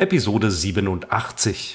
Episode 0.00 0.48
87. 0.52 1.74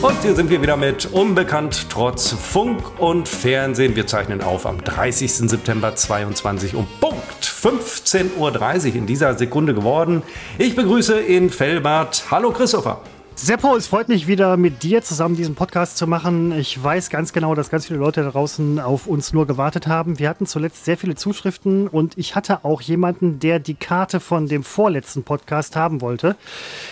Und 0.00 0.22
hier 0.22 0.34
sind 0.34 0.48
wir 0.48 0.62
wieder 0.62 0.78
mit 0.78 1.04
Unbekannt 1.12 1.88
trotz 1.90 2.32
Funk 2.32 2.98
und 2.98 3.28
Fernsehen. 3.28 3.94
Wir 3.94 4.06
zeichnen 4.06 4.40
auf 4.40 4.64
am 4.64 4.82
30. 4.82 5.30
September 5.50 5.94
22 5.94 6.74
um 6.74 6.86
Punkt 6.98 7.44
15.30 7.44 8.38
Uhr 8.38 8.94
in 8.94 9.06
dieser 9.06 9.34
Sekunde 9.34 9.74
geworden. 9.74 10.22
Ich 10.56 10.74
begrüße 10.74 11.20
in 11.20 11.50
Fellbad. 11.50 12.24
Hallo 12.30 12.52
Christopher. 12.52 13.02
Seppo, 13.38 13.76
es 13.76 13.86
freut 13.86 14.08
mich 14.08 14.26
wieder 14.26 14.56
mit 14.56 14.82
dir 14.82 15.02
zusammen 15.02 15.36
diesen 15.36 15.54
Podcast 15.54 15.98
zu 15.98 16.06
machen. 16.06 16.52
Ich 16.52 16.82
weiß 16.82 17.10
ganz 17.10 17.34
genau, 17.34 17.54
dass 17.54 17.68
ganz 17.68 17.86
viele 17.86 17.98
Leute 17.98 18.22
da 18.22 18.30
draußen 18.30 18.80
auf 18.80 19.06
uns 19.06 19.34
nur 19.34 19.46
gewartet 19.46 19.86
haben. 19.86 20.18
Wir 20.18 20.30
hatten 20.30 20.46
zuletzt 20.46 20.86
sehr 20.86 20.96
viele 20.96 21.16
Zuschriften 21.16 21.86
und 21.86 22.16
ich 22.16 22.34
hatte 22.34 22.64
auch 22.64 22.80
jemanden, 22.80 23.38
der 23.38 23.58
die 23.58 23.74
Karte 23.74 24.20
von 24.20 24.48
dem 24.48 24.64
vorletzten 24.64 25.22
Podcast 25.22 25.76
haben 25.76 26.00
wollte. 26.00 26.34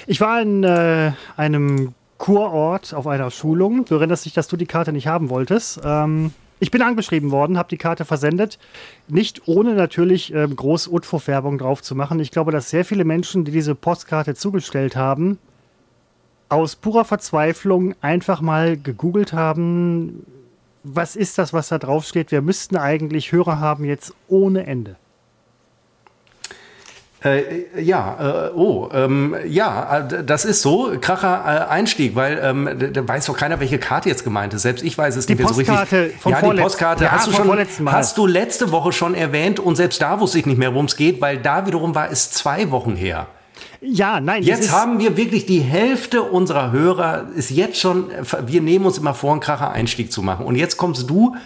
Ich 0.07 0.21
war 0.21 0.43
in 0.43 0.65
äh, 0.65 1.13
einem 1.39 1.95
Kurort 2.19 2.93
auf 2.93 3.07
einer 3.07 3.31
Schulung. 3.31 3.87
Du 3.87 3.95
erinnerst 3.95 4.27
dich, 4.27 4.35
dass 4.35 4.47
du 4.47 4.59
die 4.59 4.67
Karte 4.67 4.93
nicht 4.93 5.07
haben 5.07 5.31
wolltest. 5.31 5.81
Ähm, 5.83 6.33
ich 6.61 6.71
bin 6.71 6.83
angeschrieben 6.83 7.31
worden, 7.31 7.57
habe 7.57 7.71
die 7.71 7.79
Karte 7.79 8.05
versendet. 8.05 8.59
Nicht 9.09 9.49
ohne 9.49 9.75
natürlich 9.75 10.33
ähm, 10.35 10.55
groß 10.55 10.89
Utfo-Färbung 10.89 11.57
drauf 11.57 11.83
zu 11.83 11.95
machen. 11.95 12.21
Ich 12.21 12.31
glaube, 12.31 12.53
dass 12.53 12.69
sehr 12.69 12.85
viele 12.85 13.07
Menschen, 13.07 13.47
die 13.47 13.51
diese 13.51 13.75
Postkarte 13.75 14.35
zugestellt 14.35 14.95
haben, 14.95 15.39
aus 16.49 16.77
purer 16.77 17.05
Verzweiflung 17.05 17.95
einfach 18.01 18.41
mal 18.41 18.77
gegoogelt 18.77 19.33
haben, 19.33 20.25
was 20.83 21.17
ist 21.17 21.39
das, 21.39 21.53
was 21.53 21.69
da 21.69 21.79
draufsteht. 21.79 22.31
Wir 22.31 22.43
müssten 22.43 22.77
eigentlich 22.77 23.33
Hörer 23.33 23.59
haben 23.59 23.85
jetzt 23.85 24.15
ohne 24.29 24.67
Ende. 24.67 24.97
Äh, 27.25 27.81
ja, 27.81 28.49
äh, 28.49 28.51
oh, 28.55 28.91
ähm, 28.93 29.35
ja, 29.47 30.01
äh, 30.01 30.25
das 30.25 30.45
ist 30.45 30.61
so. 30.61 30.93
Kracher 31.01 31.69
äh, 31.69 31.73
Einstieg, 31.73 32.15
weil 32.15 32.39
ähm, 32.43 32.93
da 32.93 33.09
weiß 33.09 33.25
doch 33.27 33.37
keiner, 33.37 33.61
welche 33.61 33.79
Karte 33.79 34.11
jetzt 34.11 34.25
gemeint 34.25 34.53
ist. 34.53 34.61
Selbst 34.61 34.85
ich 34.85 34.99
weiß 34.99 35.17
es 35.17 35.25
die 35.25 35.33
nicht 35.33 35.39
mehr 35.39 35.49
so 35.49 35.55
richtig. 35.55 36.21
Vom 36.21 36.33
ja, 36.33 36.43
die 36.43 36.61
Postkarte 36.61 37.05
ja, 37.05 37.13
hast 37.13 37.27
du 37.27 37.33
schon, 37.33 37.59
hast 37.87 38.19
du 38.19 38.27
letzte 38.27 38.73
Woche 38.73 38.93
schon 38.93 39.15
erwähnt 39.15 39.59
und 39.59 39.77
selbst 39.77 40.03
da 40.03 40.21
wusste 40.21 40.39
ich 40.39 40.45
nicht 40.45 40.59
mehr, 40.59 40.75
worum 40.75 40.85
es 40.85 40.97
geht, 40.97 41.23
weil 41.23 41.39
da 41.39 41.67
wiederum 41.67 41.95
war 41.95 42.11
es 42.11 42.31
zwei 42.31 42.71
Wochen 42.71 42.95
her. 42.95 43.27
Ja, 43.87 44.21
nein. 44.21 44.43
Jetzt 44.43 44.73
haben 44.73 44.99
wir 44.99 45.17
wirklich 45.17 45.47
die 45.47 45.61
Hälfte 45.61 46.23
unserer 46.23 46.73
Hörer 46.73 47.29
ist 47.35 47.51
jetzt 47.51 47.79
schon, 47.79 48.07
wir 48.47 48.63
nehmen 48.63 48.87
uns 48.87 48.99
immer 48.99 49.15
vor, 49.15 49.33
einen 49.33 49.41
Kracher 49.41 49.71
Einstieg 49.73 50.11
zu 50.11 50.23
machen. 50.23 50.47
Und 50.47 50.57
jetzt 50.57 50.77
kommst 50.77 51.09
du 51.11 51.37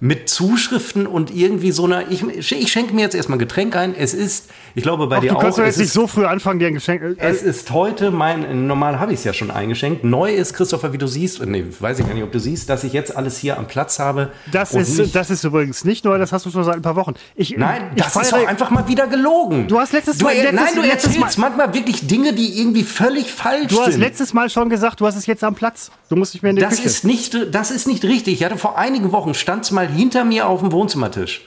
mit 0.00 0.28
Zuschriften 0.28 1.06
und 1.06 1.34
irgendwie 1.34 1.72
so 1.72 1.84
einer, 1.84 2.10
ich, 2.10 2.22
ich 2.22 2.70
schenke 2.70 2.94
mir 2.94 3.02
jetzt 3.02 3.14
erstmal 3.14 3.36
ein 3.36 3.40
Getränk 3.40 3.76
ein. 3.76 3.94
Es 3.94 4.14
ist, 4.14 4.50
ich 4.74 4.82
glaube 4.82 5.06
bei 5.06 5.16
Ach, 5.16 5.20
dir 5.20 5.28
du 5.30 5.34
auch. 5.36 5.38
Du 5.38 5.44
kannst 5.44 5.58
jetzt 5.58 5.78
nicht 5.78 5.92
so 5.92 6.06
früh 6.06 6.24
anfangen, 6.24 6.58
dir 6.58 6.68
ein 6.68 6.74
Geschenk. 6.74 7.02
Äh, 7.02 7.14
es 7.18 7.42
ist 7.42 7.70
heute 7.70 8.10
mein, 8.10 8.66
normal 8.66 9.00
habe 9.00 9.12
ich 9.12 9.20
es 9.20 9.24
ja 9.24 9.32
schon 9.32 9.50
eingeschenkt. 9.50 10.04
Neu 10.04 10.34
ist, 10.34 10.54
Christopher, 10.54 10.92
wie 10.92 10.98
du 10.98 11.06
siehst, 11.06 11.44
nee, 11.44 11.64
weiß 11.78 11.98
ich 11.98 12.06
gar 12.06 12.14
nicht, 12.14 12.24
ob 12.24 12.32
du 12.32 12.40
siehst, 12.40 12.68
dass 12.68 12.84
ich 12.84 12.92
jetzt 12.92 13.16
alles 13.16 13.38
hier 13.38 13.58
am 13.58 13.66
Platz 13.66 13.98
habe. 13.98 14.32
Das, 14.52 14.74
ist, 14.74 15.14
das 15.14 15.30
ist 15.30 15.44
übrigens 15.44 15.84
nicht 15.84 16.04
neu, 16.04 16.18
das 16.18 16.32
hast 16.32 16.46
du 16.46 16.50
schon 16.50 16.64
seit 16.64 16.76
ein 16.76 16.82
paar 16.82 16.96
Wochen. 16.96 17.14
Ich, 17.34 17.56
nein, 17.56 17.90
ich 17.94 18.02
das 18.02 18.16
ist 18.16 18.32
doch 18.32 18.46
einfach 18.46 18.70
mal 18.70 18.86
wieder 18.88 19.06
gelogen. 19.06 19.68
Du 19.68 19.78
hast 19.78 19.92
letztes 19.92 20.20
Mal. 20.20 20.34
Du, 20.34 20.42
letztes, 20.42 20.60
nein, 20.60 20.74
du 20.74 20.82
erzählst 20.82 21.38
manchmal 21.38 21.72
wirklich 21.74 22.06
Dinge, 22.06 22.32
die 22.32 22.60
irgendwie 22.60 22.82
völlig 22.82 23.32
falsch 23.32 23.70
sind. 23.70 23.72
Du 23.72 23.80
hast 23.82 23.96
letztes 23.96 24.34
Mal 24.34 24.50
schon 24.50 24.68
gesagt, 24.68 25.00
du 25.00 25.06
hast 25.06 25.16
es 25.16 25.26
jetzt 25.26 25.42
am 25.42 25.54
Platz. 25.54 25.90
Du 26.08 26.16
musst 26.16 26.34
nicht 26.34 26.42
mehr 26.42 26.50
in 26.50 26.56
die 26.56 26.62
das 26.62 26.76
Küche. 26.76 26.88
Ist 26.88 27.04
nicht, 27.04 27.36
das 27.52 27.70
ist 27.70 27.86
nicht 27.86 28.04
richtig. 28.04 28.34
Ich 28.34 28.44
hatte 28.44 28.58
vor 28.58 28.78
einigen 28.78 29.12
Wochen, 29.12 29.34
stand 29.34 29.64
es 29.64 29.70
mal 29.70 29.85
hinter 29.88 30.24
mir 30.24 30.48
auf 30.48 30.60
dem 30.60 30.72
Wohnzimmertisch. 30.72 31.42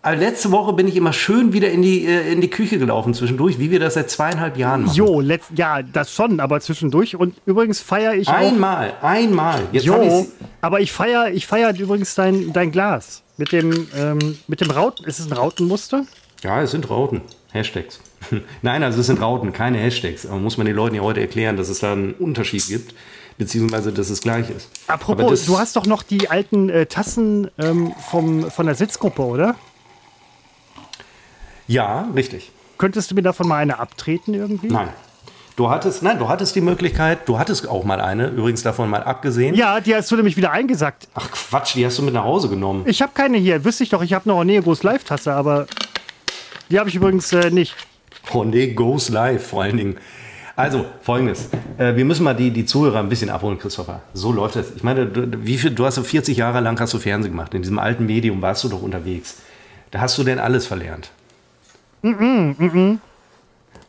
Aber 0.00 0.16
letzte 0.16 0.52
Woche 0.52 0.72
bin 0.72 0.86
ich 0.86 0.96
immer 0.96 1.12
schön 1.12 1.52
wieder 1.52 1.70
in 1.70 1.82
die, 1.82 2.06
äh, 2.06 2.32
in 2.32 2.40
die 2.40 2.48
Küche 2.48 2.78
gelaufen 2.78 3.14
zwischendurch, 3.14 3.58
wie 3.58 3.70
wir 3.70 3.80
das 3.80 3.94
seit 3.94 4.08
zweieinhalb 4.08 4.56
Jahren 4.56 4.84
machen. 4.84 4.96
Jo, 4.96 5.20
letzt, 5.20 5.50
ja, 5.56 5.82
das 5.82 6.12
schon, 6.12 6.38
aber 6.38 6.60
zwischendurch. 6.60 7.16
Und 7.16 7.34
übrigens 7.46 7.80
feiere 7.80 8.14
ich 8.14 8.28
einmal, 8.28 8.94
auch. 9.00 9.04
Einmal, 9.04 9.62
einmal. 9.62 9.68
jo, 9.72 10.26
aber 10.60 10.80
ich 10.80 10.92
feiere 10.92 11.32
ich 11.32 11.46
feier 11.46 11.76
übrigens 11.76 12.14
dein, 12.14 12.52
dein 12.52 12.70
Glas. 12.70 13.22
Mit 13.36 13.52
dem, 13.52 13.86
ähm, 13.96 14.38
mit 14.46 14.60
dem 14.60 14.70
Rauten. 14.70 15.04
Ist 15.04 15.18
es 15.20 15.26
ein 15.26 15.32
Rautenmuster? 15.32 16.04
Ja, 16.42 16.62
es 16.62 16.70
sind 16.70 16.88
Rauten. 16.90 17.20
Hashtags. 17.52 18.00
Nein, 18.62 18.82
also 18.82 19.00
es 19.00 19.06
sind 19.06 19.20
Rauten, 19.20 19.52
keine 19.52 19.78
Hashtags. 19.78 20.26
Aber 20.26 20.38
muss 20.38 20.56
man 20.56 20.66
den 20.66 20.76
Leuten 20.76 20.94
ja 20.94 21.02
heute 21.02 21.20
erklären, 21.20 21.56
dass 21.56 21.68
es 21.68 21.80
da 21.80 21.92
einen 21.92 22.14
Unterschied 22.14 22.66
gibt, 22.66 22.94
beziehungsweise 23.38 23.92
dass 23.92 24.10
es 24.10 24.20
gleich 24.20 24.50
ist. 24.50 24.68
Apropos, 24.88 25.46
du 25.46 25.58
hast 25.58 25.76
doch 25.76 25.86
noch 25.86 26.02
die 26.02 26.28
alten 26.28 26.68
äh, 26.68 26.86
Tassen 26.86 27.50
ähm, 27.58 27.94
vom, 28.10 28.50
von 28.50 28.66
der 28.66 28.74
Sitzgruppe, 28.74 29.22
oder? 29.22 29.54
Ja, 31.66 32.08
richtig. 32.14 32.50
Könntest 32.76 33.10
du 33.10 33.14
mir 33.14 33.22
davon 33.22 33.48
mal 33.48 33.56
eine 33.56 33.78
abtreten 33.78 34.34
irgendwie? 34.34 34.68
Nein. 34.68 34.88
Du 35.56 35.68
hattest, 35.70 36.04
nein, 36.04 36.20
du 36.20 36.28
hattest 36.28 36.54
die 36.54 36.60
Möglichkeit, 36.60 37.28
du 37.28 37.36
hattest 37.36 37.68
auch 37.68 37.82
mal 37.82 38.00
eine, 38.00 38.28
übrigens 38.28 38.62
davon 38.62 38.88
mal 38.88 39.02
abgesehen. 39.02 39.56
Ja, 39.56 39.80
die 39.80 39.92
hast 39.92 40.08
du 40.08 40.14
nämlich 40.14 40.36
wieder 40.36 40.52
eingesackt. 40.52 41.08
Ach 41.14 41.28
Quatsch, 41.32 41.74
die 41.74 41.84
hast 41.84 41.98
du 41.98 42.02
mit 42.02 42.14
nach 42.14 42.22
Hause 42.22 42.48
genommen. 42.48 42.84
Ich 42.86 43.02
habe 43.02 43.10
keine 43.12 43.38
hier, 43.38 43.64
wüsste 43.64 43.82
ich 43.82 43.90
doch, 43.90 44.02
ich 44.02 44.12
habe 44.12 44.28
noch 44.28 44.40
eine 44.40 44.52
Negos 44.52 44.84
Live-Tasse, 44.84 45.32
aber 45.32 45.66
die 46.70 46.78
habe 46.78 46.88
ich 46.88 46.94
übrigens 46.94 47.32
äh, 47.32 47.50
nicht. 47.50 47.74
Oh 48.32 48.44
nee, 48.44 48.68
Goes 48.68 49.08
Live 49.08 49.48
vor 49.48 49.64
allen 49.64 49.76
Dingen. 49.76 49.96
Also, 50.58 50.86
folgendes. 51.02 51.50
Äh, 51.78 51.94
wir 51.94 52.04
müssen 52.04 52.24
mal 52.24 52.34
die, 52.34 52.50
die 52.50 52.66
Zuhörer 52.66 52.98
ein 52.98 53.08
bisschen 53.08 53.30
abholen, 53.30 53.60
Christopher. 53.60 54.02
So 54.12 54.32
läuft 54.32 54.56
es. 54.56 54.74
Ich 54.74 54.82
meine, 54.82 55.06
du, 55.06 55.46
wie 55.46 55.56
viel, 55.56 55.70
du 55.70 55.86
hast 55.86 55.94
so 55.94 56.02
40 56.02 56.36
Jahre 56.36 56.58
lang 56.58 56.80
hast 56.80 56.92
du 56.92 56.98
Fernsehen 56.98 57.30
gemacht. 57.30 57.54
In 57.54 57.62
diesem 57.62 57.78
alten 57.78 58.06
Medium 58.06 58.42
warst 58.42 58.64
du 58.64 58.68
doch 58.68 58.82
unterwegs. 58.82 59.36
Da 59.92 60.00
hast 60.00 60.18
du 60.18 60.24
denn 60.24 60.40
alles 60.40 60.66
verlernt. 60.66 61.12
Mm 62.02 62.08
-mm, 62.08 62.54
mm 62.58 62.98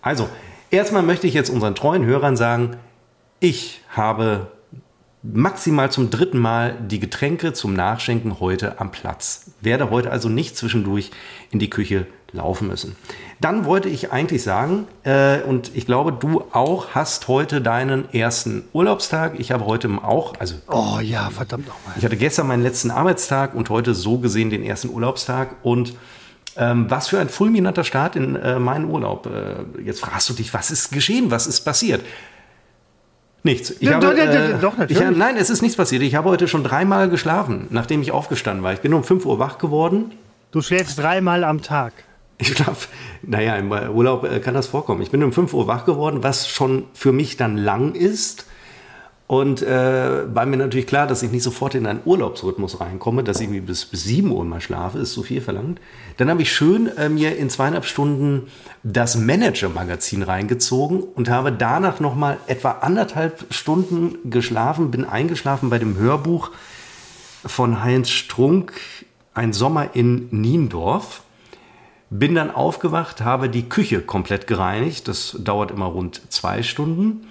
also, 0.04 0.30
erstmal 0.70 1.02
möchte 1.02 1.26
ich 1.26 1.34
jetzt 1.34 1.50
unseren 1.50 1.74
treuen 1.74 2.06
Hörern 2.06 2.38
sagen, 2.38 2.76
ich 3.40 3.82
habe 3.90 4.52
maximal 5.24 5.92
zum 5.92 6.12
dritten 6.12 6.38
Mal 6.38 6.78
die 6.88 7.00
Getränke 7.00 7.52
zum 7.54 7.74
Nachschenken 7.74 8.40
heute 8.40 8.80
am 8.80 8.92
Platz. 8.92 9.54
Werde 9.60 9.90
heute 9.90 10.12
also 10.12 10.30
nicht 10.30 10.56
zwischendurch 10.56 11.10
in 11.50 11.58
die 11.58 11.72
Küche 11.72 12.06
laufen 12.32 12.68
müssen. 12.68 12.96
Dann 13.42 13.66
wollte 13.66 13.90
ich 13.90 14.12
eigentlich 14.12 14.44
sagen, 14.44 14.88
äh, 15.04 15.42
und 15.42 15.76
ich 15.76 15.86
glaube, 15.86 16.12
du 16.12 16.44
auch 16.52 16.90
hast 16.92 17.28
heute 17.28 17.62
deinen 17.62 18.14
ersten 18.14 18.64
Urlaubstag. 18.74 19.40
Ich 19.40 19.52
habe 19.52 19.66
heute 19.66 19.90
auch, 20.04 20.34
also. 20.40 20.56
Oh 20.68 21.00
ja, 21.02 21.30
verdammt 21.30 21.68
nochmal. 21.68 21.96
Ich 21.98 22.06
hatte 22.06 22.18
gestern 22.18 22.48
meinen 22.48 22.64
letzten 22.64 22.92
Arbeitstag 22.92 23.56
und 23.56 23.70
heute 23.70 23.94
so 23.94 24.18
gesehen 24.18 24.50
den 24.50 24.64
ersten 24.64 24.90
Urlaubstag. 24.90 25.56
Und 25.64 25.94
ähm, 26.58 26.90
was 26.90 27.08
für 27.08 27.20
ein 27.20 27.30
fulminanter 27.30 27.84
Start 27.84 28.16
in 28.16 28.36
äh, 28.36 28.60
meinen 28.60 28.86
Urlaub. 28.86 29.28
Äh, 29.28 29.82
jetzt 29.84 30.02
fragst 30.02 30.30
du 30.30 30.34
dich, 30.34 30.54
was 30.54 30.72
ist 30.72 30.92
geschehen? 30.92 31.32
Was 31.32 31.48
ist 31.48 31.62
passiert? 31.62 32.02
Nichts. 33.44 33.72
Ich 33.72 33.84
ja, 33.84 33.94
habe, 33.94 34.08
doch, 34.08 34.14
äh, 34.14 34.58
doch, 34.60 34.78
natürlich. 34.78 35.02
Ich, 35.02 35.18
nein, 35.18 35.38
es 35.38 35.50
ist 35.50 35.62
nichts 35.62 35.78
passiert. 35.78 36.02
Ich 36.02 36.16
habe 36.16 36.30
heute 36.30 36.50
schon 36.50 36.64
dreimal 36.64 37.10
geschlafen, 37.10 37.68
nachdem 37.70 38.02
ich 38.02 38.12
aufgestanden 38.12 38.64
war. 38.64 38.74
Ich 38.74 38.82
bin 38.82 38.94
um 38.94 39.04
5 39.04 39.26
Uhr 39.26 39.40
wach 39.40 39.58
geworden. 39.58 40.12
Du 40.52 40.62
schläfst 40.62 41.00
dreimal 41.00 41.44
am 41.46 41.62
Tag. 41.62 41.94
Ich 42.42 42.48
schlafe, 42.48 42.88
naja, 43.22 43.56
im 43.58 43.70
Urlaub 43.70 44.24
äh, 44.24 44.40
kann 44.40 44.54
das 44.54 44.68
vorkommen. 44.68 45.02
Ich 45.02 45.12
bin 45.12 45.22
um 45.24 45.34
5 45.34 45.54
Uhr 45.54 45.68
wach 45.68 45.86
geworden, 45.86 46.24
was 46.24 46.48
schon 46.48 46.86
für 46.94 47.12
mich 47.12 47.36
dann 47.36 47.58
lang 47.58 47.96
ist. 47.96 48.46
Und 49.28 49.62
äh, 49.62 50.34
war 50.34 50.48
mir 50.48 50.58
natürlich 50.58 50.88
klar, 50.88 51.06
dass 51.06 51.22
ich 51.22 51.32
nicht 51.32 51.44
sofort 51.44 51.76
in 51.76 51.86
einen 51.86 52.00
Urlaubsrhythmus 52.04 52.80
reinkomme, 52.80 53.24
dass 53.24 53.40
ich 53.40 53.64
bis, 53.64 53.86
bis 53.86 54.06
7 54.06 54.32
Uhr 54.32 54.44
mal 54.44 54.60
schlafe, 54.60 54.98
ist 54.98 55.14
zu 55.14 55.22
viel 55.22 55.40
verlangt. 55.40 55.80
Dann 56.18 56.32
habe 56.32 56.42
ich 56.42 56.52
schön 56.52 56.88
äh, 56.98 57.10
mir 57.10 57.38
in 57.38 57.52
zweieinhalb 57.52 57.86
Stunden 57.86 58.48
das 58.82 59.18
Manager-Magazin 59.18 60.24
reingezogen 60.24 61.04
und 61.04 61.30
habe 61.30 61.52
danach 61.52 62.00
nochmal 62.00 62.38
etwa 62.48 62.72
anderthalb 62.82 63.54
Stunden 63.54 64.32
geschlafen, 64.32 64.90
bin 64.90 65.06
eingeschlafen 65.06 65.70
bei 65.70 65.78
dem 65.78 65.98
Hörbuch 65.98 66.50
von 67.46 67.84
Heinz 67.84 68.10
Strunk, 68.10 68.74
Ein 69.36 69.54
Sommer 69.54 69.94
in 69.94 70.30
Niendorf. 70.32 71.22
Bin 72.10 72.36
dann 72.36 72.52
aufgewacht, 72.52 73.22
habe 73.22 73.50
die 73.50 73.70
Küche 73.70 74.02
komplett 74.02 74.48
gereinigt. 74.48 75.08
Das 75.08 75.38
dauert 75.40 75.72
immer 75.72 75.86
rund 75.86 76.22
zwei 76.30 76.64
Stunden. 76.64 77.28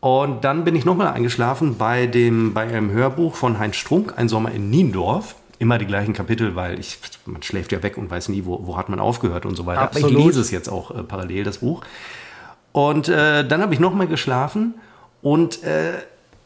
Und 0.00 0.44
dann 0.44 0.64
bin 0.64 0.74
ich 0.74 0.84
nochmal 0.84 1.08
eingeschlafen 1.08 1.76
bei, 1.76 2.06
dem, 2.06 2.54
bei 2.54 2.62
einem 2.62 2.90
Hörbuch 2.90 3.34
von 3.34 3.58
Heinz 3.58 3.76
Strunk, 3.76 4.14
Ein 4.16 4.28
Sommer 4.28 4.50
in 4.52 4.70
Niendorf. 4.70 5.36
Immer 5.58 5.76
die 5.76 5.84
gleichen 5.84 6.14
Kapitel, 6.14 6.56
weil 6.56 6.80
ich, 6.80 6.98
man 7.26 7.42
schläft 7.42 7.70
ja 7.70 7.82
weg 7.82 7.98
und 7.98 8.10
weiß 8.10 8.30
nie, 8.30 8.46
wo, 8.46 8.66
wo 8.66 8.78
hat 8.78 8.88
man 8.88 8.98
aufgehört 8.98 9.44
und 9.44 9.56
so 9.56 9.66
weiter. 9.66 9.82
Absolut. 9.82 10.10
Aber 10.10 10.18
ich 10.18 10.26
lese 10.26 10.40
es 10.40 10.50
jetzt 10.50 10.70
auch 10.70 10.90
äh, 10.90 11.02
parallel, 11.02 11.44
das 11.44 11.58
Buch. 11.58 11.82
Und 12.72 13.08
äh, 13.08 13.46
dann 13.46 13.60
habe 13.60 13.74
ich 13.74 13.80
nochmal 13.80 14.06
geschlafen 14.06 14.74
und 15.20 15.62
äh, 15.64 15.92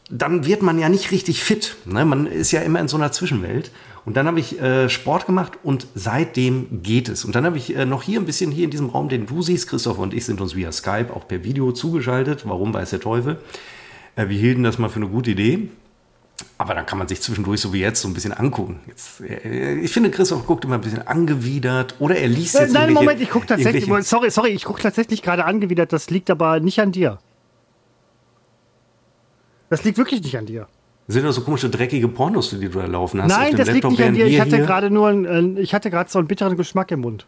dann 0.09 0.45
wird 0.45 0.61
man 0.61 0.77
ja 0.79 0.89
nicht 0.89 1.11
richtig 1.11 1.41
fit. 1.41 1.77
Ne? 1.85 2.03
Man 2.03 2.27
ist 2.27 2.51
ja 2.51 2.59
immer 2.59 2.81
in 2.81 2.89
so 2.89 2.97
einer 2.97 3.13
Zwischenwelt. 3.13 3.71
Und 4.05 4.15
dann 4.15 4.27
habe 4.27 4.39
ich 4.39 4.61
äh, 4.61 4.87
Sport 4.87 5.25
gemacht 5.25 5.53
und 5.63 5.87
seitdem 5.95 6.83
geht 6.83 7.09
es. 7.09 7.25
Und 7.25 7.35
dann 7.35 7.43
habe 7.43 7.57
ich 7.57 7.75
äh, 7.75 7.85
noch 7.85 8.03
hier 8.03 8.19
ein 8.19 8.25
bisschen 8.25 8.51
hier 8.51 8.65
in 8.65 8.69
diesem 8.69 8.89
Raum, 8.89 9.09
den 9.09 9.25
du 9.25 9.41
siehst, 9.41 9.67
Christoph 9.67 9.97
und 9.97 10.13
ich 10.13 10.25
sind 10.25 10.41
uns 10.41 10.55
via 10.55 10.71
Skype 10.71 11.07
auch 11.11 11.27
per 11.27 11.43
Video 11.43 11.71
zugeschaltet. 11.71 12.47
Warum 12.47 12.73
weiß 12.73 12.91
der 12.91 12.99
Teufel? 12.99 13.39
Äh, 14.15 14.29
wir 14.29 14.37
hielten 14.37 14.61
das 14.61 14.77
mal 14.77 14.89
für 14.89 14.97
eine 14.97 15.09
gute 15.09 15.31
Idee. 15.31 15.69
Aber 16.57 16.73
dann 16.73 16.85
kann 16.85 16.97
man 16.97 17.07
sich 17.07 17.21
zwischendurch 17.21 17.61
so 17.61 17.73
wie 17.73 17.79
jetzt 17.79 18.01
so 18.01 18.07
ein 18.07 18.13
bisschen 18.13 18.33
angucken. 18.33 18.79
Jetzt, 18.87 19.21
äh, 19.21 19.75
ich 19.79 19.91
finde, 19.91 20.11
Christoph 20.11 20.45
guckt 20.45 20.65
immer 20.65 20.75
ein 20.75 20.81
bisschen 20.81 21.07
angewidert 21.07 21.95
oder 21.99 22.15
er 22.15 22.27
liest 22.27 22.55
jetzt. 22.55 22.75
Äh, 22.75 22.79
nein, 22.79 22.93
Moment, 22.93 23.21
ich 23.21 23.29
gucke 23.29 23.47
tatsächlich. 23.47 23.85
Sorry, 24.05 24.29
sorry, 24.29 24.49
ich 24.49 24.65
gucke 24.65 24.81
tatsächlich 24.81 25.21
gerade 25.21 25.45
angewidert. 25.45 25.91
Das 25.93 26.09
liegt 26.09 26.29
aber 26.29 26.59
nicht 26.59 26.79
an 26.79 26.91
dir. 26.91 27.19
Das 29.69 29.83
liegt 29.83 29.97
wirklich 29.97 30.21
nicht 30.21 30.37
an 30.37 30.45
dir. 30.45 30.67
Das 31.07 31.13
sind 31.13 31.25
doch 31.25 31.31
so 31.31 31.41
komische, 31.41 31.69
dreckige 31.69 32.07
Pornos, 32.07 32.49
die 32.49 32.67
du 32.67 32.79
da 32.79 32.85
laufen 32.85 33.21
hast. 33.21 33.29
Nein, 33.29 33.55
das 33.55 33.67
Laptop, 33.67 33.91
liegt 33.91 33.99
nicht 33.99 34.07
an 34.07 34.13
dir. 34.15 34.25
Ich 34.25 34.39
hatte 34.39 34.59
gerade 34.59 34.89
nur 34.89 35.07
einen, 35.07 35.57
ich 35.57 35.73
hatte 35.73 35.91
gerade 35.91 36.09
so 36.09 36.17
einen 36.19 36.27
bitteren 36.27 36.57
Geschmack 36.57 36.91
im 36.91 37.01
Mund. 37.01 37.25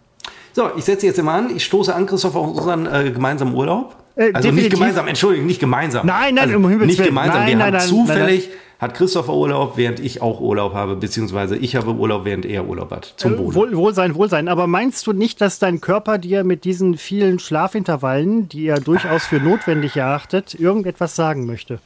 So, 0.54 0.72
ich 0.76 0.86
setze 0.86 1.06
jetzt 1.06 1.20
immer 1.20 1.34
an. 1.34 1.56
Ich 1.56 1.64
stoße 1.66 1.94
an, 1.94 2.08
Christoph, 2.08 2.36
auf 2.36 2.48
unseren 2.48 2.88
äh, 2.88 3.12
gemeinsamen 3.12 3.54
Urlaub. 3.54 3.96
Äh, 4.16 4.32
also 4.34 4.50
definitiv. 4.50 4.64
nicht 4.64 4.72
gemeinsam, 4.72 5.08
Entschuldigung, 5.08 5.46
nicht 5.46 5.60
gemeinsam. 5.60 6.08
Nein, 6.08 6.34
nein, 6.34 6.56
also, 6.56 6.58
nicht 6.58 7.04
gemeinsam. 7.04 7.40
Nein, 7.42 7.48
Wir 7.48 7.56
nein, 7.58 7.66
haben 7.68 7.74
nein, 7.74 7.88
zufällig 7.88 8.50
hat 8.80 8.94
Christopher 8.94 9.34
Urlaub, 9.34 9.76
während 9.76 10.00
ich 10.00 10.22
auch 10.22 10.40
Urlaub 10.40 10.74
habe, 10.74 10.96
beziehungsweise 10.96 11.56
ich 11.58 11.76
habe 11.76 11.94
Urlaub, 11.94 12.26
während 12.26 12.46
er 12.46 12.68
Urlaub 12.68 12.92
hat. 12.92 13.14
Zum 13.18 13.34
äh, 13.34 13.56
Wohl, 13.56 13.76
Wohlsein, 13.76 14.16
Wohlsein. 14.16 14.48
Aber 14.48 14.68
meinst 14.68 15.06
du 15.08 15.14
nicht, 15.14 15.42
dass 15.42 15.60
dein 15.60 15.82
Körper 15.82 16.18
dir 16.18 16.44
mit 16.44 16.64
diesen 16.64 16.98
vielen 16.98 17.40
Schlafintervallen, 17.40 18.50
die 18.50 18.68
er 18.68 18.80
durchaus 18.80 19.26
für 19.26 19.40
notwendig 19.40 19.96
erachtet, 19.98 20.54
irgendetwas 20.54 21.16
sagen 21.16 21.46
möchte? 21.46 21.80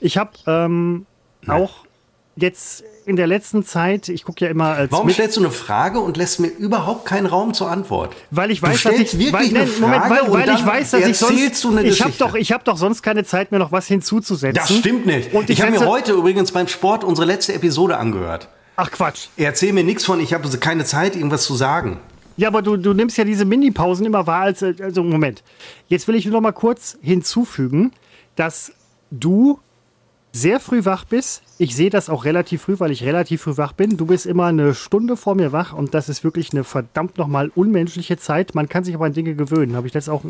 Ich 0.00 0.18
habe 0.18 0.30
ähm, 0.46 1.06
auch 1.48 1.86
jetzt 2.36 2.84
in 3.06 3.16
der 3.16 3.26
letzten 3.26 3.64
Zeit, 3.64 4.08
ich 4.08 4.24
gucke 4.24 4.44
ja 4.44 4.50
immer 4.50 4.66
als. 4.66 4.92
Warum 4.92 5.08
stellst 5.10 5.36
du 5.36 5.40
eine 5.40 5.50
Frage 5.50 6.00
und 6.00 6.16
lässt 6.16 6.40
mir 6.40 6.48
überhaupt 6.48 7.06
keinen 7.06 7.26
Raum 7.26 7.54
zur 7.54 7.70
Antwort? 7.70 8.14
Weil 8.30 8.50
ich 8.50 8.62
weiß, 8.62 8.82
dass 8.82 8.94
ich 8.94 9.18
wirklich 9.18 9.32
weil, 9.32 9.56
eine 9.56 9.66
Frage 9.66 10.24
Moment, 10.24 10.32
weil, 10.32 10.48
weil 10.48 10.56
ich 10.56 10.66
weiß, 10.66 10.90
dass 10.90 11.06
ich 11.06 11.16
sonst 11.16 11.64
du 11.64 11.70
eine 11.70 11.82
ich 11.82 12.02
habe 12.02 12.14
doch 12.18 12.34
ich 12.34 12.52
habe 12.52 12.64
doch 12.64 12.76
sonst 12.76 13.02
keine 13.02 13.24
Zeit 13.24 13.52
mehr 13.52 13.60
noch 13.60 13.72
was 13.72 13.86
hinzuzusetzen. 13.86 14.54
Das 14.54 14.76
stimmt 14.76 15.06
nicht. 15.06 15.32
Und 15.32 15.50
ich, 15.50 15.58
ich 15.58 15.62
habe 15.62 15.72
mir 15.72 15.86
heute 15.86 16.12
übrigens 16.12 16.52
beim 16.52 16.68
Sport 16.68 17.04
unsere 17.04 17.26
letzte 17.26 17.54
Episode 17.54 17.96
angehört. 17.96 18.48
Ach 18.76 18.90
Quatsch. 18.90 19.28
Erzähl 19.36 19.72
mir 19.72 19.84
nichts 19.84 20.04
von, 20.04 20.20
ich 20.20 20.34
habe 20.34 20.48
keine 20.58 20.84
Zeit 20.84 21.16
irgendwas 21.16 21.44
zu 21.44 21.54
sagen. 21.54 21.98
Ja, 22.36 22.48
aber 22.48 22.60
du, 22.60 22.76
du 22.76 22.92
nimmst 22.92 23.16
ja 23.16 23.24
diese 23.24 23.46
Mini-Pausen 23.46 24.04
immer 24.04 24.26
wahr 24.26 24.42
als 24.42 24.62
also 24.62 25.02
Moment. 25.02 25.42
Jetzt 25.88 26.06
will 26.06 26.14
ich 26.14 26.26
nur 26.26 26.34
noch 26.34 26.42
mal 26.42 26.52
kurz 26.52 26.98
hinzufügen, 27.00 27.92
dass 28.34 28.72
du 29.10 29.58
sehr 30.36 30.60
früh 30.60 30.84
wach 30.84 31.04
bist. 31.04 31.42
Ich 31.58 31.74
sehe 31.74 31.90
das 31.90 32.10
auch 32.10 32.24
relativ 32.24 32.62
früh, 32.62 32.78
weil 32.78 32.90
ich 32.90 33.02
relativ 33.02 33.42
früh 33.42 33.56
wach 33.56 33.72
bin. 33.72 33.96
Du 33.96 34.06
bist 34.06 34.26
immer 34.26 34.46
eine 34.46 34.74
Stunde 34.74 35.16
vor 35.16 35.34
mir 35.34 35.52
wach 35.52 35.72
und 35.72 35.94
das 35.94 36.08
ist 36.08 36.24
wirklich 36.24 36.52
eine 36.52 36.64
verdammt 36.64 37.18
nochmal 37.18 37.50
unmenschliche 37.54 38.18
Zeit. 38.18 38.54
Man 38.54 38.68
kann 38.68 38.84
sich 38.84 38.94
aber 38.94 39.06
an 39.06 39.14
Dinge 39.14 39.34
gewöhnen, 39.34 39.74
habe 39.76 39.86
ich 39.86 39.92
das 39.92 40.08
auch 40.08 40.22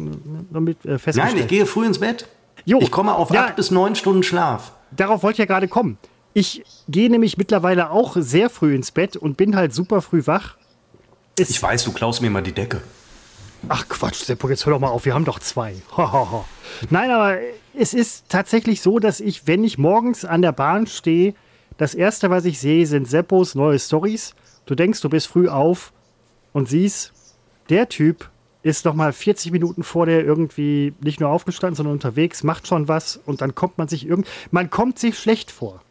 damit 0.51 0.85
äh, 0.85 0.99
festgestellt. 0.99 1.35
Nein, 1.35 1.43
ich 1.43 1.49
gehe 1.49 1.67
früh 1.67 1.85
ins 1.85 1.99
Bett. 1.99 2.29
Jo, 2.65 2.79
ich 2.81 2.91
komme 2.91 3.15
auf 3.15 3.31
ja, 3.31 3.47
acht 3.47 3.57
bis 3.57 3.71
neun 3.71 3.95
Stunden 3.97 4.23
Schlaf. 4.23 4.73
Darauf 4.91 5.23
wollte 5.23 5.35
ich 5.35 5.39
ja 5.41 5.45
gerade 5.45 5.69
kommen. 5.69 5.99
Ich 6.35 6.63
gehe 6.89 7.11
nämlich 7.11 7.37
mittlerweile 7.39 7.91
auch 7.91 8.17
sehr 8.19 8.51
früh 8.51 8.75
ins 8.75 8.93
Bett 8.93 9.17
und 9.17 9.37
bin 9.37 9.57
halt 9.57 9.75
super 9.75 10.03
früh 10.03 10.27
wach. 10.27 10.57
Es 11.39 11.51
ich 11.51 11.63
weiß, 11.63 11.85
du 11.85 11.93
klaust 11.93 12.23
mir 12.23 12.31
mal 12.31 12.43
die 12.43 12.53
Decke. 12.53 12.81
Ach 13.69 13.89
Quatsch, 13.89 14.25
Seppo, 14.25 14.49
jetzt 14.49 14.65
hör 14.67 14.75
doch 14.75 14.81
mal 14.81 14.89
auf, 14.89 15.05
wir 15.05 15.15
haben 15.15 15.25
doch 15.25 15.41
zwei. 15.41 15.75
Nein, 16.91 17.11
aber 17.11 17.39
es 17.77 17.95
ist 17.95 18.29
tatsächlich 18.29 18.81
so, 18.81 18.99
dass 18.99 19.21
ich, 19.21 19.47
wenn 19.47 19.65
ich 19.65 19.79
morgens 19.79 20.25
an 20.25 20.43
der 20.43 20.53
Bahn 20.53 20.87
stehe, 20.87 21.35
das 21.77 21.95
erste, 21.95 22.31
was 22.31 22.45
ich 22.45 22.59
sehe, 22.59 22.87
sind 22.87 23.07
Seppos 23.07 23.55
neue 23.55 23.79
Stories. 23.79 24.35
Du 24.65 24.75
denkst, 24.75 25.01
du 25.03 25.09
bist 25.09 25.27
früh 25.27 25.49
auf 25.49 25.93
und 26.53 26.69
siehst, 26.69 27.13
der 27.69 27.89
Typ 27.89 28.31
ist 28.63 28.85
noch 28.85 28.95
mal 28.95 29.13
40 29.13 29.53
Minuten 29.53 29.83
vor 29.83 30.07
der 30.07 30.25
irgendwie 30.25 30.95
nicht 31.01 31.21
nur 31.21 31.29
aufgestanden, 31.29 31.77
sondern 31.77 31.93
unterwegs, 31.93 32.43
macht 32.43 32.67
schon 32.67 32.89
was 32.89 33.17
und 33.17 33.41
dann 33.41 33.55
kommt 33.55 33.79
man 33.79 33.89
sich 33.89 34.07
irgend, 34.07 34.27
man 34.51 34.71
kommt 34.71 34.99
sich 34.99 35.19
schlecht 35.19 35.51
vor. 35.51 35.83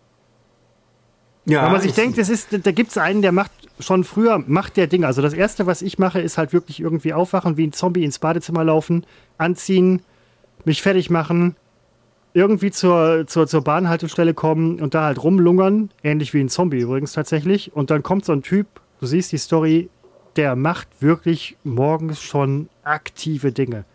Ja, 1.46 1.64
Weil 1.64 1.72
man 1.72 1.82
sich 1.82 1.94
denkt, 1.94 2.18
ist, 2.18 2.48
da 2.52 2.72
gibt 2.72 2.90
es 2.90 2.98
einen, 2.98 3.22
der 3.22 3.32
macht 3.32 3.52
schon 3.80 4.04
früher, 4.04 4.44
macht 4.48 4.78
der 4.78 4.88
Dinge. 4.88 5.06
Also 5.06 5.22
das 5.22 5.34
erste, 5.34 5.68
was 5.68 5.84
ich 5.84 6.00
mache, 6.00 6.20
ist 6.20 6.40
halt 6.40 6.54
wirklich 6.54 6.80
irgendwie 6.80 7.14
aufwachen, 7.14 7.56
wie 7.56 7.68
ein 7.68 7.72
Zombie 7.72 8.04
ins 8.04 8.18
Badezimmer 8.18 8.64
laufen, 8.64 9.06
anziehen, 9.38 10.02
mich 10.66 10.82
fertig 10.82 11.12
machen, 11.12 11.56
irgendwie 12.36 12.70
zur, 12.70 13.26
zur, 13.28 13.48
zur 13.48 13.62
Bahnhaltestelle 13.64 14.34
kommen 14.34 14.82
und 14.82 14.94
da 14.94 15.06
halt 15.06 15.24
rumlungern, 15.24 15.90
ähnlich 16.04 16.34
wie 16.34 16.42
ein 16.42 16.50
Zombie 16.50 16.80
übrigens 16.80 17.14
tatsächlich. 17.14 17.74
Und 17.74 17.90
dann 17.90 18.04
kommt 18.04 18.26
so 18.26 18.34
ein 18.34 18.44
Typ, 18.44 18.68
du 19.00 19.06
siehst 19.06 19.32
die 19.32 19.38
Story, 19.38 19.90
der 20.36 20.58
macht 20.58 20.90
wirklich 21.00 21.56
morgens 21.64 22.22
schon 22.22 22.68
aktive 22.84 23.54
Dinge. 23.54 23.86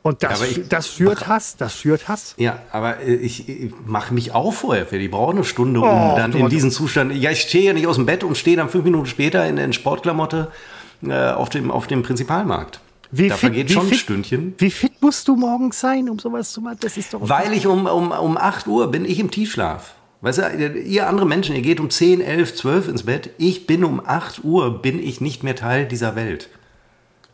Und 0.00 0.22
das, 0.22 0.40
ich, 0.40 0.68
das 0.68 0.88
schürt 0.88 1.26
Hass, 1.26 1.56
das 1.56 1.76
schürt 1.78 2.08
Hass. 2.08 2.34
Ja, 2.38 2.60
aber 2.72 3.02
ich, 3.02 3.48
ich 3.48 3.72
mache 3.84 4.14
mich 4.14 4.32
auch 4.32 4.52
vorher 4.52 4.86
für. 4.86 4.98
Die 4.98 5.08
brauchen 5.08 5.36
eine 5.36 5.44
Stunde, 5.44 5.80
um 5.80 5.86
oh, 5.86 6.14
dann 6.16 6.32
in 6.32 6.48
diesen 6.48 6.70
Zustand. 6.70 7.12
Ja, 7.14 7.32
ich 7.32 7.42
stehe 7.42 7.64
ja 7.64 7.72
nicht 7.72 7.88
aus 7.88 7.96
dem 7.96 8.06
Bett 8.06 8.24
und 8.24 8.38
stehe 8.38 8.56
dann 8.56 8.70
fünf 8.70 8.84
Minuten 8.84 9.06
später 9.06 9.46
in, 9.46 9.58
in 9.58 9.72
Sportklamotte 9.72 10.48
äh, 11.02 11.30
auf, 11.30 11.50
dem, 11.50 11.70
auf 11.70 11.88
dem 11.88 12.02
Prinzipalmarkt. 12.04 12.80
Wie 13.10 13.28
da 13.28 13.34
fit, 13.34 13.50
vergeht 13.50 13.70
schon 13.70 13.88
ein 13.88 13.94
Stündchen. 13.94 14.54
Wie 14.58 14.70
fit 14.70 15.00
musst 15.00 15.28
du 15.28 15.36
morgens 15.36 15.80
sein, 15.80 16.08
um 16.08 16.18
sowas 16.18 16.52
zu 16.52 16.60
machen? 16.60 16.78
Das 16.80 16.96
ist 16.96 17.14
doch 17.14 17.20
Weil 17.28 17.52
ich 17.52 17.66
um, 17.66 17.86
um, 17.86 18.10
um 18.10 18.36
8 18.36 18.66
Uhr 18.66 18.90
bin 18.90 19.04
ich 19.04 19.18
im 19.18 19.30
Tiefschlaf. 19.30 19.94
Weißt 20.22 20.38
du, 20.38 20.78
ihr 20.80 21.08
andere 21.08 21.26
Menschen, 21.26 21.54
ihr 21.54 21.62
geht 21.62 21.78
um 21.78 21.90
10, 21.90 22.20
11, 22.20 22.54
12 22.56 22.88
ins 22.88 23.02
Bett. 23.04 23.30
Ich 23.38 23.66
bin 23.66 23.84
um 23.84 24.00
8 24.04 24.44
Uhr, 24.44 24.82
bin 24.82 24.98
ich 24.98 25.20
nicht 25.20 25.42
mehr 25.42 25.54
Teil 25.54 25.86
dieser 25.86 26.16
Welt. 26.16 26.48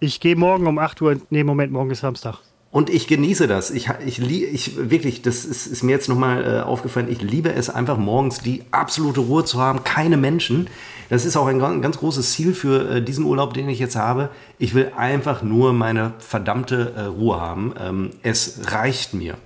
Ich 0.00 0.20
gehe 0.20 0.36
morgen 0.36 0.66
um 0.66 0.78
8 0.78 1.00
Uhr, 1.00 1.20
nee, 1.30 1.44
Moment, 1.44 1.72
morgen 1.72 1.90
ist 1.90 2.00
Samstag. 2.00 2.40
Und 2.72 2.88
ich 2.88 3.06
genieße 3.06 3.48
das. 3.48 3.70
Ich, 3.70 3.90
ich, 4.04 4.18
ich 4.22 4.90
wirklich, 4.90 5.20
das 5.20 5.44
ist, 5.44 5.66
ist 5.66 5.82
mir 5.82 5.92
jetzt 5.92 6.08
nochmal 6.08 6.42
äh, 6.42 6.60
aufgefallen. 6.62 7.08
Ich 7.10 7.20
liebe 7.20 7.52
es 7.52 7.68
einfach 7.68 7.98
morgens 7.98 8.38
die 8.38 8.62
absolute 8.70 9.20
Ruhe 9.20 9.44
zu 9.44 9.60
haben, 9.60 9.84
keine 9.84 10.16
Menschen. 10.16 10.68
Das 11.10 11.26
ist 11.26 11.36
auch 11.36 11.48
ein 11.48 11.58
ganz, 11.58 11.82
ganz 11.82 11.98
großes 11.98 12.32
Ziel 12.32 12.54
für 12.54 12.96
äh, 12.96 13.02
diesen 13.02 13.26
Urlaub, 13.26 13.52
den 13.52 13.68
ich 13.68 13.78
jetzt 13.78 13.94
habe. 13.94 14.30
Ich 14.58 14.72
will 14.72 14.90
einfach 14.96 15.42
nur 15.42 15.74
meine 15.74 16.14
verdammte 16.18 16.94
äh, 16.96 17.02
Ruhe 17.02 17.38
haben. 17.38 17.74
Ähm, 17.78 18.10
es 18.22 18.62
reicht 18.72 19.12
mir. 19.12 19.36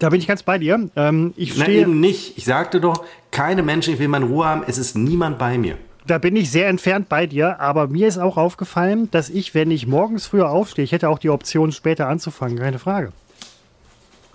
Da 0.00 0.10
bin 0.10 0.20
ich 0.20 0.26
ganz 0.26 0.42
bei 0.42 0.58
dir. 0.58 0.90
Ähm, 0.96 1.32
ich 1.34 1.54
stehe 1.54 1.80
eben 1.80 1.98
nicht. 1.98 2.36
Ich 2.36 2.44
sagte 2.44 2.78
doch, 2.78 3.04
keine 3.30 3.62
Menschen, 3.62 3.94
ich 3.94 4.00
will 4.00 4.08
meine 4.08 4.26
Ruhe 4.26 4.44
haben. 4.44 4.64
Es 4.66 4.76
ist 4.76 4.98
niemand 4.98 5.38
bei 5.38 5.56
mir 5.56 5.78
da 6.08 6.18
bin 6.18 6.36
ich 6.36 6.50
sehr 6.50 6.68
entfernt 6.68 7.08
bei 7.08 7.26
dir, 7.26 7.60
aber 7.60 7.86
mir 7.86 8.08
ist 8.08 8.18
auch 8.18 8.36
aufgefallen, 8.36 9.10
dass 9.10 9.28
ich, 9.28 9.54
wenn 9.54 9.70
ich 9.70 9.86
morgens 9.86 10.26
früher 10.26 10.50
aufstehe, 10.50 10.84
ich 10.84 10.92
hätte 10.92 11.08
auch 11.08 11.18
die 11.18 11.30
Option, 11.30 11.70
später 11.72 12.08
anzufangen, 12.08 12.58
keine 12.58 12.78
Frage. 12.78 13.12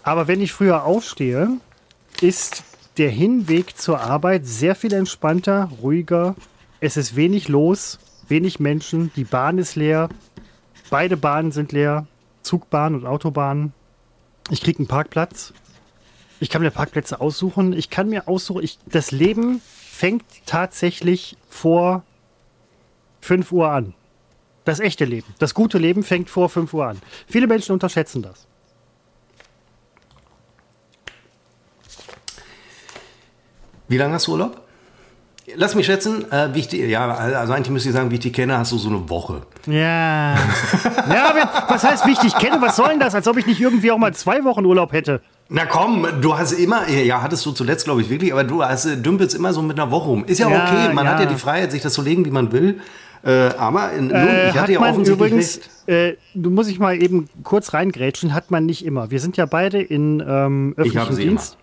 Aber 0.04 0.28
wenn 0.28 0.42
ich 0.42 0.52
früher 0.52 0.84
aufstehe, 0.84 1.50
ist 2.22 2.64
der 2.98 3.10
Hinweg 3.10 3.78
zur 3.78 4.02
Arbeit 4.02 4.46
sehr 4.46 4.76
viel 4.76 4.94
entspannter, 4.94 5.70
ruhiger. 5.82 6.36
Es 6.80 6.98
ist 6.98 7.16
wenig 7.16 7.48
los, 7.48 7.98
wenig 8.28 8.60
Menschen, 8.60 9.12
die 9.16 9.24
Bahn 9.24 9.58
ist 9.58 9.76
leer, 9.76 10.10
beide 10.90 11.18
Bahnen 11.18 11.52
sind 11.52 11.72
leer, 11.72 12.06
Zugbahn 12.44 12.94
und 12.94 13.06
Autobahn. 13.06 13.74
Ich 14.52 14.62
kriege 14.62 14.80
einen 14.80 14.88
Parkplatz. 14.88 15.54
Ich 16.40 16.50
kann 16.50 16.62
mir 16.62 16.72
Parkplätze 16.72 17.22
aussuchen. 17.22 17.74
Ich 17.74 17.90
kann 17.90 18.10
mir 18.10 18.28
aussuchen, 18.28 18.64
ich, 18.64 18.78
das 18.86 19.12
Leben 19.12 19.62
fängt 19.94 20.26
tatsächlich 20.48 21.38
vor 21.50 22.04
5 23.22 23.52
Uhr 23.52 23.70
an. 23.70 23.94
Das 24.66 24.80
echte 24.80 25.06
Leben, 25.06 25.28
das 25.40 25.54
gute 25.54 25.78
Leben 25.78 26.04
fängt 26.04 26.30
vor 26.30 26.50
5 26.50 26.74
Uhr 26.74 26.88
an. 26.88 27.00
Viele 27.28 27.48
Menschen 27.48 27.74
unterschätzen 27.74 28.24
das. 28.24 28.48
Wie 33.88 33.98
lange 33.98 34.16
hast 34.16 34.28
du 34.28 34.32
Urlaub? 34.32 34.62
Lass 35.56 35.76
mich 35.76 35.86
schätzen, 35.86 36.32
äh, 36.32 36.54
wie 36.54 36.60
ich 36.62 36.70
die, 36.70 36.78
ja, 36.86 37.14
also 37.14 37.54
eigentlich 37.54 37.70
müsste 37.70 37.90
ich 37.90 37.96
sagen, 37.96 38.10
wie 38.10 38.16
ich 38.16 38.22
die 38.22 38.32
kenne, 38.32 38.58
hast 38.58 38.72
du 38.72 38.78
so 38.78 38.90
eine 38.90 39.10
Woche. 39.10 39.44
Ja. 39.68 40.36
ja, 40.36 41.66
was 41.68 41.84
heißt, 41.84 42.08
wie 42.08 42.14
ich 42.14 42.20
dich 42.20 42.36
kenne? 42.36 42.62
Was 42.62 42.78
soll 42.78 42.90
denn 42.90 43.00
das? 43.00 43.14
Als 43.14 43.28
ob 43.28 43.38
ich 43.38 43.46
nicht 43.46 43.60
irgendwie 43.60 43.92
auch 43.92 43.98
mal 43.98 44.14
zwei 44.14 44.44
Wochen 44.46 44.66
Urlaub 44.66 44.92
hätte. 44.94 45.22
Na 45.50 45.66
komm, 45.66 46.08
du 46.22 46.38
hast 46.38 46.54
immer, 46.54 46.90
ja, 46.90 47.22
hattest 47.22 47.46
du 47.46 47.52
zuletzt, 47.52 47.86
glaube 47.86 48.02
ich, 48.02 48.10
wirklich, 48.10 48.32
aber 48.32 48.44
du 48.44 48.64
hast, 48.64 48.86
äh, 48.86 48.98
dümpelst 48.98 49.36
immer 49.36 49.54
so 49.54 49.62
mit 49.62 49.80
einer 49.80 49.92
Woche 49.92 50.08
rum. 50.08 50.26
Ist 50.26 50.40
ja, 50.40 50.50
ja 50.50 50.64
okay, 50.64 50.94
man 50.94 51.06
ja. 51.06 51.12
hat 51.12 51.20
ja 51.20 51.26
die 51.26 51.36
Freiheit, 51.36 51.72
sich 51.72 51.82
das 51.82 51.94
zu 51.94 52.02
legen, 52.02 52.26
wie 52.26 52.32
man 52.32 52.52
will. 52.52 52.80
Äh, 53.24 53.52
aber 53.58 53.92
nun, 53.98 54.12
äh, 54.12 54.50
ich 54.50 54.58
hatte 54.58 54.74
ja 54.74 54.80
offensichtlich 54.82 55.16
übrigens, 55.16 55.60
äh, 55.88 56.14
du 56.34 56.50
musst 56.50 56.70
ich 56.70 56.80
mal 56.80 57.02
eben 57.02 57.30
kurz 57.44 57.74
reingrätschen, 57.74 58.34
hat 58.34 58.52
man 58.52 58.66
nicht 58.66 58.86
immer. 58.86 59.12
Wir 59.12 59.20
sind 59.20 59.38
ja 59.38 59.46
beide 59.46 59.82
in 59.82 60.22
ähm, 60.28 60.74
öffentlichen 60.76 61.16
Dienst. 61.16 61.54
Immer. 61.54 61.60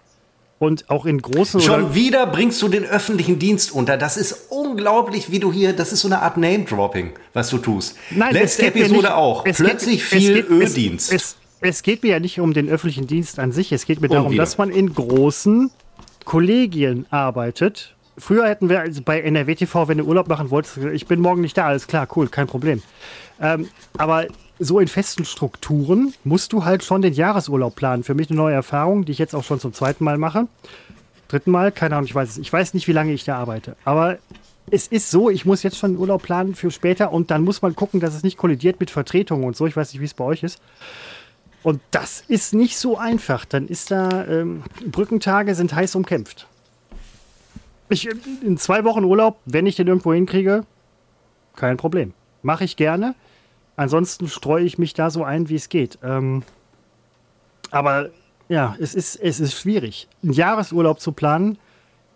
Und 0.58 0.90
auch 0.90 1.06
in 1.06 1.22
großen. 1.22 1.58
Schon 1.62 1.94
wieder 1.94 2.26
bringst 2.26 2.60
du 2.60 2.68
den 2.68 2.84
öffentlichen 2.84 3.38
Dienst 3.38 3.72
unter. 3.72 3.96
Das 3.96 4.18
ist 4.18 4.50
unglaublich, 4.50 5.30
wie 5.30 5.38
du 5.38 5.50
hier. 5.50 5.72
Das 5.72 5.90
ist 5.90 6.02
so 6.02 6.08
eine 6.08 6.20
Art 6.20 6.36
Name-Dropping, 6.36 7.12
was 7.32 7.48
du 7.48 7.56
tust. 7.56 7.96
Nein, 8.10 8.34
Letzte 8.34 8.66
Episode 8.66 8.98
nicht, 8.98 9.10
auch. 9.10 9.44
Plötzlich 9.44 10.08
geht, 10.10 10.20
viel 10.20 10.40
Öldienst. 10.50 11.38
Es, 11.60 11.82
geht 11.82 12.02
mir 12.02 12.10
ja 12.10 12.20
nicht 12.20 12.40
um 12.40 12.54
den 12.54 12.68
öffentlichen 12.68 13.06
Dienst 13.06 13.38
an 13.38 13.52
sich. 13.52 13.72
Es 13.72 13.84
geht 13.84 14.00
mir 14.00 14.08
darum, 14.08 14.36
dass 14.36 14.58
man 14.58 14.70
in 14.70 14.94
großen 14.94 15.70
Kollegien 16.24 17.06
arbeitet. 17.10 17.94
Früher 18.16 18.46
hätten 18.48 18.68
wir 18.68 18.80
also 18.80 19.02
bei 19.02 19.20
NRW 19.20 19.54
TV, 19.54 19.88
wenn 19.88 19.98
du 19.98 20.04
Urlaub 20.04 20.28
machen 20.28 20.50
wolltest, 20.50 20.78
ich 20.78 21.06
bin 21.06 21.20
morgen 21.20 21.40
nicht 21.40 21.56
da, 21.56 21.66
alles 21.66 21.86
klar, 21.86 22.06
cool, 22.16 22.28
kein 22.28 22.46
Problem. 22.46 22.82
Ähm, 23.40 23.68
aber 23.96 24.26
so 24.58 24.78
in 24.78 24.88
festen 24.88 25.24
Strukturen 25.24 26.12
musst 26.22 26.52
du 26.52 26.64
halt 26.64 26.84
schon 26.84 27.00
den 27.00 27.14
Jahresurlaub 27.14 27.74
planen. 27.74 28.04
Für 28.04 28.14
mich 28.14 28.28
eine 28.28 28.36
neue 28.36 28.54
Erfahrung, 28.54 29.06
die 29.06 29.12
ich 29.12 29.18
jetzt 29.18 29.34
auch 29.34 29.44
schon 29.44 29.58
zum 29.58 29.72
zweiten 29.72 30.04
Mal 30.04 30.18
mache. 30.18 30.48
dritten 31.28 31.50
Mal, 31.50 31.72
keine 31.72 31.96
Ahnung, 31.96 32.06
ich 32.06 32.14
weiß 32.14 32.30
es. 32.30 32.38
Ich 32.38 32.52
weiß 32.52 32.74
nicht, 32.74 32.86
wie 32.86 32.92
lange 32.92 33.12
ich 33.12 33.24
da 33.24 33.38
arbeite. 33.38 33.76
Aber 33.84 34.18
es 34.70 34.86
ist 34.86 35.10
so, 35.10 35.30
ich 35.30 35.46
muss 35.46 35.62
jetzt 35.62 35.78
schon 35.78 35.96
Urlaub 35.96 36.22
planen 36.22 36.54
für 36.54 36.70
später 36.70 37.12
und 37.12 37.30
dann 37.30 37.42
muss 37.42 37.62
man 37.62 37.74
gucken, 37.74 38.00
dass 38.00 38.14
es 38.14 38.22
nicht 38.22 38.36
kollidiert 38.36 38.80
mit 38.80 38.90
Vertretungen 38.90 39.44
und 39.44 39.56
so. 39.56 39.66
Ich 39.66 39.76
weiß 39.76 39.92
nicht, 39.92 40.00
wie 40.00 40.06
es 40.06 40.14
bei 40.14 40.24
euch 40.24 40.42
ist. 40.42 40.60
Und 41.62 41.80
das 41.90 42.22
ist 42.26 42.54
nicht 42.54 42.78
so 42.78 42.96
einfach. 42.96 43.44
Dann 43.44 43.68
ist 43.68 43.90
da, 43.90 44.26
ähm, 44.26 44.62
Brückentage 44.86 45.54
sind 45.54 45.74
heiß 45.74 45.94
umkämpft. 45.94 46.46
Ich, 47.88 48.08
in 48.42 48.56
zwei 48.56 48.84
Wochen 48.84 49.04
Urlaub, 49.04 49.38
wenn 49.44 49.66
ich 49.66 49.76
den 49.76 49.88
irgendwo 49.88 50.14
hinkriege, 50.14 50.64
kein 51.56 51.76
Problem. 51.76 52.14
Mache 52.42 52.64
ich 52.64 52.76
gerne. 52.76 53.14
Ansonsten 53.76 54.28
streue 54.28 54.64
ich 54.64 54.78
mich 54.78 54.94
da 54.94 55.10
so 55.10 55.24
ein, 55.24 55.48
wie 55.48 55.56
es 55.56 55.68
geht. 55.68 55.98
Ähm, 56.02 56.42
aber 57.70 58.10
ja, 58.48 58.76
es 58.80 58.94
ist, 58.94 59.16
es 59.16 59.40
ist 59.40 59.54
schwierig. 59.54 60.08
Einen 60.22 60.32
Jahresurlaub 60.32 61.00
zu 61.00 61.12
planen, 61.12 61.58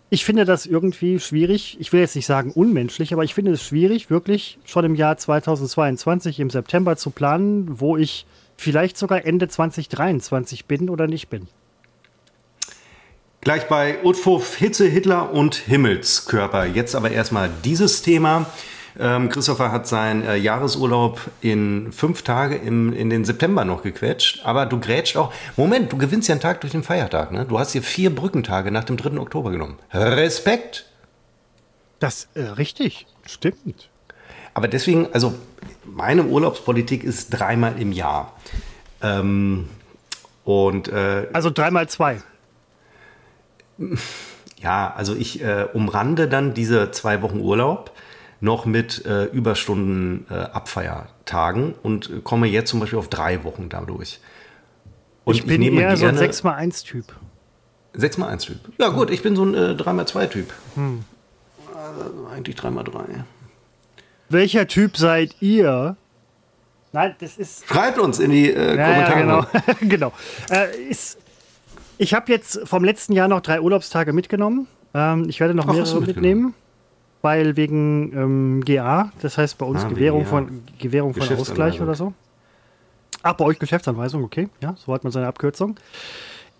ich 0.09 0.23
finde 0.23 0.45
das 0.45 0.65
irgendwie 0.65 1.19
schwierig. 1.19 1.77
Ich 1.79 1.91
will 1.91 1.99
jetzt 1.99 2.15
nicht 2.15 2.25
sagen 2.25 2.51
unmenschlich, 2.51 3.11
aber 3.13 3.23
ich 3.23 3.33
finde 3.33 3.51
es 3.51 3.63
schwierig, 3.63 4.09
wirklich 4.09 4.59
schon 4.65 4.85
im 4.85 4.95
Jahr 4.95 5.17
2022 5.17 6.39
im 6.39 6.49
September 6.49 6.95
zu 6.95 7.09
planen, 7.09 7.79
wo 7.79 7.97
ich 7.97 8.25
vielleicht 8.57 8.97
sogar 8.97 9.25
Ende 9.25 9.47
2023 9.47 10.65
bin 10.65 10.89
oder 10.89 11.07
nicht 11.07 11.29
bin. 11.29 11.47
Gleich 13.41 13.67
bei 13.67 14.03
Utfuff, 14.03 14.55
Hitze, 14.55 14.87
Hitler 14.87 15.31
und 15.31 15.53
Himmelskörper. 15.55 16.65
Jetzt 16.65 16.95
aber 16.95 17.11
erstmal 17.11 17.51
dieses 17.63 18.01
Thema. 18.01 18.47
Ähm, 18.97 19.29
Christopher 19.29 19.71
hat 19.71 19.87
seinen 19.87 20.23
äh, 20.23 20.35
Jahresurlaub 20.35 21.19
in 21.41 21.91
fünf 21.91 22.21
Tage 22.23 22.55
im, 22.55 22.93
in 22.93 23.09
den 23.09 23.25
September 23.25 23.65
noch 23.65 23.83
gequetscht. 23.83 24.41
Aber 24.45 24.65
du 24.65 24.79
grätscht 24.79 25.17
auch. 25.17 25.33
Moment, 25.57 25.91
du 25.91 25.97
gewinnst 25.97 26.27
ja 26.27 26.33
einen 26.33 26.41
Tag 26.41 26.61
durch 26.61 26.71
den 26.71 26.81
Feiertag. 26.81 27.31
Ne? 27.31 27.45
Du 27.45 27.59
hast 27.59 27.73
hier 27.73 27.83
vier 27.83 28.13
Brückentage 28.13 28.71
nach 28.71 28.83
dem 28.83 28.97
3. 28.97 29.19
Oktober 29.19 29.51
genommen. 29.51 29.77
Respekt! 29.93 30.85
Das 31.99 32.27
äh, 32.33 32.41
richtig, 32.41 33.05
stimmt. 33.25 33.89
Aber 34.53 34.67
deswegen, 34.67 35.07
also 35.11 35.33
meine 35.85 36.25
Urlaubspolitik 36.25 37.03
ist 37.03 37.29
dreimal 37.29 37.79
im 37.79 37.91
Jahr. 37.91 38.33
Ähm, 39.01 39.69
und, 40.43 40.87
äh, 40.87 41.27
also 41.33 41.49
dreimal 41.49 41.89
zwei. 41.89 42.21
Ja, 44.57 44.93
also 44.95 45.15
ich 45.15 45.41
äh, 45.41 45.67
umrande 45.73 46.27
dann 46.27 46.53
diese 46.53 46.91
zwei 46.91 47.21
Wochen 47.21 47.39
Urlaub 47.39 47.91
noch 48.41 48.65
mit 48.65 49.05
äh, 49.05 49.25
Überstunden 49.25 50.25
äh, 50.29 50.33
Abfeiertagen 50.33 51.73
und 51.83 52.23
komme 52.23 52.47
jetzt 52.47 52.69
zum 52.69 52.79
Beispiel 52.79 52.99
auf 52.99 53.09
drei 53.09 53.43
Wochen 53.43 53.69
dadurch. 53.69 54.19
Und 55.23 55.35
ich 55.35 55.45
bin 55.45 55.61
ich 55.61 55.73
eher 55.73 55.97
so 55.97 56.05
ein 56.05 56.17
6x1-Typ. 56.17 57.05
6x1-Typ. 57.97 58.57
Ja 58.77 58.89
gut, 58.89 59.09
ich 59.09 59.23
bin 59.23 59.35
so 59.35 59.43
ein 59.43 59.53
äh, 59.55 59.71
3x2-Typ. 59.71 60.53
Hm. 60.75 61.03
Also 61.75 62.27
eigentlich 62.33 62.55
3x3. 62.55 63.23
Welcher 64.29 64.67
Typ 64.67 64.97
seid 64.97 65.35
ihr? 65.41 65.97
Nein, 66.93 67.15
das 67.19 67.37
ist. 67.37 67.67
Schreibt 67.67 67.99
uns 67.99 68.19
in 68.19 68.31
die 68.31 68.51
äh, 68.51 68.77
ja, 68.77 68.85
Kommentare. 68.85 69.47
Ja, 69.53 69.73
genau. 69.79 69.79
genau. 69.81 70.13
Äh, 70.49 70.89
ist, 70.89 71.17
ich 71.97 72.13
habe 72.13 72.31
jetzt 72.31 72.61
vom 72.65 72.83
letzten 72.83 73.13
Jahr 73.13 73.27
noch 73.27 73.41
drei 73.41 73.61
Urlaubstage 73.61 74.13
mitgenommen. 74.13 74.67
Ähm, 74.93 75.27
ich 75.29 75.39
werde 75.39 75.53
noch 75.53 75.67
Ach, 75.67 75.73
mehrere 75.73 76.01
mitnehmen 76.01 76.53
weil 77.25 77.57
wegen 77.57 78.13
ähm, 78.15 78.63
GA, 78.63 79.11
das 79.19 79.39
heißt 79.39 79.57
bei 79.57 79.65
uns 79.65 79.83
ah, 79.83 79.87
Gewährung, 79.87 80.27
von, 80.27 80.61
Gewährung 80.77 81.15
von 81.15 81.27
Ausgleich 81.35 81.81
oder 81.81 81.95
so. 81.95 82.13
Ach, 83.23 83.33
bei 83.33 83.43
euch 83.45 83.57
Geschäftsanweisung, 83.57 84.23
okay. 84.23 84.47
Ja, 84.61 84.75
so 84.77 84.93
hat 84.93 85.03
man 85.03 85.11
seine 85.11 85.25
Abkürzung. 85.25 85.79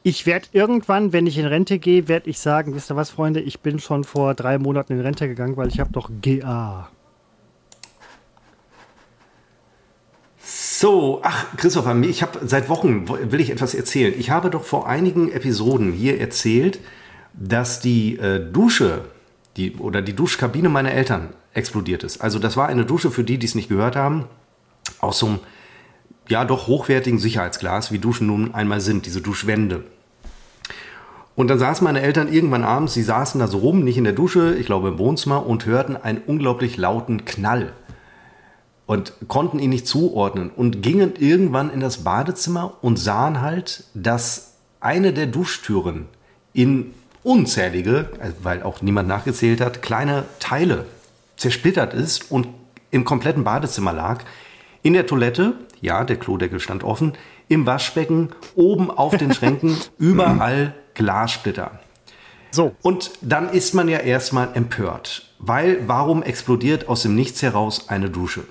Ich 0.02 0.26
werde 0.26 0.48
irgendwann, 0.54 1.14
wenn 1.14 1.28
ich 1.28 1.38
in 1.38 1.46
Rente 1.46 1.78
gehe, 1.78 2.08
werde 2.08 2.32
ich 2.32 2.40
sagen, 2.40 2.74
wisst 2.74 2.90
ihr 2.90 2.96
was, 2.96 3.12
Freunde, 3.12 3.42
ich 3.42 3.60
bin 3.60 3.78
schon 3.78 4.04
vor 4.04 4.34
drei 4.34 4.58
Monaten 4.58 4.94
in 4.94 5.02
Rente 5.02 5.28
gegangen, 5.28 5.56
weil 5.56 5.68
ich 5.68 5.80
habe 5.80 5.92
doch 5.92 6.10
GA. 6.24 6.90
So, 10.86 11.20
ach, 11.24 11.48
Christopher, 11.58 12.00
ich 12.04 12.22
habe 12.22 12.42
seit 12.46 12.70
Wochen, 12.70 13.10
will 13.10 13.42
ich 13.42 13.50
etwas 13.50 13.74
erzählen. 13.74 14.14
Ich 14.20 14.30
habe 14.30 14.52
doch 14.52 14.64
vor 14.64 14.88
einigen 14.88 15.32
Episoden 15.32 15.92
hier 15.92 16.20
erzählt, 16.22 16.80
dass 17.34 17.80
die 17.80 18.20
äh, 18.20 18.40
Dusche 18.52 19.02
die, 19.58 19.78
oder 19.78 20.04
die 20.04 20.14
Duschkabine 20.14 20.70
meiner 20.70 20.92
Eltern 20.92 21.30
explodiert 21.56 22.04
ist. 22.04 22.22
Also 22.22 22.38
das 22.38 22.56
war 22.56 22.68
eine 22.68 22.86
Dusche 22.86 23.10
für 23.10 23.24
die, 23.24 23.40
die 23.40 23.48
es 23.48 23.56
nicht 23.56 23.68
gehört 23.68 23.96
haben, 23.96 24.26
aus 25.00 25.18
so 25.18 25.26
einem 25.26 25.40
ja 26.30 26.46
doch 26.46 26.68
hochwertigen 26.68 27.18
Sicherheitsglas, 27.18 27.92
wie 27.92 27.98
Duschen 27.98 28.28
nun 28.28 28.54
einmal 28.54 28.80
sind, 28.80 29.08
diese 29.08 29.22
Duschwände. 29.22 29.86
Und 31.36 31.48
dann 31.48 31.58
saßen 31.58 31.84
meine 31.84 32.02
Eltern 32.02 32.32
irgendwann 32.32 32.64
abends, 32.64 32.94
sie 32.94 33.02
saßen 33.02 33.40
da 33.40 33.48
so 33.48 33.58
rum, 33.58 33.84
nicht 33.84 33.98
in 33.98 34.04
der 34.04 34.14
Dusche, 34.14 34.54
ich 34.54 34.68
glaube 34.68 34.90
im 34.90 35.00
Wohnzimmer, 35.00 35.48
und 35.48 35.66
hörten 35.66 35.98
einen 35.98 36.22
unglaublich 36.28 36.78
lauten 36.78 37.26
Knall. 37.26 37.74
Und 38.88 39.14
konnten 39.28 39.58
ihn 39.58 39.72
nicht 39.72 39.88
zuordnen 39.88 40.52
und 40.52 40.84
gingen 40.84 41.14
irgendwann 41.18 41.72
in 41.72 41.80
das 41.80 42.04
Badezimmer 42.04 42.78
und 42.82 42.98
sahen 43.00 43.42
halt, 43.42 43.86
dass 43.96 44.58
eine 44.80 45.12
der 45.12 45.26
Duschtüren 45.26 46.06
in 46.54 46.94
unzählige, 47.24 48.10
also 48.20 48.36
weil 48.44 48.62
auch 48.62 48.84
niemand 48.84 49.08
nachgezählt 49.08 49.60
hat, 49.60 49.82
kleine 49.82 50.26
Teile 50.40 50.86
zersplittert 51.36 51.94
ist 51.96 52.32
und 52.32 52.48
im 52.92 53.04
kompletten 53.04 53.44
Badezimmer 53.44 53.92
lag. 53.92 54.24
In 54.84 54.94
der 54.94 55.08
Toilette, 55.08 55.54
ja, 55.82 56.04
der 56.04 56.18
Klodeckel 56.18 56.60
stand 56.60 56.84
offen, 56.84 57.14
im 57.48 57.66
Waschbecken, 57.66 58.30
oben 58.56 58.92
auf 58.92 59.18
den 59.18 59.34
Schränken, 59.34 59.76
überall 59.98 60.76
Glassplitter. 60.94 61.80
So. 62.52 62.76
Und 62.82 63.12
dann 63.22 63.50
ist 63.50 63.74
man 63.74 63.90
ja 63.90 64.00
erstmal 64.00 64.50
empört, 64.54 65.34
weil 65.40 65.80
warum 65.88 66.24
explodiert 66.24 66.88
aus 66.88 67.02
dem 67.02 67.16
Nichts 67.16 67.42
heraus 67.42 67.90
eine 67.90 68.10
Dusche? 68.10 68.44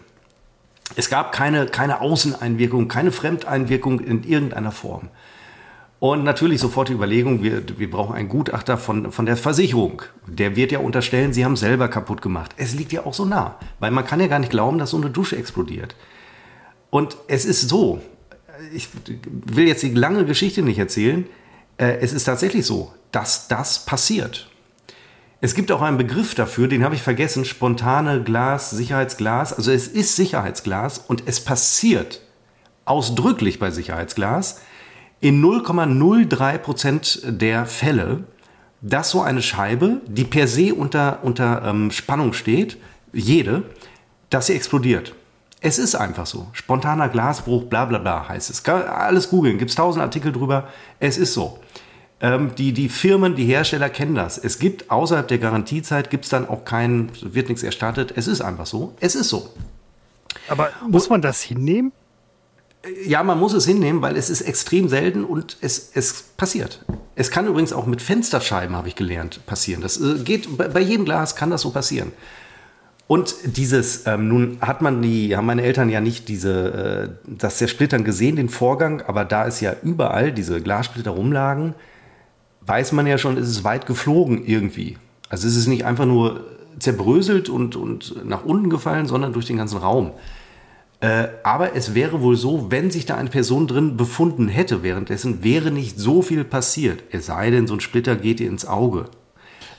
Es 0.96 1.10
gab 1.10 1.32
keine, 1.32 1.66
keine 1.66 2.00
Außeneinwirkung, 2.00 2.88
keine 2.88 3.10
Fremdeinwirkung 3.10 4.00
in 4.00 4.22
irgendeiner 4.22 4.70
Form. 4.70 5.08
Und 5.98 6.22
natürlich 6.22 6.60
sofort 6.60 6.90
die 6.90 6.92
Überlegung, 6.92 7.42
wir, 7.42 7.62
wir 7.78 7.90
brauchen 7.90 8.14
einen 8.14 8.28
Gutachter 8.28 8.76
von, 8.76 9.10
von 9.10 9.24
der 9.24 9.38
Versicherung. 9.38 10.02
Der 10.26 10.54
wird 10.54 10.70
ja 10.70 10.80
unterstellen, 10.80 11.32
sie 11.32 11.44
haben 11.44 11.56
selber 11.56 11.88
kaputt 11.88 12.20
gemacht. 12.20 12.52
Es 12.58 12.74
liegt 12.74 12.92
ja 12.92 13.06
auch 13.06 13.14
so 13.14 13.24
nah, 13.24 13.58
weil 13.80 13.90
man 13.90 14.04
kann 14.04 14.20
ja 14.20 14.26
gar 14.26 14.38
nicht 14.38 14.50
glauben, 14.50 14.78
dass 14.78 14.90
so 14.90 14.98
eine 14.98 15.08
Dusche 15.08 15.36
explodiert. 15.36 15.96
Und 16.90 17.16
es 17.26 17.46
ist 17.46 17.68
so, 17.68 18.02
ich 18.74 18.88
will 19.24 19.66
jetzt 19.66 19.82
die 19.82 19.94
lange 19.94 20.26
Geschichte 20.26 20.62
nicht 20.62 20.78
erzählen, 20.78 21.26
äh, 21.78 21.96
es 22.00 22.12
ist 22.12 22.24
tatsächlich 22.24 22.66
so, 22.66 22.92
dass 23.10 23.48
das 23.48 23.86
passiert. 23.86 24.50
Es 25.44 25.54
gibt 25.54 25.70
auch 25.72 25.82
einen 25.82 25.98
Begriff 25.98 26.34
dafür, 26.34 26.68
den 26.68 26.82
habe 26.84 26.94
ich 26.94 27.02
vergessen, 27.02 27.44
spontane 27.44 28.22
Glas, 28.22 28.70
Sicherheitsglas. 28.70 29.52
Also 29.52 29.72
es 29.72 29.88
ist 29.88 30.16
Sicherheitsglas 30.16 30.96
und 31.06 31.24
es 31.26 31.44
passiert 31.44 32.22
ausdrücklich 32.86 33.58
bei 33.58 33.70
Sicherheitsglas, 33.70 34.62
in 35.20 35.44
0,03 35.44 36.56
Prozent 36.56 37.20
der 37.26 37.66
Fälle, 37.66 38.24
dass 38.80 39.10
so 39.10 39.20
eine 39.20 39.42
Scheibe, 39.42 40.00
die 40.06 40.24
per 40.24 40.48
se 40.48 40.74
unter, 40.74 41.18
unter 41.20 41.62
ähm, 41.66 41.90
Spannung 41.90 42.32
steht, 42.32 42.78
jede, 43.12 43.64
dass 44.30 44.46
sie 44.46 44.54
explodiert. 44.54 45.14
Es 45.60 45.76
ist 45.76 45.94
einfach 45.94 46.24
so. 46.24 46.46
Spontaner 46.54 47.10
Glasbruch, 47.10 47.64
bla 47.64 47.84
bla 47.84 47.98
bla 47.98 48.30
heißt 48.30 48.48
es. 48.48 48.64
Alles 48.64 49.28
googeln, 49.28 49.58
gibt 49.58 49.68
es 49.68 49.76
tausend 49.76 50.02
Artikel 50.02 50.32
drüber. 50.32 50.68
Es 51.00 51.18
ist 51.18 51.34
so. 51.34 51.58
Ähm, 52.20 52.54
die, 52.56 52.72
die 52.72 52.88
Firmen, 52.88 53.34
die 53.34 53.44
Hersteller 53.44 53.90
kennen 53.90 54.14
das. 54.14 54.38
Es 54.38 54.58
gibt 54.58 54.90
außerhalb 54.90 55.26
der 55.28 55.38
Garantiezeit, 55.38 56.10
gibt 56.10 56.24
es 56.24 56.30
dann 56.30 56.48
auch 56.48 56.64
keinen, 56.64 57.10
wird 57.22 57.48
nichts 57.48 57.62
erstattet. 57.62 58.12
Es 58.16 58.28
ist 58.28 58.40
einfach 58.40 58.66
so. 58.66 58.94
Es 59.00 59.14
ist 59.14 59.28
so. 59.28 59.50
Aber 60.48 60.70
muss 60.88 61.08
man 61.08 61.22
das 61.22 61.42
hinnehmen? 61.42 61.92
Ja, 63.06 63.22
man 63.22 63.38
muss 63.38 63.54
es 63.54 63.66
hinnehmen, 63.66 64.02
weil 64.02 64.16
es 64.16 64.28
ist 64.28 64.42
extrem 64.42 64.88
selten 64.88 65.24
und 65.24 65.56
es, 65.62 65.90
es 65.94 66.22
passiert. 66.36 66.84
Es 67.14 67.30
kann 67.30 67.46
übrigens 67.46 67.72
auch 67.72 67.86
mit 67.86 68.02
Fensterscheiben, 68.02 68.76
habe 68.76 68.88
ich 68.88 68.94
gelernt, 68.94 69.44
passieren. 69.46 69.80
Das 69.80 69.98
äh, 70.00 70.18
geht 70.22 70.48
bei 70.56 70.80
jedem 70.80 71.04
Glas 71.04 71.34
kann 71.34 71.50
das 71.50 71.62
so 71.62 71.70
passieren. 71.70 72.12
Und 73.06 73.34
dieses, 73.44 74.06
ähm, 74.06 74.28
nun 74.28 74.58
hat 74.60 74.80
man 74.80 75.02
die, 75.02 75.36
haben 75.36 75.46
meine 75.46 75.62
Eltern 75.62 75.90
ja 75.90 76.00
nicht 76.00 76.28
diese, 76.28 77.10
äh, 77.26 77.28
das 77.38 77.58
Zersplittern 77.58 78.04
gesehen, 78.04 78.36
den 78.36 78.48
Vorgang, 78.48 79.02
aber 79.02 79.24
da 79.24 79.46
es 79.46 79.60
ja 79.60 79.74
überall 79.82 80.32
diese 80.32 80.60
Glassplitter 80.60 81.10
rumlagen, 81.10 81.74
weiß 82.66 82.92
man 82.92 83.06
ja 83.06 83.18
schon, 83.18 83.36
ist 83.36 83.48
es 83.48 83.64
weit 83.64 83.86
geflogen 83.86 84.44
irgendwie. 84.44 84.96
Also 85.28 85.48
es 85.48 85.56
ist 85.56 85.66
nicht 85.66 85.84
einfach 85.84 86.06
nur 86.06 86.44
zerbröselt 86.78 87.48
und, 87.48 87.76
und 87.76 88.24
nach 88.26 88.44
unten 88.44 88.70
gefallen, 88.70 89.06
sondern 89.06 89.32
durch 89.32 89.46
den 89.46 89.56
ganzen 89.56 89.78
Raum. 89.78 90.12
Äh, 91.00 91.28
aber 91.42 91.76
es 91.76 91.94
wäre 91.94 92.22
wohl 92.22 92.36
so, 92.36 92.70
wenn 92.70 92.90
sich 92.90 93.06
da 93.06 93.16
eine 93.16 93.30
Person 93.30 93.66
drin 93.66 93.96
befunden 93.96 94.48
hätte 94.48 94.82
währenddessen, 94.82 95.42
wäre 95.42 95.70
nicht 95.70 95.98
so 95.98 96.22
viel 96.22 96.44
passiert. 96.44 97.02
Es 97.10 97.26
sei 97.26 97.50
denn, 97.50 97.66
so 97.66 97.74
ein 97.74 97.80
Splitter 97.80 98.16
geht 98.16 98.38
dir 98.38 98.48
ins 98.48 98.66
Auge. 98.66 99.06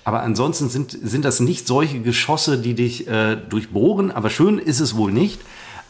Aber 0.03 0.21
ansonsten 0.21 0.69
sind, 0.69 0.91
sind 0.91 1.25
das 1.25 1.39
nicht 1.39 1.65
solche 1.65 1.99
Geschosse, 1.99 2.59
die 2.59 2.75
dich 2.75 3.07
äh, 3.07 3.37
durchbohren. 3.37 4.11
Aber 4.11 4.29
schön 4.29 4.59
ist 4.59 4.79
es 4.79 4.95
wohl 4.95 5.11
nicht. 5.11 5.41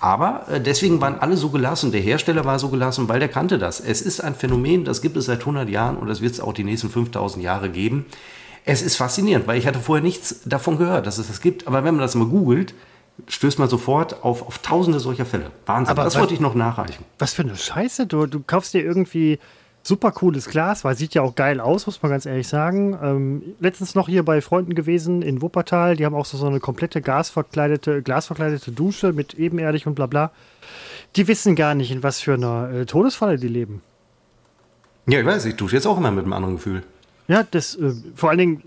Aber 0.05 0.45
äh, 0.51 0.61
deswegen 0.61 1.01
waren 1.01 1.17
alle 1.19 1.35
so 1.35 1.49
gelassen. 1.49 1.91
Der 1.91 1.99
Hersteller 1.99 2.45
war 2.45 2.59
so 2.59 2.69
gelassen, 2.69 3.09
weil 3.09 3.19
der 3.19 3.27
kannte 3.27 3.57
das. 3.57 3.79
Es 3.79 4.03
ist 4.03 4.21
ein 4.23 4.35
Phänomen, 4.35 4.85
das 4.85 5.01
gibt 5.01 5.17
es 5.17 5.25
seit 5.25 5.39
100 5.39 5.67
Jahren 5.67 5.97
und 5.97 6.07
das 6.07 6.21
wird 6.21 6.33
es 6.33 6.39
auch 6.39 6.53
die 6.53 6.63
nächsten 6.63 6.91
5000 6.91 7.43
Jahre 7.43 7.69
geben. 7.71 8.05
Es 8.65 8.83
ist 8.83 8.97
faszinierend, 8.97 9.47
weil 9.47 9.57
ich 9.57 9.65
hatte 9.65 9.79
vorher 9.79 10.03
nichts 10.03 10.41
davon 10.45 10.77
gehört, 10.77 11.07
dass 11.07 11.17
es 11.17 11.27
das 11.27 11.41
gibt. 11.41 11.65
Aber 11.65 11.83
wenn 11.83 11.95
man 11.95 12.01
das 12.01 12.13
mal 12.13 12.27
googelt, 12.27 12.75
stößt 13.27 13.57
man 13.57 13.67
sofort 13.67 14.23
auf, 14.23 14.45
auf 14.45 14.59
tausende 14.59 14.99
solcher 14.99 15.25
Fälle. 15.25 15.49
Wahnsinn. 15.65 15.89
Aber 15.91 16.03
das 16.03 16.13
was- 16.13 16.21
wollte 16.21 16.35
ich 16.35 16.39
noch 16.39 16.53
nachreichen. 16.53 17.03
Was 17.17 17.33
für 17.33 17.41
eine 17.41 17.55
Scheiße. 17.55 18.05
Du, 18.05 18.27
du 18.27 18.41
kaufst 18.45 18.75
dir 18.75 18.83
irgendwie 18.83 19.39
super 19.85 20.11
cooles 20.11 20.49
Glas, 20.49 20.83
weil 20.83 20.97
sieht 20.97 21.13
ja 21.13 21.21
auch 21.21 21.35
geil 21.35 21.59
aus, 21.59 21.85
muss 21.85 22.01
man 22.01 22.11
ganz 22.11 22.25
ehrlich 22.25 22.47
sagen. 22.47 22.97
Ähm, 23.01 23.43
letztens 23.59 23.93
noch 23.93 24.07
hier 24.07 24.23
bei 24.23 24.41
Freunden 24.41 24.73
gewesen 24.73 25.21
in 25.21 25.41
Wuppertal. 25.41 25.95
Die 25.95 26.05
haben 26.05 26.15
auch 26.15 26.25
so, 26.25 26.37
so 26.37 26.47
eine 26.47 26.59
komplette 26.59 27.01
gasverkleidete, 27.01 28.01
glasverkleidete 28.01 28.71
Dusche 28.71 29.13
mit 29.13 29.35
ebenerdig 29.35 29.85
und 29.85 29.93
bla 29.93 30.07
bla. 30.07 30.31
Die 31.15 31.27
wissen 31.27 31.55
gar 31.55 31.75
nicht, 31.75 31.91
in 31.91 32.01
was 32.01 32.19
für 32.19 32.33
einer 32.33 32.71
äh, 32.71 32.85
Todesfalle 32.85 33.37
die 33.37 33.47
leben. 33.47 33.81
Ja, 35.05 35.19
ich 35.19 35.25
weiß, 35.25 35.45
ich 35.45 35.55
dusche 35.55 35.75
jetzt 35.75 35.85
auch 35.85 35.97
immer 35.97 36.11
mit 36.11 36.23
einem 36.23 36.33
anderen 36.33 36.55
Gefühl. 36.55 36.81
Ja, 37.27 37.45
das 37.49 37.75
äh, 37.75 37.93
vor 38.15 38.31
allen 38.31 38.39
Dingen, 38.39 38.63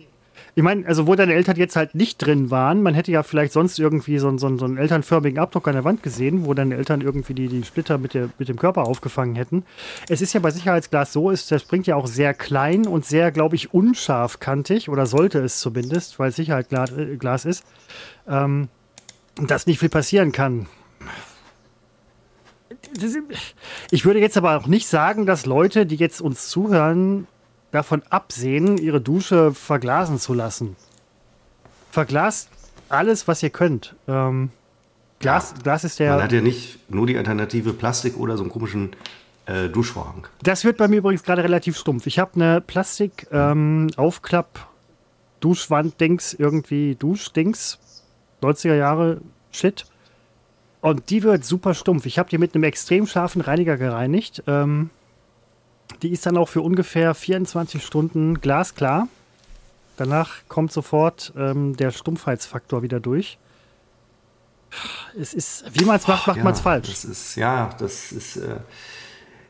ich 0.55 0.63
meine, 0.63 0.87
also 0.87 1.07
wo 1.07 1.15
deine 1.15 1.35
Eltern 1.35 1.57
jetzt 1.57 1.77
halt 1.77 1.95
nicht 1.95 2.19
drin 2.19 2.51
waren, 2.51 2.83
man 2.83 2.95
hätte 2.95 3.13
ja 3.13 3.23
vielleicht 3.23 3.53
sonst 3.53 3.79
irgendwie 3.79 4.19
so, 4.19 4.29
einen- 4.29 4.39
so, 4.39 4.57
so 4.57 4.65
einen 4.65 4.77
elternförmigen 4.77 5.39
Abdruck 5.39 5.69
an 5.69 5.75
der 5.75 5.85
Wand 5.85 6.03
gesehen, 6.03 6.47
wo 6.47 6.55
deine 6.55 6.77
Eltern 6.77 7.01
irgendwie 7.01 7.35
die, 7.35 7.49
die 7.49 7.63
Splitter 7.65 7.99
mit, 7.99 8.15
der, 8.15 8.31
mit 8.39 8.49
dem 8.49 8.57
Körper 8.57 8.83
aufgefangen 8.87 9.37
hätten. 9.37 9.65
Es 10.09 10.21
ist 10.21 10.33
ja 10.33 10.41
bei 10.41 10.51
Sicherheitsglas 10.51 11.13
so, 11.13 11.31
ist, 11.31 11.51
das 11.53 11.63
springt 11.63 11.87
ja 11.87 11.97
auch 11.97 12.07
sehr 12.07 12.35
klein 12.35 12.87
und 12.87 13.05
sehr, 13.07 13.31
glaube 13.31 13.57
ich, 13.57 13.73
unscharfkantig 13.73 14.89
oder 14.89 15.07
sollte 15.07 15.39
es 15.41 15.61
zumindest, 15.61 16.19
weil 16.19 16.31
es 16.31 16.37
Sicherheitsglas 16.37 17.45
äh, 17.45 17.49
ist, 17.49 17.65
ähm, 18.29 18.69
dass 19.37 19.67
nicht 19.67 19.79
viel 19.79 19.89
passieren 19.89 20.33
kann. 20.33 20.67
Ich 23.91 24.05
würde 24.05 24.21
jetzt 24.21 24.37
aber 24.37 24.57
auch 24.57 24.67
nicht 24.67 24.87
sagen, 24.89 25.27
dass 25.27 25.47
Leute, 25.47 25.87
die 25.87 25.97
jetzt 25.97 26.21
uns 26.21 26.49
zuhören, 26.49 27.27
davon 27.71 28.03
absehen, 28.11 28.79
ihre 28.79 29.01
Dusche 29.01 29.53
verglasen 29.53 30.19
zu 30.19 30.35
lassen. 30.35 30.77
Verglast 31.91 32.49
alles, 32.89 33.29
was 33.29 33.43
ihr 33.43 33.51
könnt. 33.51 33.95
Ähm, 34.07 34.51
Glas, 35.21 35.55
Glas 35.63 35.85
ist 35.85 35.99
Man 36.01 36.09
der. 36.09 36.23
hat 36.23 36.33
ja 36.33 36.41
nicht 36.41 36.79
nur 36.91 37.07
die 37.07 37.17
Alternative 37.17 37.73
Plastik 37.73 38.17
oder 38.17 38.37
so 38.37 38.45
einen 38.45 38.53
komischen 38.53 38.91
äh, 39.47 39.69
Duschvorhang. 39.69 40.27
Das 40.43 40.65
wird 40.65 40.77
bei 40.77 40.89
mir 40.89 40.99
übrigens 40.99 41.23
gerade 41.23 41.43
relativ 41.43 41.77
stumpf. 41.77 42.07
Ich 42.07 42.19
habe 42.19 42.35
eine 42.37 42.61
Plastik 42.61 43.27
ähm, 43.33 43.89
irgendwie 46.35 46.95
Duschdings 46.95 47.79
90er 48.43 48.75
Jahre 48.75 49.21
Shit. 49.51 49.87
Und 50.81 51.11
die 51.11 51.23
wird 51.25 51.45
super 51.45 51.75
stumpf. 51.75 52.07
Ich 52.07 52.19
habe 52.19 52.31
die 52.31 52.39
mit 52.39 52.55
einem 52.55 52.65
extrem 52.65 53.07
scharfen 53.07 53.41
Reiniger 53.41 53.77
gereinigt. 53.77 54.45
Ähm, 54.47 54.91
die 56.03 56.11
ist 56.11 56.27
dann 56.27 56.37
auch 56.37 56.49
für 56.49 56.63
ungefähr 56.63 57.15
24 57.15 57.85
Stunden 57.85 58.41
glasklar. 58.41 59.09
Danach 59.97 60.37
kommt 60.49 60.73
sofort 60.73 61.33
ähm, 61.37 61.77
der 61.77 61.91
Stumpfheitsfaktor 61.91 62.83
wieder 62.83 63.01
durch. 63.01 63.39
Es 65.19 65.35
ist, 65.35 65.65
wie 65.73 65.85
man 65.85 65.97
es 65.97 66.07
macht, 66.07 66.27
macht 66.27 66.37
Ja, 66.37 66.45
man 66.45 66.53
es 66.53 66.61
falsch. 66.61 66.89
Das 66.89 67.05
ist, 67.05 67.37
ja, 67.37 67.71
das 67.79 68.13
ist. 68.13 68.37
Äh, 68.37 68.57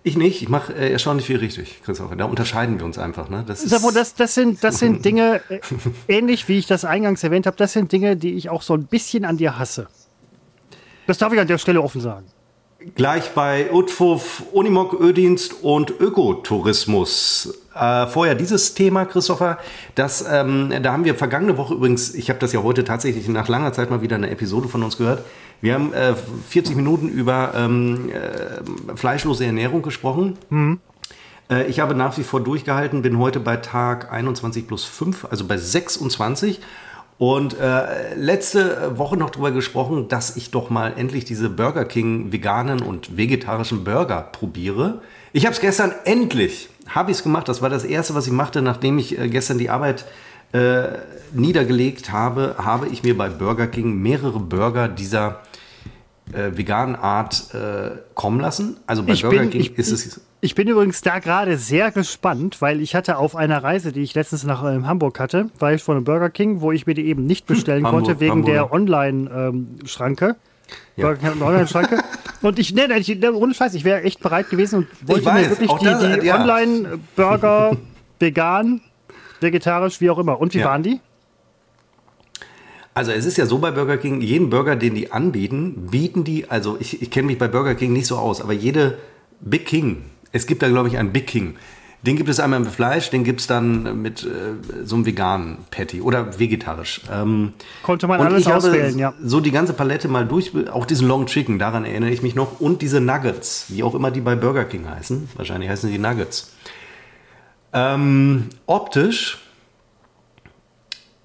ich 0.05 0.17
nicht. 0.17 0.43
Ich 0.43 0.49
mache 0.49 0.73
äh, 0.73 0.93
erstaunlich 0.93 1.27
viel 1.27 1.37
richtig, 1.37 1.83
Christopher. 1.83 2.17
Da 2.17 2.25
unterscheiden 2.25 2.79
wir 2.79 2.87
uns 2.87 2.99
einfach. 2.99 3.29
Ne? 3.29 3.45
Das 3.47 3.69
mal, 3.83 3.93
das, 3.93 4.15
das, 4.15 4.35
sind, 4.35 4.63
das 4.65 4.79
sind 4.79 5.05
Dinge, 5.05 5.43
äh, 5.51 5.61
ähnlich 6.07 6.49
wie 6.49 6.59
ich 6.59 6.67
das 6.67 6.85
eingangs 6.85 7.23
erwähnt 7.25 7.47
habe, 7.47 7.57
das 7.57 7.73
sind 7.73 7.93
Dinge, 7.93 8.17
die 8.17 8.35
ich 8.35 8.49
auch 8.49 8.63
so 8.63 8.75
ein 8.75 8.87
bisschen 8.87 9.25
an 9.25 9.37
dir 9.37 9.59
hasse. 9.59 9.89
Das 11.07 11.19
darf 11.19 11.33
ich 11.33 11.41
an 11.41 11.49
der 11.49 11.59
Stelle 11.59 11.83
offen 11.83 12.01
sagen. 12.01 12.27
Gleich 12.95 13.31
bei 13.35 13.73
Utfuf, 13.73 14.45
Unimog 14.53 15.01
Ödienst 15.01 15.65
und 15.65 15.91
Ökotourismus. 15.99 17.59
Äh, 17.75 18.07
vorher 18.07 18.37
dieses 18.37 18.75
Thema, 18.75 19.05
Christopher, 19.05 19.59
das, 19.97 20.25
ähm, 20.31 20.73
da 20.81 20.93
haben 20.93 21.05
wir 21.05 21.17
vergangene 21.17 21.57
Woche 21.57 21.75
übrigens, 21.75 22.15
ich 22.15 22.31
habe 22.31 22.39
das 22.39 22.53
ja 22.53 22.63
heute 22.63 22.85
tatsächlich 22.85 23.27
nach 23.27 23.49
langer 23.49 23.73
Zeit 23.73 23.91
mal 23.91 24.01
wieder 24.01 24.15
eine 24.15 24.31
Episode 24.31 24.69
von 24.69 24.85
uns 24.85 24.97
gehört. 24.97 25.25
Wir 25.61 25.75
haben 25.75 25.93
äh, 25.93 26.15
40 26.51 26.77
Minuten 26.77 27.09
über 27.09 27.53
ähm, 27.57 28.11
äh, 28.11 28.97
fleischlose 28.97 29.45
Ernährung 29.45 29.83
gesprochen. 29.83 30.39
Äh, 31.51 31.65
Ich 31.67 31.81
habe 31.81 31.97
nach 31.97 32.17
wie 32.17 32.23
vor 32.23 32.41
durchgehalten, 32.41 33.03
bin 33.03 33.19
heute 33.19 33.41
bei 33.41 33.57
Tag 33.57 34.13
21 34.13 34.69
plus 34.69 34.85
5, 34.85 35.27
also 35.29 35.47
bei 35.47 35.57
26. 35.57 36.61
Und 37.19 37.59
äh, 37.59 38.15
letzte 38.15 38.97
Woche 38.97 39.17
noch 39.17 39.31
darüber 39.31 39.51
gesprochen, 39.51 40.07
dass 40.09 40.37
ich 40.37 40.53
doch 40.53 40.71
mal 40.71 40.95
endlich 40.97 41.25
diese 41.25 41.51
Burger 41.51 41.85
King 41.85 42.31
veganen 42.31 42.81
und 42.81 43.17
vegetarischen 43.17 43.83
Burger 43.83 44.21
probiere. 44.21 45.03
Ich 45.33 45.45
habe 45.45 45.53
es 45.53 45.61
gestern 45.61 45.93
endlich, 46.05 46.69
habe 46.89 47.11
ich 47.11 47.19
es 47.19 47.23
gemacht. 47.25 47.49
Das 47.49 47.61
war 47.61 47.71
das 47.71 47.85
Erste, 47.85 48.15
was 48.15 48.27
ich 48.29 48.33
machte, 48.33 48.63
nachdem 48.63 48.99
ich 48.99 49.19
äh, 49.19 49.29
gestern 49.29 49.59
die 49.59 49.69
Arbeit 49.69 50.05
äh, 50.53 50.85
niedergelegt 51.33 52.13
habe, 52.13 52.55
habe 52.59 52.87
ich 52.87 53.03
mir 53.03 53.17
bei 53.19 53.29
Burger 53.29 53.67
King 53.67 54.01
mehrere 54.01 54.39
Burger 54.39 54.87
dieser 54.87 55.41
äh, 56.33 56.57
veganen 56.57 56.95
Art 56.95 57.53
äh, 57.53 57.99
kommen 58.15 58.39
lassen. 58.39 58.77
Also 58.87 59.03
bei 59.03 59.15
Ich 59.15 59.23
Burger 59.23 59.41
bin, 59.41 59.51
King 59.51 59.61
ich, 59.61 59.77
ist 59.77 59.91
es 59.91 60.21
ich 60.41 60.55
bin 60.55 60.69
übrigens 60.69 61.01
da 61.03 61.19
gerade 61.19 61.57
sehr 61.59 61.91
gespannt, 61.91 62.61
weil 62.63 62.81
ich 62.81 62.95
hatte 62.95 63.19
auf 63.19 63.35
einer 63.35 63.63
Reise, 63.63 63.91
die 63.93 64.03
ich 64.03 64.15
letztens 64.15 64.45
nach 64.45 64.65
ähm, 64.65 64.87
Hamburg 64.87 65.19
hatte, 65.19 65.51
war 65.59 65.73
ich 65.73 65.83
vor 65.83 65.97
einem 65.97 66.05
Burger 66.05 66.31
King, 66.31 66.61
wo 66.61 66.71
ich 66.71 66.87
mir 66.87 66.95
die 66.95 67.07
eben 67.07 67.27
nicht 67.27 67.47
bestellen 67.47 67.85
Hamburg, 67.87 68.05
konnte 68.05 68.21
wegen 68.21 68.33
Hamburger. 68.33 68.53
der 68.53 68.73
Online-Schranke. 68.73 70.37
Ja. 70.97 71.07
Burger 71.07 71.17
King 71.17 71.27
hat 71.29 71.35
eine 71.37 71.45
Online-Schranke. 71.45 71.99
und 72.43 72.59
ich, 72.59 72.73
ne, 72.75 72.87
ne, 72.87 72.99
ich, 72.99 73.09
ne, 73.19 73.33
ohne 73.33 73.53
Scheiß, 73.55 73.75
ich 73.75 73.85
wäre 73.85 74.03
echt 74.03 74.21
bereit 74.21 74.49
gewesen 74.51 74.77
und 75.01 75.09
wollte 75.09 75.27
weiß, 75.27 75.45
mir 75.45 75.51
wirklich 75.51 75.73
die, 75.73 75.85
das, 75.85 76.21
die 76.21 76.27
ja. 76.27 76.41
Online-Burger 76.41 77.77
vegan, 78.21 78.81
vegetarisch, 79.41 80.01
wie 80.01 80.11
auch 80.11 80.19
immer. 80.19 80.41
Und 80.41 80.55
wie 80.55 80.59
Ja. 80.59 80.67
waren 80.67 80.83
die? 80.85 81.01
Also 82.95 83.13
es 83.13 83.27
ist 83.27 83.37
ja 83.39 83.47
so 83.47 83.59
bei 83.59 83.71
Burger 83.71 83.97
King, 83.97 84.21
jeden 84.21 84.51
Burger, 84.51 84.75
den 84.75 84.95
die 84.95 85.13
anbieten, 85.13 85.87
bieten 85.91 86.25
die, 86.25 86.51
also 86.51 86.77
ich, 86.81 87.01
ich 87.01 87.11
kenne 87.13 87.29
mich 87.29 87.39
bei 87.39 87.47
Burger 87.47 87.77
King 87.77 87.93
nicht 87.93 88.07
so 88.09 88.17
aus, 88.17 88.41
aber 88.41 88.53
jede 88.53 88.99
Big 89.41 89.67
King, 89.67 90.03
es 90.33 90.47
gibt 90.47 90.63
da 90.63 90.69
glaube 90.69 90.89
ich 90.89 90.99
einen 90.99 91.13
Big 91.13 91.27
King, 91.27 91.57
den 92.03 92.17
gibt 92.17 92.29
es 92.29 92.39
einmal 92.39 92.61
mit 92.61 92.71
Fleisch, 92.71 93.11
den 93.11 93.25
gibt 93.25 93.41
es 93.41 93.49
dann 93.49 94.01
mit 94.03 94.23
äh, 94.23 94.85
so 94.85 94.95
einem 94.95 95.05
veganen 95.05 95.59
Patty 95.71 96.01
oder 96.01 96.39
vegetarisch. 96.39 97.01
Ähm, 97.13 97.55
Konnte 97.83 98.07
man 98.07 98.21
alles 98.21 98.47
auswählen, 98.47 98.97
ja. 98.99 99.15
so 99.21 99.41
die 99.41 99.51
ganze 99.51 99.73
Palette 99.73 100.07
mal 100.07 100.25
durch, 100.25 100.53
auch 100.71 100.87
diesen 100.87 101.09
Long 101.09 101.27
Chicken, 101.27 101.59
daran 101.59 101.85
erinnere 101.85 102.11
ich 102.11 102.23
mich 102.23 102.37
noch, 102.37 102.61
und 102.61 102.83
diese 102.83 103.01
Nuggets, 103.01 103.67
wie 103.69 103.83
auch 103.83 103.97
immer 103.97 104.13
die 104.13 104.21
bei 104.21 104.37
Burger 104.37 104.65
King 104.65 104.89
heißen, 104.89 105.29
wahrscheinlich 105.35 105.69
heißen 105.71 105.91
die 105.91 105.99
Nuggets. 105.99 106.55
Ähm, 107.73 108.51
optisch 108.67 109.39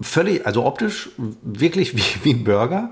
völlig, 0.00 0.44
also 0.44 0.64
optisch 0.64 1.10
wirklich 1.42 1.96
wie, 1.96 2.24
wie 2.24 2.34
ein 2.34 2.42
Burger, 2.42 2.90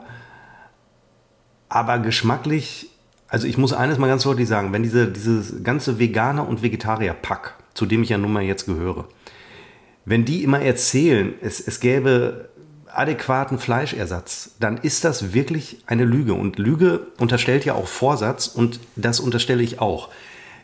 aber 1.68 1.98
geschmacklich, 1.98 2.90
also 3.32 3.46
ich 3.46 3.56
muss 3.56 3.72
eines 3.72 3.96
mal 3.96 4.08
ganz 4.08 4.24
deutlich 4.24 4.46
sagen, 4.46 4.74
wenn 4.74 4.82
diese, 4.82 5.08
dieses 5.08 5.64
ganze 5.64 5.98
Veganer- 5.98 6.46
und 6.46 6.62
Vegetarier-Pack, 6.62 7.54
zu 7.72 7.86
dem 7.86 8.02
ich 8.02 8.10
ja 8.10 8.18
nun 8.18 8.30
mal 8.30 8.42
jetzt 8.42 8.66
gehöre, 8.66 9.06
wenn 10.04 10.26
die 10.26 10.44
immer 10.44 10.60
erzählen, 10.60 11.32
es, 11.40 11.58
es 11.58 11.80
gäbe 11.80 12.50
adäquaten 12.88 13.58
Fleischersatz, 13.58 14.56
dann 14.60 14.76
ist 14.76 15.04
das 15.04 15.32
wirklich 15.32 15.82
eine 15.86 16.04
Lüge. 16.04 16.34
Und 16.34 16.58
Lüge 16.58 17.06
unterstellt 17.18 17.64
ja 17.64 17.72
auch 17.72 17.88
Vorsatz 17.88 18.48
und 18.48 18.80
das 18.96 19.18
unterstelle 19.18 19.62
ich 19.62 19.80
auch. 19.80 20.10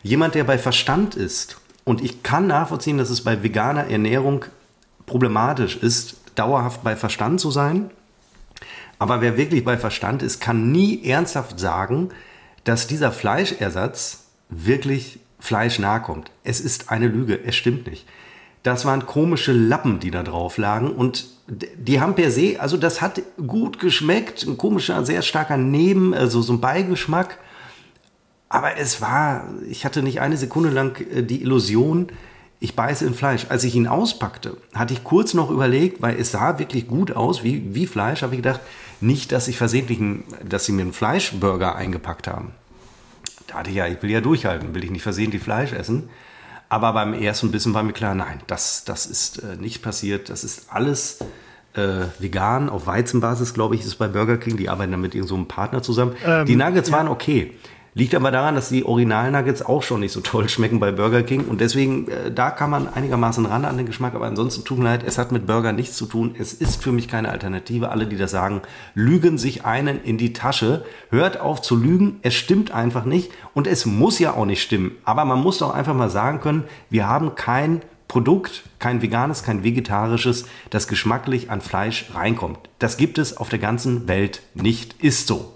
Jemand, 0.03 0.35
der 0.35 0.43
bei 0.43 0.59
Verstand 0.59 1.15
ist, 1.15 1.57
und 1.85 2.03
ich 2.03 2.21
kann 2.21 2.45
nachvollziehen, 2.45 2.99
dass 2.99 3.09
es 3.09 3.23
bei 3.23 3.41
veganer 3.41 3.87
Ernährung 3.87 4.45
problematisch 5.07 5.75
ist, 5.77 6.17
dauerhaft 6.35 6.83
bei 6.83 6.95
Verstand 6.95 7.39
zu 7.39 7.49
sein. 7.49 7.89
Aber 8.99 9.21
wer 9.21 9.37
wirklich 9.37 9.65
bei 9.65 9.75
Verstand 9.75 10.21
ist, 10.21 10.39
kann 10.39 10.71
nie 10.71 11.03
ernsthaft 11.03 11.59
sagen, 11.59 12.11
dass 12.63 12.87
dieser 12.87 13.11
Fleischersatz 13.11 14.25
wirklich 14.49 15.19
fleischnah 15.39 15.99
kommt. 15.99 16.31
Es 16.43 16.59
ist 16.59 16.91
eine 16.91 17.07
Lüge, 17.07 17.39
es 17.45 17.55
stimmt 17.55 17.87
nicht. 17.87 18.05
Das 18.63 18.85
waren 18.85 19.05
komische 19.05 19.53
Lappen, 19.53 19.99
die 19.99 20.11
da 20.11 20.23
drauf 20.23 20.57
lagen 20.57 20.91
und 20.91 21.27
die 21.47 21.99
haben 21.99 22.15
per 22.15 22.29
se, 22.29 22.57
also 22.59 22.77
das 22.77 23.01
hat 23.01 23.21
gut 23.47 23.79
geschmeckt, 23.79 24.45
ein 24.45 24.57
komischer, 24.57 25.03
sehr 25.05 25.21
starker 25.21 25.57
Neben, 25.57 26.13
also 26.13 26.41
so 26.41 26.53
ein 26.53 26.61
Beigeschmack. 26.61 27.39
Aber 28.49 28.77
es 28.77 28.99
war, 29.01 29.45
ich 29.67 29.85
hatte 29.85 30.03
nicht 30.03 30.21
eine 30.21 30.37
Sekunde 30.37 30.69
lang 30.69 30.99
äh, 31.11 31.23
die 31.23 31.41
Illusion, 31.41 32.07
ich 32.59 32.75
beiße 32.75 33.05
in 33.05 33.13
Fleisch. 33.13 33.45
Als 33.49 33.63
ich 33.63 33.75
ihn 33.75 33.87
auspackte, 33.87 34.57
hatte 34.73 34.93
ich 34.93 35.03
kurz 35.03 35.33
noch 35.33 35.49
überlegt, 35.49 36.01
weil 36.01 36.19
es 36.19 36.31
sah 36.31 36.59
wirklich 36.59 36.87
gut 36.87 37.11
aus, 37.11 37.43
wie, 37.43 37.73
wie 37.73 37.87
Fleisch, 37.87 38.21
habe 38.21 38.35
ich 38.35 38.41
gedacht, 38.41 38.59
nicht, 39.01 39.31
dass 39.31 39.47
ich 39.47 39.57
versehentlich, 39.57 39.99
dass 40.47 40.65
sie 40.65 40.71
mir 40.71 40.81
einen 40.81 40.93
Fleischburger 40.93 41.75
eingepackt 41.75 42.27
haben. 42.27 42.51
Da 43.47 43.55
hatte 43.55 43.69
ich 43.69 43.77
ja, 43.77 43.87
ich 43.87 44.01
will 44.01 44.11
ja 44.11 44.21
durchhalten, 44.21 44.75
will 44.75 44.83
ich 44.83 44.91
nicht 44.91 45.03
versehentlich 45.03 45.41
Fleisch 45.41 45.73
essen. 45.73 46.09
Aber 46.69 46.93
beim 46.93 47.13
ersten 47.13 47.51
Bissen 47.51 47.73
war 47.73 47.81
mir 47.81 47.93
klar, 47.93 48.13
nein, 48.13 48.41
das, 48.45 48.83
das 48.85 49.07
ist 49.07 49.39
äh, 49.39 49.55
nicht 49.55 49.81
passiert. 49.81 50.29
Das 50.29 50.43
ist 50.43 50.67
alles 50.71 51.19
äh, 51.73 52.05
vegan, 52.19 52.69
auf 52.69 52.85
Weizenbasis, 52.85 53.55
glaube 53.55 53.73
ich, 53.75 53.83
ist 53.83 53.95
bei 53.95 54.07
Burger 54.07 54.37
King. 54.37 54.55
Die 54.55 54.69
arbeiten 54.69 54.91
dann 54.91 55.01
mit 55.01 55.15
irgendeinem 55.15 55.41
so 55.41 55.45
Partner 55.45 55.81
zusammen. 55.81 56.15
Ähm, 56.23 56.45
die 56.45 56.55
Nuggets 56.55 56.91
waren 56.91 57.07
okay. 57.07 57.55
Liegt 57.93 58.13
aber 58.15 58.31
daran, 58.31 58.55
dass 58.55 58.69
die 58.69 58.85
Original-Nuggets 58.85 59.63
auch 59.63 59.83
schon 59.83 60.01
nicht 60.01 60.11
so 60.11 60.21
toll 60.21 60.47
schmecken 60.47 60.79
bei 60.79 60.91
Burger 60.91 61.23
King. 61.23 61.45
Und 61.45 61.61
deswegen, 61.61 62.07
äh, 62.07 62.31
da 62.31 62.51
kann 62.51 62.69
man 62.69 62.87
einigermaßen 62.87 63.45
ran 63.45 63.65
an 63.65 63.77
den 63.77 63.85
Geschmack. 63.85 64.15
Aber 64.15 64.25
ansonsten 64.25 64.63
tut 64.63 64.77
mir 64.77 64.85
leid, 64.85 65.03
es 65.05 65.17
hat 65.17 65.31
mit 65.31 65.47
Burger 65.47 65.71
nichts 65.71 65.95
zu 65.95 66.05
tun. 66.05 66.35
Es 66.37 66.53
ist 66.53 66.83
für 66.83 66.91
mich 66.91 67.07
keine 67.07 67.29
Alternative. 67.29 67.89
Alle, 67.89 68.05
die 68.05 68.17
das 68.17 68.31
sagen, 68.31 68.61
lügen 68.93 69.37
sich 69.37 69.65
einen 69.65 70.03
in 70.03 70.17
die 70.17 70.33
Tasche. 70.33 70.85
Hört 71.09 71.39
auf 71.39 71.61
zu 71.61 71.75
lügen. 71.75 72.19
Es 72.21 72.35
stimmt 72.35 72.71
einfach 72.71 73.05
nicht. 73.05 73.31
Und 73.53 73.67
es 73.67 73.85
muss 73.85 74.19
ja 74.19 74.33
auch 74.33 74.45
nicht 74.45 74.61
stimmen. 74.61 74.91
Aber 75.03 75.25
man 75.25 75.39
muss 75.39 75.57
doch 75.57 75.73
einfach 75.73 75.95
mal 75.95 76.09
sagen 76.09 76.41
können, 76.41 76.63
wir 76.89 77.07
haben 77.07 77.35
kein 77.35 77.81
Produkt, 78.09 78.63
kein 78.79 79.01
veganes, 79.01 79.43
kein 79.43 79.63
vegetarisches, 79.63 80.45
das 80.71 80.87
geschmacklich 80.87 81.51
an 81.51 81.61
Fleisch 81.61 82.07
reinkommt. 82.13 82.57
Das 82.79 82.97
gibt 82.97 83.19
es 83.19 83.37
auf 83.37 83.49
der 83.49 83.59
ganzen 83.59 84.07
Welt 84.07 84.41
nicht. 84.55 84.95
Ist 85.01 85.27
so. 85.27 85.53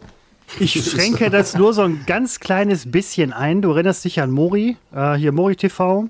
Ich 0.60 0.74
schränke 0.84 1.30
das 1.30 1.56
nur 1.56 1.74
so 1.74 1.82
ein 1.82 2.04
ganz 2.06 2.40
kleines 2.40 2.92
bisschen 2.92 3.34
ein. 3.34 3.62
Du 3.62 3.72
erinnerst 3.72 4.06
dich 4.06 4.22
an 4.22 4.32
Mori, 4.32 4.78
äh, 4.94 5.14
hier 5.16 5.32
Mori 5.32 5.56
TV 5.56 6.10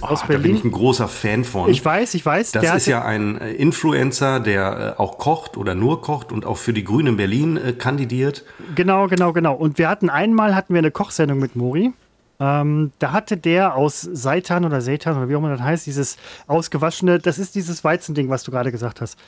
aus 0.00 0.20
oh, 0.20 0.26
Da 0.26 0.26
bin 0.26 0.42
Berlin. 0.42 0.56
ich 0.56 0.64
ein 0.64 0.70
großer 0.70 1.08
Fan 1.08 1.44
von. 1.44 1.70
Ich 1.70 1.84
weiß, 1.84 2.14
ich 2.14 2.24
weiß. 2.24 2.52
das 2.52 2.62
der 2.62 2.76
ist 2.76 2.86
ja 2.86 3.04
ein 3.04 3.40
äh, 3.40 3.52
Influencer, 3.52 4.40
der 4.40 4.96
äh, 4.98 5.00
auch 5.00 5.18
kocht 5.18 5.56
oder 5.56 5.74
nur 5.74 6.00
kocht 6.00 6.32
und 6.32 6.46
auch 6.46 6.56
für 6.56 6.72
die 6.72 6.84
Grünen 6.84 7.08
in 7.08 7.16
Berlin 7.16 7.56
äh, 7.56 7.72
kandidiert. 7.72 8.44
Genau, 8.74 9.08
genau, 9.08 9.32
genau. 9.32 9.54
Und 9.54 9.78
wir 9.78 9.88
hatten 9.88 10.08
einmal 10.08 10.54
hatten 10.54 10.74
wir 10.74 10.78
eine 10.78 10.90
Kochsendung 10.90 11.38
mit 11.38 11.56
Mori. 11.56 11.92
Ähm, 12.38 12.92
da 12.98 13.12
hatte 13.12 13.36
der 13.36 13.74
aus 13.74 14.00
Seitan 14.00 14.64
oder 14.64 14.80
Seitan 14.80 15.16
oder 15.16 15.28
wie 15.28 15.34
auch 15.34 15.40
immer 15.40 15.50
das 15.50 15.60
heißt, 15.60 15.86
dieses 15.86 16.16
ausgewaschene, 16.46 17.18
das 17.18 17.38
ist 17.38 17.54
dieses 17.54 17.84
Weizending, 17.84 18.30
was 18.30 18.44
du 18.44 18.50
gerade 18.50 18.72
gesagt 18.72 19.02
hast. 19.02 19.18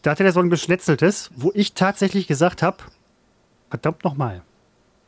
Da 0.00 0.12
hatte 0.12 0.22
der 0.22 0.32
so 0.32 0.40
ein 0.40 0.48
geschnetzeltes, 0.48 1.30
wo 1.36 1.50
ich 1.54 1.74
tatsächlich 1.74 2.26
gesagt 2.28 2.62
habe, 2.62 2.78
verdammt 3.72 4.04
nochmal, 4.04 4.42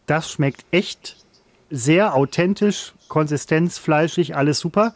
das 0.07 0.31
schmeckt 0.31 0.65
echt 0.71 1.17
sehr 1.71 2.15
authentisch, 2.15 2.95
Konsistenz, 3.09 3.77
fleischig, 3.77 4.35
alles 4.37 4.59
super. 4.59 4.95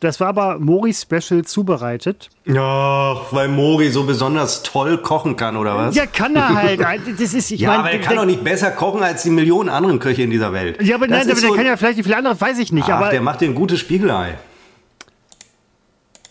Das 0.00 0.18
war 0.18 0.26
aber 0.26 0.58
Mori 0.58 0.92
Special 0.92 1.44
zubereitet. 1.44 2.28
Ja, 2.44 3.16
weil 3.30 3.46
Mori 3.48 3.90
so 3.90 4.02
besonders 4.02 4.64
toll 4.64 4.98
kochen 4.98 5.36
kann, 5.36 5.56
oder 5.56 5.76
was? 5.76 5.94
Ja, 5.94 6.06
kann 6.06 6.34
er 6.34 6.48
halt. 6.52 6.80
Das 7.20 7.32
ist, 7.34 7.52
ich 7.52 7.60
Ja, 7.60 7.68
meine, 7.68 7.80
aber 7.80 7.90
er 7.92 8.00
kann 8.00 8.16
doch 8.16 8.24
nicht 8.24 8.42
besser 8.42 8.72
kochen 8.72 9.02
als 9.04 9.22
die 9.22 9.30
Millionen 9.30 9.68
anderen 9.68 10.00
Köche 10.00 10.22
in 10.22 10.30
dieser 10.30 10.52
Welt. 10.52 10.82
Ja, 10.82 10.96
aber 10.96 11.06
Das 11.06 11.18
nein, 11.18 11.26
aber 11.28 11.32
ist 11.34 11.42
der 11.42 11.48
so- 11.50 11.54
kann 11.56 11.66
ja 11.66 11.76
vielleicht 11.76 11.96
nicht 11.98 12.06
viele 12.06 12.16
andere, 12.18 12.40
weiß 12.40 12.58
ich 12.58 12.72
nicht. 12.72 12.88
Ach, 12.88 12.96
aber 13.00 13.10
der 13.10 13.22
macht 13.22 13.40
dir 13.40 13.48
ein 13.48 13.54
gutes 13.54 13.78
Spiegelei. 13.78 14.36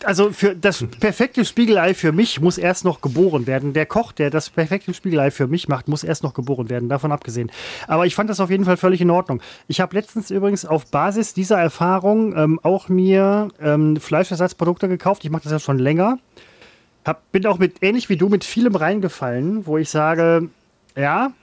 Also 0.06 0.32
für 0.32 0.56
das 0.56 0.86
perfekte 1.00 1.46
Spiegelei 1.46 1.94
für 1.94 2.12
mich 2.12 2.42
muss 2.42 2.58
erst 2.58 2.86
noch 2.86 3.02
geboren 3.02 3.48
werden. 3.48 3.74
Der 3.74 3.86
Koch, 3.86 4.12
der 4.12 4.30
das 4.30 4.50
perfekte 4.50 4.94
Spiegelei 4.94 5.32
für 5.32 5.48
mich 5.48 5.68
macht, 5.68 5.88
muss 5.88 6.04
erst 6.04 6.24
noch 6.24 6.34
geboren 6.34 6.70
werden, 6.70 6.90
davon 6.90 7.12
abgesehen. 7.12 7.52
Aber 7.88 8.06
ich 8.06 8.16
fand 8.16 8.30
das 8.30 8.40
auf 8.40 8.50
jeden 8.50 8.66
Fall 8.66 8.78
völlig 8.78 9.02
in 9.02 9.10
Ordnung. 9.10 9.42
Ich 9.68 9.82
habe 9.82 9.96
letztens 9.96 10.32
übrigens 10.32 10.66
auf 10.66 10.86
Basis 10.88 11.34
dieser 11.34 11.60
Erfahrung 11.60 12.36
ähm, 12.36 12.60
auch 12.64 12.90
mir 12.90 13.50
ähm, 13.62 13.98
Fleischersatzprodukte 13.98 14.88
gekauft. 14.88 15.24
Ich 15.26 15.32
mache 15.32 15.44
das 15.44 15.52
ja 15.52 15.60
schon 15.60 15.80
länger. 15.80 16.20
Hab, 17.06 17.32
bin 17.32 17.46
auch 17.46 17.60
mit, 17.60 17.84
ähnlich 17.84 18.10
wie 18.10 18.18
du, 18.18 18.30
mit 18.30 18.44
vielem 18.44 18.76
reingefallen, 18.76 19.66
wo 19.66 19.78
ich 19.78 19.90
sage, 19.90 20.50
ja, 20.96 21.34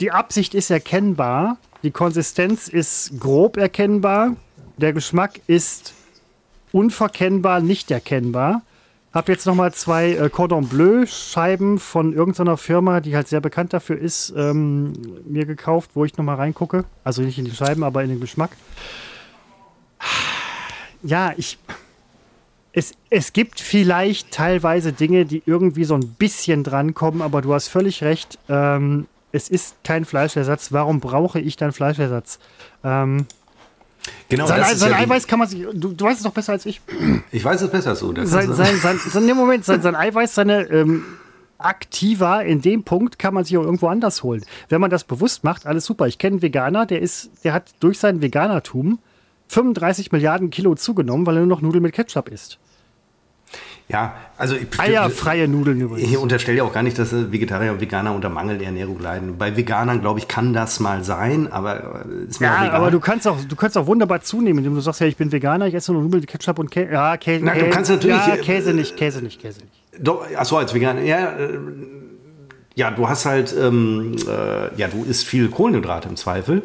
die 0.00 0.12
Absicht 0.12 0.54
ist 0.54 0.70
erkennbar, 0.70 1.58
die 1.82 1.90
Konsistenz 1.90 2.68
ist 2.68 3.18
grob 3.18 3.56
erkennbar, 3.56 4.36
der 4.76 4.92
Geschmack 4.92 5.40
ist 5.48 5.94
unverkennbar, 6.72 7.60
nicht 7.60 7.90
erkennbar. 7.90 8.62
Hab 9.12 9.28
jetzt 9.28 9.46
noch 9.46 9.54
mal 9.54 9.72
zwei 9.72 10.12
äh, 10.12 10.28
Cordon 10.28 10.68
Bleu 10.68 11.06
Scheiben 11.06 11.78
von 11.78 12.12
irgendeiner 12.12 12.56
Firma, 12.56 13.00
die 13.00 13.16
halt 13.16 13.26
sehr 13.26 13.40
bekannt 13.40 13.72
dafür 13.72 13.98
ist, 13.98 14.34
ähm, 14.36 14.92
mir 15.26 15.46
gekauft, 15.46 15.92
wo 15.94 16.04
ich 16.04 16.16
noch 16.16 16.24
mal 16.24 16.34
reingucke. 16.34 16.84
Also 17.04 17.22
nicht 17.22 17.38
in 17.38 17.46
die 17.46 17.54
Scheiben, 17.54 17.82
aber 17.84 18.02
in 18.02 18.10
den 18.10 18.20
Geschmack. 18.20 18.50
Ja, 21.02 21.32
ich. 21.36 21.58
Es, 22.72 22.92
es 23.08 23.32
gibt 23.32 23.60
vielleicht 23.60 24.30
teilweise 24.30 24.92
Dinge, 24.92 25.24
die 25.24 25.42
irgendwie 25.46 25.84
so 25.84 25.94
ein 25.94 26.14
bisschen 26.18 26.62
drankommen, 26.62 27.22
aber 27.22 27.40
du 27.40 27.54
hast 27.54 27.68
völlig 27.68 28.04
recht. 28.04 28.38
Ähm, 28.48 29.06
es 29.32 29.48
ist 29.48 29.82
kein 29.84 30.04
Fleischersatz. 30.04 30.70
Warum 30.70 31.00
brauche 31.00 31.40
ich 31.40 31.56
dann 31.56 31.72
Fleischersatz? 31.72 32.38
Ähm, 32.84 33.26
Genau, 34.28 34.46
sein 34.46 34.76
sein 34.76 34.90
ja 34.90 34.98
Eiweiß 34.98 35.26
kann 35.26 35.38
man 35.38 35.48
sich. 35.48 35.66
Du, 35.74 35.92
du 35.92 36.04
weißt 36.04 36.18
es 36.18 36.24
doch 36.24 36.32
besser 36.32 36.52
als 36.52 36.66
ich. 36.66 36.80
Ich 37.30 37.44
weiß 37.44 37.62
es 37.62 37.70
besser 37.70 37.94
so. 37.94 38.12
Das 38.12 38.30
Sein, 38.30 38.52
sein, 38.54 38.76
sein, 38.76 38.98
sein, 38.98 39.26
Moment, 39.36 39.64
sein, 39.64 39.82
sein 39.82 39.94
Eiweiß, 39.94 40.34
seine 40.34 40.62
ähm, 40.70 41.04
Aktiva 41.58 42.40
in 42.40 42.62
dem 42.62 42.84
Punkt 42.84 43.18
kann 43.18 43.34
man 43.34 43.44
sich 43.44 43.56
auch 43.58 43.64
irgendwo 43.64 43.88
anders 43.88 44.22
holen. 44.22 44.44
Wenn 44.68 44.80
man 44.80 44.90
das 44.90 45.04
bewusst 45.04 45.44
macht, 45.44 45.66
alles 45.66 45.84
super. 45.84 46.06
Ich 46.06 46.18
kenne 46.18 46.34
einen 46.34 46.42
Veganer, 46.42 46.86
der 46.86 47.02
ist, 47.02 47.30
der 47.44 47.52
hat 47.52 47.72
durch 47.80 47.98
sein 47.98 48.22
Veganertum 48.22 48.98
35 49.48 50.12
Milliarden 50.12 50.50
Kilo 50.50 50.74
zugenommen, 50.74 51.26
weil 51.26 51.36
er 51.36 51.40
nur 51.40 51.48
noch 51.48 51.60
Nudeln 51.60 51.82
mit 51.82 51.94
Ketchup 51.94 52.28
isst. 52.28 52.58
Ja, 53.90 54.14
also 54.36 54.54
ich, 54.54 54.78
Eierfreie 54.78 55.48
Nudeln 55.48 55.80
übrigens. 55.80 56.10
Ich 56.10 56.16
unterstelle 56.18 56.58
ja 56.58 56.64
auch 56.64 56.72
gar 56.74 56.82
nicht, 56.82 56.98
dass 56.98 57.12
äh, 57.12 57.32
Vegetarier 57.32 57.72
und 57.72 57.80
Veganer 57.80 58.14
unter 58.14 58.28
Mangelernährung 58.28 59.00
leiden. 59.00 59.38
Bei 59.38 59.56
Veganern, 59.56 60.00
glaube 60.02 60.18
ich, 60.18 60.28
kann 60.28 60.52
das 60.52 60.78
mal 60.78 61.04
sein, 61.04 61.50
aber 61.50 62.04
äh, 62.06 62.24
ist 62.28 62.40
mir 62.40 62.48
Ja, 62.48 62.64
egal. 62.66 62.76
aber 62.76 62.90
du 62.90 63.00
kannst 63.00 63.26
auch, 63.26 63.38
du 63.42 63.56
kannst 63.56 63.78
auch 63.78 63.86
wunderbar 63.86 64.20
zunehmen, 64.20 64.58
indem 64.58 64.74
du 64.74 64.80
sagst, 64.80 65.00
ja, 65.00 65.06
ich 65.06 65.16
bin 65.16 65.32
Veganer, 65.32 65.66
ich 65.66 65.74
esse 65.74 65.92
nur 65.92 66.02
Nudeln 66.02 66.26
Ketchup 66.26 66.58
und 66.58 66.70
Käse. 66.70 66.92
Ja, 66.92 67.16
Käse. 67.16 67.44
Na, 67.44 67.54
du 67.54 67.60
Käse- 67.60 67.70
kannst 67.70 67.90
natürlich- 67.90 68.26
Ja, 68.26 68.36
Käse 68.36 68.74
nicht, 68.74 68.96
Käse 68.96 69.22
nicht, 69.22 69.40
Käse 69.40 69.60
nicht. 69.60 69.72
Doch, 70.06 70.24
achso, 70.36 70.58
als 70.58 70.74
Veganer, 70.74 71.00
ja, 71.00 71.30
äh, 71.38 71.58
ja, 72.74 72.90
du 72.90 73.08
hast 73.08 73.24
halt, 73.26 73.54
ähm, 73.58 74.14
äh, 74.28 74.76
ja, 74.78 74.88
du 74.88 75.02
isst 75.04 75.26
viel 75.26 75.48
Kohlenhydrate 75.48 76.08
im 76.10 76.16
Zweifel 76.16 76.62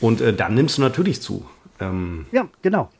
und 0.00 0.20
äh, 0.20 0.32
dann 0.34 0.54
nimmst 0.54 0.76
du 0.78 0.82
natürlich 0.82 1.22
zu. 1.22 1.44
Ähm, 1.80 2.26
Ja, 2.32 2.46
genau. 2.62 2.90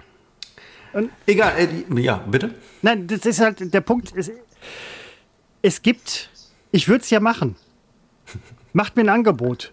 egal, 1.27 1.53
äh, 1.59 2.01
ja, 2.01 2.21
bitte? 2.27 2.51
Nein, 2.87 3.09
das 3.09 3.27
ist 3.27 3.41
halt 3.41 3.75
der 3.75 3.81
Punkt. 3.81 4.13
Es, 4.17 4.31
es 5.61 5.83
gibt, 5.83 6.31
ich 6.71 6.87
würde 6.87 7.03
es 7.03 7.11
ja 7.11 7.19
machen. 7.19 7.57
Macht 8.73 8.95
mir 8.95 9.03
ein 9.03 9.09
Angebot. 9.09 9.73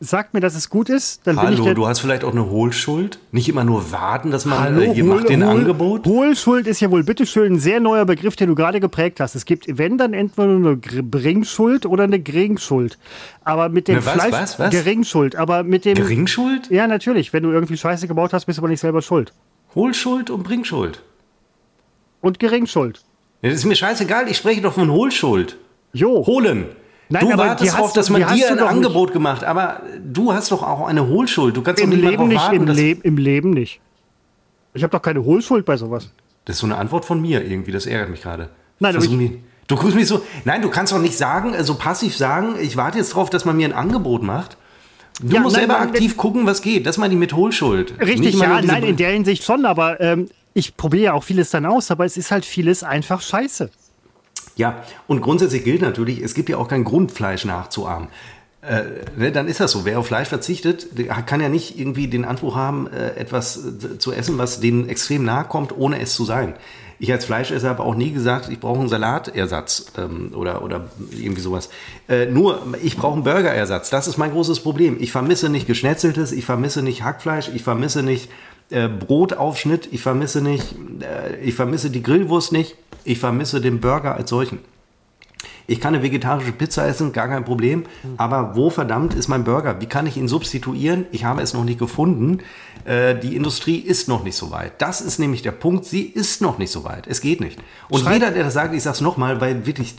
Sagt 0.00 0.32
mir, 0.34 0.40
dass 0.40 0.54
es 0.54 0.70
gut 0.70 0.88
ist, 0.88 1.26
dann 1.26 1.36
bin 1.36 1.44
ich 1.44 1.50
Hallo, 1.56 1.64
der. 1.64 1.74
du 1.74 1.86
hast 1.86 2.00
vielleicht 2.00 2.24
auch 2.24 2.32
eine 2.32 2.48
Hohlschuld? 2.50 3.18
Nicht 3.32 3.48
immer 3.50 3.64
nur 3.64 3.92
warten, 3.92 4.30
dass 4.30 4.46
man 4.46 4.58
Hallo, 4.60 4.80
äh, 4.80 4.94
hier 4.94 5.04
Hohl- 5.04 5.14
macht 5.16 5.28
den 5.28 5.44
Hohl- 5.44 5.58
Angebot? 5.60 6.06
Hohlschuld 6.06 6.66
ist 6.66 6.80
ja 6.80 6.90
wohl 6.90 7.04
bitteschön 7.04 7.54
ein 7.54 7.58
sehr 7.58 7.80
neuer 7.80 8.06
Begriff, 8.06 8.34
den 8.34 8.48
du 8.48 8.54
gerade 8.54 8.80
geprägt 8.80 9.20
hast. 9.20 9.34
Es 9.34 9.44
gibt, 9.44 9.66
wenn, 9.78 9.98
dann 9.98 10.14
entweder 10.14 10.48
eine 10.48 10.76
Bringschuld 10.76 11.84
oder 11.86 12.04
eine 12.04 12.18
Geringschuld. 12.18 12.98
Aber 13.44 13.68
mit 13.68 13.88
dem 13.88 13.96
Eine 13.96 14.06
was, 14.06 14.12
Fleisch. 14.14 14.32
was, 14.32 14.58
was? 14.58 14.70
Geringschuld. 14.70 15.36
Aber 15.36 15.62
mit 15.62 15.84
dem. 15.84 15.94
Geringschuld? 15.96 16.70
ja, 16.70 16.86
natürlich. 16.86 17.32
Wenn 17.34 17.42
du 17.42 17.50
irgendwie 17.50 17.76
Scheiße 17.76 18.08
gebaut 18.08 18.32
hast, 18.32 18.46
bist 18.46 18.56
du 18.58 18.62
aber 18.62 18.68
nicht 18.68 18.80
selber 18.80 19.02
schuld. 19.02 19.32
Hohlschuld 19.74 20.30
und 20.30 20.42
Bringschuld. 20.44 21.02
Und 22.24 22.38
Geringschuld. 22.38 23.00
Ja, 23.42 23.50
das 23.50 23.58
ist 23.58 23.64
mir 23.66 23.74
scheißegal, 23.76 24.28
ich 24.28 24.36
spreche 24.38 24.62
doch 24.62 24.72
von 24.72 24.90
Hohlschuld. 24.90 25.58
Jo. 25.92 26.24
Holen. 26.26 26.66
Nein, 27.10 27.28
du 27.28 27.36
wartest 27.36 27.74
darauf, 27.74 27.92
dass 27.92 28.08
man 28.08 28.22
dir 28.22 28.26
ein 28.28 28.56
doch 28.56 28.64
nicht. 28.64 28.76
Angebot 28.76 29.12
gemacht, 29.12 29.44
aber 29.44 29.82
du 30.02 30.32
hast 30.32 30.50
doch 30.50 30.62
auch 30.62 30.86
eine 30.88 31.06
Hohlschuld. 31.06 31.54
Du 31.54 31.60
kannst 31.62 31.82
Im 31.82 31.90
doch 31.90 31.96
nicht 31.98 32.10
Leben 32.10 32.28
nicht, 32.28 32.40
warten, 32.40 32.66
im, 32.66 32.74
Leb 32.74 33.04
im 33.04 33.18
Leben 33.18 33.50
nicht. 33.50 33.80
Ich 34.72 34.82
habe 34.82 34.90
doch 34.90 35.02
keine 35.02 35.22
Hohlschuld 35.22 35.66
bei 35.66 35.76
sowas. 35.76 36.08
Das 36.46 36.56
ist 36.56 36.60
so 36.60 36.66
eine 36.66 36.76
Antwort 36.78 37.04
von 37.04 37.20
mir 37.20 37.44
irgendwie, 37.44 37.72
das 37.72 37.84
ärgert 37.84 38.08
mich 38.08 38.22
gerade. 38.22 38.48
Nein, 38.80 38.96
aber 38.96 39.04
ich- 39.04 39.10
mich- 39.10 39.32
Du 39.66 39.76
guckst 39.76 39.94
mich 39.94 40.06
so. 40.08 40.22
Nein, 40.44 40.60
du 40.62 40.68
kannst 40.70 40.92
doch 40.92 40.98
nicht 41.00 41.16
sagen, 41.16 41.54
so 41.64 41.74
passiv 41.76 42.16
sagen, 42.16 42.56
ich 42.60 42.76
warte 42.76 42.98
jetzt 42.98 43.12
darauf, 43.12 43.30
dass 43.30 43.44
man 43.46 43.56
mir 43.56 43.66
ein 43.68 43.72
Angebot 43.72 44.22
macht. 44.22 44.56
Du 45.22 45.34
Ja, 45.34 45.40
musst 45.40 45.56
nein, 45.56 45.66
selber 45.68 45.80
aktiv 45.80 46.16
gucken, 46.18 46.44
was 46.46 46.60
geht. 46.60 46.86
Das 46.86 46.98
meine 46.98 47.14
ich 47.14 47.20
mit 47.20 47.32
Hohlschuld. 47.34 47.94
Richtig, 48.00 48.34
ja, 48.34 48.60
nein, 48.62 48.82
in 48.82 48.96
der 48.96 49.10
Hinsicht 49.10 49.42
schon, 49.44 49.64
aber 49.64 50.00
ähm, 50.02 50.28
ich 50.54 50.76
probiere 50.76 51.04
ja 51.04 51.12
auch 51.12 51.24
vieles 51.24 51.50
dann 51.50 51.66
aus, 51.66 51.90
aber 51.90 52.04
es 52.04 52.16
ist 52.16 52.30
halt 52.30 52.44
vieles 52.44 52.82
einfach 52.82 53.20
scheiße. 53.20 53.70
Ja, 54.56 54.82
und 55.08 55.20
grundsätzlich 55.20 55.64
gilt 55.64 55.82
natürlich, 55.82 56.20
es 56.20 56.34
gibt 56.34 56.48
ja 56.48 56.56
auch 56.56 56.68
keinen 56.68 56.84
Grund, 56.84 57.10
Fleisch 57.10 57.44
nachzuahmen. 57.44 58.08
Äh, 58.62 58.84
ne, 59.16 59.32
dann 59.32 59.48
ist 59.48 59.60
das 59.60 59.72
so. 59.72 59.84
Wer 59.84 59.98
auf 59.98 60.06
Fleisch 60.06 60.28
verzichtet, 60.28 60.88
kann 61.26 61.40
ja 61.40 61.48
nicht 61.48 61.78
irgendwie 61.78 62.06
den 62.06 62.24
Anspruch 62.24 62.54
haben, 62.54 62.86
äh, 62.86 63.16
etwas 63.16 63.58
äh, 63.58 63.98
zu 63.98 64.12
essen, 64.12 64.38
was 64.38 64.60
denen 64.60 64.88
extrem 64.88 65.24
nahe 65.24 65.44
kommt, 65.44 65.76
ohne 65.76 66.00
es 66.00 66.14
zu 66.14 66.24
sein. 66.24 66.54
Ich 66.98 67.12
als 67.12 67.24
Fleischesser 67.24 67.68
habe 67.68 67.82
auch 67.82 67.96
nie 67.96 68.12
gesagt, 68.12 68.48
ich 68.50 68.60
brauche 68.60 68.78
einen 68.80 68.88
Salatersatz 68.88 69.86
ähm, 69.98 70.32
oder, 70.34 70.62
oder 70.62 70.88
irgendwie 71.10 71.42
sowas. 71.42 71.68
Äh, 72.08 72.26
nur, 72.26 72.62
ich 72.82 72.96
brauche 72.96 73.14
einen 73.14 73.24
Burgerersatz. 73.24 73.90
Das 73.90 74.06
ist 74.06 74.16
mein 74.16 74.30
großes 74.30 74.60
Problem. 74.60 74.96
Ich 75.00 75.10
vermisse 75.12 75.48
nicht 75.50 75.66
Geschnetzeltes, 75.66 76.32
ich 76.32 76.46
vermisse 76.46 76.82
nicht 76.82 77.02
Hackfleisch, 77.02 77.50
ich 77.52 77.64
vermisse 77.64 78.02
nicht 78.02 78.30
äh, 78.70 78.88
Brotaufschnitt, 78.88 79.88
ich 79.92 80.02
vermisse 80.02 80.40
nicht, 80.40 80.74
äh, 81.00 81.36
ich 81.40 81.54
vermisse 81.54 81.90
die 81.90 82.02
Grillwurst 82.02 82.52
nicht, 82.52 82.76
ich 83.04 83.18
vermisse 83.18 83.60
den 83.60 83.80
Burger 83.80 84.14
als 84.14 84.30
solchen. 84.30 84.58
Ich 85.66 85.80
kann 85.80 85.94
eine 85.94 86.02
vegetarische 86.02 86.52
Pizza 86.52 86.86
essen, 86.86 87.12
gar 87.14 87.26
kein 87.28 87.44
Problem. 87.44 87.84
Aber 88.18 88.54
wo 88.54 88.68
verdammt 88.68 89.14
ist 89.14 89.28
mein 89.28 89.44
Burger? 89.44 89.80
Wie 89.80 89.86
kann 89.86 90.06
ich 90.06 90.18
ihn 90.18 90.28
substituieren? 90.28 91.06
Ich 91.10 91.24
habe 91.24 91.40
es 91.40 91.54
noch 91.54 91.64
nicht 91.64 91.78
gefunden. 91.78 92.40
Äh, 92.84 93.14
die 93.18 93.34
Industrie 93.34 93.78
ist 93.78 94.06
noch 94.06 94.24
nicht 94.24 94.36
so 94.36 94.50
weit. 94.50 94.82
Das 94.82 95.00
ist 95.00 95.18
nämlich 95.18 95.40
der 95.40 95.52
Punkt. 95.52 95.86
Sie 95.86 96.02
ist 96.02 96.42
noch 96.42 96.58
nicht 96.58 96.70
so 96.70 96.84
weit. 96.84 97.06
Es 97.06 97.22
geht 97.22 97.40
nicht. 97.40 97.58
Und 97.88 98.00
Schreit- 98.00 98.14
jeder, 98.14 98.30
der 98.30 98.44
das 98.44 98.52
sagt, 98.52 98.74
ich 98.74 98.82
sage 98.82 98.96
es 98.96 99.00
nochmal, 99.00 99.40
weil 99.40 99.64
wirklich, 99.64 99.94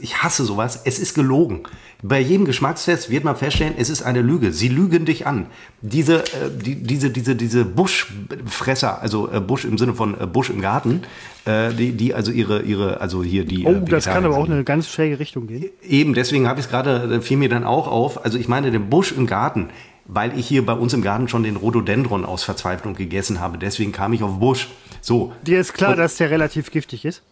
ich 0.00 0.22
hasse 0.22 0.44
sowas. 0.44 0.80
Es 0.84 1.00
ist 1.00 1.14
gelogen. 1.14 1.62
Bei 2.02 2.18
jedem 2.18 2.46
Geschmackstest 2.46 3.10
wird 3.10 3.24
man 3.24 3.36
feststellen, 3.36 3.74
es 3.76 3.90
ist 3.90 4.02
eine 4.02 4.22
Lüge. 4.22 4.52
Sie 4.52 4.68
lügen 4.68 5.04
dich 5.04 5.26
an. 5.26 5.46
Diese, 5.82 6.24
äh, 6.24 6.50
die, 6.64 6.76
diese, 6.76 7.10
diese, 7.10 7.36
diese 7.36 7.64
Buschfresser, 7.64 9.02
also 9.02 9.30
äh, 9.30 9.40
Busch 9.40 9.64
im 9.64 9.76
Sinne 9.76 9.94
von 9.94 10.18
äh, 10.18 10.26
Busch 10.26 10.48
im 10.50 10.60
Garten, 10.60 11.02
äh, 11.44 11.72
die, 11.72 11.92
die 11.92 12.14
also 12.14 12.32
ihre, 12.32 12.62
ihre, 12.62 13.00
also 13.00 13.22
hier 13.22 13.44
die. 13.44 13.66
Oh, 13.66 13.72
äh, 13.72 13.84
das 13.84 14.06
kann 14.06 14.24
aber 14.24 14.36
auch 14.38 14.48
eine 14.48 14.64
ganz 14.64 14.88
schräge 14.88 15.18
Richtung 15.18 15.46
gehen. 15.46 15.70
Eben, 15.86 16.14
deswegen 16.14 16.48
habe 16.48 16.58
ich 16.60 16.66
es 16.66 16.70
gerade, 16.70 17.16
äh, 17.16 17.20
fiel 17.20 17.36
mir 17.36 17.48
dann 17.50 17.64
auch 17.64 17.86
auf. 17.86 18.24
Also 18.24 18.38
ich 18.38 18.48
meine 18.48 18.70
den 18.70 18.88
Busch 18.88 19.12
im 19.12 19.26
Garten, 19.26 19.68
weil 20.06 20.38
ich 20.38 20.46
hier 20.46 20.64
bei 20.64 20.72
uns 20.72 20.94
im 20.94 21.02
Garten 21.02 21.28
schon 21.28 21.42
den 21.42 21.56
Rhododendron 21.56 22.24
aus 22.24 22.44
Verzweiflung 22.44 22.94
gegessen 22.94 23.40
habe. 23.40 23.58
Deswegen 23.58 23.92
kam 23.92 24.12
ich 24.14 24.22
auf 24.22 24.38
Busch. 24.38 24.68
So. 25.02 25.32
Dir 25.46 25.60
ist 25.60 25.74
klar, 25.74 25.90
Und- 25.92 25.98
dass 25.98 26.16
der 26.16 26.30
relativ 26.30 26.70
giftig 26.70 27.04
ist. 27.04 27.22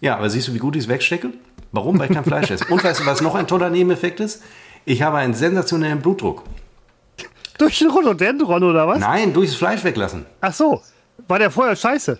Ja, 0.00 0.16
aber 0.16 0.28
siehst 0.28 0.48
du, 0.48 0.54
wie 0.54 0.58
gut 0.58 0.74
ich 0.76 0.82
es 0.82 0.88
wegstecke? 0.88 1.30
Warum? 1.72 1.98
Weil 1.98 2.10
ich 2.10 2.14
kein 2.14 2.24
Fleisch 2.24 2.50
esse. 2.50 2.66
Und 2.66 2.84
weißt 2.84 3.00
du, 3.00 3.06
was 3.06 3.20
noch 3.20 3.34
ein 3.34 3.46
toller 3.46 3.70
Nebeneffekt 3.70 4.20
ist? 4.20 4.42
Ich 4.84 5.02
habe 5.02 5.18
einen 5.18 5.34
sensationellen 5.34 6.00
Blutdruck. 6.00 6.44
Durch 7.58 7.78
den 7.78 7.90
Rhododendron 7.90 8.62
oder 8.62 8.86
was? 8.86 8.98
Nein, 8.98 9.32
durchs 9.32 9.54
Fleisch 9.54 9.84
weglassen. 9.84 10.26
Ach 10.40 10.52
so, 10.52 10.82
war 11.28 11.38
der 11.38 11.50
vorher 11.50 11.76
scheiße? 11.76 12.18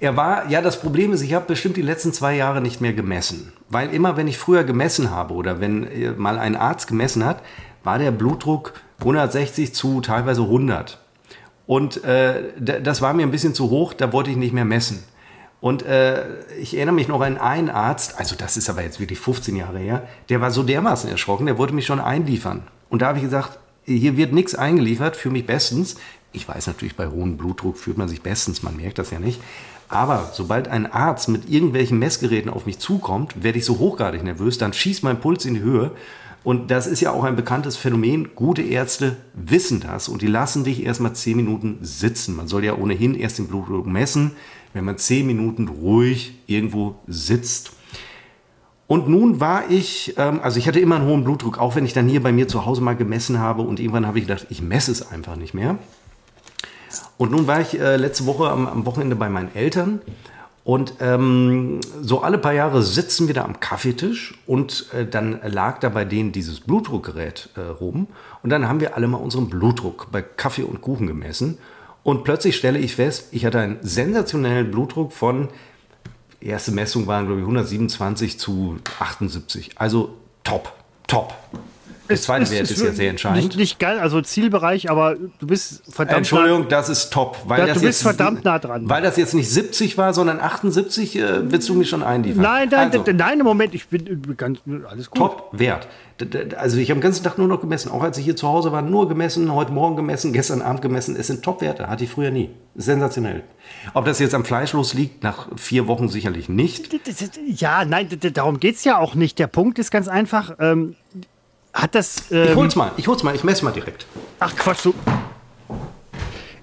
Er 0.00 0.16
war, 0.16 0.48
ja, 0.48 0.62
das 0.62 0.80
Problem 0.80 1.12
ist, 1.12 1.22
ich 1.22 1.34
habe 1.34 1.46
bestimmt 1.46 1.76
die 1.76 1.82
letzten 1.82 2.12
zwei 2.12 2.36
Jahre 2.36 2.60
nicht 2.60 2.80
mehr 2.80 2.92
gemessen. 2.92 3.52
Weil 3.68 3.92
immer, 3.92 4.16
wenn 4.16 4.28
ich 4.28 4.38
früher 4.38 4.62
gemessen 4.64 5.10
habe 5.10 5.34
oder 5.34 5.60
wenn 5.60 5.86
äh, 5.86 6.12
mal 6.12 6.38
ein 6.38 6.56
Arzt 6.56 6.86
gemessen 6.86 7.24
hat, 7.24 7.42
war 7.82 7.98
der 7.98 8.12
Blutdruck 8.12 8.74
160 9.00 9.74
zu 9.74 10.00
teilweise 10.00 10.42
100. 10.42 10.98
Und 11.66 12.02
äh, 12.04 12.42
das 12.58 13.02
war 13.02 13.12
mir 13.12 13.24
ein 13.24 13.30
bisschen 13.30 13.54
zu 13.54 13.70
hoch, 13.70 13.92
da 13.92 14.12
wollte 14.12 14.30
ich 14.30 14.36
nicht 14.36 14.54
mehr 14.54 14.64
messen. 14.64 15.02
Und 15.60 15.82
äh, 15.82 16.24
ich 16.60 16.76
erinnere 16.76 16.94
mich 16.94 17.08
noch 17.08 17.20
an 17.20 17.36
einen 17.36 17.68
Arzt, 17.68 18.18
also 18.18 18.36
das 18.36 18.56
ist 18.56 18.70
aber 18.70 18.82
jetzt 18.82 19.00
wirklich 19.00 19.18
15 19.18 19.56
Jahre 19.56 19.78
her, 19.78 20.06
der 20.28 20.40
war 20.40 20.50
so 20.50 20.62
dermaßen 20.62 21.10
erschrocken, 21.10 21.46
der 21.46 21.58
wollte 21.58 21.74
mich 21.74 21.86
schon 21.86 22.00
einliefern. 22.00 22.62
Und 22.90 23.02
da 23.02 23.08
habe 23.08 23.18
ich 23.18 23.24
gesagt, 23.24 23.58
hier 23.84 24.16
wird 24.16 24.32
nichts 24.32 24.54
eingeliefert, 24.54 25.16
für 25.16 25.30
mich 25.30 25.46
bestens. 25.46 25.96
Ich 26.32 26.46
weiß 26.46 26.66
natürlich, 26.66 26.94
bei 26.94 27.08
hohem 27.08 27.36
Blutdruck 27.36 27.78
fühlt 27.78 27.98
man 27.98 28.08
sich 28.08 28.22
bestens, 28.22 28.62
man 28.62 28.76
merkt 28.76 28.98
das 28.98 29.10
ja 29.10 29.18
nicht. 29.18 29.40
Aber 29.88 30.30
sobald 30.34 30.68
ein 30.68 30.90
Arzt 30.92 31.28
mit 31.28 31.48
irgendwelchen 31.48 31.98
Messgeräten 31.98 32.50
auf 32.50 32.66
mich 32.66 32.78
zukommt, 32.78 33.42
werde 33.42 33.58
ich 33.58 33.64
so 33.64 33.78
hochgradig 33.78 34.22
nervös, 34.22 34.58
dann 34.58 34.74
schießt 34.74 35.02
mein 35.02 35.20
Puls 35.20 35.44
in 35.46 35.54
die 35.54 35.60
Höhe. 35.60 35.92
Und 36.44 36.70
das 36.70 36.86
ist 36.86 37.00
ja 37.00 37.10
auch 37.10 37.24
ein 37.24 37.36
bekanntes 37.36 37.76
Phänomen. 37.76 38.34
Gute 38.34 38.62
Ärzte 38.62 39.16
wissen 39.34 39.80
das 39.80 40.08
und 40.08 40.22
die 40.22 40.28
lassen 40.28 40.64
dich 40.64 40.84
erstmal 40.84 41.14
zehn 41.14 41.36
Minuten 41.36 41.78
sitzen. 41.80 42.36
Man 42.36 42.48
soll 42.48 42.64
ja 42.64 42.76
ohnehin 42.76 43.14
erst 43.14 43.38
den 43.38 43.48
Blutdruck 43.48 43.86
messen, 43.86 44.32
wenn 44.72 44.84
man 44.84 44.98
zehn 44.98 45.26
Minuten 45.26 45.68
ruhig 45.68 46.34
irgendwo 46.46 46.96
sitzt. 47.06 47.72
Und 48.86 49.06
nun 49.06 49.38
war 49.38 49.70
ich, 49.70 50.14
ähm, 50.16 50.40
also 50.42 50.58
ich 50.58 50.66
hatte 50.66 50.80
immer 50.80 50.96
einen 50.96 51.06
hohen 51.06 51.22
Blutdruck, 51.22 51.58
auch 51.58 51.76
wenn 51.76 51.84
ich 51.84 51.92
dann 51.92 52.08
hier 52.08 52.22
bei 52.22 52.32
mir 52.32 52.48
zu 52.48 52.64
Hause 52.64 52.80
mal 52.80 52.96
gemessen 52.96 53.38
habe 53.38 53.62
und 53.62 53.80
irgendwann 53.80 54.06
habe 54.06 54.18
ich 54.18 54.26
gedacht, 54.26 54.46
ich 54.48 54.62
messe 54.62 54.90
es 54.90 55.10
einfach 55.12 55.36
nicht 55.36 55.52
mehr. 55.52 55.78
Und 57.18 57.30
nun 57.30 57.46
war 57.46 57.60
ich 57.60 57.78
äh, 57.78 57.96
letzte 57.96 58.24
Woche 58.26 58.48
am, 58.48 58.86
Wochenende 58.86 59.14
bei 59.14 59.28
meinen 59.28 59.54
Eltern 59.54 60.00
und 60.64 60.94
ähm, 61.00 61.80
so 62.00 62.22
alle 62.22 62.38
paar 62.38 62.54
Jahre 62.54 62.82
sitzen 62.82 63.26
wir 63.26 63.34
da 63.34 63.44
am 63.44 63.60
Kaffeetisch 63.60 64.38
und 64.46 64.86
äh, 64.94 65.04
dann 65.06 65.40
lag 65.44 65.80
da 65.80 65.90
bei 65.90 66.04
denen 66.06 66.32
dieses 66.32 66.60
Blutdruckgerät 66.60 67.50
äh, 67.56 67.60
rum 67.60 68.06
und 68.42 68.50
dann 68.50 68.68
haben 68.68 68.80
wir 68.80 68.96
alle 68.96 69.08
mal 69.08 69.18
unseren 69.18 69.50
Blutdruck 69.50 70.08
bei 70.12 70.22
Kaffee 70.22 70.62
und 70.62 70.80
Kuchen 70.80 71.06
gemessen 71.06 71.58
und 72.08 72.24
plötzlich 72.24 72.56
stelle 72.56 72.78
ich 72.78 72.94
fest, 72.96 73.28
ich 73.32 73.44
hatte 73.44 73.60
einen 73.60 73.76
sensationellen 73.82 74.70
Blutdruck 74.70 75.12
von, 75.12 75.48
erste 76.40 76.72
Messung 76.72 77.06
waren 77.06 77.26
glaube 77.26 77.40
ich 77.40 77.44
127 77.44 78.38
zu 78.38 78.78
78, 78.98 79.72
also 79.74 80.14
top, 80.42 80.72
top. 81.06 81.34
Der 82.08 82.16
zweite 82.16 82.50
Wert 82.50 82.70
ist 82.70 82.82
ja 82.82 82.92
sehr 82.92 83.10
entscheidend. 83.10 83.44
Nicht, 83.44 83.56
nicht 83.56 83.78
geil, 83.78 83.98
also 83.98 84.20
Zielbereich, 84.20 84.90
aber 84.90 85.16
du 85.16 85.46
bist 85.46 85.82
verdammt. 85.90 86.18
Entschuldigung, 86.18 86.68
das 86.68 86.88
ist 86.88 87.10
top. 87.12 87.38
Weil 87.46 87.66
das 87.66 87.68
du 87.68 87.72
bist 87.74 87.84
jetzt, 87.84 88.02
verdammt 88.02 88.44
nah 88.44 88.58
dran. 88.58 88.88
Weil 88.88 89.02
das 89.02 89.16
jetzt 89.16 89.34
nicht 89.34 89.50
70 89.50 89.98
war, 89.98 90.14
sondern 90.14 90.40
78, 90.40 91.16
äh, 91.16 91.50
willst 91.50 91.68
du 91.68 91.74
mich 91.74 91.88
schon 91.88 92.02
einliefern? 92.02 92.42
Nein, 92.42 92.68
nein, 92.70 92.90
also, 92.92 93.12
nein, 93.12 93.40
im 93.40 93.44
Moment, 93.44 93.74
ich 93.74 93.88
bin 93.88 94.34
ganz, 94.36 94.60
alles 94.88 95.10
gut. 95.10 95.18
top 95.18 95.48
Wert. 95.52 95.86
Also 96.56 96.78
ich 96.78 96.90
habe 96.90 96.98
den 96.98 97.02
ganzen 97.02 97.22
Tag 97.22 97.38
nur 97.38 97.46
noch 97.46 97.60
gemessen. 97.60 97.92
Auch 97.92 98.02
als 98.02 98.18
ich 98.18 98.24
hier 98.24 98.34
zu 98.34 98.48
Hause 98.48 98.72
war, 98.72 98.82
nur 98.82 99.08
gemessen, 99.08 99.54
heute 99.54 99.72
Morgen 99.72 99.94
gemessen, 99.94 100.32
gestern 100.32 100.62
Abend 100.62 100.82
gemessen. 100.82 101.14
Es 101.14 101.28
sind 101.28 101.44
Top-Werte, 101.44 101.86
hatte 101.88 102.04
ich 102.04 102.10
früher 102.10 102.32
nie. 102.32 102.50
Sensationell. 102.74 103.44
Ob 103.94 104.04
das 104.04 104.18
jetzt 104.18 104.34
am 104.34 104.44
Fleischlos 104.44 104.94
liegt, 104.94 105.22
nach 105.22 105.48
vier 105.56 105.86
Wochen 105.86 106.08
sicherlich 106.08 106.48
nicht. 106.48 106.90
Ja, 107.46 107.84
nein, 107.84 108.08
darum 108.34 108.58
geht 108.58 108.76
es 108.76 108.84
ja 108.84 108.98
auch 108.98 109.14
nicht. 109.14 109.38
Der 109.38 109.46
Punkt 109.46 109.78
ist 109.78 109.90
ganz 109.90 110.08
einfach, 110.08 110.56
ähm, 110.58 110.96
hat 111.72 111.94
das. 111.94 112.30
Ich 112.30 112.32
Ähm, 112.32 112.56
hol's 112.56 112.76
mal, 112.76 112.92
ich 112.96 113.08
hol's 113.08 113.22
mal, 113.22 113.34
ich 113.34 113.44
messe 113.44 113.64
mal 113.64 113.72
direkt. 113.72 114.06
ach 114.40 114.54
Quatsch, 114.56 114.84
du. 114.84 114.94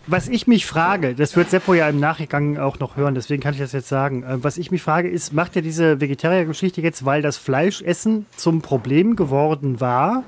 Was 0.08 0.28
ich 0.28 0.46
mich 0.46 0.68
frage, 0.68 1.16
das 1.16 1.36
wird 1.36 1.50
Seppo 1.50 1.74
ja 1.74 1.90
im 1.90 2.00
Nachgang 2.00 2.60
auch 2.60 2.78
noch 2.78 2.96
hören, 2.96 3.16
deswegen 3.16 3.42
kann 3.42 3.56
ich 3.56 3.60
das 3.60 3.72
jetzt 3.72 3.90
sagen. 3.90 4.22
Äh, 4.24 4.44
was 4.44 4.58
ich 4.58 4.70
mich 4.70 4.84
frage, 4.84 5.10
ist, 5.10 5.34
macht 5.34 5.56
er 5.56 5.64
diese 5.64 6.00
Vegetarier-Geschichte 6.00 6.82
jetzt, 6.82 7.06
weil 7.06 7.24
das 7.24 7.38
Fleischessen 7.38 8.28
zum 8.36 8.62
Problem 8.62 9.16
geworden 9.16 9.82
war? 9.82 10.24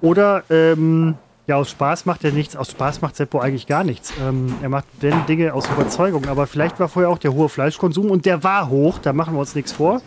Oder 0.00 0.42
ähm, 0.50 1.14
ja, 1.46 1.56
aus 1.56 1.70
Spaß 1.70 2.06
macht 2.06 2.24
er 2.24 2.32
nichts. 2.32 2.56
Aus 2.56 2.70
Spaß 2.70 3.00
macht 3.00 3.16
Seppo 3.16 3.38
eigentlich 3.38 3.66
gar 3.66 3.84
nichts. 3.84 4.12
Ähm, 4.20 4.54
er 4.62 4.68
macht 4.68 4.86
wenn 5.00 5.26
Dinge 5.26 5.52
aus 5.54 5.68
Überzeugung. 5.68 6.26
Aber 6.26 6.46
vielleicht 6.46 6.80
war 6.80 6.88
vorher 6.88 7.10
auch 7.10 7.18
der 7.18 7.32
hohe 7.32 7.48
Fleischkonsum 7.48 8.10
und 8.10 8.24
der 8.24 8.42
war 8.42 8.70
hoch. 8.70 8.98
Da 8.98 9.12
machen 9.12 9.34
wir 9.34 9.40
uns 9.40 9.54
nichts 9.54 9.72
vor. 9.72 10.00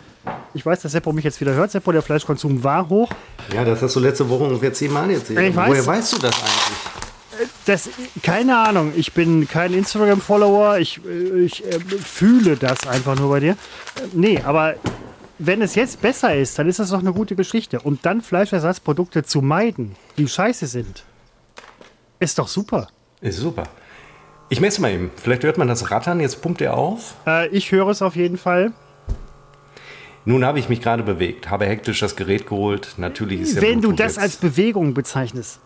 Ich 0.54 0.64
weiß, 0.64 0.80
dass 0.80 0.92
Seppo 0.92 1.12
mich 1.12 1.24
jetzt 1.24 1.40
wieder 1.40 1.54
hört. 1.54 1.70
Seppo, 1.70 1.92
der 1.92 2.02
Fleischkonsum 2.02 2.62
war 2.62 2.88
hoch. 2.88 3.10
Ja, 3.52 3.64
das 3.64 3.82
hast 3.82 3.96
du 3.96 4.00
letzte 4.00 4.28
Woche 4.28 4.44
ungefähr 4.44 4.72
zehnmal 4.72 5.10
erzählt. 5.10 5.38
Ich 5.38 5.56
weiß. 5.56 5.68
Woher 5.68 5.86
weißt 5.86 6.12
du 6.12 6.18
das 6.18 6.34
eigentlich? 6.40 7.48
Das, 7.66 7.88
keine 8.22 8.56
Ahnung. 8.58 8.92
Ich 8.96 9.12
bin 9.12 9.48
kein 9.48 9.74
Instagram-Follower. 9.74 10.78
Ich, 10.78 11.00
äh, 11.04 11.44
ich 11.44 11.64
äh, 11.64 11.80
fühle 11.80 12.56
das 12.56 12.86
einfach 12.86 13.18
nur 13.18 13.30
bei 13.30 13.40
dir. 13.40 13.52
Äh, 13.52 13.56
nee, 14.12 14.40
aber 14.44 14.76
wenn 15.38 15.62
es 15.62 15.74
jetzt 15.74 16.00
besser 16.00 16.34
ist, 16.34 16.58
dann 16.58 16.68
ist 16.68 16.78
das 16.78 16.90
doch 16.90 17.00
eine 17.00 17.12
gute 17.12 17.34
Geschichte. 17.34 17.80
Und 17.80 18.06
dann 18.06 18.20
Fleischersatzprodukte 18.20 19.24
zu 19.24 19.42
meiden, 19.42 19.96
die 20.16 20.28
scheiße 20.28 20.66
sind, 20.66 21.04
ist 22.20 22.38
doch 22.38 22.48
super. 22.48 22.88
Ist 23.20 23.38
super. 23.38 23.64
Ich 24.48 24.60
messe 24.60 24.80
mal 24.80 24.92
eben. 24.92 25.10
Vielleicht 25.16 25.42
hört 25.42 25.58
man 25.58 25.66
das 25.66 25.90
Rattern. 25.90 26.20
Jetzt 26.20 26.40
pumpt 26.42 26.60
er 26.60 26.76
auf. 26.76 27.14
Äh, 27.26 27.48
ich 27.48 27.72
höre 27.72 27.88
es 27.88 28.02
auf 28.02 28.14
jeden 28.14 28.38
Fall. 28.38 28.72
Nun 30.26 30.44
habe 30.44 30.58
ich 30.58 30.68
mich 30.68 30.80
gerade 30.80 31.02
bewegt, 31.02 31.50
habe 31.50 31.66
hektisch 31.66 32.00
das 32.00 32.16
Gerät 32.16 32.46
geholt. 32.46 32.94
Natürlich 32.96 33.40
ist 33.42 33.56
der 33.56 33.62
Wenn 33.62 33.80
du 33.82 33.92
das 33.92 34.16
jetzt- 34.16 34.18
als 34.22 34.36
Bewegung 34.36 34.94
bezeichnest. 34.94 35.60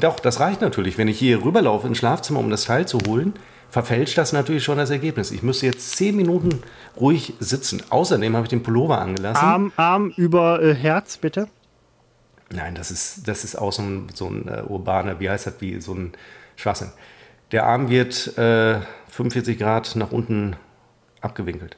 Doch, 0.00 0.20
das 0.20 0.40
reicht 0.40 0.60
natürlich. 0.60 0.96
Wenn 0.96 1.08
ich 1.08 1.18
hier 1.18 1.44
rüberlaufe 1.44 1.86
ins 1.86 1.98
Schlafzimmer, 1.98 2.40
um 2.40 2.48
das 2.50 2.64
Teil 2.64 2.86
zu 2.86 2.98
holen, 3.06 3.34
verfälscht 3.70 4.16
das 4.16 4.32
natürlich 4.32 4.64
schon 4.64 4.78
das 4.78 4.90
Ergebnis. 4.90 5.30
Ich 5.32 5.42
müsste 5.42 5.66
jetzt 5.66 5.96
zehn 5.96 6.16
Minuten 6.16 6.62
ruhig 6.98 7.34
sitzen. 7.40 7.82
Außerdem 7.90 8.34
habe 8.36 8.44
ich 8.46 8.50
den 8.50 8.62
Pullover 8.62 8.98
angelassen. 9.00 9.44
Arm, 9.44 9.72
Arm 9.76 10.12
über 10.16 10.62
äh, 10.62 10.74
Herz, 10.74 11.16
bitte. 11.18 11.48
Nein, 12.50 12.74
das 12.74 12.90
ist, 12.90 13.26
das 13.28 13.44
ist 13.44 13.56
auch 13.56 13.72
so 13.72 13.82
ein, 13.82 14.06
so 14.14 14.28
ein 14.28 14.46
äh, 14.48 14.62
urbaner, 14.68 15.20
wie 15.20 15.28
heißt 15.30 15.46
das, 15.46 15.54
wie 15.60 15.80
so 15.80 15.94
ein 15.94 16.12
Schwachsinn. 16.56 16.90
Der 17.50 17.66
Arm 17.66 17.88
wird 17.90 18.36
äh, 18.38 18.80
45 19.08 19.58
Grad 19.58 19.96
nach 19.96 20.12
unten 20.12 20.56
abgewinkelt. 21.20 21.76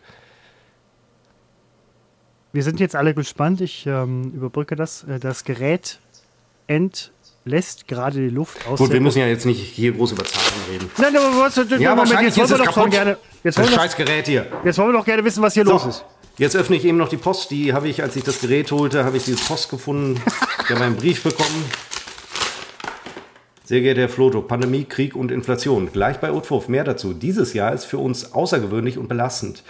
Wir 2.54 2.62
sind 2.62 2.78
jetzt 2.78 2.94
alle 2.94 3.14
gespannt. 3.14 3.60
Ich 3.60 3.84
ähm, 3.84 4.30
überbrücke 4.32 4.76
das. 4.76 5.02
Äh, 5.04 5.18
Das 5.18 5.42
Gerät 5.42 5.98
entlässt 6.68 7.88
gerade 7.88 8.20
die 8.20 8.28
Luft 8.28 8.64
aus. 8.68 8.78
Gut, 8.78 8.92
wir 8.92 9.00
müssen 9.00 9.18
ja 9.18 9.26
jetzt 9.26 9.44
nicht 9.44 9.60
hier 9.60 9.90
groß 9.90 10.12
über 10.12 10.24
Zahlen 10.24 10.46
reden. 10.70 10.88
Nein, 10.96 11.16
aber 11.16 11.40
was, 11.40 11.56
Ja, 11.80 11.96
Moment, 11.96 12.22
jetzt 12.22 12.38
wollen 12.38 12.48
wir 12.50 12.58
doch 12.58 12.64
kaputt. 12.72 12.92
gerne. 12.92 13.16
Jetzt 13.42 13.58
das 13.58 13.64
wollen, 13.64 13.74
wir, 13.74 13.80
scheiß 13.82 13.96
Gerät 13.96 14.28
hier. 14.28 14.46
jetzt 14.64 14.78
wollen 14.78 14.90
wir 14.92 14.98
doch 14.98 15.04
gerne 15.04 15.24
wissen, 15.24 15.42
was 15.42 15.54
hier 15.54 15.64
los 15.64 15.82
So, 15.82 15.88
ist. 15.88 16.04
Jetzt 16.38 16.54
öffne 16.54 16.76
ich 16.76 16.84
eben 16.84 16.96
noch 16.96 17.08
die 17.08 17.16
Post. 17.16 17.50
Die 17.50 17.72
habe 17.72 17.88
ich, 17.88 18.02
als 18.04 18.14
ich 18.14 18.22
das 18.22 18.40
Gerät 18.40 18.70
holte, 18.70 19.04
habe 19.04 19.16
ich 19.16 19.24
diese 19.24 19.44
Post 19.44 19.68
gefunden. 19.70 20.20
Ich 20.66 20.70
habe 20.70 20.82
einen 20.82 20.96
Brief 20.96 21.22
bekommen. 21.22 21.64
Sehr 23.64 23.82
geehrter 23.82 24.00
Herr 24.02 24.08
Floto, 24.08 24.40
Pandemie, 24.40 24.84
Krieg 24.84 25.14
und 25.14 25.30
Inflation. 25.30 25.92
Gleich 25.92 26.16
bei 26.20 26.32
Utwurf 26.32 26.68
mehr 26.68 26.84
dazu. 26.84 27.12
Dieses 27.12 27.52
Jahr 27.52 27.74
ist 27.74 27.84
für 27.84 27.98
uns 27.98 28.32
außergewöhnlich 28.32 28.96
und 28.96 29.08
belastend. 29.08 29.62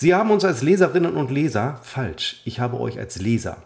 Sie 0.00 0.14
haben 0.14 0.30
uns 0.30 0.46
als 0.46 0.62
Leserinnen 0.62 1.14
und 1.14 1.30
Leser 1.30 1.78
falsch. 1.82 2.40
Ich 2.46 2.58
habe 2.58 2.80
euch 2.80 2.98
als 2.98 3.20
Leser 3.20 3.58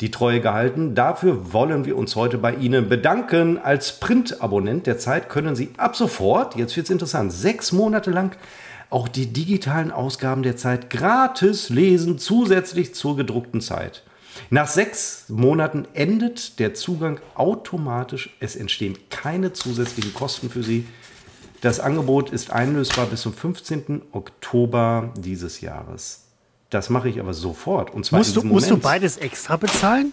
die 0.00 0.10
Treue 0.10 0.40
gehalten. 0.40 0.94
Dafür 0.94 1.52
wollen 1.52 1.84
wir 1.84 1.98
uns 1.98 2.16
heute 2.16 2.38
bei 2.38 2.54
Ihnen 2.54 2.88
bedanken. 2.88 3.58
Als 3.58 4.00
Printabonnent 4.00 4.86
der 4.86 4.96
Zeit 4.96 5.28
können 5.28 5.54
Sie 5.54 5.68
ab 5.76 5.94
sofort, 5.94 6.56
jetzt 6.56 6.74
wird 6.78 6.86
es 6.86 6.90
interessant, 6.90 7.30
sechs 7.30 7.72
Monate 7.72 8.10
lang 8.10 8.34
auch 8.88 9.06
die 9.06 9.34
digitalen 9.34 9.90
Ausgaben 9.90 10.42
der 10.42 10.56
Zeit 10.56 10.88
gratis 10.88 11.68
lesen, 11.68 12.18
zusätzlich 12.18 12.94
zur 12.94 13.14
gedruckten 13.14 13.60
Zeit. 13.60 14.02
Nach 14.48 14.68
sechs 14.68 15.26
Monaten 15.28 15.86
endet 15.92 16.58
der 16.58 16.72
Zugang 16.72 17.20
automatisch. 17.34 18.34
Es 18.40 18.56
entstehen 18.56 18.96
keine 19.10 19.52
zusätzlichen 19.52 20.14
Kosten 20.14 20.48
für 20.48 20.62
Sie. 20.62 20.86
Das 21.62 21.78
Angebot 21.78 22.30
ist 22.30 22.50
einlösbar 22.50 23.06
bis 23.06 23.22
zum 23.22 23.32
15. 23.32 24.02
Oktober 24.10 25.12
dieses 25.16 25.60
Jahres. 25.60 26.24
Das 26.70 26.90
mache 26.90 27.08
ich 27.08 27.20
aber 27.20 27.34
sofort. 27.34 27.94
Und 27.94 28.04
zwar 28.04 28.18
musst, 28.18 28.34
du, 28.34 28.42
musst 28.42 28.68
du 28.68 28.76
beides 28.76 29.16
extra 29.16 29.56
bezahlen? 29.56 30.12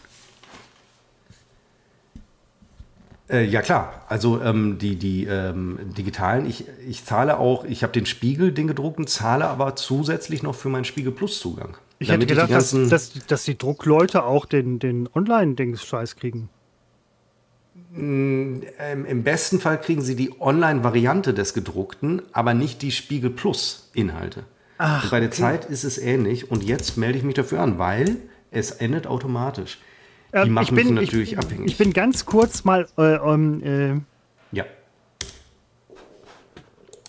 Äh, 3.30 3.46
ja 3.46 3.64
klar, 3.64 4.06
also 4.08 4.42
ähm, 4.42 4.78
die, 4.78 4.96
die 4.96 5.26
ähm, 5.26 5.80
digitalen, 5.98 6.48
ich, 6.48 6.66
ich 6.88 7.04
zahle 7.04 7.40
auch, 7.40 7.64
ich 7.64 7.82
habe 7.82 7.94
den 7.94 8.06
Spiegel, 8.06 8.52
den 8.52 8.68
gedruckten, 8.68 9.08
zahle 9.08 9.48
aber 9.48 9.76
zusätzlich 9.76 10.44
noch 10.44 10.54
für 10.54 10.70
meinen 10.70 10.86
Spiegel 10.86 11.12
Plus 11.12 11.40
Zugang. 11.40 11.78
Ich 11.98 12.12
hätte 12.12 12.28
gedacht, 12.28 12.50
ich 12.50 12.56
dass, 12.56 12.72
dass, 12.72 13.14
dass 13.26 13.44
die 13.44 13.58
Druckleute 13.58 14.24
auch 14.24 14.46
den, 14.46 14.78
den 14.78 15.10
Online-Dings-Scheiß 15.14 16.16
kriegen. 16.16 16.50
Mm, 17.92 18.62
ähm, 18.78 19.06
Im 19.06 19.24
besten 19.24 19.60
Fall 19.60 19.80
kriegen 19.82 20.02
sie 20.02 20.16
die 20.16 20.40
Online-Variante 20.40 21.34
des 21.34 21.54
gedruckten, 21.54 22.22
aber 22.32 22.54
nicht 22.54 22.82
die 22.82 22.92
Spiegel 22.92 23.32
Plus-Inhalte. 23.32 24.44
bei 24.78 25.20
der 25.20 25.30
okay. 25.30 25.42
Zeit 25.42 25.66
ist 25.66 25.84
es 25.84 25.98
ähnlich 25.98 26.52
und 26.52 26.64
jetzt 26.64 26.98
melde 26.98 27.18
ich 27.18 27.24
mich 27.24 27.36
dafür 27.36 27.62
an, 27.62 27.80
weil 27.80 28.18
es 28.52 28.72
endet 28.72 29.08
automatisch. 29.08 29.80
Die 30.34 30.38
ähm, 30.38 30.52
machen 30.52 30.76
bin, 30.76 30.94
mich 30.94 31.06
natürlich 31.06 31.34
ich, 31.34 31.40
abhängig. 31.40 31.72
Ich 31.72 31.78
bin 31.78 31.92
ganz 31.92 32.26
kurz 32.26 32.64
mal. 32.64 32.88
Äh, 32.98 33.18
um, 33.18 33.64
äh 33.64 34.00
ja. 34.52 34.66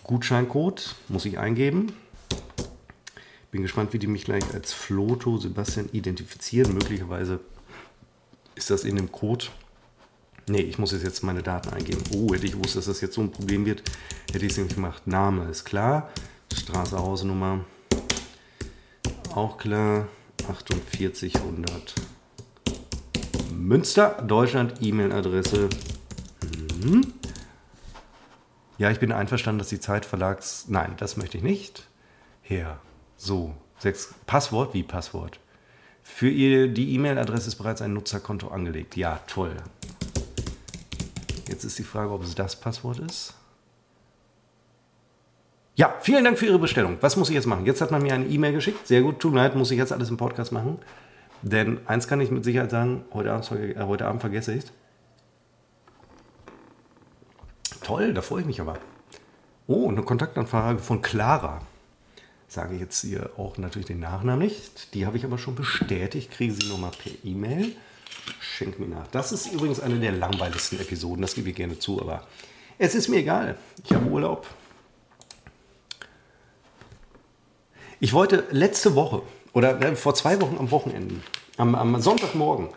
Gutscheincode 0.05 0.97
muss 1.09 1.27
ich 1.27 1.39
eingeben. 1.39 1.93
Bin 3.51 3.63
gespannt, 3.63 3.93
wie 3.93 3.99
die 3.99 4.07
mich 4.07 4.25
gleich 4.25 4.45
als 4.55 4.73
Floto 4.73 5.37
Sebastian 5.37 5.89
identifizieren. 5.93 6.73
Möglicherweise 6.73 7.41
ist 8.55 8.71
das 8.71 8.85
in 8.85 8.97
dem 8.97 9.13
Code 9.13 9.47
Nee, 10.51 10.63
ich 10.63 10.79
muss 10.79 10.91
jetzt 10.91 11.23
meine 11.23 11.45
Daten 11.45 11.69
eingeben. 11.69 12.03
Oh, 12.13 12.35
hätte 12.35 12.45
ich 12.45 12.53
gewusst, 12.53 12.75
dass 12.75 12.87
das 12.87 13.01
jetzt 13.01 13.15
so 13.15 13.21
ein 13.21 13.31
Problem 13.31 13.65
wird, 13.67 13.85
hätte 14.33 14.45
ich 14.45 14.51
es 14.51 14.59
nämlich 14.59 14.75
gemacht. 14.75 15.07
Name 15.07 15.45
ist 15.45 15.65
klar. 15.65 16.11
Straße, 16.53 16.99
Hausnummer. 16.99 17.65
Auch 19.33 19.59
klar. 19.59 20.09
4800. 20.45 21.95
Münster, 23.53 24.21
Deutschland, 24.27 24.75
E-Mail-Adresse. 24.81 25.69
Mhm. 26.83 27.15
Ja, 28.77 28.91
ich 28.91 28.99
bin 28.99 29.13
einverstanden, 29.13 29.61
dass 29.61 29.69
die 29.69 29.79
Zeit 29.79 30.05
Verlags. 30.05 30.65
Nein, 30.67 30.95
das 30.97 31.17
möchte 31.17 31.37
ich 31.37 31.45
nicht. 31.45 31.87
Her. 32.43 32.81
So. 33.17 33.55
Sechs. 33.79 34.15
Passwort? 34.27 34.75
Wie 34.75 34.83
Passwort? 34.83 35.39
Für 36.03 36.29
ihr, 36.29 36.67
die 36.67 36.93
E-Mail-Adresse 36.95 37.47
ist 37.47 37.57
bereits 37.57 37.83
ein 37.83 37.93
Nutzerkonto 37.93 38.49
angelegt. 38.49 38.97
Ja, 38.97 39.21
toll. 39.29 39.55
Jetzt 41.51 41.65
ist 41.65 41.79
die 41.79 41.85
Frage, 41.85 42.13
ob 42.13 42.23
es 42.23 42.35
das 42.35 42.55
Passwort 42.55 43.01
ist. 43.01 43.35
Ja, 45.75 45.95
vielen 46.01 46.25
Dank 46.25 46.39
für 46.39 46.47
Ihre 46.47 46.59
Bestellung. 46.59 46.99
Was 47.01 47.17
muss 47.17 47.29
ich 47.29 47.35
jetzt 47.35 47.47
machen? 47.47 47.67
Jetzt 47.67 47.81
hat 47.81 47.91
man 47.91 48.03
mir 48.03 48.15
eine 48.15 48.27
E-Mail 48.27 48.53
geschickt. 48.53 48.87
Sehr 48.87 49.03
gut, 49.03 49.19
tut 49.19 49.33
mir 49.33 49.41
leid, 49.41 49.57
muss 49.57 49.71
ich 49.71 49.79
jetzt 49.79 49.93
alles 49.93 50.11
im 50.11 50.17
Podcast 50.17 50.53
machen. 50.53 50.79
Denn 51.43 51.81
eins 51.87 52.07
kann 52.07 52.21
ich 52.21 52.31
mit 52.31 52.45
Sicherheit 52.45 52.71
sagen, 52.71 53.05
heute 53.13 53.33
Abend, 53.33 53.51
äh, 53.53 53.75
heute 53.81 54.07
Abend 54.07 54.21
vergesse 54.21 54.55
ich 54.55 54.65
es. 54.65 54.73
Toll, 57.83 58.15
da 58.15 58.23
freue 58.23 58.43
ich 58.43 58.47
mich 58.47 58.61
aber. 58.61 58.79
Oh, 59.67 59.89
eine 59.89 60.03
Kontaktanfrage 60.03 60.79
von 60.79 61.03
Clara. 61.03 61.63
Sage 62.47 62.75
ich 62.75 62.81
jetzt 62.81 63.01
hier 63.01 63.31
auch 63.39 63.59
natürlich 63.59 63.87
den 63.87 64.01
Nachnamen 64.01 64.47
nicht. 64.47 64.95
Die 64.95 65.07
habe 65.07 65.17
ich 65.17 65.25
aber 65.25 65.39
schon 65.39 65.55
bestätigt. 65.55 66.31
Kriege 66.31 66.53
sie 66.53 66.69
nochmal 66.69 66.91
per 66.91 67.13
E-Mail. 67.25 67.75
Schenk 68.41 68.79
mir 68.79 68.89
nach. 68.89 69.07
Das 69.09 69.33
ist 69.33 69.53
übrigens 69.53 69.81
eine 69.81 69.99
der 69.99 70.13
langweiligsten 70.13 70.81
Episoden, 70.81 71.23
das 71.23 71.35
gebe 71.35 71.51
ich 71.51 71.57
gerne 71.57 71.79
zu, 71.79 72.01
aber 72.01 72.27
es 72.79 72.95
ist 72.95 73.09
mir 73.09 73.19
egal. 73.19 73.57
Ich 73.85 73.93
habe 73.93 74.07
Urlaub. 74.07 74.47
Ich 78.01 78.13
wollte 78.13 78.45
letzte 78.51 78.95
Woche 78.95 79.23
oder 79.53 79.81
äh, 79.81 79.97
vor 79.97 80.15
zwei 80.15 80.41
Wochen 80.41 80.57
am 80.59 80.71
Wochenende, 80.71 81.17
am, 81.57 81.75
am 81.75 82.01
Sonntagmorgen, 82.01 82.69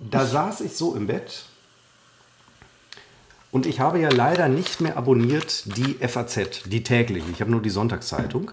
da 0.00 0.24
saß 0.24 0.62
ich 0.62 0.76
so 0.76 0.94
im 0.94 1.06
Bett 1.06 1.44
und 3.50 3.66
ich 3.66 3.80
habe 3.80 3.98
ja 3.98 4.10
leider 4.10 4.48
nicht 4.48 4.80
mehr 4.80 4.96
abonniert 4.96 5.76
die 5.76 5.94
FAZ, 6.06 6.62
die 6.66 6.82
tägliche. 6.82 7.30
Ich 7.32 7.40
habe 7.40 7.50
nur 7.50 7.62
die 7.62 7.70
Sonntagszeitung. 7.70 8.52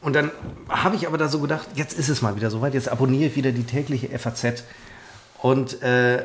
Und 0.00 0.14
dann 0.14 0.30
habe 0.68 0.96
ich 0.96 1.06
aber 1.06 1.18
da 1.18 1.28
so 1.28 1.40
gedacht, 1.40 1.68
jetzt 1.74 1.98
ist 1.98 2.08
es 2.08 2.22
mal 2.22 2.36
wieder 2.36 2.50
soweit, 2.50 2.74
jetzt 2.74 2.88
abonniere 2.88 3.30
ich 3.30 3.36
wieder 3.36 3.52
die 3.52 3.64
tägliche 3.64 4.16
FAZ. 4.16 4.64
Und 5.42 5.82
äh, 5.82 6.24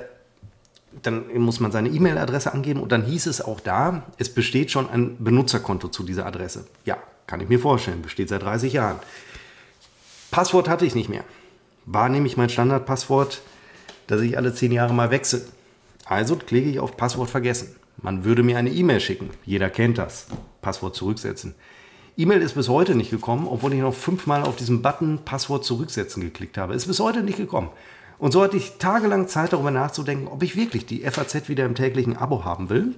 dann 1.01 1.25
muss 1.39 1.59
man 1.59 1.71
seine 1.71 1.89
E-Mail-Adresse 1.89 2.53
angeben 2.53 2.81
und 2.81 2.91
dann 2.91 3.03
hieß 3.03 3.25
es 3.25 3.41
auch 3.41 3.59
da, 3.59 4.03
es 4.17 4.29
besteht 4.29 4.69
schon 4.69 4.89
ein 4.89 5.17
Benutzerkonto 5.23 5.87
zu 5.87 6.03
dieser 6.03 6.25
Adresse. 6.25 6.65
Ja, 6.85 6.97
kann 7.25 7.41
ich 7.41 7.49
mir 7.49 7.59
vorstellen, 7.59 8.01
besteht 8.01 8.29
seit 8.29 8.43
30 8.43 8.73
Jahren. 8.73 8.99
Passwort 10.29 10.69
hatte 10.69 10.85
ich 10.85 10.93
nicht 10.93 11.09
mehr. 11.09 11.23
War 11.85 12.09
nämlich 12.09 12.37
mein 12.37 12.49
Standardpasswort, 12.49 13.41
das 14.07 14.21
ich 14.21 14.37
alle 14.37 14.53
10 14.53 14.71
Jahre 14.71 14.93
mal 14.93 15.11
wechsle. 15.11 15.41
Also 16.05 16.35
klicke 16.35 16.69
ich 16.69 16.79
auf 16.79 16.97
Passwort 16.97 17.29
vergessen. 17.29 17.75
Man 17.97 18.23
würde 18.23 18.43
mir 18.43 18.57
eine 18.57 18.71
E-Mail 18.71 18.99
schicken. 18.99 19.29
Jeder 19.45 19.69
kennt 19.69 19.97
das. 19.97 20.27
Passwort 20.61 20.95
zurücksetzen. 20.95 21.55
E-Mail 22.15 22.41
ist 22.41 22.53
bis 22.53 22.69
heute 22.69 22.93
nicht 22.93 23.09
gekommen, 23.09 23.47
obwohl 23.47 23.73
ich 23.73 23.79
noch 23.79 23.93
fünfmal 23.93 24.43
auf 24.43 24.55
diesen 24.55 24.83
Button 24.83 25.19
Passwort 25.25 25.65
zurücksetzen 25.65 26.21
geklickt 26.21 26.59
habe. 26.59 26.75
Ist 26.75 26.85
bis 26.85 26.99
heute 26.99 27.23
nicht 27.23 27.37
gekommen. 27.37 27.69
Und 28.19 28.31
so 28.31 28.43
hatte 28.43 28.55
ich 28.55 28.77
tagelang 28.77 29.27
Zeit 29.27 29.51
darüber 29.51 29.71
nachzudenken, 29.71 30.27
ob 30.27 30.43
ich 30.43 30.55
wirklich 30.55 30.85
die 30.85 31.01
FAZ 31.01 31.49
wieder 31.49 31.65
im 31.65 31.73
täglichen 31.73 32.15
Abo 32.15 32.45
haben 32.45 32.69
will. 32.69 32.93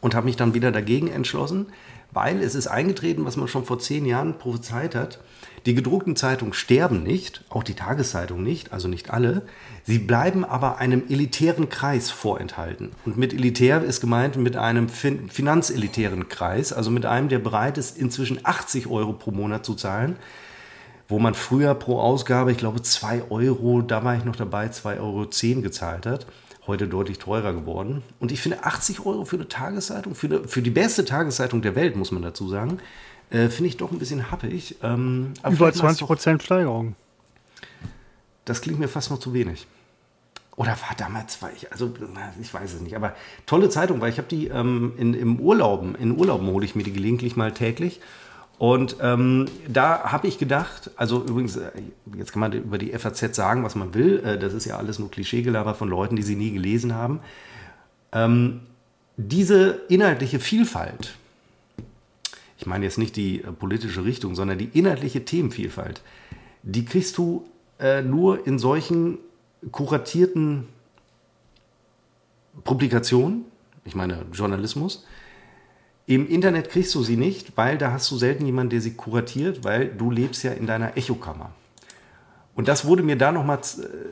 Und 0.00 0.14
habe 0.14 0.24
mich 0.24 0.36
dann 0.36 0.54
wieder 0.54 0.72
dagegen 0.72 1.08
entschlossen, 1.08 1.66
weil 2.10 2.42
es 2.42 2.54
ist 2.54 2.68
eingetreten, 2.68 3.26
was 3.26 3.36
man 3.36 3.48
schon 3.48 3.66
vor 3.66 3.78
zehn 3.78 4.06
Jahren 4.06 4.38
prophezeit 4.38 4.94
hat. 4.94 5.20
Die 5.66 5.74
gedruckten 5.74 6.16
Zeitungen 6.16 6.54
sterben 6.54 7.02
nicht, 7.02 7.44
auch 7.50 7.62
die 7.62 7.74
Tageszeitung 7.74 8.42
nicht, 8.42 8.72
also 8.72 8.88
nicht 8.88 9.10
alle. 9.10 9.42
Sie 9.84 9.98
bleiben 9.98 10.44
aber 10.44 10.78
einem 10.78 11.04
elitären 11.08 11.68
Kreis 11.68 12.10
vorenthalten. 12.10 12.90
Und 13.06 13.16
mit 13.16 13.32
elitär 13.32 13.82
ist 13.82 14.00
gemeint 14.00 14.36
mit 14.36 14.56
einem 14.56 14.88
fin 14.88 15.28
finanzelitären 15.28 16.28
Kreis, 16.28 16.72
also 16.72 16.90
mit 16.90 17.06
einem, 17.06 17.28
der 17.28 17.38
bereit 17.38 17.78
ist, 17.78 17.98
inzwischen 17.98 18.40
80 18.42 18.88
Euro 18.88 19.12
pro 19.12 19.30
Monat 19.30 19.64
zu 19.64 19.74
zahlen 19.74 20.16
wo 21.10 21.18
man 21.18 21.34
früher 21.34 21.74
pro 21.74 21.98
Ausgabe, 21.98 22.52
ich 22.52 22.58
glaube 22.58 22.82
2 22.82 23.24
Euro, 23.30 23.82
da 23.82 24.04
war 24.04 24.16
ich 24.16 24.24
noch 24.24 24.36
dabei, 24.36 24.66
2,10 24.66 25.00
Euro 25.00 25.60
gezahlt 25.60 26.06
hat. 26.06 26.26
Heute 26.66 26.86
deutlich 26.86 27.18
teurer 27.18 27.52
geworden. 27.52 28.02
Und 28.20 28.30
ich 28.30 28.40
finde 28.40 28.64
80 28.64 29.04
Euro 29.04 29.24
für 29.24 29.36
eine 29.36 29.48
Tageszeitung, 29.48 30.14
für, 30.14 30.28
eine, 30.28 30.46
für 30.46 30.62
die 30.62 30.70
beste 30.70 31.04
Tageszeitung 31.04 31.62
der 31.62 31.74
Welt, 31.74 31.96
muss 31.96 32.12
man 32.12 32.22
dazu 32.22 32.48
sagen, 32.48 32.78
äh, 33.30 33.48
finde 33.48 33.70
ich 33.70 33.76
doch 33.76 33.90
ein 33.90 33.98
bisschen 33.98 34.30
happig. 34.30 34.76
Ähm, 34.82 35.32
Über 35.44 35.72
20 35.72 36.06
Prozent 36.06 36.42
Steigerung. 36.44 36.94
Das 38.50 38.62
klingt 38.62 38.80
mir 38.80 38.88
fast 38.88 39.12
noch 39.12 39.20
zu 39.20 39.32
wenig. 39.32 39.68
Oder 40.56 40.72
war 40.72 40.96
damals, 40.96 41.40
war 41.40 41.52
ich, 41.54 41.70
also 41.70 41.94
ich 42.40 42.52
weiß 42.52 42.74
es 42.74 42.80
nicht, 42.80 42.96
aber 42.96 43.14
tolle 43.46 43.70
Zeitung, 43.70 44.00
weil 44.00 44.10
ich 44.10 44.18
habe 44.18 44.26
die 44.26 44.48
ähm, 44.48 44.92
in, 44.98 45.14
im 45.14 45.38
Urlauben, 45.38 45.94
in 45.94 46.18
Urlauben 46.18 46.48
hole 46.48 46.64
ich 46.64 46.74
mir 46.74 46.82
die 46.82 46.92
gelegentlich 46.92 47.36
mal 47.36 47.52
täglich 47.52 48.00
und 48.58 48.96
ähm, 49.00 49.46
da 49.68 50.10
habe 50.10 50.26
ich 50.26 50.36
gedacht, 50.36 50.90
also 50.96 51.22
übrigens, 51.22 51.54
äh, 51.54 51.70
jetzt 52.18 52.32
kann 52.32 52.40
man 52.40 52.52
über 52.52 52.76
die 52.76 52.90
FAZ 52.90 53.36
sagen, 53.36 53.62
was 53.62 53.76
man 53.76 53.94
will. 53.94 54.18
Äh, 54.18 54.36
das 54.36 54.52
ist 54.52 54.64
ja 54.64 54.78
alles 54.78 54.98
nur 54.98 55.12
Klischeegelaber 55.12 55.76
von 55.76 55.88
Leuten, 55.88 56.16
die 56.16 56.24
sie 56.24 56.34
nie 56.34 56.50
gelesen 56.50 56.92
haben. 56.92 57.20
Ähm, 58.10 58.62
diese 59.16 59.80
inhaltliche 59.88 60.40
Vielfalt, 60.40 61.14
ich 62.58 62.66
meine 62.66 62.84
jetzt 62.84 62.98
nicht 62.98 63.14
die 63.14 63.44
äh, 63.44 63.52
politische 63.52 64.04
Richtung, 64.04 64.34
sondern 64.34 64.58
die 64.58 64.70
inhaltliche 64.76 65.24
Themenvielfalt, 65.24 66.02
die 66.64 66.84
kriegst 66.84 67.16
du 67.16 67.48
äh, 67.80 68.02
nur 68.02 68.46
in 68.46 68.58
solchen 68.58 69.18
kuratierten 69.72 70.68
Publikationen, 72.64 73.44
ich 73.84 73.94
meine 73.94 74.24
Journalismus, 74.32 75.04
im 76.06 76.28
Internet 76.28 76.70
kriegst 76.70 76.94
du 76.94 77.02
sie 77.02 77.16
nicht, 77.16 77.56
weil 77.56 77.78
da 77.78 77.92
hast 77.92 78.10
du 78.10 78.16
selten 78.16 78.44
jemanden, 78.44 78.70
der 78.70 78.80
sie 78.80 78.94
kuratiert, 78.94 79.62
weil 79.62 79.86
du 79.86 80.10
lebst 80.10 80.42
ja 80.42 80.52
in 80.52 80.66
deiner 80.66 80.96
Echokammer. 80.96 81.52
Und 82.56 82.68
das 82.68 82.84
wurde 82.84 83.02
mir 83.02 83.16
da 83.16 83.32
nochmal 83.32 83.60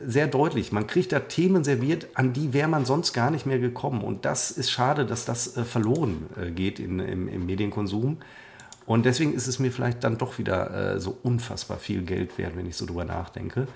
sehr 0.05 0.27
deutlich. 0.27 0.71
Man 0.71 0.87
kriegt 0.87 1.11
da 1.11 1.19
Themen 1.19 1.63
serviert, 1.63 2.07
an 2.13 2.33
die 2.33 2.53
wäre 2.53 2.67
man 2.67 2.85
sonst 2.85 3.13
gar 3.13 3.31
nicht 3.31 3.45
mehr 3.45 3.59
gekommen. 3.59 4.01
Und 4.01 4.25
das 4.25 4.49
ist 4.49 4.71
schade, 4.71 5.05
dass 5.05 5.25
das 5.25 5.57
äh, 5.57 5.63
verloren 5.63 6.25
äh, 6.41 6.49
geht 6.51 6.79
in, 6.79 6.99
im, 6.99 7.27
im, 7.27 7.45
Medienkonsum. 7.45 8.17
Und 8.89 9.05
deswegen 9.05 9.35
ist 9.35 9.45
es 9.45 9.59
mir 9.59 9.71
vielleicht 9.71 10.03
dann 10.03 10.17
doch 10.17 10.39
wieder 10.39 10.95
äh, 10.95 10.99
so 10.99 11.15
unfassbar 11.21 11.77
viel 11.77 12.01
Geld 12.01 12.39
wert, 12.39 12.57
wenn 12.57 12.65
ich 12.65 12.75
so 12.75 12.87
drüber 12.87 13.05
nachdenke. 13.05 13.67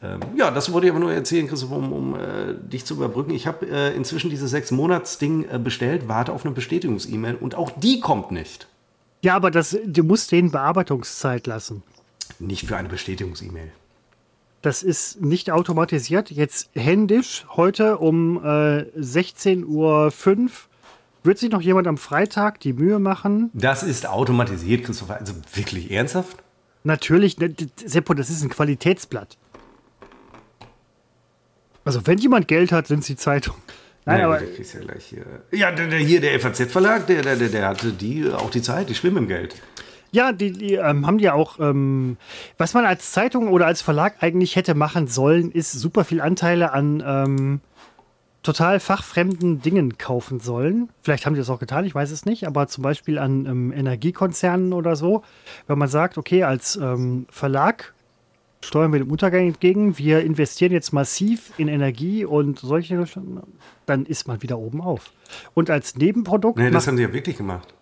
Ähm, 0.00 0.20
ja, 0.36 0.52
das 0.52 0.72
wollte 0.72 0.86
ich 0.86 0.92
aber 0.92 1.00
nur 1.00 1.12
erzählen, 1.12 1.48
Christoph, 1.48 1.72
um, 1.72 1.92
um 1.92 2.14
äh, 2.14 2.54
dich 2.54 2.86
zu 2.86 2.94
überbrücken. 2.94 3.32
Ich 3.32 3.48
habe 3.48 3.66
äh, 3.66 3.92
inzwischen 3.96 4.30
dieses 4.30 4.52
sechs 4.52 4.70
Monats 4.70 5.18
Ding 5.18 5.44
äh, 5.50 5.58
bestellt, 5.58 6.06
warte 6.06 6.32
auf 6.32 6.44
eine 6.44 6.54
Bestätigungs-E-Mail 6.54 7.34
und 7.34 7.56
auch 7.56 7.72
die 7.80 7.98
kommt 7.98 8.30
nicht. 8.30 8.68
Ja, 9.22 9.34
aber 9.34 9.50
das, 9.50 9.76
du 9.84 10.04
musst 10.04 10.30
denen 10.30 10.52
Bearbeitungszeit 10.52 11.48
lassen. 11.48 11.82
Nicht 12.38 12.68
für 12.68 12.76
eine 12.76 12.88
Bestätigungs-E-Mail. 12.88 13.72
Das 14.62 14.84
ist 14.84 15.20
nicht 15.20 15.50
automatisiert. 15.50 16.30
Jetzt 16.30 16.70
händisch 16.74 17.44
heute 17.56 17.98
um 17.98 18.36
äh, 18.36 18.82
16.05 18.96 19.64
Uhr 19.64 20.12
wird 21.22 21.38
sich 21.38 21.50
noch 21.50 21.60
jemand 21.60 21.86
am 21.86 21.98
Freitag 21.98 22.60
die 22.60 22.72
Mühe 22.72 22.98
machen? 22.98 23.50
Das 23.52 23.82
ist 23.82 24.08
automatisiert, 24.08 24.84
Christopher. 24.84 25.18
Also 25.18 25.34
wirklich 25.54 25.90
ernsthaft? 25.90 26.42
Natürlich, 26.82 27.38
ne, 27.38 27.54
Seppo, 27.84 28.14
das 28.14 28.30
ist 28.30 28.42
ein 28.42 28.48
Qualitätsblatt. 28.48 29.36
Also 31.84 32.06
wenn 32.06 32.18
jemand 32.18 32.48
Geld 32.48 32.72
hat, 32.72 32.86
sind 32.86 33.00
es 33.00 33.06
die 33.06 33.16
Zeitungen. 33.16 33.60
Nein, 34.04 34.18
Nein, 34.18 34.24
aber. 34.24 34.42
Ja, 34.42 34.80
gleich 34.80 35.04
hier. 35.04 35.24
ja 35.52 35.72
der, 35.72 35.88
der 35.88 35.98
hier, 35.98 36.20
der 36.20 36.38
FAZ-Verlag, 36.40 37.06
der, 37.06 37.22
der, 37.22 37.36
der 37.36 37.68
hatte 37.68 37.92
die, 37.92 38.30
auch 38.30 38.50
die 38.50 38.62
Zeit, 38.62 38.88
die 38.88 38.94
schwimmen 38.94 39.18
im 39.18 39.28
Geld. 39.28 39.54
Ja, 40.12 40.32
die, 40.32 40.50
die 40.52 40.74
ähm, 40.74 41.06
haben 41.06 41.18
ja 41.18 41.34
auch, 41.34 41.60
ähm, 41.60 42.16
was 42.58 42.74
man 42.74 42.84
als 42.84 43.12
Zeitung 43.12 43.48
oder 43.48 43.66
als 43.66 43.80
Verlag 43.80 44.16
eigentlich 44.20 44.56
hätte 44.56 44.74
machen 44.74 45.06
sollen, 45.06 45.52
ist 45.52 45.70
super 45.72 46.04
viel 46.04 46.20
Anteile 46.20 46.72
an 46.72 47.02
ähm, 47.06 47.60
total 48.42 48.80
fachfremden 48.80 49.60
Dingen 49.60 49.98
kaufen 49.98 50.40
sollen. 50.40 50.88
Vielleicht 51.02 51.26
haben 51.26 51.34
die 51.34 51.40
das 51.40 51.50
auch 51.50 51.58
getan, 51.58 51.84
ich 51.84 51.94
weiß 51.94 52.10
es 52.10 52.24
nicht, 52.24 52.46
aber 52.46 52.68
zum 52.68 52.82
Beispiel 52.82 53.18
an 53.18 53.46
ähm, 53.46 53.72
Energiekonzernen 53.72 54.72
oder 54.72 54.96
so. 54.96 55.22
Wenn 55.66 55.78
man 55.78 55.88
sagt, 55.88 56.16
okay, 56.16 56.44
als 56.44 56.76
ähm, 56.76 57.26
Verlag 57.30 57.92
steuern 58.62 58.92
wir 58.92 58.98
dem 58.98 59.10
Untergang 59.10 59.46
entgegen, 59.46 59.98
wir 59.98 60.20
investieren 60.20 60.72
jetzt 60.72 60.92
massiv 60.92 61.52
in 61.56 61.68
Energie 61.68 62.24
und 62.24 62.58
solche, 62.58 63.04
dann 63.86 64.06
ist 64.06 64.28
man 64.28 64.42
wieder 64.42 64.58
oben 64.58 64.80
auf. 64.80 65.12
Und 65.54 65.70
als 65.70 65.96
Nebenprodukt. 65.96 66.58
Nee, 66.58 66.70
das 66.70 66.86
haben 66.86 66.96
sie 66.96 67.02
ja 67.02 67.12
wirklich 67.12 67.36
gemacht. 67.36 67.74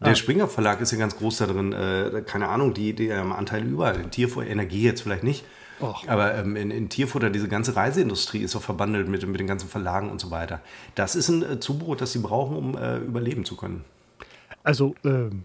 Der 0.00 0.12
ah. 0.12 0.14
Springer 0.14 0.46
Verlag 0.46 0.80
ist 0.80 0.92
ja 0.92 0.98
ganz 0.98 1.16
groß 1.16 1.38
da 1.38 1.46
drin. 1.46 1.72
Äh, 1.72 2.22
keine 2.24 2.48
Ahnung, 2.48 2.72
die, 2.72 2.92
die 2.92 3.12
haben 3.12 3.32
Anteile 3.32 3.66
überall. 3.66 4.04
Tierfuhr, 4.10 4.46
Energie 4.46 4.82
jetzt 4.82 5.02
vielleicht 5.02 5.24
nicht. 5.24 5.44
Och. 5.80 6.08
Aber 6.08 6.34
ähm, 6.34 6.56
in, 6.56 6.70
in, 6.70 6.88
Tierfutter, 6.88 7.30
diese 7.30 7.48
ganze 7.48 7.76
Reiseindustrie 7.76 8.40
ist 8.40 8.56
auch 8.56 8.62
verbandelt 8.62 9.08
mit, 9.08 9.26
mit 9.26 9.40
den 9.40 9.46
ganzen 9.46 9.68
Verlagen 9.68 10.10
und 10.10 10.20
so 10.20 10.30
weiter. 10.30 10.60
Das 10.94 11.14
ist 11.14 11.28
ein 11.28 11.42
äh, 11.42 11.60
Zubrot, 11.60 12.00
das 12.00 12.12
sie 12.12 12.18
brauchen, 12.18 12.56
um 12.56 12.76
äh, 12.76 12.98
überleben 12.98 13.44
zu 13.44 13.56
können. 13.56 13.84
Also, 14.64 14.94
ähm, 15.04 15.44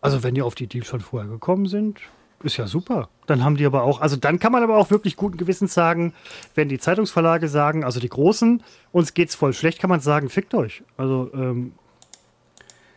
also 0.00 0.22
wenn 0.22 0.34
die 0.34 0.42
auf 0.42 0.54
die 0.54 0.66
Deals 0.66 0.86
schon 0.86 1.00
vorher 1.00 1.28
gekommen 1.28 1.66
sind, 1.66 2.00
ist 2.42 2.56
ja 2.56 2.66
super. 2.66 3.08
Dann 3.26 3.42
haben 3.42 3.56
die 3.56 3.64
aber 3.64 3.82
auch, 3.82 4.00
also 4.00 4.16
dann 4.16 4.38
kann 4.38 4.52
man 4.52 4.62
aber 4.62 4.76
auch 4.76 4.90
wirklich 4.90 5.16
guten 5.16 5.36
Gewissens 5.36 5.72
sagen, 5.72 6.12
wenn 6.54 6.68
die 6.68 6.78
Zeitungsverlage 6.78 7.48
sagen, 7.48 7.84
also 7.84 8.00
die 8.00 8.08
Großen, 8.08 8.62
uns 8.92 9.14
geht's 9.14 9.34
voll 9.34 9.52
schlecht, 9.52 9.80
kann 9.80 9.90
man 9.90 10.00
sagen, 10.00 10.28
fickt 10.28 10.54
euch. 10.54 10.82
Also 10.96 11.30
ähm, 11.32 11.72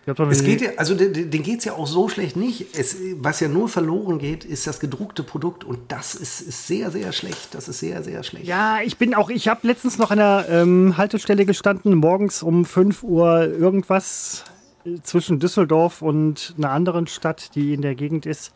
es 0.07 0.43
geht 0.43 0.61
ja, 0.61 0.69
also 0.77 0.95
denen 0.95 1.29
geht 1.43 1.59
es 1.59 1.65
ja 1.65 1.73
auch 1.73 1.85
so 1.85 2.07
schlecht 2.07 2.37
nicht. 2.37 2.77
Es, 2.77 2.95
was 3.17 3.41
ja 3.41 3.49
nur 3.49 3.67
verloren 3.67 4.19
geht, 4.19 4.45
ist 4.45 4.65
das 4.65 4.79
gedruckte 4.79 5.21
Produkt 5.21 5.65
und 5.65 5.79
das 5.89 6.15
ist, 6.15 6.39
ist 6.39 6.67
sehr, 6.67 6.91
sehr 6.91 7.11
schlecht. 7.11 7.53
Das 7.53 7.67
ist 7.67 7.79
sehr, 7.79 8.01
sehr 8.03 8.23
schlecht. 8.23 8.47
Ja, 8.47 8.79
ich 8.81 8.97
bin 8.97 9.13
auch, 9.13 9.29
ich 9.29 9.49
habe 9.49 9.67
letztens 9.67 9.97
noch 9.97 10.11
an 10.11 10.19
der 10.19 10.45
ähm, 10.49 10.95
Haltestelle 10.95 11.45
gestanden, 11.45 11.95
morgens 11.95 12.41
um 12.41 12.63
5 12.63 13.03
Uhr 13.03 13.47
irgendwas 13.47 14.45
äh, 14.85 15.01
zwischen 15.03 15.39
Düsseldorf 15.39 16.01
und 16.01 16.55
einer 16.57 16.71
anderen 16.71 17.07
Stadt, 17.07 17.53
die 17.55 17.73
in 17.73 17.81
der 17.81 17.95
Gegend 17.95 18.25
ist. 18.25 18.53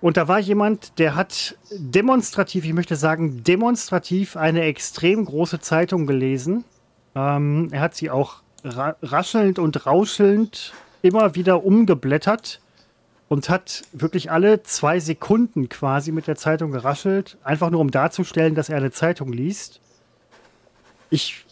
Und 0.00 0.16
da 0.16 0.28
war 0.28 0.38
jemand, 0.38 1.00
der 1.00 1.16
hat 1.16 1.58
demonstrativ, 1.72 2.64
ich 2.64 2.74
möchte 2.74 2.94
sagen, 2.94 3.42
demonstrativ 3.42 4.36
eine 4.36 4.62
extrem 4.62 5.24
große 5.24 5.58
Zeitung 5.58 6.06
gelesen. 6.06 6.64
Ähm, 7.16 7.70
er 7.72 7.80
hat 7.80 7.96
sie 7.96 8.10
auch 8.10 8.43
ra 8.64 8.96
raschelnd 9.02 9.58
und 9.58 9.86
rauschelnd 9.86 10.72
immer 11.02 11.34
wieder 11.34 11.64
umgeblättert 11.64 12.60
und 13.28 13.48
hat 13.48 13.84
wirklich 13.92 14.30
alle 14.30 14.62
zwei 14.62 15.00
Sekunden 15.00 15.68
quasi 15.68 16.12
mit 16.12 16.26
der 16.26 16.36
Zeitung 16.36 16.72
geraschelt, 16.72 17.36
einfach 17.44 17.70
nur 17.70 17.80
um 17.80 17.90
darzustellen, 17.90 18.54
dass 18.54 18.68
er 18.68 18.78
eine 18.78 18.90
Zeitung 18.90 19.32
liest. 19.32 19.80
Ich 21.10 21.44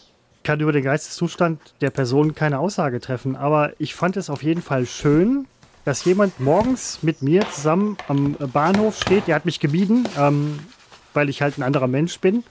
kann 0.42 0.60
über 0.60 0.72
den 0.72 0.82
Geisteszustand 0.82 1.60
der 1.80 1.90
Person 1.90 2.34
keine 2.34 2.58
Aussage 2.58 3.00
treffen, 3.00 3.36
aber 3.36 3.72
ich 3.78 3.94
fand 3.94 4.16
es 4.16 4.30
auf 4.30 4.42
jeden 4.42 4.62
Fall 4.62 4.86
schön, 4.86 5.46
dass 5.84 6.04
jemand 6.04 6.40
morgens 6.40 7.02
mit 7.02 7.22
mir 7.22 7.48
zusammen 7.50 7.96
am 8.08 8.36
Bahnhof 8.52 8.98
steht. 8.98 9.26
Der 9.26 9.34
hat 9.34 9.44
mich 9.44 9.60
gemieden, 9.60 10.08
ähm, 10.16 10.58
weil 11.12 11.28
ich 11.28 11.42
halt 11.42 11.58
ein 11.58 11.62
anderer 11.62 11.88
Mensch 11.88 12.18
bin 12.20 12.44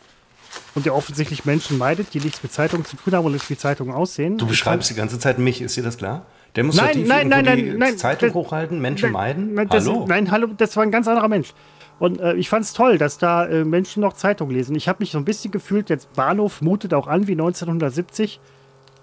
und 0.76 0.86
der 0.86 0.96
offensichtlich 0.96 1.46
Menschen 1.46 1.78
meidet, 1.78 2.14
die 2.14 2.20
nichts 2.20 2.44
mit 2.44 2.52
Zeitungen 2.52 2.86
zu 2.86 2.96
tun 2.96 3.14
haben 3.14 3.26
und 3.26 3.34
nicht 3.34 3.50
wie 3.50 3.58
Zeitungen 3.58 3.94
aussehen. 3.94 4.38
Du 4.38 4.48
beschreibst 4.48 4.90
die 4.90 4.96
ganze 4.96 5.20
Zeit 5.20 5.40
mich, 5.40 5.62
ist 5.62 5.76
dir 5.76 5.84
das 5.84 5.98
klar? 5.98 6.26
Demonstrativ 6.56 7.08
nein, 7.08 7.30
nein, 7.30 7.46
nein, 7.46 7.66
nein, 7.66 7.78
nein, 7.78 7.98
Zeitung 7.98 8.30
das, 8.30 8.36
hochhalten, 8.36 8.80
Menschen 8.82 9.12
meiden? 9.12 9.54
Nein, 9.54 9.70
das, 9.70 9.88
hallo? 9.88 10.06
Nein, 10.08 10.32
hallo, 10.32 10.48
das 10.58 10.76
war 10.76 10.84
ein 10.84 10.92
ganz 10.92 11.08
anderer 11.08 11.30
Mensch. 11.30 11.54
Und 12.00 12.20
äh, 12.20 12.34
ich 12.34 12.50
fand 12.50 12.66
es 12.66 12.74
toll, 12.74 12.98
dass 12.98 13.18
da 13.18 13.46
äh, 13.46 13.64
Menschen 13.64 14.02
noch 14.02 14.14
Zeitung 14.14 14.50
lesen. 14.50 14.76
Ich 14.76 14.88
habe 14.88 14.98
mich 15.02 15.12
so 15.12 15.18
ein 15.18 15.24
bisschen 15.24 15.52
gefühlt, 15.52 15.90
jetzt 15.90 16.12
Bahnhof 16.14 16.62
mutet 16.62 16.94
auch 16.94 17.08
an 17.08 17.28
wie 17.28 17.34
1970. 17.34 18.40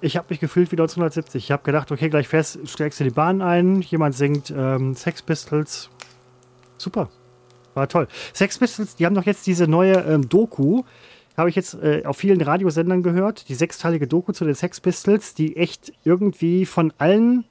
Ich 0.01 0.16
habe 0.16 0.26
mich 0.30 0.40
gefühlt 0.40 0.70
wie 0.72 0.74
1970. 0.74 1.44
Ich 1.44 1.53
habe 1.53 1.62
gedacht, 1.62 1.90
okay, 1.90 2.09
gleich 2.09 2.28
fährst, 2.28 2.59
steigst 2.68 3.01
du 3.01 3.05
die 3.05 3.11
Bahn 3.11 3.40
ein, 3.40 3.82
jemand 3.82 4.14
singt 4.14 4.51
ähm, 4.51 4.94
Sex 4.94 5.22
Pistols. 5.22 5.90
Super. 6.76 7.09
War 7.74 7.88
toll. 7.88 8.09
Sex 8.32 8.59
Pistols, 8.59 8.96
die 8.96 9.07
haben 9.07 9.14
doch 9.14 9.26
jetzt 9.26 9.46
diese 9.46 9.68
neue 9.68 9.94
ähm, 9.94 10.28
Doku 10.28 10.82
habe 11.39 11.49
ich 11.49 11.57
jetzt 11.57 11.74
äh, 11.74 12.03
auf 12.05 12.16
vielen 12.16 12.41
Radiosendern 12.41 13.03
gehört, 13.03 13.49
die 13.49 13.55
sechsteilige 13.55 14.09
Doku 14.09 14.32
zu 14.32 14.45
den 14.45 14.55
Sex 14.55 14.80
Pistols, 14.80 15.34
die 15.34 15.57
echt 15.57 15.93
irgendwie 16.05 16.66
von 16.66 16.93
allen 16.99 17.45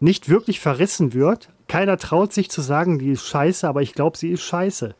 nicht 0.00 0.28
wirklich 0.28 0.60
verrissen 0.60 1.12
wird. 1.12 1.50
Keiner 1.68 1.98
traut 1.98 2.32
sich 2.32 2.50
zu 2.50 2.62
sagen, 2.62 2.98
die 2.98 3.10
ist 3.10 3.26
scheiße, 3.26 3.68
aber 3.68 3.82
ich 3.82 3.92
glaube, 3.92 4.16
sie 4.16 4.30
ist 4.30 4.42
scheiße. 4.42 4.94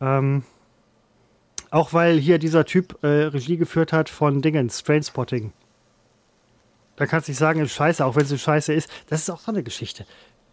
Ähm, 0.00 0.42
auch 1.70 1.92
weil 1.92 2.18
hier 2.18 2.38
dieser 2.38 2.64
Typ 2.64 2.98
äh, 3.02 3.06
Regie 3.06 3.56
geführt 3.56 3.92
hat 3.92 4.08
von 4.08 4.42
Dingen, 4.42 4.68
Trainspotting. 4.68 5.52
Da 6.96 7.06
kannst 7.06 7.28
du 7.28 7.32
nicht 7.32 7.38
sagen, 7.38 7.60
ist 7.60 7.72
scheiße, 7.72 8.04
auch 8.04 8.16
wenn 8.16 8.26
sie 8.26 8.38
scheiße 8.38 8.74
ist. 8.74 8.90
Das 9.08 9.20
ist 9.20 9.30
auch 9.30 9.40
so 9.40 9.52
eine 9.52 9.62
Geschichte. 9.62 10.04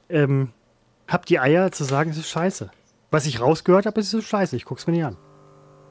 Ähm, 0.09 0.53
hab 1.07 1.25
die 1.25 1.39
Eier 1.39 1.71
zu 1.71 1.83
sagen, 1.83 2.11
es 2.11 2.17
ist 2.17 2.29
scheiße. 2.29 2.69
Was 3.09 3.25
ich 3.25 3.41
rausgehört 3.41 3.85
habe, 3.87 3.99
ist 3.99 4.13
es 4.13 4.25
scheiße. 4.25 4.55
Ich 4.55 4.65
guck's 4.65 4.85
mir 4.85 4.93
nicht 4.93 5.05
an. 5.05 5.17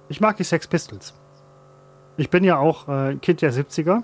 Ich 0.08 0.20
mag 0.20 0.36
die 0.36 0.44
Sex 0.44 0.66
Pistols. 0.66 1.14
Ich 2.16 2.30
bin 2.30 2.44
ja 2.44 2.58
auch 2.58 2.88
äh, 2.88 3.16
Kind 3.16 3.42
der 3.42 3.52
70er. 3.52 4.02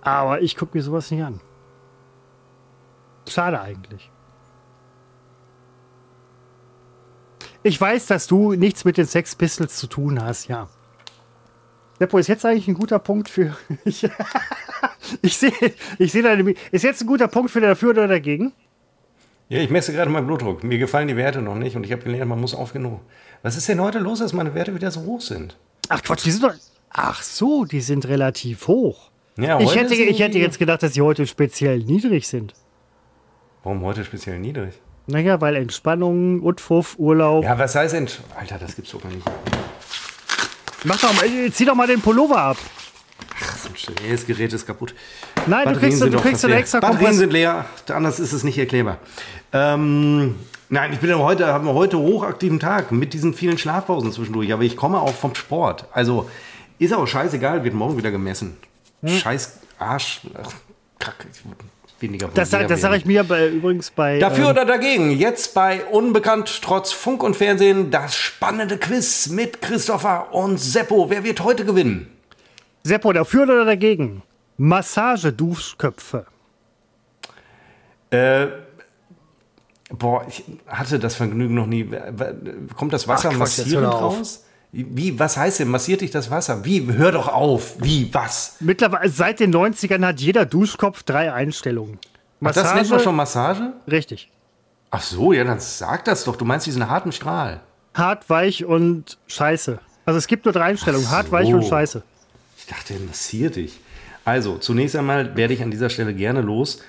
Aber 0.00 0.42
ich 0.42 0.56
gucke 0.56 0.76
mir 0.76 0.82
sowas 0.82 1.10
nicht 1.10 1.22
an. 1.22 1.40
Schade 3.28 3.60
eigentlich. 3.60 4.10
Ich 7.62 7.80
weiß, 7.80 8.06
dass 8.06 8.26
du 8.26 8.54
nichts 8.54 8.84
mit 8.84 8.96
den 8.96 9.06
Sex 9.06 9.36
Pistols 9.36 9.76
zu 9.76 9.86
tun 9.86 10.20
hast, 10.20 10.48
ja. 10.48 10.68
Seppo, 11.98 12.18
ist 12.18 12.26
jetzt 12.26 12.44
eigentlich 12.44 12.66
ein 12.66 12.74
guter 12.74 12.98
Punkt 12.98 13.28
für. 13.28 13.56
ich 15.22 15.36
sehe 15.38 15.52
ich 15.98 16.10
seh 16.10 16.22
deine. 16.22 16.54
Ist 16.72 16.82
jetzt 16.82 17.02
ein 17.02 17.06
guter 17.06 17.28
Punkt 17.28 17.52
für 17.52 17.60
dafür 17.60 17.90
oder 17.90 18.08
dagegen? 18.08 18.52
Ja, 19.52 19.58
ich 19.58 19.68
messe 19.68 19.92
gerade 19.92 20.10
meinen 20.10 20.26
Blutdruck. 20.26 20.64
Mir 20.64 20.78
gefallen 20.78 21.08
die 21.08 21.16
Werte 21.18 21.42
noch 21.42 21.56
nicht 21.56 21.76
und 21.76 21.84
ich 21.84 21.92
habe 21.92 22.02
gelernt, 22.02 22.26
man 22.26 22.40
muss 22.40 22.54
oft 22.54 22.72
genug. 22.72 23.00
Was 23.42 23.54
ist 23.54 23.68
denn 23.68 23.82
heute 23.82 23.98
los, 23.98 24.20
dass 24.20 24.32
meine 24.32 24.54
Werte 24.54 24.74
wieder 24.74 24.90
so 24.90 25.02
hoch 25.02 25.20
sind? 25.20 25.58
Ach 25.90 26.02
Quatsch, 26.02 26.24
die 26.24 26.30
sind 26.30 26.42
doch. 26.42 26.54
Ach 26.88 27.22
so, 27.22 27.66
die 27.66 27.82
sind 27.82 28.08
relativ 28.08 28.66
hoch. 28.66 29.10
Ja, 29.36 29.60
ich, 29.60 29.74
hätte, 29.74 29.92
ich 29.92 30.20
hätte 30.20 30.38
jetzt 30.38 30.58
gedacht, 30.58 30.82
dass 30.82 30.94
sie 30.94 31.02
heute 31.02 31.26
speziell 31.26 31.80
niedrig 31.80 32.28
sind. 32.28 32.54
Warum 33.62 33.82
heute 33.82 34.06
speziell 34.06 34.38
niedrig? 34.38 34.72
Naja, 35.06 35.38
weil 35.42 35.56
Entspannung, 35.56 36.42
Utfuff, 36.42 36.94
Urlaub. 36.98 37.44
Ja, 37.44 37.58
was 37.58 37.74
heißt 37.74 37.92
Ent... 37.92 38.22
Alter, 38.34 38.56
das 38.58 38.74
gibt's 38.74 38.92
doch 38.92 39.02
gar 39.02 39.12
nicht. 39.12 39.30
Mach 40.84 40.98
doch 40.98 41.12
mal, 41.14 41.26
äh, 41.26 41.50
zieh 41.52 41.66
doch 41.66 41.74
mal 41.74 41.86
den 41.86 42.00
Pullover 42.00 42.38
ab. 42.38 42.56
Ach, 43.38 43.58
so 43.58 43.68
ein 43.68 44.10
das 44.10 44.26
Gerät 44.26 44.52
ist 44.54 44.66
kaputt. 44.66 44.94
Nein, 45.46 45.64
Batterien 45.64 45.74
du 45.74 46.06
kriegst, 46.06 46.14
du 46.14 46.20
kriegst 46.20 46.44
eine 46.46 46.54
extra 46.54 46.80
Batterien 46.80 47.00
Kompress 47.00 47.18
sind 47.18 47.32
leer, 47.32 47.66
anders 47.88 48.18
ist 48.18 48.32
es 48.32 48.44
nicht 48.44 48.56
erklärbar. 48.56 48.98
Ähm, 49.52 50.36
nein, 50.68 50.92
ich 50.92 51.00
bin 51.00 51.14
heute, 51.18 51.46
habe 51.46 51.72
heute 51.74 51.98
hochaktiven 51.98 52.58
Tag 52.58 52.92
mit 52.92 53.12
diesen 53.12 53.34
vielen 53.34 53.58
Schlafpausen 53.58 54.12
zwischendurch, 54.12 54.52
aber 54.52 54.62
ich 54.62 54.76
komme 54.76 55.00
auch 55.00 55.14
vom 55.14 55.34
Sport. 55.34 55.86
Also 55.92 56.28
ist 56.78 56.92
auch 56.94 57.06
scheißegal, 57.06 57.64
wird 57.64 57.74
morgen 57.74 57.96
wieder 57.96 58.10
gemessen. 58.10 58.56
Hm. 59.02 59.10
Scheiß 59.10 59.58
Arsch. 59.78 60.22
Ach, 60.40 60.52
Kack. 60.98 61.26
Weniger 62.00 62.28
das 62.34 62.50
sage 62.50 62.96
ich 62.96 63.04
mir 63.04 63.22
bei, 63.22 63.48
übrigens 63.48 63.92
bei. 63.92 64.18
Dafür 64.18 64.46
ähm, 64.46 64.50
oder 64.50 64.64
dagegen? 64.64 65.12
Jetzt 65.12 65.54
bei 65.54 65.84
Unbekannt 65.84 66.60
trotz 66.60 66.90
Funk 66.90 67.22
und 67.22 67.36
Fernsehen 67.36 67.92
das 67.92 68.16
spannende 68.16 68.76
Quiz 68.76 69.28
mit 69.28 69.62
Christopher 69.62 70.34
und 70.34 70.58
Seppo. 70.58 71.10
Wer 71.10 71.22
wird 71.22 71.44
heute 71.44 71.64
gewinnen? 71.64 72.10
Seppo, 72.82 73.12
dafür 73.12 73.44
oder 73.44 73.64
dagegen? 73.64 74.22
Massage-Duschköpfe. 74.56 76.26
Äh, 78.10 78.46
boah, 79.98 80.24
ich 80.28 80.44
hatte 80.66 80.98
das 80.98 81.14
Vergnügen 81.14 81.54
noch 81.54 81.66
nie. 81.66 81.88
Kommt 82.76 82.92
das 82.92 83.08
Wasser 83.08 83.30
Ach, 83.32 83.38
massierend 83.38 83.92
raus? 83.92 84.44
Wie, 84.72 85.18
was 85.18 85.36
heißt 85.36 85.60
denn, 85.60 85.68
massiert 85.68 86.00
dich 86.00 86.10
das 86.10 86.30
Wasser? 86.30 86.64
Wie, 86.64 86.86
hör 86.86 87.12
doch 87.12 87.28
auf. 87.28 87.74
Wie, 87.78 88.12
was? 88.12 88.56
Mittlerweile, 88.60 89.10
seit 89.10 89.38
den 89.38 89.54
90ern 89.54 90.04
hat 90.04 90.20
jeder 90.20 90.46
Duschkopf 90.46 91.02
drei 91.02 91.30
Einstellungen. 91.32 91.98
Ach, 92.42 92.52
das 92.52 92.74
nennt 92.74 92.88
man 92.88 93.00
schon 93.00 93.14
Massage? 93.14 93.74
Richtig. 93.86 94.30
Ach 94.90 95.02
so, 95.02 95.32
ja, 95.32 95.44
dann 95.44 95.60
sag 95.60 96.06
das 96.06 96.24
doch. 96.24 96.36
Du 96.36 96.44
meinst 96.44 96.66
diesen 96.66 96.88
harten 96.88 97.12
Strahl. 97.12 97.60
Hart, 97.94 98.28
weich 98.30 98.64
und 98.64 99.18
scheiße. 99.26 99.78
Also 100.06 100.18
es 100.18 100.26
gibt 100.26 100.46
nur 100.46 100.52
drei 100.52 100.64
Einstellungen, 100.64 101.06
Ach 101.08 101.12
hart, 101.12 101.26
so. 101.26 101.32
weich 101.32 101.52
und 101.52 101.64
scheiße. 101.64 102.02
Ich 102.58 102.66
dachte, 102.66 102.94
er 102.94 103.00
massiert 103.00 103.56
dich. 103.56 103.78
Also, 104.24 104.56
zunächst 104.56 104.96
einmal 104.96 105.36
werde 105.36 105.52
ich 105.52 105.62
an 105.62 105.70
dieser 105.70 105.90
Stelle 105.90 106.14
gerne 106.14 106.40
los. 106.40 106.80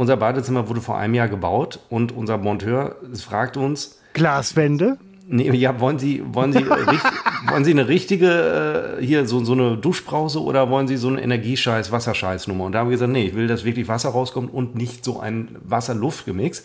Unser 0.00 0.16
Badezimmer 0.16 0.66
wurde 0.70 0.80
vor 0.80 0.96
einem 0.96 1.12
Jahr 1.12 1.28
gebaut 1.28 1.78
und 1.90 2.10
unser 2.10 2.38
Monteur 2.38 2.96
fragt 3.22 3.58
uns, 3.58 4.00
Glaswände. 4.14 4.96
Nee, 5.28 5.50
ja, 5.50 5.78
wollen 5.78 5.98
Sie, 5.98 6.22
wollen 6.24 6.54
Sie, 6.54 6.58
richt, 6.62 7.04
wollen 7.50 7.66
Sie 7.66 7.72
eine 7.72 7.86
richtige, 7.86 8.96
äh, 8.98 9.04
hier, 9.04 9.26
so, 9.26 9.44
so 9.44 9.52
eine 9.52 9.76
Duschbrause 9.76 10.42
oder 10.42 10.70
wollen 10.70 10.88
Sie 10.88 10.96
so 10.96 11.08
eine 11.08 11.20
Energiescheiß, 11.20 11.92
Wasserscheißnummer? 11.92 12.64
Und 12.64 12.72
da 12.72 12.78
haben 12.78 12.88
wir 12.88 12.94
gesagt, 12.94 13.12
nee, 13.12 13.26
ich 13.26 13.34
will, 13.34 13.46
dass 13.46 13.66
wirklich 13.66 13.88
Wasser 13.88 14.08
rauskommt 14.08 14.50
und 14.50 14.74
nicht 14.74 15.04
so 15.04 15.20
ein 15.20 15.54
Wasser-Luft-Gemix. 15.64 16.62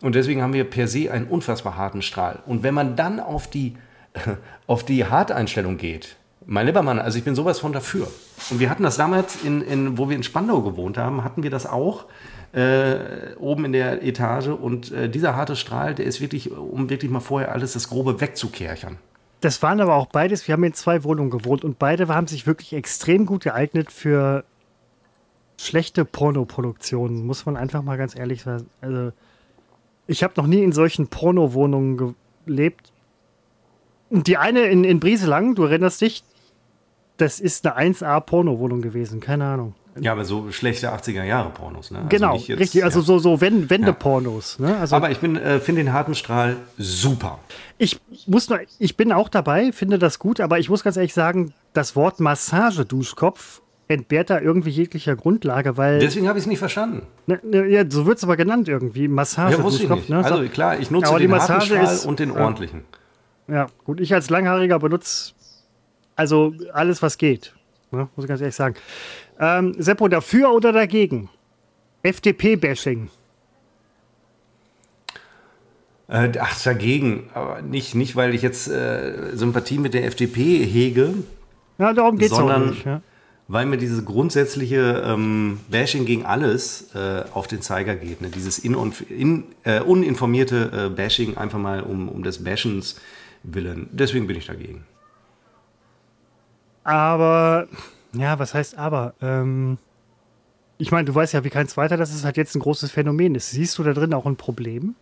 Und 0.00 0.14
deswegen 0.14 0.40
haben 0.40 0.54
wir 0.54 0.64
per 0.64 0.88
se 0.88 1.12
einen 1.12 1.26
unfassbar 1.26 1.76
harten 1.76 2.00
Strahl. 2.00 2.38
Und 2.46 2.62
wenn 2.62 2.72
man 2.72 2.96
dann 2.96 3.20
auf 3.20 3.46
die, 3.46 3.74
auf 4.66 4.84
die 4.84 5.04
Harteinstellung 5.04 5.76
geht, 5.76 6.16
mein 6.46 6.64
lieber 6.64 6.80
Mann, 6.80 6.98
also 6.98 7.18
ich 7.18 7.24
bin 7.24 7.34
sowas 7.34 7.58
von 7.58 7.74
dafür. 7.74 8.08
Und 8.48 8.58
wir 8.58 8.70
hatten 8.70 8.84
das 8.84 8.96
damals, 8.96 9.44
in, 9.44 9.60
in, 9.60 9.98
wo 9.98 10.08
wir 10.08 10.16
in 10.16 10.22
Spandau 10.22 10.62
gewohnt 10.62 10.96
haben, 10.96 11.22
hatten 11.22 11.42
wir 11.42 11.50
das 11.50 11.66
auch 11.66 12.06
äh, 12.52 13.34
oben 13.38 13.64
in 13.66 13.72
der 13.72 14.02
Etage. 14.02 14.48
Und 14.48 14.92
äh, 14.92 15.08
dieser 15.08 15.36
harte 15.36 15.56
Strahl, 15.56 15.94
der 15.94 16.06
ist 16.06 16.20
wirklich, 16.20 16.50
um 16.50 16.90
wirklich 16.90 17.10
mal 17.10 17.20
vorher 17.20 17.52
alles 17.52 17.72
das 17.74 17.88
Grobe 17.88 18.20
wegzukerchern. 18.20 18.98
Das 19.40 19.62
waren 19.62 19.80
aber 19.80 19.94
auch 19.94 20.06
beides, 20.06 20.46
wir 20.46 20.52
haben 20.52 20.64
in 20.64 20.74
zwei 20.74 21.02
Wohnungen 21.02 21.30
gewohnt 21.30 21.64
und 21.64 21.78
beide 21.78 22.08
haben 22.08 22.26
sich 22.26 22.46
wirklich 22.46 22.74
extrem 22.74 23.24
gut 23.24 23.44
geeignet 23.44 23.90
für 23.90 24.44
schlechte 25.56 26.04
Pornoproduktionen, 26.04 27.24
muss 27.24 27.46
man 27.46 27.56
einfach 27.56 27.82
mal 27.82 27.96
ganz 27.96 28.18
ehrlich 28.18 28.42
sagen. 28.42 28.68
Also, 28.80 29.12
ich 30.06 30.22
habe 30.22 30.34
noch 30.36 30.46
nie 30.46 30.62
in 30.62 30.72
solchen 30.72 31.08
Porno-Wohnungen 31.08 32.16
gelebt. 32.46 32.92
Und 34.10 34.26
die 34.26 34.36
eine 34.36 34.62
in, 34.62 34.84
in 34.84 35.00
Brieselang, 35.00 35.54
du 35.54 35.64
erinnerst 35.64 36.00
dich, 36.00 36.24
das 37.16 37.40
ist 37.40 37.66
eine 37.66 37.94
1A-Porno-Wohnung 37.94 38.82
gewesen, 38.82 39.20
keine 39.20 39.44
Ahnung. 39.44 39.74
Ja, 39.98 40.12
aber 40.12 40.24
so 40.24 40.52
schlechte 40.52 40.92
80er-Jahre-Pornos. 40.92 41.90
Ne? 41.90 41.98
Also 41.98 42.08
genau, 42.08 42.36
jetzt- 42.36 42.60
richtig, 42.60 42.84
also 42.84 43.00
ja. 43.00 43.04
so, 43.04 43.18
so 43.18 43.40
Wend- 43.40 43.70
Wendepornos. 43.70 44.58
Ne? 44.58 44.76
Also 44.78 44.94
Aber 44.96 45.10
ich 45.10 45.18
bin, 45.18 45.36
äh, 45.36 45.58
finde 45.60 45.82
den 45.82 45.92
harten 45.92 46.14
Strahl 46.14 46.56
super. 46.78 47.38
ich 47.78 47.98
muss 48.26 48.48
nur, 48.48 48.60
ich 48.78 48.96
bin 48.96 49.12
auch 49.12 49.28
dabei, 49.28 49.72
finde 49.72 49.98
das 49.98 50.18
gut, 50.18 50.40
aber 50.40 50.58
ich 50.58 50.68
muss 50.70 50.84
ganz 50.84 50.96
ehrlich 50.96 51.14
sagen, 51.14 51.52
das 51.72 51.96
Wort 51.96 52.20
Massage-Duschkopf 52.20 53.62
entbehrt 53.88 54.30
da 54.30 54.40
irgendwie 54.40 54.70
jeglicher 54.70 55.16
Grundlage, 55.16 55.76
weil, 55.76 55.98
Deswegen 55.98 56.28
habe 56.28 56.38
ich 56.38 56.44
es 56.44 56.48
nicht 56.48 56.60
verstanden. 56.60 57.02
ne, 57.26 57.40
ne, 57.42 57.66
ja, 57.66 57.84
so 57.88 58.06
wird 58.06 58.18
es 58.18 58.24
aber 58.24 58.36
genannt 58.36 58.68
irgendwie, 58.68 59.06
Ja, 59.06 59.08
wusste 59.08 59.08
ich 59.08 59.14
Massage-Duschkopf. 59.16 59.98
nicht. 59.98 60.08
ne? 60.10 60.16
Also 60.24 60.42
So- 60.44 60.48
klar, 60.48 60.78
ich 60.78 60.90
nutze 60.92 61.08
Aber 61.08 61.18
die 61.18 61.26
den 61.26 61.32
harten 61.34 61.52
Massage 61.54 61.74
Strahl 61.76 61.94
ist- 61.94 62.06
und 62.06 62.20
den 62.20 62.32
ja. 62.34 62.40
ordentlichen. 62.40 62.82
Ja, 63.48 63.66
gut, 63.84 64.00
ich 64.00 64.14
als 64.14 64.30
Langhaariger 64.30 64.78
benutze 64.78 65.32
also 66.14 66.52
alles, 66.72 67.02
was 67.02 67.18
geht. 67.18 67.54
Ne? 67.90 68.08
Muss 68.14 68.24
ich 68.24 68.28
ganz 68.28 68.40
ehrlich 68.40 68.54
sagen. 68.54 68.74
Ähm, 69.38 69.74
Seppo, 69.78 70.08
dafür 70.08 70.52
oder 70.52 70.72
dagegen? 70.72 71.28
FDP-Bashing. 72.02 73.10
Äh, 76.08 76.32
ach, 76.38 76.62
dagegen. 76.62 77.30
Aber 77.34 77.62
nicht, 77.62 77.94
nicht 77.94 78.16
weil 78.16 78.34
ich 78.34 78.42
jetzt 78.42 78.68
äh, 78.68 79.36
Sympathie 79.36 79.78
mit 79.78 79.94
der 79.94 80.04
FDP 80.04 80.64
hege, 80.64 81.14
Ja, 81.78 81.92
darum 81.92 82.18
geht 82.18 82.32
es 82.32 82.38
auch 82.38 82.58
nicht. 82.58 82.84
Ja? 82.84 83.02
weil 83.52 83.66
mir 83.66 83.78
dieses 83.78 84.04
grundsätzliche 84.04 85.02
ähm, 85.04 85.58
Bashing 85.68 86.06
gegen 86.06 86.24
alles 86.24 86.94
äh, 86.94 87.24
auf 87.34 87.48
den 87.48 87.60
Zeiger 87.62 87.96
geht. 87.96 88.20
Ne? 88.20 88.28
Dieses 88.28 88.60
in, 88.60 88.76
in, 89.08 89.44
äh, 89.64 89.80
uninformierte 89.80 90.70
äh, 90.86 90.94
Bashing 90.94 91.36
einfach 91.36 91.58
mal 91.58 91.82
um, 91.82 92.08
um 92.08 92.22
des 92.22 92.44
Bashens 92.44 93.00
willen. 93.42 93.88
Deswegen 93.90 94.28
bin 94.28 94.36
ich 94.36 94.46
dagegen. 94.46 94.84
Aber, 96.84 97.68
ja, 98.14 98.38
was 98.38 98.54
heißt 98.54 98.76
aber? 98.78 99.14
Ähm, 99.20 99.78
ich 100.78 100.90
meine, 100.90 101.04
du 101.04 101.14
weißt 101.14 101.34
ja 101.34 101.44
wie 101.44 101.50
kein 101.50 101.68
zweiter, 101.68 101.96
dass 101.96 102.12
es 102.14 102.24
halt 102.24 102.36
jetzt 102.36 102.54
ein 102.56 102.60
großes 102.60 102.90
Phänomen 102.90 103.34
ist. 103.34 103.50
Siehst 103.50 103.76
du 103.78 103.82
da 103.82 103.92
drin 103.92 104.14
auch 104.14 104.26
ein 104.26 104.36
Problem? 104.36 104.94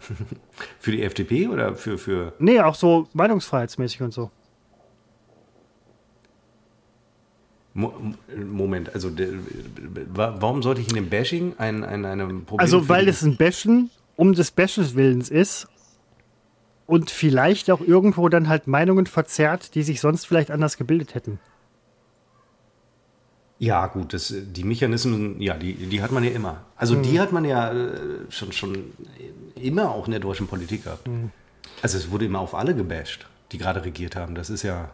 Für 0.80 0.90
die 0.92 1.02
FDP 1.02 1.48
oder 1.48 1.74
für, 1.74 1.96
für 1.98 2.32
Nee, 2.38 2.60
auch 2.60 2.74
so 2.74 3.08
meinungsfreiheitsmäßig 3.14 4.02
und 4.02 4.12
so. 4.12 4.30
Mo 7.74 7.92
Moment, 8.46 8.94
also 8.94 9.10
warum 10.14 10.62
sollte 10.62 10.80
ich 10.80 10.88
in 10.88 10.94
dem 10.94 11.08
Bashing 11.10 11.54
ein, 11.58 11.84
ein, 11.84 12.04
einem 12.04 12.44
Problem 12.44 12.60
Also, 12.64 12.88
weil 12.88 13.04
die- 13.04 13.10
es 13.10 13.22
ein 13.22 13.36
Bashen 13.36 13.90
um 14.16 14.32
des 14.34 14.50
Bashes 14.50 14.94
Willens 14.94 15.28
ist 15.30 15.66
und 16.86 17.10
vielleicht 17.10 17.70
auch 17.70 17.80
irgendwo 17.80 18.28
dann 18.28 18.48
halt 18.48 18.66
Meinungen 18.66 19.06
verzerrt, 19.06 19.74
die 19.74 19.82
sich 19.82 20.00
sonst 20.00 20.26
vielleicht 20.26 20.50
anders 20.50 20.76
gebildet 20.76 21.14
hätten. 21.14 21.38
Ja, 23.58 23.86
gut, 23.86 24.12
das, 24.12 24.34
die 24.36 24.64
Mechanismen, 24.64 25.40
ja, 25.40 25.54
die, 25.54 25.72
die 25.74 26.02
hat 26.02 26.12
man 26.12 26.22
ja 26.22 26.30
immer. 26.30 26.58
Also 26.76 26.94
Mhm. 26.96 27.02
die 27.02 27.20
hat 27.20 27.32
man 27.32 27.44
ja 27.46 27.72
äh, 27.72 27.88
schon, 28.28 28.52
schon 28.52 28.92
immer 29.54 29.90
auch 29.90 30.04
in 30.06 30.10
der 30.10 30.20
deutschen 30.20 30.46
Politik 30.46 30.84
gehabt. 30.84 31.08
Mhm. 31.08 31.30
Also 31.82 31.96
es 31.96 32.10
wurde 32.10 32.26
immer 32.26 32.40
auf 32.40 32.54
alle 32.54 32.74
gebasht, 32.74 33.26
die 33.52 33.58
gerade 33.58 33.82
regiert 33.84 34.14
haben. 34.14 34.34
Das 34.34 34.50
ist 34.50 34.62
ja. 34.62 34.90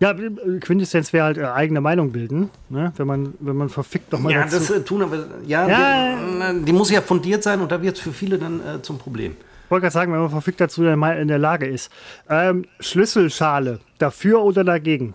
Ja, 0.00 0.14
Quintessenz 0.60 1.12
wäre 1.12 1.26
halt 1.26 1.38
äh, 1.38 1.44
eigene 1.44 1.80
Meinung 1.80 2.10
bilden, 2.10 2.50
ne? 2.70 2.92
wenn, 2.96 3.06
man, 3.06 3.34
wenn 3.38 3.54
man 3.56 3.68
verfickt 3.68 4.12
doch 4.12 4.18
mal 4.18 4.32
Ja, 4.32 4.44
dazu. 4.44 4.56
das 4.58 4.70
äh, 4.70 4.80
tun 4.82 5.02
aber. 5.02 5.26
Ja, 5.46 5.68
Ja. 5.68 6.52
Die, 6.54 6.64
die 6.64 6.72
muss 6.72 6.90
ja 6.90 7.02
fundiert 7.02 7.42
sein 7.42 7.60
und 7.60 7.70
da 7.70 7.80
wird 7.82 7.96
es 7.98 8.02
für 8.02 8.12
viele 8.12 8.38
dann 8.38 8.60
äh, 8.66 8.82
zum 8.82 8.98
Problem. 8.98 9.36
Ich 9.72 9.74
wollte 9.74 9.84
gerade 9.84 9.94
sagen, 9.94 10.12
wenn 10.12 10.20
man 10.20 10.28
verfickt 10.28 10.60
dazu 10.60 10.84
in 10.84 11.00
der- 11.00 11.18
in 11.18 11.28
der 11.28 11.38
Lage 11.38 11.66
ist. 11.66 11.90
Ähm, 12.28 12.66
Schlüsselschale, 12.78 13.80
dafür 13.96 14.42
oder 14.42 14.64
dagegen? 14.64 15.14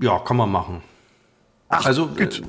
Ja, 0.00 0.18
kann 0.20 0.38
man 0.38 0.50
machen. 0.50 0.80
Ach, 1.68 1.84
also. 1.84 2.08
Äh, 2.16 2.24
gut. 2.24 2.42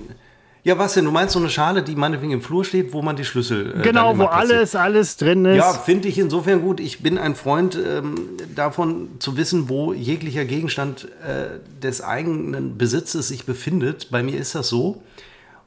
ja, 0.64 0.78
was 0.78 0.94
denn? 0.94 1.04
Du 1.04 1.12
meinst 1.12 1.34
so 1.34 1.40
eine 1.40 1.50
Schale, 1.50 1.84
die 1.84 1.98
meinetwegen 1.98 2.32
im 2.32 2.42
Flur 2.42 2.64
steht, 2.64 2.94
wo 2.94 3.02
man 3.02 3.18
die 3.18 3.26
Schlüssel. 3.26 3.72
Äh, 3.72 3.74
dann 3.74 3.82
genau, 3.82 4.18
wo 4.18 4.24
alles, 4.24 4.74
alles 4.78 5.18
drin 5.18 5.44
ist. 5.44 5.58
Ja, 5.58 5.74
finde 5.74 6.08
ich 6.08 6.18
insofern 6.18 6.62
gut. 6.62 6.80
Ich 6.80 7.04
bin 7.04 7.18
ein 7.18 7.36
Freund 7.36 7.76
ähm, 7.76 8.16
davon 8.56 9.10
zu 9.20 9.36
wissen, 9.36 9.68
wo 9.68 9.92
jeglicher 9.92 10.46
Gegenstand 10.46 11.10
äh, 11.28 11.60
des 11.84 12.02
eigenen 12.02 12.78
Besitzes 12.78 13.28
sich 13.28 13.46
befindet. 13.46 14.12
Bei 14.12 14.24
mir 14.24 14.40
ist 14.40 14.56
das 14.56 14.70
so. 14.70 15.04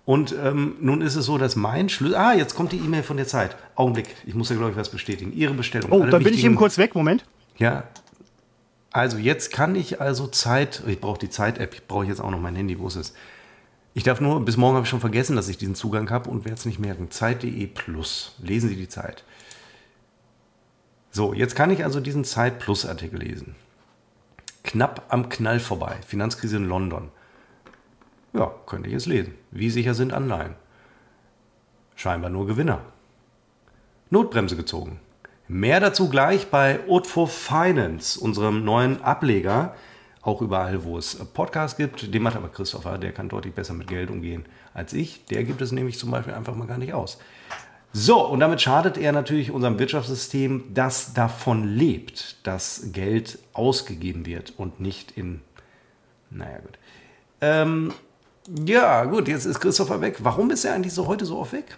Und 0.09 0.35
ähm, 0.43 0.77
nun 0.81 1.03
ist 1.03 1.17
es 1.17 1.27
so, 1.27 1.37
dass 1.37 1.55
mein 1.55 1.91
Schlüssel. 1.91 2.17
Ah, 2.17 2.33
jetzt 2.33 2.55
kommt 2.55 2.73
die 2.73 2.79
E-Mail 2.79 3.03
von 3.03 3.19
der 3.19 3.27
Zeit. 3.27 3.57
Augenblick, 3.75 4.17
ich 4.25 4.35
muss 4.35 4.49
ja, 4.49 4.57
glaube 4.57 4.71
ich, 4.71 4.77
was 4.79 4.89
bestätigen. 4.89 5.35
Ihre 5.35 5.53
Bestellung. 5.53 5.93
oh, 5.93 6.01
alle 6.01 6.11
da 6.11 6.19
bin 6.19 6.33
ich 6.33 6.43
eben 6.43 6.57
kurz 6.57 6.79
weg, 6.79 6.95
Moment. 6.95 7.27
Ja. 7.59 7.85
Also, 8.91 9.19
jetzt 9.19 9.53
kann 9.53 9.75
ich 9.75 10.01
also 10.01 10.27
Zeit. 10.27 10.83
Ich 10.87 10.99
brauche 10.99 11.19
die 11.19 11.29
Zeit-App. 11.29 11.75
Ich 11.75 11.87
brauche 11.87 12.07
jetzt 12.07 12.23
auch 12.23 12.31
noch 12.31 12.41
mein 12.41 12.57
Handy. 12.57 12.79
Wo 12.79 12.87
ist 12.87 12.97
es? 12.97 13.13
Ich 13.93 14.03
darf 14.03 14.23
nur, 14.23 14.43
bis 14.43 14.57
morgen 14.57 14.77
habe 14.77 14.85
ich 14.85 14.89
schon 14.89 15.01
vergessen, 15.01 15.37
dass 15.37 15.51
ich 15.51 15.59
diesen 15.59 15.75
Zugang 15.75 16.09
habe 16.09 16.31
und 16.31 16.47
werde 16.47 16.57
es 16.57 16.65
nicht 16.65 16.79
merken. 16.79 17.11
Zeit.de 17.11 17.67
Plus. 17.67 18.35
Lesen 18.43 18.71
Sie 18.71 18.77
die 18.77 18.89
Zeit. 18.89 19.25
So, 21.11 21.35
jetzt 21.35 21.55
kann 21.55 21.71
ich 21.71 21.85
also 21.85 22.01
diesen 22.01 22.25
Zeit 22.25 22.61
Plus 22.61 22.87
Artikel 22.87 23.19
lesen. 23.21 23.57
Knapp 24.65 25.05
am 25.11 25.29
Knall 25.29 25.61
vorbei. 25.61 25.97
Finanzkrise 26.07 26.57
in 26.57 26.67
London. 26.67 27.11
Ja, 28.33 28.53
könnte 28.67 28.89
ich 28.89 28.95
es 28.95 29.07
lesen. 29.07 29.35
Wie 29.51 29.71
sicher 29.71 29.95
sind 29.95 30.13
Anleihen? 30.13 30.55
Scheinbar 31.97 32.31
nur 32.31 32.47
Gewinner. 32.47 32.81
Notbremse 34.11 34.57
gezogen. 34.57 35.01
Mehr 35.49 35.81
dazu 35.81 36.09
gleich 36.09 36.49
bei 36.49 36.81
Otfo 36.89 37.27
Finance, 37.27 38.21
unserem 38.21 38.65
neuen 38.65 39.03
Ableger. 39.03 39.75
Auch 40.21 40.43
überall, 40.43 40.85
wo 40.85 40.99
es 40.99 41.17
Podcasts 41.33 41.77
gibt. 41.77 42.13
Den 42.13 42.23
macht 42.23 42.37
aber 42.37 42.51
Christopher, 42.51 42.99
der 42.99 43.13
kann 43.13 43.29
deutlich 43.29 43.55
besser 43.55 43.73
mit 43.73 43.89
Geld 43.89 44.11
umgehen 44.11 44.45
als 44.75 44.93
ich. 44.93 45.25
Der 45.27 45.45
gibt 45.45 45.63
es 45.63 45.73
nämlich 45.73 45.99
zum 45.99 46.11
Beispiel 46.11 46.35
einfach 46.35 46.55
mal 46.55 46.67
gar 46.67 46.79
nicht 46.79 46.93
aus. 46.93 47.19
So, 47.93 48.27
und 48.27 48.41
damit 48.41 48.61
schadet 48.61 48.99
er 48.99 49.13
natürlich 49.13 49.51
unserem 49.51 49.79
Wirtschaftssystem, 49.79 50.75
das 50.75 51.15
davon 51.15 51.67
lebt, 51.67 52.47
dass 52.47 52.93
Geld 52.93 53.39
ausgegeben 53.55 54.27
wird 54.27 54.53
und 54.59 54.81
nicht 54.81 55.13
in. 55.13 55.41
Naja, 56.31 56.59
gut. 56.59 56.79
Ähm, 57.41 57.93
ja, 58.67 59.05
gut, 59.05 59.29
jetzt 59.29 59.45
ist 59.45 59.61
Christopher 59.61 60.01
weg. 60.01 60.19
Warum 60.21 60.51
ist 60.51 60.65
er 60.65 60.75
eigentlich 60.75 60.95
so 60.95 61.07
heute 61.07 61.25
so 61.25 61.39
oft 61.39 61.53
weg? 61.53 61.77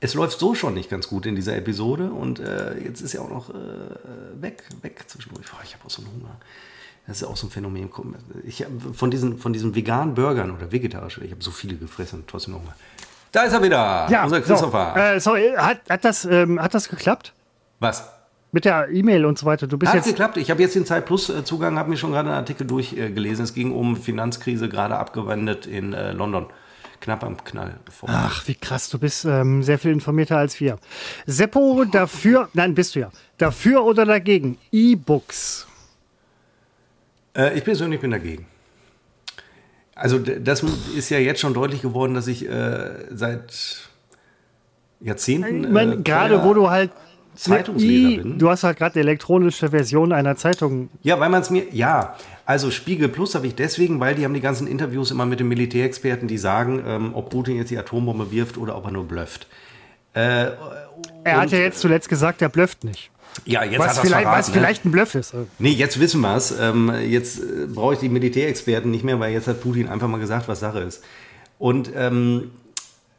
Es 0.00 0.14
läuft 0.14 0.38
so 0.38 0.54
schon 0.54 0.74
nicht 0.74 0.90
ganz 0.90 1.08
gut 1.08 1.26
in 1.26 1.36
dieser 1.36 1.56
Episode 1.56 2.10
und 2.10 2.40
äh, 2.40 2.76
jetzt 2.78 3.00
ist 3.00 3.14
er 3.14 3.22
auch 3.22 3.30
noch 3.30 3.50
äh, 3.50 3.54
weg, 4.40 4.64
weg 4.82 5.04
zwischendurch. 5.06 5.48
Boah, 5.50 5.60
ich 5.62 5.74
habe 5.74 5.84
auch 5.86 5.90
so 5.90 6.02
einen 6.02 6.12
Hunger. 6.12 6.36
Das 7.06 7.16
ist 7.16 7.22
ja 7.22 7.28
auch 7.28 7.36
so 7.36 7.46
ein 7.46 7.50
Phänomen. 7.50 7.88
Ich 8.44 8.64
von 8.94 9.10
diesen, 9.10 9.38
von 9.38 9.52
diesen 9.52 9.74
veganen 9.74 10.14
Burgern 10.14 10.50
oder 10.50 10.70
vegetarisch, 10.70 11.18
ich 11.18 11.30
habe 11.30 11.42
so 11.42 11.50
viele 11.50 11.76
gefressen 11.76 12.24
trotzdem 12.26 12.54
noch 12.54 12.64
mal. 12.64 12.74
Da 13.32 13.42
ist 13.42 13.52
er 13.52 13.62
wieder, 13.62 14.08
Ja, 14.10 14.24
unser 14.24 14.40
Christopher. 14.40 14.92
So, 14.94 15.00
äh, 15.00 15.20
sorry, 15.20 15.54
hat, 15.56 15.80
hat, 15.88 16.04
das, 16.04 16.24
ähm, 16.24 16.60
hat 16.60 16.74
das 16.74 16.88
geklappt? 16.88 17.32
Was? 17.80 18.08
Mit 18.54 18.66
der 18.66 18.90
E-Mail 18.90 19.24
und 19.24 19.38
so 19.38 19.46
weiter. 19.46 19.66
Du 19.66 19.78
bist 19.78 19.90
Hat 19.90 19.96
jetzt. 19.96 20.08
geklappt. 20.08 20.36
Ich 20.36 20.50
habe 20.50 20.60
jetzt 20.60 20.74
den 20.74 20.84
Zeit 20.84 21.06
Plus 21.06 21.30
äh, 21.30 21.42
Zugang, 21.42 21.78
habe 21.78 21.88
mir 21.88 21.96
schon 21.96 22.12
gerade 22.12 22.28
einen 22.28 22.36
Artikel 22.36 22.66
durchgelesen. 22.66 23.44
es 23.44 23.54
ging 23.54 23.72
um 23.72 23.96
Finanzkrise, 23.96 24.68
gerade 24.68 24.96
abgewendet 24.96 25.66
in 25.66 25.94
äh, 25.94 26.12
London. 26.12 26.46
Knapp 27.00 27.24
am 27.24 27.42
Knall. 27.42 27.80
vorbei. 27.90 28.14
Ach, 28.16 28.46
wie 28.46 28.54
krass, 28.54 28.88
du 28.88 28.98
bist 28.98 29.24
ähm, 29.24 29.62
sehr 29.62 29.78
viel 29.78 29.90
informierter 29.90 30.36
als 30.36 30.60
wir. 30.60 30.78
Seppo, 31.26 31.84
dafür, 31.84 32.48
nein, 32.54 32.74
bist 32.74 32.94
du 32.94 33.00
ja. 33.00 33.10
Dafür 33.38 33.84
oder 33.84 34.04
dagegen? 34.04 34.58
E-Books. 34.70 35.66
Äh, 37.36 37.58
ich 37.58 37.64
persönlich 37.64 38.00
bin 38.00 38.12
dagegen. 38.12 38.46
Also 39.94 40.18
das 40.18 40.62
ist 40.96 41.10
ja 41.10 41.18
jetzt 41.18 41.40
schon 41.40 41.54
deutlich 41.54 41.82
geworden, 41.82 42.14
dass 42.14 42.26
ich 42.26 42.48
äh, 42.48 42.90
seit 43.10 43.88
Jahrzehnten 45.00 45.64
Ich 45.64 45.70
meine, 45.70 45.94
äh, 45.94 46.02
gerade 46.02 46.44
wo 46.44 46.54
du 46.54 46.70
halt. 46.70 46.92
Zeitungsleser 47.34 48.22
bin. 48.22 48.38
Du 48.38 48.48
hast 48.50 48.64
halt 48.64 48.78
gerade 48.78 49.00
elektronische 49.00 49.70
Version 49.70 50.12
einer 50.12 50.36
Zeitung. 50.36 50.90
Ja, 51.02 51.18
weil 51.20 51.30
man 51.30 51.42
es 51.42 51.50
mir, 51.50 51.64
ja, 51.72 52.16
also 52.44 52.70
Spiegel 52.70 53.08
Plus 53.08 53.34
habe 53.34 53.46
ich 53.46 53.54
deswegen, 53.54 54.00
weil 54.00 54.14
die 54.14 54.24
haben 54.24 54.34
die 54.34 54.40
ganzen 54.40 54.66
Interviews 54.66 55.10
immer 55.10 55.26
mit 55.26 55.40
den 55.40 55.48
Militärexperten, 55.48 56.28
die 56.28 56.38
sagen, 56.38 56.82
ähm, 56.86 57.14
ob 57.14 57.30
Putin 57.30 57.56
jetzt 57.56 57.70
die 57.70 57.78
Atombombe 57.78 58.30
wirft 58.30 58.58
oder 58.58 58.76
ob 58.76 58.84
er 58.86 58.90
nur 58.90 59.04
blufft. 59.04 59.46
Er 60.14 60.58
hat 61.24 61.50
ja 61.52 61.58
jetzt 61.58 61.80
zuletzt 61.80 62.10
gesagt, 62.10 62.42
er 62.42 62.50
blöfft 62.50 62.84
nicht. 62.84 63.10
Ja, 63.44 63.64
jetzt 63.64 63.78
Was 63.78 63.96
hat 63.96 64.06
vielleicht, 64.06 64.22
verraten, 64.22 64.38
was 64.38 64.48
ne? 64.48 64.54
vielleicht 64.54 64.84
ein 64.84 64.92
Bluff 64.92 65.14
ist. 65.14 65.34
Nee, 65.58 65.70
jetzt 65.70 65.98
wissen 65.98 66.20
wir 66.20 66.36
es. 66.36 66.54
Ähm, 66.58 66.92
jetzt 67.08 67.40
äh, 67.40 67.66
brauche 67.66 67.94
ich 67.94 68.00
die 68.00 68.08
Militärexperten 68.08 68.90
nicht 68.90 69.04
mehr, 69.04 69.18
weil 69.20 69.32
jetzt 69.32 69.46
hat 69.46 69.62
Putin 69.62 69.88
einfach 69.88 70.08
mal 70.08 70.20
gesagt, 70.20 70.48
was 70.48 70.60
Sache 70.60 70.80
ist. 70.80 71.02
Und 71.58 71.90
ähm, 71.96 72.50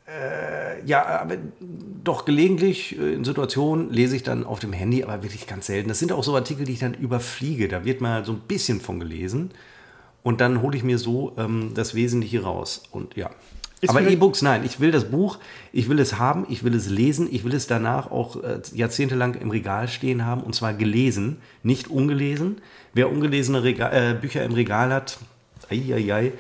äh, 0.05 0.85
ja, 0.85 1.05
aber 1.21 1.37
doch 2.03 2.25
gelegentlich 2.25 2.99
äh, 2.99 3.13
in 3.13 3.23
Situationen 3.23 3.89
lese 3.91 4.15
ich 4.15 4.23
dann 4.23 4.45
auf 4.45 4.59
dem 4.59 4.73
Handy, 4.73 5.03
aber 5.03 5.23
wirklich 5.23 5.47
ganz 5.47 5.67
selten. 5.67 5.87
Das 5.87 5.99
sind 5.99 6.11
auch 6.11 6.23
so 6.23 6.35
Artikel, 6.35 6.65
die 6.65 6.73
ich 6.73 6.79
dann 6.79 6.93
überfliege. 6.93 7.67
Da 7.67 7.85
wird 7.85 8.01
mal 8.01 8.25
so 8.25 8.33
ein 8.33 8.39
bisschen 8.39 8.81
von 8.81 8.99
gelesen. 8.99 9.51
Und 10.21 10.41
dann 10.41 10.61
hole 10.61 10.75
ich 10.75 10.83
mir 10.83 10.97
so 10.97 11.33
ähm, 11.37 11.71
das 11.73 11.95
Wesentliche 11.95 12.43
raus. 12.43 12.83
Und 12.91 13.15
ja. 13.15 13.29
Ist 13.79 13.89
aber 13.89 14.01
E-Books, 14.01 14.41
nein, 14.41 14.63
ich 14.63 14.79
will 14.79 14.91
das 14.91 15.11
Buch, 15.11 15.39
ich 15.73 15.89
will 15.89 15.99
es 15.99 16.17
haben, 16.17 16.45
ich 16.47 16.63
will 16.63 16.73
es 16.73 16.89
lesen, 16.89 17.27
ich 17.29 17.43
will 17.43 17.53
es 17.53 17.67
danach 17.67 18.11
auch 18.11 18.41
äh, 18.41 18.61
jahrzehntelang 18.73 19.35
im 19.35 19.51
Regal 19.51 19.89
stehen 19.89 20.25
haben 20.25 20.41
und 20.41 20.55
zwar 20.55 20.73
gelesen, 20.73 21.37
nicht 21.63 21.89
ungelesen. 21.89 22.61
Wer 22.93 23.11
ungelesene 23.11 23.61
Rega 23.61 23.91
äh, 23.91 24.13
Bücher 24.13 24.45
im 24.45 24.53
Regal 24.53 24.93
hat, 24.93 25.17
ei. 25.69 26.31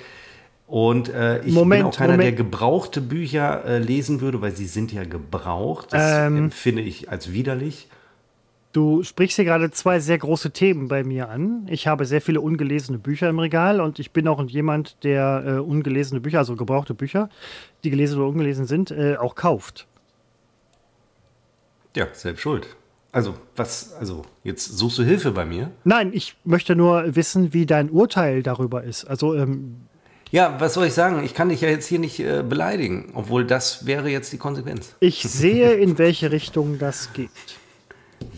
Und 0.73 1.09
äh, 1.09 1.43
ich 1.43 1.53
Moment, 1.53 1.81
bin 1.83 1.87
auch 1.91 1.95
keiner, 1.95 2.13
Moment. 2.13 2.25
der 2.25 2.31
gebrauchte 2.31 2.99
Bücher 2.99 3.63
äh, 3.63 3.77
lesen 3.77 4.21
würde, 4.21 4.41
weil 4.41 4.55
sie 4.55 4.65
sind 4.65 4.91
ja 4.91 5.03
gebraucht. 5.03 5.93
Das 5.93 6.25
Ähm. 6.25 6.35
empfinde 6.45 6.81
ich 6.81 7.11
als 7.11 7.31
widerlich. 7.31 7.89
Du 8.71 9.03
sprichst 9.03 9.35
hier 9.35 9.45
gerade 9.45 9.69
zwei 9.69 9.99
sehr 9.99 10.17
große 10.17 10.49
Themen 10.49 10.87
bei 10.87 11.03
mir 11.03 11.29
an. 11.29 11.67
Ich 11.69 11.85
habe 11.85 12.07
sehr 12.07 12.21
viele 12.21 12.41
ungelesene 12.41 12.97
Bücher 12.97 13.29
im 13.29 13.37
Regal 13.37 13.81
und 13.81 13.99
ich 13.99 14.09
bin 14.13 14.27
auch 14.27 14.43
jemand, 14.45 15.03
der 15.03 15.43
äh, 15.45 15.51
ungelesene 15.59 16.19
Bücher, 16.21 16.39
also 16.39 16.55
gebrauchte 16.55 16.95
Bücher, 16.95 17.29
die 17.83 17.91
gelesen 17.91 18.17
oder 18.17 18.29
ungelesen 18.29 18.65
sind, 18.65 18.89
äh, 18.89 19.17
auch 19.17 19.35
kauft. 19.35 19.85
Ja, 21.95 22.07
selbst 22.13 22.41
schuld. 22.41 22.65
Also, 23.11 23.35
was, 23.55 23.93
also, 23.93 24.23
jetzt 24.43 24.75
suchst 24.75 24.97
du 24.97 25.03
Hilfe 25.03 25.33
bei 25.33 25.45
mir? 25.45 25.69
Nein, 25.83 26.09
ich 26.13 26.35
möchte 26.45 26.75
nur 26.75 27.15
wissen, 27.15 27.53
wie 27.53 27.67
dein 27.67 27.91
Urteil 27.91 28.41
darüber 28.41 28.83
ist. 28.83 29.05
Also, 29.05 29.35
ähm, 29.35 29.75
Ja, 30.33 30.55
was 30.59 30.73
soll 30.73 30.87
ich 30.87 30.93
sagen? 30.95 31.23
Ich 31.23 31.35
kann 31.35 31.49
dich 31.49 31.61
ja 31.61 31.69
jetzt 31.69 31.85
hier 31.85 31.99
nicht 31.99 32.19
äh, 32.19 32.41
beleidigen, 32.41 33.11
obwohl 33.13 33.45
das 33.45 33.85
wäre 33.85 34.09
jetzt 34.09 34.33
die 34.33 34.39
Konsequenz. 34.39 34.95
ich 34.99 35.21
sehe, 35.21 35.73
in 35.73 35.99
welche 35.99 36.31
Richtung 36.31 36.79
das 36.79 37.13
geht. 37.13 37.29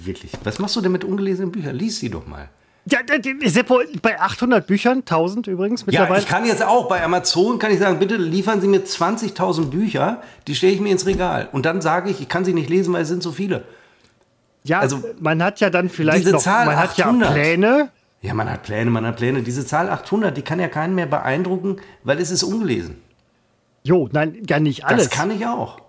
Wirklich. 0.04 0.34
Was 0.44 0.60
machst 0.60 0.76
du 0.76 0.82
denn 0.82 0.92
mit 0.92 1.06
ungelesenen 1.06 1.54
Büchern? 1.54 1.74
Lies 1.74 1.98
sie 2.02 2.10
doch 2.10 2.28
mal. 2.28 2.50
Ja, 2.88 3.00
Seppo, 3.46 3.80
bei 4.02 4.20
800 4.20 4.68
Büchern, 4.68 5.00
1000 5.00 5.48
übrigens 5.48 5.82
Ja, 5.82 5.86
mittlerweile. 5.88 6.20
ich 6.20 6.28
kann 6.28 6.46
jetzt 6.46 6.62
auch 6.64 6.90
bei 6.90 7.02
Amazon, 7.02 7.60
kann 7.60 7.72
ich 7.72 7.80
sagen, 7.80 7.98
bitte 7.98 8.18
liefern 8.18 8.60
Sie 8.60 8.68
mir 8.68 8.84
20.000 8.84 9.70
Bücher, 9.70 10.22
die 10.48 10.54
stelle 10.54 10.74
ich 10.74 10.82
mir 10.82 10.92
ins 10.92 11.06
Regal. 11.06 11.48
Und 11.54 11.66
dann 11.66 11.82
sage 11.82 12.10
ich, 12.10 12.20
ich 12.20 12.28
kann 12.28 12.44
sie 12.44 12.54
nicht 12.54 12.70
lesen, 12.70 12.94
weil 12.94 13.04
es 13.04 13.08
sind 13.08 13.24
so 13.24 13.32
viele. 13.32 13.64
ja, 14.66 14.80
also, 14.82 15.02
man 15.20 15.42
hat 15.42 15.62
ja 15.62 15.70
dann 15.70 15.88
vielleicht 15.88 16.20
diese 16.26 16.34
noch, 16.34 16.42
Zahl 16.42 16.66
man 16.66 16.76
hat 16.76 16.90
800. 17.00 17.30
ja 17.30 17.34
Pläne. 17.34 17.90
Ja, 18.26 18.34
man 18.34 18.50
hat 18.50 18.64
Pläne, 18.64 18.90
man 18.90 19.06
hat 19.06 19.18
Pläne. 19.18 19.44
Diese 19.44 19.66
Zahl 19.66 19.88
800, 19.90 20.36
die 20.36 20.42
kann 20.42 20.60
ja 20.60 20.68
keinen 20.68 20.96
mehr 20.96 21.06
beeindrucken, 21.06 21.78
weil 22.04 22.20
es 22.20 22.32
ist 22.32 22.42
ungelesen. 22.42 23.04
Jo, 23.84 24.10
nein, 24.12 24.42
ja 24.50 24.60
nicht 24.60 24.84
alles. 24.86 25.10
Das 25.10 25.16
kann 25.16 25.30
ich 25.30 25.46
auch. 25.46 25.80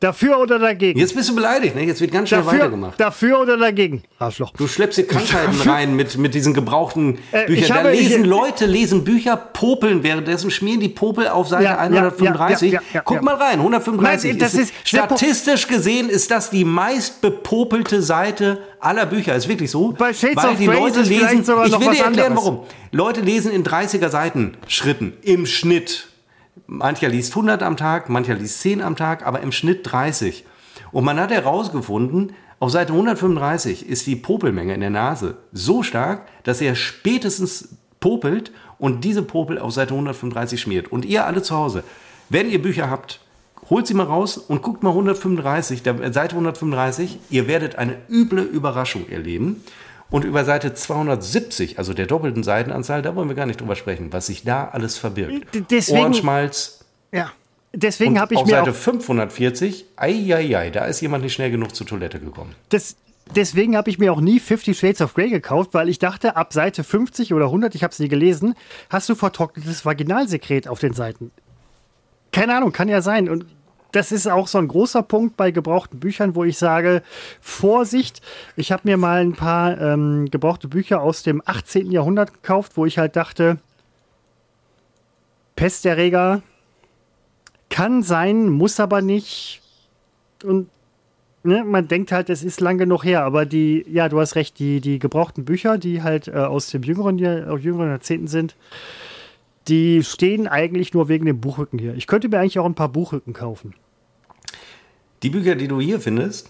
Dafür 0.00 0.38
oder 0.38 0.58
dagegen? 0.58 0.98
Jetzt 0.98 1.14
bist 1.14 1.28
du 1.28 1.34
beleidigt, 1.34 1.74
ne? 1.76 1.84
Jetzt 1.84 2.00
wird 2.00 2.10
ganz 2.10 2.30
schnell 2.30 2.40
dafür, 2.42 2.58
weitergemacht. 2.58 2.98
dafür 2.98 3.38
oder 3.40 3.58
dagegen? 3.58 4.02
Arschloch. 4.18 4.52
Du 4.56 4.66
schleppst 4.66 4.96
hier 4.96 5.06
Krankheiten 5.06 5.52
Dafür- 5.58 5.72
rein 5.72 5.94
mit, 5.94 6.16
mit 6.16 6.32
diesen 6.34 6.54
gebrauchten 6.54 7.18
Äh, 7.32 7.44
Büchern. 7.46 7.76
habe- 7.76 7.90
lesen 7.90 8.22
ich- 8.22 8.26
Leute, 8.26 8.64
lesen 8.64 9.04
Bücher, 9.04 9.36
popeln 9.36 10.02
währenddessen, 10.02 10.50
schmieren 10.50 10.80
die 10.80 10.88
Popel 10.88 11.28
auf 11.28 11.48
Seite 11.48 11.64
Ja, 11.64 11.72
ja, 11.72 11.78
135. 11.80 12.72
ja, 12.72 12.80
ja, 12.80 12.86
ja, 12.94 13.02
Guck 13.04 13.16
ja. 13.16 13.22
mal 13.22 13.34
rein, 13.34 13.60
135. 13.60 14.30
Nein, 14.30 14.38
das 14.38 14.54
ist- 14.54 14.72
statistisch 14.84 15.66
gesehen 15.68 16.08
ist 16.08 16.30
das 16.30 16.48
die 16.48 16.64
meist 16.64 17.20
bepopelte 17.20 18.00
Seite 18.00 18.58
aller 18.80 19.04
Bücher. 19.04 19.34
Ist 19.36 19.48
wirklich 19.48 19.70
so. 19.70 19.92
Bei 19.92 20.14
Shades 20.14 20.36
weil 20.36 20.52
of 20.52 20.56
die 20.58 20.64
Leute 20.66 21.00
ist 21.00 21.08
lesen. 21.10 21.40
ich 21.42 21.46
noch 21.46 21.56
will 21.80 21.88
was 21.88 21.96
dir 21.96 22.04
erklären, 22.04 22.08
anderes. 22.28 22.36
warum. 22.36 22.60
Leute 22.92 23.20
lesen 23.20 23.52
in 23.52 23.64
30er 23.64 24.08
Seiten 24.08 24.54
Schritten 24.66 25.12
im 25.22 25.44
Schnitt. 25.44 26.06
Mancher 26.66 27.08
liest 27.08 27.32
100 27.32 27.62
am 27.62 27.76
Tag, 27.76 28.08
mancher 28.08 28.34
liest 28.34 28.60
10 28.60 28.82
am 28.82 28.96
Tag, 28.96 29.26
aber 29.26 29.40
im 29.40 29.52
Schnitt 29.52 29.80
30. 29.90 30.44
Und 30.92 31.04
man 31.04 31.18
hat 31.18 31.30
herausgefunden, 31.30 32.32
auf 32.58 32.70
Seite 32.70 32.92
135 32.92 33.88
ist 33.88 34.06
die 34.06 34.16
Popelmenge 34.16 34.74
in 34.74 34.80
der 34.80 34.90
Nase 34.90 35.38
so 35.52 35.82
stark, 35.82 36.26
dass 36.42 36.60
er 36.60 36.74
spätestens 36.74 37.76
popelt 38.00 38.52
und 38.78 39.04
diese 39.04 39.22
Popel 39.22 39.58
auf 39.58 39.72
Seite 39.72 39.94
135 39.94 40.60
schmiert. 40.60 40.92
Und 40.92 41.04
ihr 41.04 41.26
alle 41.26 41.42
zu 41.42 41.56
Hause, 41.56 41.84
wenn 42.28 42.50
ihr 42.50 42.60
Bücher 42.60 42.90
habt, 42.90 43.20
holt 43.70 43.86
sie 43.86 43.94
mal 43.94 44.04
raus 44.04 44.36
und 44.36 44.62
guckt 44.62 44.82
mal 44.82 44.90
135, 44.90 45.82
der, 45.82 46.00
äh, 46.00 46.12
Seite 46.12 46.34
135. 46.34 47.18
Ihr 47.30 47.46
werdet 47.46 47.76
eine 47.76 47.96
üble 48.10 48.42
Überraschung 48.42 49.08
erleben. 49.08 49.64
Und 50.10 50.24
über 50.24 50.44
Seite 50.44 50.74
270, 50.74 51.78
also 51.78 51.94
der 51.94 52.06
doppelten 52.06 52.42
Seitenanzahl, 52.42 53.02
da 53.02 53.14
wollen 53.14 53.28
wir 53.28 53.36
gar 53.36 53.46
nicht 53.46 53.60
drüber 53.60 53.76
sprechen, 53.76 54.12
was 54.12 54.26
sich 54.26 54.42
da 54.44 54.68
alles 54.68 54.98
verbirgt. 54.98 55.46
Deswegen- 55.70 55.98
Ohrenschmalz, 56.00 56.84
Ja. 57.12 57.32
Deswegen 57.72 58.18
habe 58.18 58.34
ich 58.34 58.40
auf 58.40 58.46
mir 58.46 58.50
Seite 58.56 58.70
auch, 58.72 58.74
540, 58.74 59.84
ei, 59.96 60.70
da 60.72 60.86
ist 60.86 61.00
jemand 61.00 61.22
nicht 61.22 61.34
schnell 61.34 61.52
genug 61.52 61.72
zur 61.76 61.86
Toilette 61.86 62.18
gekommen. 62.18 62.56
das, 62.70 62.96
deswegen 63.36 63.76
habe 63.76 63.88
ich 63.90 63.98
mir 64.00 64.12
auch 64.12 64.20
nie 64.20 64.40
Fifty 64.40 64.74
Shades 64.74 65.00
of 65.00 65.14
Grey 65.14 65.30
gekauft, 65.30 65.72
weil 65.72 65.88
ich 65.88 66.00
dachte, 66.00 66.34
ab 66.34 66.52
Seite 66.52 66.82
50 66.82 67.32
oder 67.32 67.46
100, 67.46 67.76
ich 67.76 67.84
habe 67.84 67.92
es 67.92 68.00
nie 68.00 68.08
gelesen, 68.08 68.54
hast 68.88 69.08
du 69.08 69.14
vertrocknetes 69.14 69.84
Vaginalsekret 69.84 70.66
auf 70.66 70.80
den 70.80 70.94
Seiten. 70.94 71.30
Keine 72.32 72.56
Ahnung, 72.56 72.72
kann 72.72 72.88
ja 72.88 73.02
sein. 73.02 73.28
Und 73.28 73.46
das 73.92 74.12
ist 74.12 74.26
auch 74.26 74.46
so 74.46 74.58
ein 74.58 74.68
großer 74.68 75.02
Punkt 75.02 75.36
bei 75.36 75.50
gebrauchten 75.50 75.98
Büchern, 75.98 76.34
wo 76.34 76.44
ich 76.44 76.58
sage, 76.58 77.02
Vorsicht, 77.40 78.22
ich 78.56 78.72
habe 78.72 78.82
mir 78.84 78.96
mal 78.96 79.20
ein 79.20 79.34
paar 79.34 79.80
ähm, 79.80 80.30
gebrauchte 80.30 80.68
Bücher 80.68 81.00
aus 81.00 81.22
dem 81.22 81.42
18. 81.44 81.90
Jahrhundert 81.90 82.34
gekauft, 82.34 82.76
wo 82.76 82.86
ich 82.86 82.98
halt 82.98 83.16
dachte, 83.16 83.58
Pesterreger 85.56 86.42
kann 87.68 88.02
sein, 88.02 88.48
muss 88.48 88.80
aber 88.80 89.02
nicht. 89.02 89.60
Und 90.42 90.68
ne, 91.42 91.64
man 91.64 91.88
denkt 91.88 92.12
halt, 92.12 92.30
es 92.30 92.42
ist 92.42 92.60
lang 92.60 92.78
genug 92.78 93.04
her, 93.04 93.24
aber 93.24 93.46
die, 93.46 93.84
ja, 93.88 94.08
du 94.08 94.20
hast 94.20 94.36
recht, 94.36 94.58
die, 94.58 94.80
die 94.80 94.98
gebrauchten 94.98 95.44
Bücher, 95.44 95.78
die 95.78 96.02
halt 96.02 96.28
äh, 96.28 96.32
aus 96.32 96.68
dem 96.68 96.82
jüngeren, 96.82 97.18
jüngeren 97.18 97.88
Jahrzehnten 97.88 98.26
sind, 98.26 98.56
die 99.68 100.02
stehen 100.04 100.46
eigentlich 100.48 100.94
nur 100.94 101.08
wegen 101.08 101.26
dem 101.26 101.40
Buchrücken 101.40 101.78
hier. 101.78 101.94
Ich 101.94 102.06
könnte 102.06 102.28
mir 102.28 102.38
eigentlich 102.40 102.58
auch 102.58 102.64
ein 102.66 102.74
paar 102.74 102.88
Buchrücken 102.88 103.32
kaufen. 103.32 103.74
Die 105.22 105.30
Bücher, 105.30 105.54
die 105.54 105.68
du 105.68 105.80
hier 105.80 106.00
findest, 106.00 106.48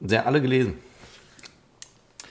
sind 0.00 0.12
ja 0.12 0.24
alle 0.24 0.42
gelesen. 0.42 0.74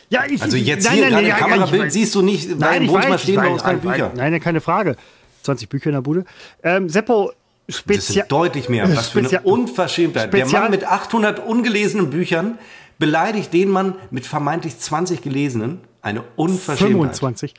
Ja, 0.10 0.24
ich, 0.30 0.42
Also 0.42 0.56
jetzt 0.56 0.86
nein, 0.86 0.94
hier 0.96 1.10
nein, 1.10 1.26
gerade 1.26 1.28
nein, 1.42 1.50
Kamerabild 1.60 1.92
siehst 1.92 2.16
du 2.16 2.22
nicht, 2.22 2.58
Nein, 2.58 2.84
im 2.84 2.90
Wohnzimmer 2.90 3.14
weiß, 3.16 3.24
stehen 3.24 3.36
bei 3.36 3.48
uns 3.50 3.62
keine 3.64 3.80
nein, 3.80 3.92
Bücher. 3.92 4.12
Nein, 4.16 4.40
keine 4.40 4.62
Frage. 4.62 4.96
20 5.44 5.68
Bücher 5.68 5.88
in 5.88 5.94
der 5.94 6.02
Bude. 6.02 6.24
Ähm, 6.64 6.88
Seppo, 6.88 7.32
Das 7.66 7.78
speziell. 7.78 8.02
sind 8.24 8.32
deutlich 8.32 8.70
mehr. 8.70 8.84
Was 8.96 9.10
für 9.10 9.20
eine 9.20 9.28
Spezial- 9.28 9.44
Unverschämtheit. 9.44 10.32
Der 10.34 10.40
Spezial- 10.42 10.62
Mann 10.62 10.72
mit 10.72 10.86
800 10.86 11.46
ungelesenen 11.46 12.10
Büchern 12.10 12.58
beleidigt 13.00 13.52
den 13.52 13.70
Mann 13.70 13.96
mit 14.10 14.26
vermeintlich 14.26 14.78
20 14.78 15.22
gelesenen. 15.22 15.80
Eine 16.02 16.24
Unverschämtheit. 16.38 16.88
25. 17.18 17.54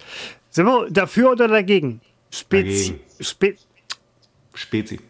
Seppo, 0.48 0.86
dafür 0.88 1.32
oder 1.32 1.48
dagegen? 1.48 2.00
Spezi. 2.30 3.00
Spe 3.20 3.56
Spezi. 4.54 5.00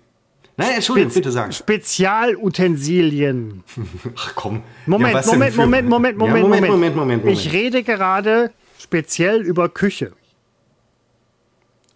Nein, 0.57 0.71
Entschuldigung, 0.77 1.13
bitte 1.15 1.31
sagen. 1.31 1.53
Spezialutensilien. 1.53 3.63
Ach 4.17 4.33
komm. 4.35 4.63
Moment, 4.87 5.15
Ja, 5.15 5.23
Moment, 5.33 5.55
für- 5.55 5.61
Moment, 5.61 5.89
Moment, 5.89 6.21
Ja, 6.21 6.27
Moment, 6.27 6.43
Moment, 6.43 6.67
Moment, 6.69 6.97
Moment, 6.97 7.25
Moment. 7.25 7.39
Ich 7.41 7.53
rede 7.53 7.83
gerade 7.83 8.53
speziell 8.79 9.43
über 9.43 9.69
Küche. 9.69 10.13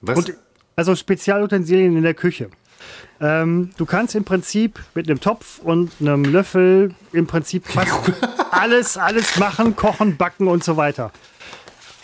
was? 0.00 0.18
Und, 0.18 0.34
also 0.76 0.94
Spezialutensilien 0.94 1.96
in 1.96 2.02
der 2.02 2.14
Küche. 2.14 2.50
Ähm, 3.20 3.70
du 3.76 3.86
kannst 3.86 4.14
im 4.16 4.24
Prinzip 4.24 4.80
mit 4.94 5.08
einem 5.08 5.20
Topf 5.20 5.60
und 5.60 5.92
einem 6.00 6.24
Löffel 6.24 6.94
im 7.12 7.26
Prinzip 7.26 7.66
fast 7.66 7.92
alles, 8.50 8.96
alles 8.96 9.38
machen, 9.38 9.76
kochen, 9.76 10.16
backen 10.16 10.48
und 10.48 10.64
so 10.64 10.76
weiter. 10.76 11.12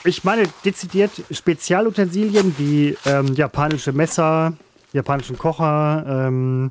Ich 0.05 0.25
meine 0.25 0.45
dezidiert 0.65 1.11
Spezialutensilien 1.31 2.55
wie 2.57 2.97
ähm, 3.05 3.35
japanische 3.35 3.93
Messer, 3.93 4.53
japanischen 4.93 5.37
Kocher, 5.37 6.05
ähm, 6.07 6.71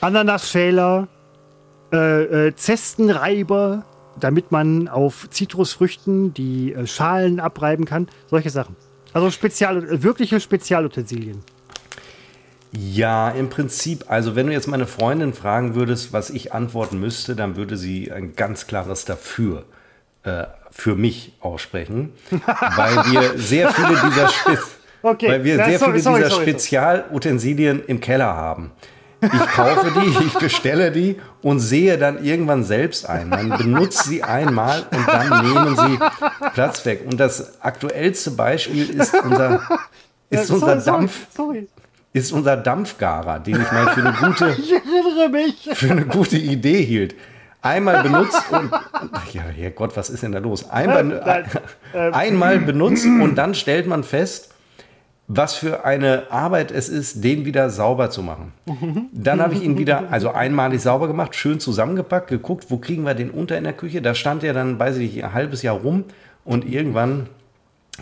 Ananasschäler, 0.00 1.08
äh, 1.92 2.48
äh, 2.48 2.56
Zestenreiber, 2.56 3.84
damit 4.18 4.50
man 4.50 4.88
auf 4.88 5.28
Zitrusfrüchten 5.30 6.34
die 6.34 6.72
äh, 6.72 6.86
Schalen 6.86 7.38
abreiben 7.38 7.84
kann. 7.84 8.08
Solche 8.28 8.50
Sachen. 8.50 8.76
Also 9.12 9.30
Spezial, 9.30 10.02
wirkliche 10.02 10.40
Spezialutensilien. 10.40 11.42
Ja, 12.72 13.30
im 13.30 13.48
Prinzip, 13.48 14.06
also 14.08 14.34
wenn 14.34 14.48
du 14.48 14.52
jetzt 14.52 14.66
meine 14.66 14.88
Freundin 14.88 15.32
fragen 15.32 15.76
würdest, 15.76 16.12
was 16.12 16.30
ich 16.30 16.52
antworten 16.52 16.98
müsste, 16.98 17.36
dann 17.36 17.54
würde 17.54 17.76
sie 17.76 18.10
ein 18.10 18.34
ganz 18.34 18.66
klares 18.66 19.04
dafür 19.04 19.64
äh, 20.24 20.44
für 20.74 20.96
mich 20.96 21.32
aussprechen, 21.40 22.12
weil 22.76 22.96
wir 23.12 23.38
sehr 23.38 23.70
viele 23.70 23.96
dieser, 24.10 24.28
Spe 24.28 24.58
okay. 25.02 25.28
weil 25.28 25.44
wir 25.44 25.56
ja, 25.56 25.64
sehr 25.66 25.78
sorry, 25.78 25.92
viele 25.92 26.02
sorry, 26.02 26.18
dieser 26.18 26.30
sorry, 26.30 26.42
Spezialutensilien 26.42 27.84
im 27.86 28.00
Keller 28.00 28.34
haben. 28.34 28.72
Ich 29.22 29.46
kaufe 29.52 29.92
die, 29.98 30.24
ich 30.26 30.34
bestelle 30.34 30.90
die 30.90 31.16
und 31.42 31.60
sehe 31.60 31.96
dann 31.96 32.22
irgendwann 32.22 32.64
selbst 32.64 33.08
ein. 33.08 33.28
Man 33.28 33.50
benutzt 33.50 34.04
sie 34.04 34.22
einmal 34.22 34.84
und 34.90 35.08
dann 35.08 35.46
nehmen 35.46 35.76
sie 35.76 35.98
Platz 36.52 36.84
weg. 36.84 37.04
Und 37.06 37.18
das 37.18 37.62
aktuellste 37.62 38.32
Beispiel 38.32 38.90
ist 38.90 39.14
unser, 39.14 39.62
ist 40.28 40.48
ja, 40.50 40.54
unser 40.54 40.76
Dampf. 40.76 41.26
Sorry, 41.34 41.68
ist 42.12 42.32
unser 42.32 42.56
Dampfgarer, 42.56 43.40
den 43.40 43.60
ich 43.60 43.72
mal 43.72 43.88
für 43.88 44.00
eine 44.00 44.12
gute, 44.12 44.54
für 45.74 45.90
eine 45.90 46.06
gute 46.06 46.36
Idee 46.36 46.82
hielt. 46.82 47.14
Einmal 47.64 48.02
benutzt 48.02 48.44
und 48.52 48.70
ja, 49.32 49.42
Herrgott, 49.42 49.96
was 49.96 50.10
ist 50.10 50.22
denn 50.22 50.32
da 50.32 50.38
los? 50.38 50.68
Einmal, 50.68 51.46
einmal 52.12 52.58
benutzt 52.58 53.06
und 53.22 53.36
dann 53.36 53.54
stellt 53.54 53.86
man 53.86 54.04
fest, 54.04 54.54
was 55.28 55.54
für 55.54 55.82
eine 55.86 56.30
Arbeit 56.30 56.70
es 56.70 56.90
ist, 56.90 57.24
den 57.24 57.46
wieder 57.46 57.70
sauber 57.70 58.10
zu 58.10 58.22
machen. 58.22 58.52
Dann 59.12 59.40
habe 59.40 59.54
ich 59.54 59.62
ihn 59.62 59.78
wieder, 59.78 60.10
also 60.10 60.30
einmalig 60.30 60.82
sauber 60.82 61.08
gemacht, 61.08 61.34
schön 61.34 61.58
zusammengepackt, 61.58 62.28
geguckt, 62.28 62.66
wo 62.68 62.76
kriegen 62.76 63.04
wir 63.04 63.14
den 63.14 63.30
unter 63.30 63.56
in 63.56 63.64
der 63.64 63.72
Küche. 63.72 64.02
Da 64.02 64.14
stand 64.14 64.44
er 64.44 64.52
dann, 64.52 64.78
weiß 64.78 64.98
ich 64.98 65.14
nicht, 65.14 65.24
ein 65.24 65.32
halbes 65.32 65.62
Jahr 65.62 65.76
rum 65.76 66.04
und 66.44 66.70
irgendwann 66.70 67.28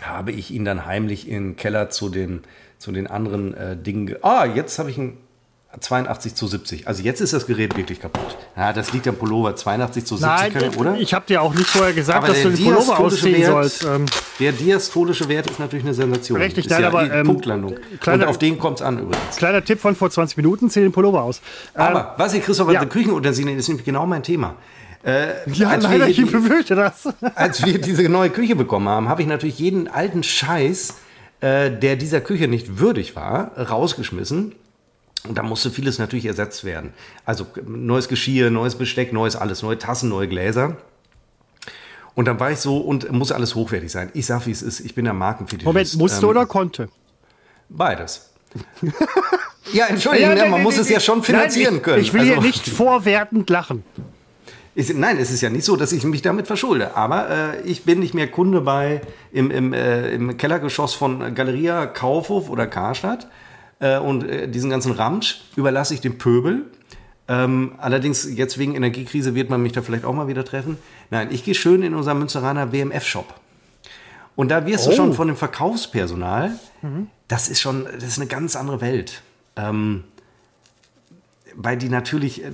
habe 0.01 0.33
ich 0.33 0.51
ihn 0.51 0.65
dann 0.65 0.85
heimlich 0.85 1.29
in 1.29 1.51
den 1.51 1.55
Keller 1.55 1.89
zu 1.89 2.09
den, 2.09 2.41
zu 2.79 2.91
den 2.91 3.07
anderen 3.07 3.53
äh, 3.53 3.77
Dingen. 3.77 4.13
Ah, 4.23 4.45
jetzt 4.45 4.77
habe 4.77 4.89
ich 4.89 4.97
ihn 4.97 5.17
82 5.79 6.35
zu 6.35 6.47
70. 6.47 6.87
Also 6.87 7.01
jetzt 7.01 7.19
ist 7.19 7.33
das 7.33 7.47
Gerät 7.47 7.75
wirklich 7.75 7.99
kaputt. 7.99 8.37
Ja, 8.55 8.73
das 8.73 8.93
liegt 8.93 9.07
am 9.07 9.15
Pullover. 9.15 9.55
82 9.55 10.05
zu 10.05 10.17
70, 10.17 10.53
Nein, 10.53 10.75
oder? 10.75 10.97
Ich 10.99 11.13
habe 11.13 11.25
dir 11.25 11.41
auch 11.41 11.53
nicht 11.53 11.67
vorher 11.67 11.93
gesagt, 11.93 12.19
aber 12.19 12.27
dass 12.27 12.43
du 12.43 12.49
den 12.49 12.63
Pullover 12.63 12.99
ausziehen 12.99 13.41
Wert, 13.41 13.51
sollst. 13.51 13.83
Ähm. 13.83 14.05
Der 14.39 14.51
diastolische 14.51 15.27
Wert 15.29 15.49
ist 15.49 15.59
natürlich 15.59 15.83
eine 15.85 15.95
Sensation. 15.95 16.39
Richtig, 16.39 16.65
ist 16.67 16.79
ja 16.79 16.87
aber 16.87 17.11
ähm, 17.11 17.25
Punktlandung. 17.25 17.75
Kleiner, 17.99 18.23
Und 18.23 18.29
auf 18.29 18.37
den 18.37 18.59
kommt 18.59 18.77
es 18.77 18.81
an 18.83 18.99
übrigens. 18.99 19.35
Kleiner 19.35 19.63
Tipp 19.65 19.79
von 19.79 19.95
vor 19.95 20.11
20 20.11 20.37
Minuten, 20.37 20.69
zieh 20.69 20.81
den 20.81 20.91
Pullover 20.91 21.23
aus. 21.23 21.41
Aber 21.73 21.99
ähm, 21.99 22.05
was 22.17 22.33
ich, 22.35 22.43
Christoph, 22.43 22.71
ja. 22.71 22.85
Küchenutensilien 22.85 23.57
ist 23.57 23.67
nämlich 23.67 23.85
genau 23.85 24.05
mein 24.05 24.21
Thema. 24.21 24.55
Äh, 25.03 25.49
ja, 25.51 25.75
leider, 25.75 26.07
ich 26.07 26.23
befürchte 26.23 26.75
das. 26.75 27.09
als 27.35 27.65
wir 27.65 27.81
diese 27.81 28.07
neue 28.09 28.29
Küche 28.29 28.55
bekommen 28.55 28.87
haben, 28.87 29.09
habe 29.09 29.23
ich 29.23 29.27
natürlich 29.27 29.57
jeden 29.57 29.87
alten 29.87 30.21
Scheiß, 30.21 30.93
äh, 31.41 31.71
der 31.71 31.95
dieser 31.95 32.21
Küche 32.21 32.47
nicht 32.47 32.79
würdig 32.79 33.15
war, 33.15 33.57
rausgeschmissen 33.57 34.53
und 35.27 35.37
da 35.37 35.43
musste 35.43 35.71
vieles 35.71 35.99
natürlich 35.99 36.25
ersetzt 36.25 36.65
werden. 36.65 36.93
Also 37.25 37.47
neues 37.65 38.07
Geschirr, 38.09 38.49
neues 38.49 38.75
Besteck, 38.75 39.13
neues 39.13 39.35
alles, 39.35 39.61
neue 39.63 39.77
Tassen, 39.77 40.09
neue 40.09 40.27
Gläser. 40.27 40.77
Und 42.15 42.27
dann 42.27 42.39
war 42.39 42.51
ich 42.51 42.59
so 42.59 42.77
und 42.77 43.11
muss 43.11 43.31
alles 43.31 43.55
hochwertig 43.55 43.91
sein. 43.91 44.11
Ich 44.13 44.25
sag, 44.25 44.45
wie 44.45 44.51
es 44.51 44.61
ist. 44.61 44.81
Ich 44.81 44.93
bin 44.93 45.05
der 45.05 45.13
Markenfetischist. 45.13 45.65
Moment, 45.65 45.95
musste 45.95 46.25
ähm, 46.25 46.29
oder 46.29 46.45
konnte? 46.45 46.89
Beides. 47.69 48.29
ja, 49.73 49.87
Entschuldigung, 49.87 50.31
ja, 50.31 50.43
ja, 50.43 50.49
man 50.49 50.59
nee, 50.59 50.63
muss 50.63 50.75
nee, 50.75 50.81
es 50.81 50.89
ja 50.89 50.99
schon 50.99 51.23
finanzieren 51.23 51.75
nein, 51.75 51.83
können. 51.83 52.01
Ich 52.01 52.13
will 52.13 52.21
also, 52.21 52.33
hier 52.33 52.41
nicht 52.41 52.69
vorwertend 52.69 53.49
lachen. 53.49 53.83
Ist, 54.75 54.93
nein, 54.93 55.17
es 55.17 55.31
ist 55.31 55.41
ja 55.41 55.49
nicht 55.49 55.65
so, 55.65 55.75
dass 55.75 55.91
ich 55.91 56.03
mich 56.03 56.21
damit 56.21 56.47
verschulde. 56.47 56.95
Aber 56.95 57.29
äh, 57.29 57.61
ich 57.61 57.83
bin 57.83 57.99
nicht 57.99 58.13
mehr 58.13 58.29
Kunde 58.29 58.61
bei 58.61 59.01
im, 59.31 59.49
im, 59.49 59.73
äh, 59.73 60.09
im 60.09 60.37
Kellergeschoss 60.37 60.93
von 60.93 61.33
Galeria 61.33 61.87
Kaufhof 61.87 62.49
oder 62.49 62.67
Karstadt 62.67 63.27
äh, 63.83 63.99
und 63.99 64.23
äh, 64.23 64.47
diesen 64.47 64.69
ganzen 64.69 64.93
Ramsch 64.93 65.41
überlasse 65.57 65.93
ich 65.93 65.99
dem 65.99 66.17
Pöbel. 66.17 66.65
Ähm, 67.27 67.73
allerdings 67.77 68.27
jetzt 68.33 68.57
wegen 68.57 68.75
Energiekrise 68.75 69.35
wird 69.35 69.49
man 69.49 69.61
mich 69.61 69.73
da 69.73 69.81
vielleicht 69.81 70.05
auch 70.05 70.13
mal 70.13 70.27
wieder 70.27 70.45
treffen. 70.45 70.77
Nein, 71.09 71.29
ich 71.31 71.43
gehe 71.43 71.53
schön 71.53 71.83
in 71.83 71.93
unseren 71.93 72.19
Münsteraner 72.19 72.71
WMF-Shop. 72.71 73.33
Und 74.35 74.49
da 74.49 74.65
wirst 74.65 74.87
oh. 74.87 74.89
du 74.89 74.95
schon 74.95 75.13
von 75.13 75.27
dem 75.27 75.35
Verkaufspersonal, 75.35 76.53
mhm. 76.81 77.07
das 77.27 77.49
ist 77.49 77.59
schon, 77.59 77.85
das 77.85 78.03
ist 78.03 78.19
eine 78.19 78.27
ganz 78.27 78.55
andere 78.55 78.79
Welt. 78.81 79.21
Ähm, 79.57 80.05
weil 81.55 81.77
die 81.77 81.89
natürlich, 81.89 82.43
äh, 82.43 82.51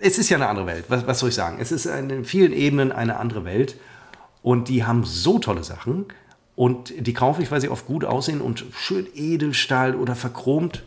es 0.00 0.18
ist 0.18 0.28
ja 0.28 0.36
eine 0.36 0.48
andere 0.48 0.66
Welt, 0.66 0.86
was, 0.88 1.06
was 1.06 1.20
soll 1.20 1.28
ich 1.28 1.34
sagen? 1.36 1.58
Es 1.60 1.70
ist 1.70 1.86
in 1.86 2.24
vielen 2.24 2.52
Ebenen 2.52 2.90
eine 2.90 3.18
andere 3.18 3.44
Welt. 3.44 3.76
Und 4.42 4.68
die 4.68 4.84
haben 4.84 5.04
so 5.04 5.38
tolle 5.38 5.64
Sachen. 5.64 6.06
Und 6.56 6.92
die 6.96 7.14
kaufe 7.14 7.42
ich, 7.42 7.50
weil 7.50 7.60
sie 7.60 7.68
oft 7.68 7.86
gut 7.86 8.04
aussehen 8.04 8.40
und 8.40 8.64
schön 8.72 9.06
Edelstahl 9.14 9.96
oder 9.96 10.14
verchromt. 10.14 10.84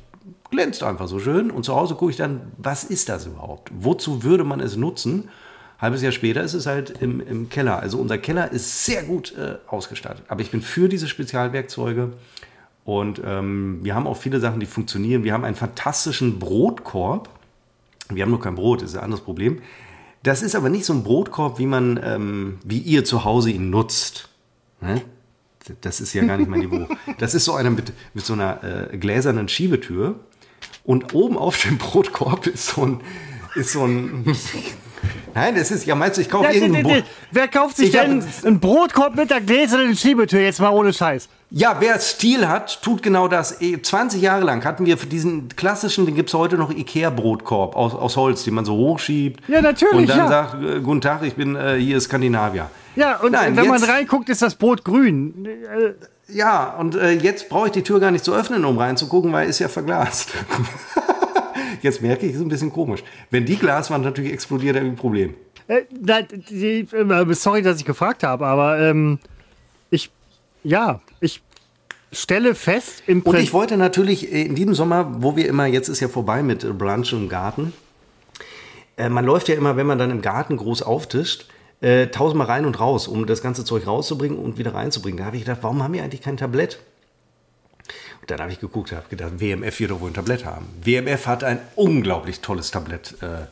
Glänzt 0.49 0.81
einfach 0.81 1.07
so 1.07 1.19
schön. 1.19 1.51
Und 1.51 1.63
zu 1.63 1.75
Hause 1.75 1.95
gucke 1.95 2.11
ich 2.11 2.17
dann, 2.17 2.53
was 2.57 2.85
ist 2.85 3.09
das 3.09 3.25
überhaupt? 3.25 3.71
Wozu 3.77 4.23
würde 4.23 4.45
man 4.45 4.61
es 4.61 4.77
nutzen? 4.77 5.29
Halbes 5.79 6.01
Jahr 6.01 6.13
später 6.13 6.41
ist 6.41 6.53
es 6.53 6.65
halt 6.65 7.01
im, 7.01 7.19
im 7.19 7.49
Keller. 7.49 7.79
Also 7.79 7.99
unser 7.99 8.17
Keller 8.17 8.51
ist 8.51 8.85
sehr 8.85 9.03
gut 9.03 9.35
äh, 9.37 9.57
ausgestattet. 9.67 10.23
Aber 10.27 10.41
ich 10.41 10.51
bin 10.51 10.61
für 10.61 10.87
diese 10.89 11.07
Spezialwerkzeuge. 11.07 12.13
Und 12.85 13.21
ähm, 13.23 13.79
wir 13.83 13.93
haben 13.93 14.07
auch 14.07 14.17
viele 14.17 14.39
Sachen, 14.39 14.61
die 14.61 14.65
funktionieren. 14.65 15.25
Wir 15.25 15.33
haben 15.33 15.43
einen 15.43 15.55
fantastischen 15.55 16.39
Brotkorb. 16.39 17.29
Wir 18.09 18.23
haben 18.23 18.29
nur 18.29 18.39
kein 18.39 18.55
Brot, 18.55 18.81
das 18.81 18.91
ist 18.91 18.97
ein 18.97 19.03
anderes 19.03 19.23
Problem. 19.23 19.61
Das 20.23 20.41
ist 20.41 20.55
aber 20.55 20.69
nicht 20.69 20.85
so 20.85 20.93
ein 20.93 21.03
Brotkorb, 21.03 21.59
wie 21.59 21.65
man, 21.65 21.99
ähm, 22.01 22.59
wie 22.63 22.79
ihr 22.79 23.03
zu 23.03 23.25
Hause 23.25 23.51
ihn 23.51 23.69
nutzt. 23.69 24.29
Ne? 24.79 25.01
Das 25.81 26.01
ist 26.01 26.13
ja 26.13 26.23
gar 26.23 26.37
nicht 26.37 26.49
mein 26.49 26.59
Niveau. 26.59 26.87
Das 27.17 27.33
ist 27.33 27.45
so 27.45 27.53
einer 27.53 27.69
mit, 27.69 27.91
mit 28.13 28.25
so 28.25 28.33
einer 28.33 28.89
äh, 28.91 28.97
gläsernen 28.97 29.47
Schiebetür. 29.47 30.19
Und 30.83 31.13
oben 31.13 31.37
auf 31.37 31.61
dem 31.61 31.77
Brotkorb 31.77 32.47
ist 32.47 32.67
so 32.67 32.85
ein, 32.85 33.01
ist 33.55 33.71
so 33.71 33.85
ein 33.85 34.25
Nein, 35.33 35.55
das 35.55 35.69
ist, 35.71 35.85
ja 35.85 35.95
meinst 35.95 36.17
du, 36.17 36.21
ich 36.21 36.29
kaufe 36.29 36.51
irgendein 36.51 36.83
Brot. 36.83 37.03
Wer 37.31 37.47
kauft 37.47 37.77
sich 37.77 37.87
ich 37.87 37.91
denn 37.91 38.23
hab, 38.23 38.45
einen 38.45 38.59
Brotkorb 38.59 39.15
mit 39.15 39.29
der 39.29 39.41
gläsernen 39.41 39.95
Schiebetür, 39.95 40.39
jetzt 40.39 40.59
mal 40.59 40.69
ohne 40.69 40.93
Scheiß? 40.93 41.29
Ja, 41.51 41.77
wer 41.79 41.99
Stil 41.99 42.47
hat, 42.47 42.81
tut 42.81 43.03
genau 43.03 43.27
das. 43.27 43.59
20 43.59 44.21
Jahre 44.21 44.43
lang 44.43 44.65
hatten 44.65 44.85
wir 44.85 44.97
für 44.97 45.07
diesen 45.07 45.49
klassischen, 45.49 46.05
den 46.05 46.15
gibt 46.15 46.29
es 46.29 46.33
heute 46.33 46.57
noch, 46.57 46.71
Ikea-Brotkorb 46.71 47.75
aus, 47.75 47.93
aus 47.93 48.17
Holz, 48.17 48.43
den 48.43 48.55
man 48.55 48.65
so 48.65 48.75
hochschiebt. 48.75 49.47
Ja, 49.47 49.61
natürlich. 49.61 49.95
Und 49.95 50.09
dann 50.09 50.17
ja. 50.17 50.27
sagt, 50.27 50.63
äh, 50.63 50.79
guten 50.81 51.01
Tag, 51.01 51.23
ich 51.23 51.35
bin 51.35 51.55
äh, 51.55 51.75
hier 51.75 52.01
Skandinavier. 52.01 52.69
Ja, 52.97 53.17
und 53.17 53.31
Nein, 53.31 53.55
wenn 53.55 53.65
jetzt, 53.65 53.81
man 53.81 53.89
reinguckt, 53.89 54.27
ist 54.29 54.41
das 54.41 54.55
Brot 54.55 54.83
grün. 54.83 55.47
Ja, 56.27 56.75
und 56.77 56.95
äh, 56.95 57.11
jetzt 57.11 57.47
brauche 57.47 57.67
ich 57.67 57.71
die 57.71 57.83
Tür 57.83 57.99
gar 57.99 58.11
nicht 58.11 58.25
zu 58.25 58.33
öffnen, 58.33 58.65
um 58.65 58.77
reinzugucken, 58.77 59.31
weil 59.31 59.47
ist 59.47 59.59
ja 59.59 59.69
verglast. 59.69 60.31
jetzt 61.81 62.01
merke 62.01 62.25
ich, 62.25 62.33
ist 62.33 62.41
ein 62.41 62.49
bisschen 62.49 62.73
komisch. 62.73 63.03
Wenn 63.29 63.45
die 63.45 63.55
Glaswand 63.55 64.03
natürlich 64.03 64.33
explodiert, 64.33 64.75
dann 64.75 64.85
ein 64.85 64.95
Problem. 64.95 65.35
Äh, 65.67 65.83
die, 66.49 66.87
äh, 66.91 67.33
sorry, 67.33 67.61
dass 67.61 67.77
ich 67.77 67.85
gefragt 67.85 68.23
habe, 68.23 68.47
aber 68.47 68.79
ähm, 68.79 69.19
ich, 69.89 70.09
ja, 70.63 70.99
ich 71.21 71.41
stelle 72.11 72.55
fest 72.55 73.03
im 73.05 73.21
Prinzip. 73.21 73.39
Und 73.39 73.43
ich 73.43 73.53
wollte 73.53 73.77
natürlich 73.77 74.31
in 74.31 74.55
diesem 74.55 74.73
Sommer, 74.73 75.21
wo 75.21 75.35
wir 75.35 75.47
immer, 75.47 75.65
jetzt 75.67 75.87
ist 75.87 75.99
ja 75.99 76.07
vorbei 76.07 76.41
mit 76.41 76.77
Brunch 76.77 77.13
im 77.13 77.29
Garten, 77.29 77.73
äh, 78.97 79.09
man 79.09 79.23
läuft 79.23 79.47
ja 79.49 79.55
immer, 79.55 79.77
wenn 79.77 79.87
man 79.87 79.99
dann 79.99 80.09
im 80.09 80.21
Garten 80.21 80.57
groß 80.57 80.81
auftischt, 80.81 81.47
äh, 81.81 82.07
tausendmal 82.07 82.47
rein 82.47 82.65
und 82.65 82.79
raus, 82.79 83.07
um 83.07 83.25
das 83.25 83.41
ganze 83.41 83.63
Zeug 83.63 83.85
rauszubringen 83.85 84.37
und 84.37 84.57
wieder 84.57 84.73
reinzubringen. 84.73 85.19
Da 85.19 85.25
habe 85.25 85.37
ich 85.37 85.43
gedacht, 85.45 85.59
warum 85.61 85.83
haben 85.83 85.93
wir 85.93 86.03
eigentlich 86.03 86.21
kein 86.21 86.37
Tablett? 86.37 86.79
Und 88.21 88.31
dann 88.31 88.39
habe 88.39 88.51
ich 88.51 88.59
geguckt, 88.59 88.91
habe 88.91 89.07
gedacht, 89.09 89.39
WMF 89.39 89.79
wird 89.79 89.91
doch 89.91 90.01
wohl 90.01 90.09
ein 90.09 90.13
Tablett 90.13 90.45
haben. 90.45 90.67
WMF 90.81 91.27
hat 91.27 91.43
ein 91.43 91.59
unglaublich 91.75 92.41
tolles 92.41 92.71
Tablett 92.71 93.15
äh, 93.21 93.45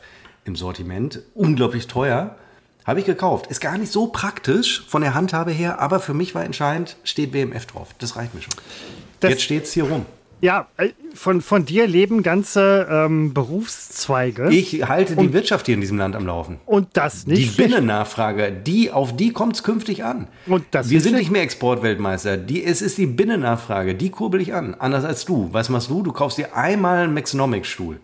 im 0.44 0.56
Sortiment, 0.56 1.20
unglaublich 1.34 1.86
teuer. 1.86 2.36
Habe 2.84 3.00
ich 3.00 3.06
gekauft. 3.06 3.48
Ist 3.48 3.60
gar 3.60 3.78
nicht 3.78 3.90
so 3.90 4.08
praktisch 4.08 4.86
von 4.86 5.02
der 5.02 5.14
Handhabe 5.14 5.50
her, 5.50 5.80
aber 5.80 5.98
für 5.98 6.14
mich 6.14 6.34
war 6.34 6.44
entscheidend, 6.44 6.96
steht 7.04 7.32
WMF 7.32 7.66
drauf. 7.66 7.88
Das 7.98 8.16
reicht 8.16 8.34
mir 8.34 8.42
schon. 8.42 8.54
Das, 9.20 9.30
Jetzt 9.30 9.42
steht 9.42 9.64
es 9.64 9.72
hier 9.72 9.84
rum. 9.84 10.06
Ja, 10.46 10.68
äh, 10.76 10.90
von, 11.12 11.40
von 11.40 11.64
dir 11.64 11.88
leben 11.88 12.22
ganze 12.22 12.86
ähm, 12.88 13.34
Berufszweige. 13.34 14.48
Ich 14.50 14.86
halte 14.88 15.16
die 15.16 15.32
Wirtschaft 15.32 15.66
hier 15.66 15.74
in 15.74 15.80
diesem 15.80 15.98
Land 15.98 16.14
am 16.14 16.24
Laufen. 16.24 16.58
und 16.66 16.86
das 16.92 17.26
nicht 17.26 17.58
Die. 17.58 17.62
Binnennachfrage, 17.62 18.52
die, 18.52 18.92
auf 18.92 19.16
die 19.16 19.32
kommt 19.32 19.56
es 19.56 19.64
künftig 19.64 20.04
an. 20.04 20.28
Und 20.46 20.64
das 20.70 20.88
Wir 20.88 21.00
sind 21.00 21.10
schlecht. 21.14 21.22
nicht 21.24 21.32
mehr 21.32 21.42
Exportweltmeister. 21.42 22.36
Die, 22.36 22.62
es 22.64 22.80
ist 22.80 22.96
die 22.96 23.06
Binnennachfrage, 23.06 23.96
die 23.96 24.10
kurbel 24.10 24.40
ich 24.40 24.54
an. 24.54 24.76
Anders 24.78 25.04
als 25.04 25.24
du. 25.24 25.48
Was 25.50 25.68
machst 25.68 25.90
du? 25.90 26.04
Du 26.04 26.12
kaufst 26.12 26.38
dir 26.38 26.54
einmal 26.56 26.98
einen 27.02 27.14
Maxnomic-Stuhl. 27.14 27.98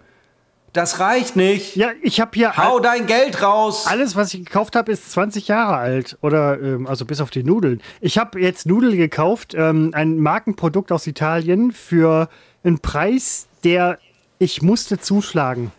Das 0.72 1.00
reicht 1.00 1.36
nicht. 1.36 1.76
Ja, 1.76 1.90
ich 2.00 2.18
habe 2.20 2.30
hier 2.34 2.56
Hau 2.56 2.80
dein 2.80 3.06
Geld 3.06 3.42
raus. 3.42 3.86
alles, 3.86 4.16
was 4.16 4.32
ich 4.32 4.44
gekauft 4.44 4.74
habe, 4.74 4.90
ist 4.90 5.12
20 5.12 5.48
Jahre 5.48 5.76
alt. 5.76 6.16
Oder, 6.22 6.60
ähm, 6.62 6.86
also 6.86 7.04
bis 7.04 7.20
auf 7.20 7.28
die 7.30 7.44
Nudeln. 7.44 7.82
Ich 8.00 8.16
habe 8.16 8.40
jetzt 8.40 8.64
Nudeln 8.66 8.96
gekauft, 8.96 9.54
ähm, 9.54 9.90
ein 9.92 10.18
Markenprodukt 10.18 10.90
aus 10.90 11.06
Italien 11.06 11.72
für 11.72 12.30
einen 12.64 12.78
Preis, 12.78 13.48
der 13.64 13.98
ich 14.38 14.62
musste 14.62 14.98
zuschlagen. 14.98 15.72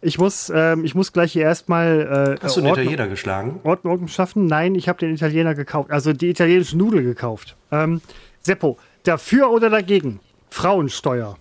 Ich 0.00 0.16
muss, 0.18 0.50
ähm, 0.54 0.84
ich 0.84 0.94
muss 0.94 1.12
gleich 1.12 1.32
hier 1.32 1.42
erstmal 1.42 2.36
äh, 2.40 2.44
Hast 2.44 2.56
du 2.56 2.60
den 2.60 2.70
Ordnung- 2.70 2.84
Italiener 2.86 3.08
geschlagen? 3.08 3.60
Ordnung 3.64 4.06
schaffen? 4.08 4.46
Nein, 4.46 4.74
ich 4.76 4.88
habe 4.88 4.98
den 5.00 5.14
Italiener 5.14 5.54
gekauft. 5.56 5.90
Also 5.90 6.12
die 6.12 6.28
italienische 6.30 6.76
Nudel 6.78 7.02
gekauft. 7.02 7.56
Ähm, 7.72 8.00
Seppo, 8.42 8.78
dafür 9.04 9.50
oder 9.50 9.70
dagegen? 9.70 10.20
Frauensteuer. 10.50 11.36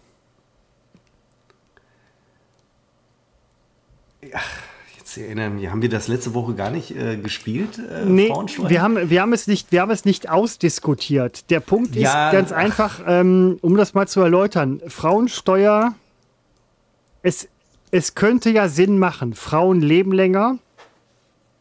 Jetzt 4.97 5.17
erinnere 5.17 5.49
mich, 5.49 5.67
haben 5.69 5.81
wir 5.81 5.89
das 5.89 6.07
letzte 6.07 6.33
Woche 6.33 6.53
gar 6.53 6.69
nicht 6.69 6.95
äh, 6.95 7.17
gespielt? 7.17 7.79
Äh, 7.79 8.05
Nee, 8.05 8.29
wir 8.29 8.81
haben, 8.81 9.09
wir, 9.09 9.21
haben 9.21 9.33
es 9.33 9.47
nicht, 9.47 9.71
wir 9.71 9.81
haben 9.81 9.91
es 9.91 10.05
nicht 10.05 10.29
ausdiskutiert. 10.29 11.49
Der 11.49 11.59
Punkt 11.59 11.95
ist 11.95 12.03
Ja, 12.03 12.31
ganz 12.31 12.51
ach. 12.51 12.57
einfach, 12.57 13.01
ähm, 13.07 13.57
um 13.61 13.75
das 13.75 13.93
mal 13.93 14.07
zu 14.07 14.21
erläutern. 14.21 14.81
Frauensteuer, 14.87 15.95
es, 17.23 17.47
es 17.91 18.15
könnte 18.15 18.51
ja 18.51 18.69
Sinn 18.69 18.99
machen. 18.99 19.33
Frauen 19.33 19.81
leben 19.81 20.11
länger, 20.13 20.59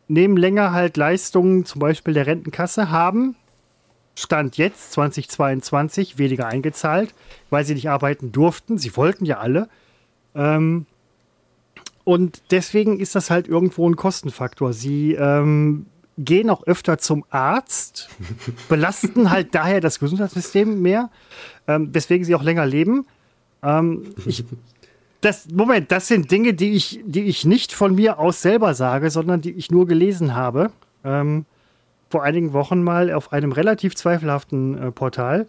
nehmen 0.06 0.36
länger 0.36 0.72
halt 0.72 0.96
Leistungen, 0.96 1.64
zum 1.64 1.80
Beispiel 1.80 2.14
der 2.14 2.26
Rentenkasse, 2.26 2.90
haben 2.90 3.36
Stand 4.16 4.58
jetzt 4.58 4.92
2022 4.92 6.18
weniger 6.18 6.46
eingezahlt, 6.46 7.14
weil 7.48 7.64
sie 7.64 7.74
nicht 7.74 7.88
arbeiten 7.88 8.32
durften. 8.32 8.76
Sie 8.76 8.94
wollten 8.96 9.24
ja 9.24 9.38
alle. 9.38 9.68
Ähm, 10.34 10.86
und 12.04 12.42
deswegen 12.50 12.98
ist 12.98 13.14
das 13.14 13.30
halt 13.30 13.48
irgendwo 13.48 13.88
ein 13.88 13.96
Kostenfaktor. 13.96 14.72
Sie 14.72 15.12
ähm, 15.14 15.86
gehen 16.18 16.50
auch 16.50 16.66
öfter 16.66 16.98
zum 16.98 17.24
Arzt, 17.30 18.08
belasten 18.68 19.30
halt 19.30 19.54
daher 19.54 19.80
das 19.80 19.98
Gesundheitssystem 19.98 20.80
mehr, 20.80 21.10
ähm, 21.66 21.90
weswegen 21.92 22.24
sie 22.24 22.34
auch 22.34 22.42
länger 22.42 22.66
leben. 22.66 23.06
Ähm, 23.62 24.14
ich, 24.26 24.44
das, 25.20 25.48
Moment, 25.50 25.92
das 25.92 26.08
sind 26.08 26.30
Dinge, 26.30 26.54
die 26.54 26.72
ich, 26.72 27.00
die 27.04 27.24
ich 27.24 27.44
nicht 27.44 27.72
von 27.72 27.94
mir 27.94 28.18
aus 28.18 28.40
selber 28.42 28.74
sage, 28.74 29.10
sondern 29.10 29.40
die 29.40 29.52
ich 29.52 29.70
nur 29.70 29.86
gelesen 29.86 30.34
habe. 30.34 30.70
Ähm, 31.04 31.44
vor 32.08 32.24
einigen 32.24 32.52
Wochen 32.52 32.82
mal 32.82 33.12
auf 33.12 33.32
einem 33.32 33.52
relativ 33.52 33.94
zweifelhaften 33.94 34.78
äh, 34.78 34.90
Portal. 34.90 35.46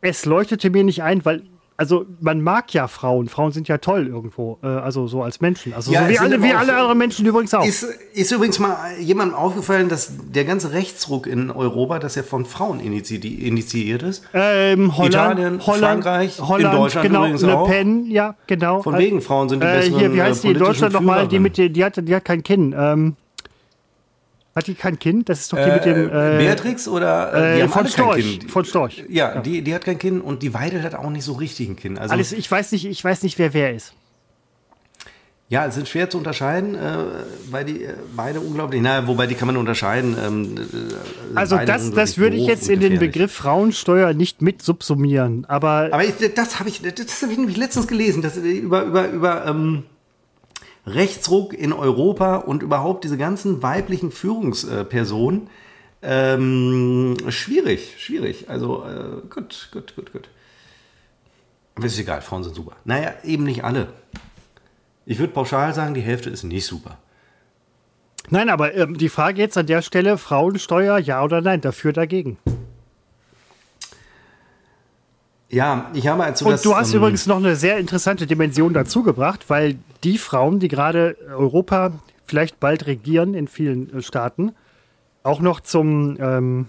Es 0.00 0.24
leuchtete 0.24 0.70
mir 0.70 0.84
nicht 0.84 1.02
ein, 1.02 1.24
weil, 1.24 1.42
also 1.76 2.06
man 2.20 2.40
mag 2.40 2.72
ja 2.72 2.88
Frauen. 2.88 3.28
Frauen 3.28 3.52
sind 3.52 3.68
ja 3.68 3.78
toll 3.78 4.06
irgendwo, 4.06 4.58
äh, 4.62 4.66
also 4.66 5.06
so 5.06 5.22
als 5.22 5.40
Menschen. 5.40 5.74
Also 5.74 5.92
Ja, 5.92 6.04
so 6.04 6.08
wie 6.08 6.18
alle, 6.18 6.42
wie 6.42 6.52
alle 6.52 6.74
andere 6.74 6.94
Menschen 6.94 7.26
übrigens 7.26 7.52
auch. 7.54 7.64
Ist, 7.66 7.82
ist 8.14 8.32
übrigens 8.32 8.58
mal 8.58 8.76
jemandem 8.98 9.36
aufgefallen, 9.36 9.88
dass 9.88 10.12
der 10.32 10.44
ganze 10.44 10.72
Rechtsruck 10.72 11.26
in 11.26 11.50
Europa, 11.50 11.98
dass 11.98 12.16
er 12.16 12.24
von 12.24 12.44
Frauen 12.46 12.80
initiiert 12.80 14.02
ist? 14.02 14.22
Ähm, 14.32 14.96
Holland, 14.96 15.14
Italien, 15.14 15.66
Holland, 15.66 15.82
Frankreich, 16.04 16.38
in 16.38 16.48
Holland, 16.48 16.74
Deutschland 16.74 17.06
genau, 17.08 17.20
übrigens 17.20 17.42
Le. 17.42 17.64
Pen, 17.66 18.06
ja, 18.10 18.34
genau. 18.46 18.82
Von 18.82 18.96
wegen 18.98 19.20
Frauen 19.20 19.48
sind 19.48 19.62
die 19.62 19.66
äh, 19.66 19.76
besseren 19.76 19.98
Hier, 19.98 20.14
wie 20.14 20.22
heißt 20.22 20.44
äh, 20.44 20.48
die 20.48 20.52
in 20.54 20.58
Deutschland 20.58 20.94
nochmal? 20.94 21.28
Die, 21.28 21.38
mit, 21.38 21.58
der- 21.58 21.68
die, 21.68 21.84
hat, 21.84 21.96
die 22.08 22.14
hat 22.14 22.24
kein 22.24 22.42
Kinn. 22.42 22.74
Ähm, 22.76 23.16
hat 24.56 24.66
die 24.66 24.74
kein 24.74 24.98
Kind? 24.98 25.28
Das 25.28 25.40
ist 25.40 25.52
doch 25.52 25.58
die 25.58 25.70
mit 25.70 25.84
dem. 25.84 26.10
Äh, 26.10 26.36
Äh, 26.36 26.38
Beatrix 26.38 26.88
oder 26.88 27.32
äh, 27.34 27.58
äh, 27.60 27.62
haben 27.62 27.68
von 27.70 27.82
alle 27.82 27.90
kein 27.90 28.04
Storch. 28.04 28.38
Kind. 28.40 28.50
Von 28.50 28.64
Storch. 28.64 29.04
Ja, 29.08 29.40
Die, 29.40 29.62
die 29.62 29.74
hat 29.74 29.84
kein 29.84 29.98
Kind 29.98 30.24
und 30.24 30.42
die 30.42 30.52
Weidel 30.54 30.82
hat 30.82 30.94
auch 30.94 31.10
nicht 31.10 31.24
so 31.24 31.34
richtig 31.34 31.68
ein 31.68 31.76
Kind. 31.76 31.98
Also, 32.00 32.12
Alles, 32.14 32.32
ich 32.32 32.50
weiß 32.50 32.72
nicht, 32.72 32.86
ich 32.86 33.04
weiß 33.04 33.22
nicht, 33.22 33.38
wer 33.38 33.52
wer 33.54 33.72
ist. 33.74 33.92
ja, 35.48 35.64
es 35.66 35.76
sind 35.76 35.86
schwer 35.88 36.10
zu 36.10 36.18
unterscheiden, 36.18 36.74
äh, 36.74 36.96
weil 37.52 37.64
die 37.64 37.84
äh, 37.84 37.92
beide 38.16 38.40
unglaublich, 38.40 38.82
naja, 38.82 39.06
wobei 39.06 39.28
die 39.28 39.36
kann 39.36 39.46
man 39.46 39.56
unterscheiden. 39.56 40.16
Ähm, 40.26 40.54
äh, 40.56 41.36
Also 41.36 41.56
das, 41.58 41.92
das 41.92 42.18
würde 42.18 42.34
ich 42.36 42.46
jetzt 42.46 42.68
in 42.68 42.80
den. 42.80 42.98
Begriff 42.98 43.32
Frauensteuer 43.32 44.12
nicht 44.14 44.42
mit 44.42 44.62
subsumieren. 44.62 45.44
Aber 45.48 45.88
Aber 45.92 46.02
ich, 46.04 46.14
das 46.34 46.58
habe 46.58 46.68
ich, 46.68 46.80
das 46.82 47.22
habe 47.22 47.30
ich 47.32 47.38
nämlich 47.38 47.56
letztens 47.56 47.86
gelesen, 47.86 48.22
dass 48.22 48.36
über 48.36 48.82
über 48.84 49.08
über 49.08 49.46
ähm, 49.46 49.84
Rechtsruck 50.86 51.52
in 51.52 51.72
Europa 51.72 52.36
und 52.36 52.62
überhaupt 52.62 53.04
diese 53.04 53.18
ganzen 53.18 53.62
weiblichen 53.62 54.12
Führungspersonen 54.12 55.48
ähm, 56.02 57.16
schwierig, 57.28 57.96
schwierig. 57.98 58.48
Also 58.48 58.84
äh, 58.84 59.26
gut, 59.28 59.70
gut, 59.72 59.96
gut, 59.96 60.12
gut. 60.12 60.28
Aber 61.74 61.86
ist 61.86 61.98
egal, 61.98 62.22
Frauen 62.22 62.44
sind 62.44 62.54
super. 62.54 62.76
Naja, 62.84 63.14
eben 63.24 63.44
nicht 63.44 63.64
alle. 63.64 63.88
Ich 65.04 65.18
würde 65.18 65.32
pauschal 65.32 65.74
sagen, 65.74 65.94
die 65.94 66.00
Hälfte 66.00 66.30
ist 66.30 66.44
nicht 66.44 66.66
super. 66.66 66.98
nein, 68.30 68.48
aber 68.48 68.74
ähm, 68.74 68.96
die 68.96 69.08
Frage 69.08 69.40
jetzt 69.40 69.58
an 69.58 69.66
der 69.66 69.82
Stelle: 69.82 70.16
Frauensteuer, 70.18 70.98
ja 70.98 71.22
oder 71.22 71.40
nein? 71.40 71.60
Dafür, 71.60 71.92
dagegen. 71.92 72.38
Ja, 75.48 75.90
ich 75.94 76.08
habe 76.08 76.24
also 76.24 76.44
Und 76.46 76.52
das, 76.52 76.62
du 76.62 76.74
hast 76.74 76.92
ähm, 76.92 76.98
übrigens 76.98 77.26
noch 77.26 77.36
eine 77.36 77.56
sehr 77.56 77.78
interessante 77.78 78.26
Dimension 78.26 78.72
dazugebracht, 78.74 79.48
weil 79.48 79.76
die 80.02 80.18
Frauen, 80.18 80.58
die 80.58 80.68
gerade 80.68 81.16
Europa 81.28 81.92
vielleicht 82.24 82.58
bald 82.58 82.86
regieren 82.86 83.34
in 83.34 83.46
vielen 83.46 83.96
äh, 83.96 84.02
Staaten, 84.02 84.52
auch 85.22 85.40
noch 85.40 85.60
zum, 85.60 86.16
ähm, 86.20 86.66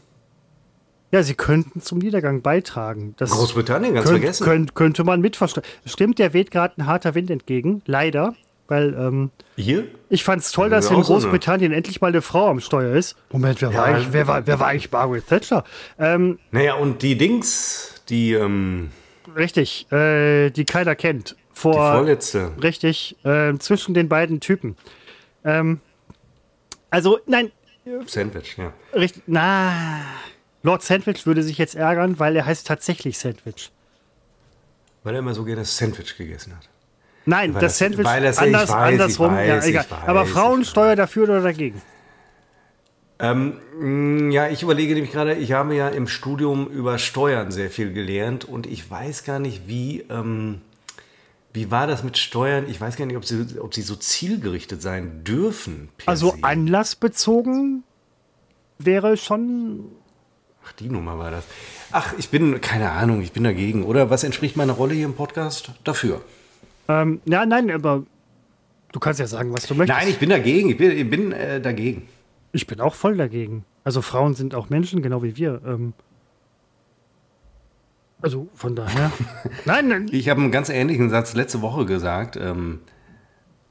ja, 1.11 1.23
sie 1.23 1.35
könnten 1.35 1.81
zum 1.81 1.99
Niedergang 1.99 2.41
beitragen. 2.41 3.15
Das 3.17 3.31
Großbritannien, 3.31 3.93
ganz 3.93 4.07
könnt, 4.07 4.19
vergessen. 4.19 4.43
Könnt, 4.43 4.75
könnte 4.75 5.03
man 5.03 5.21
mitverstehen. 5.21 5.65
Stimmt, 5.85 6.19
der 6.19 6.33
weht 6.33 6.51
gerade 6.51 6.75
ein 6.77 6.85
harter 6.85 7.15
Wind 7.15 7.31
entgegen, 7.31 7.81
leider, 7.85 8.35
weil 8.67 8.93
ähm, 8.93 9.31
Hier? 9.55 9.85
ich 10.09 10.23
fand 10.23 10.41
es 10.41 10.51
toll, 10.51 10.69
dass 10.69 10.91
in 10.91 11.01
Großbritannien 11.01 11.71
endlich 11.71 12.01
mal 12.01 12.07
eine 12.07 12.21
Frau 12.21 12.49
am 12.49 12.59
Steuer 12.59 12.95
ist. 12.95 13.15
Moment, 13.31 13.61
wer, 13.61 13.69
war, 13.69 13.75
Ja, 13.75 13.83
eigentlich, 13.83 14.11
wer, 14.11 14.27
war, 14.27 14.45
wer 14.45 14.59
war 14.59 14.67
eigentlich 14.67 14.91
Margaret 14.91 15.27
Thatcher? 15.27 15.63
Ähm, 15.97 16.39
Naja, 16.51 16.75
und 16.75 17.01
die 17.01 17.17
Dings, 17.17 17.96
die, 18.09 18.33
ähm, 18.33 18.91
richtig, 19.35 19.91
äh, 19.91 20.49
die 20.49 20.65
keiner 20.65 20.95
kennt. 20.95 21.31
die 21.31 21.59
Vor, 21.59 21.73
vorletzte. 21.93 22.51
Richtig, 22.61 23.15
äh, 23.23 23.53
zwischen 23.57 23.93
den 23.93 24.07
beiden 24.09 24.39
Typen. 24.39 24.77
Ähm, 25.43 25.79
also, 26.89 27.19
nein, 27.25 27.51
Sandwich, 28.05 28.57
ja. 28.57 28.73
richtig, 28.93 29.23
na, 29.27 30.01
Lord 30.63 30.83
Sandwich 30.83 31.25
würde 31.25 31.43
sich 31.43 31.57
jetzt 31.57 31.75
ärgern, 31.75 32.19
weil 32.19 32.35
er 32.35 32.45
heißt 32.45 32.67
tatsächlich 32.67 33.17
Sandwich. 33.17 33.71
Weil 35.03 35.15
er 35.15 35.19
immer 35.19 35.33
so 35.33 35.43
gerne 35.45 35.63
Sandwich 35.63 36.17
gegessen 36.17 36.53
hat. 36.55 36.67
Nein, 37.25 37.53
Weil 37.53 37.61
das, 37.61 37.73
das- 37.73 37.77
Sandwich 37.79 38.05
weil 38.05 38.23
das- 38.23 38.37
anders, 38.37 38.69
weiß, 38.69 38.91
andersrum. 38.93 39.35
weiß, 39.35 39.47
ja, 39.65 39.69
egal. 39.69 39.85
weiß, 39.89 40.07
Aber 40.07 40.25
Frauensteuer 40.25 40.95
dafür 40.95 41.23
oder 41.23 41.41
dagegen? 41.41 41.81
Ähm, 43.19 43.53
mh, 43.79 44.33
ja, 44.33 44.47
ich 44.47 44.61
überlege 44.61 44.93
nämlich 44.93 45.11
gerade, 45.11 45.33
ich 45.33 45.51
habe 45.51 45.75
ja 45.75 45.87
im 45.89 46.07
Studium 46.07 46.67
über 46.67 46.99
Steuern 46.99 47.51
sehr 47.51 47.71
viel 47.71 47.91
gelernt 47.91 48.45
und 48.45 48.67
ich 48.67 48.89
weiß 48.89 49.23
gar 49.23 49.39
nicht, 49.39 49.67
wie, 49.67 50.01
ähm, 50.09 50.61
wie 51.53 51.71
war 51.71 51.87
das 51.87 52.03
mit 52.03 52.17
Steuern? 52.17 52.65
Ich 52.69 52.79
weiß 52.79 52.95
gar 52.95 53.05
nicht, 53.05 53.17
ob 53.17 53.25
sie, 53.25 53.59
ob 53.59 53.73
sie 53.73 53.81
so 53.81 53.95
zielgerichtet 53.95 54.81
sein 54.81 55.23
dürfen. 55.23 55.89
Also 56.05 56.31
se. 56.31 56.37
anlassbezogen 56.43 57.83
wäre 58.77 59.17
schon. 59.17 59.85
Ach, 60.63 60.71
die 60.73 60.89
Nummer 60.89 61.17
war 61.17 61.31
das. 61.31 61.45
Ach, 61.91 62.13
ich 62.19 62.29
bin, 62.29 62.61
keine 62.61 62.91
Ahnung, 62.91 63.21
ich 63.21 63.31
bin 63.31 63.43
dagegen. 63.43 63.83
Oder 63.83 64.11
was 64.11 64.23
entspricht 64.23 64.55
meiner 64.57 64.73
Rolle 64.73 64.93
hier 64.93 65.05
im 65.05 65.15
Podcast? 65.15 65.71
Dafür. 65.83 66.21
Ähm, 66.87 67.21
ja, 67.25 67.45
nein, 67.47 67.71
aber 67.71 68.03
du 68.91 68.99
kannst 68.99 69.19
ja 69.19 69.25
sagen, 69.25 69.51
was 69.53 69.65
du 69.65 69.73
möchtest. 69.73 69.97
Nein, 69.97 70.09
ich 70.09 70.19
bin 70.19 70.29
dagegen. 70.29 70.69
Ich 70.69 70.77
bin, 70.77 70.91
ich 70.91 71.09
bin 71.09 71.31
äh, 71.31 71.59
dagegen. 71.59 72.07
Ich 72.51 72.67
bin 72.67 72.79
auch 72.79 72.95
voll 72.95 73.17
dagegen. 73.17 73.65
Also 73.83 74.01
Frauen 74.01 74.33
sind 74.33 74.55
auch 74.55 74.69
Menschen, 74.69 75.01
genau 75.01 75.23
wie 75.23 75.37
wir. 75.37 75.61
Ähm, 75.65 75.93
also 78.21 78.47
von 78.53 78.75
daher. 78.75 79.11
nein, 79.65 79.87
nein. 79.87 80.09
Ich 80.11 80.29
habe 80.29 80.41
einen 80.41 80.51
ganz 80.51 80.69
ähnlichen 80.69 81.09
Satz 81.09 81.35
letzte 81.35 81.61
Woche 81.61 81.85
gesagt. 81.85 82.35
Ähm, 82.35 82.79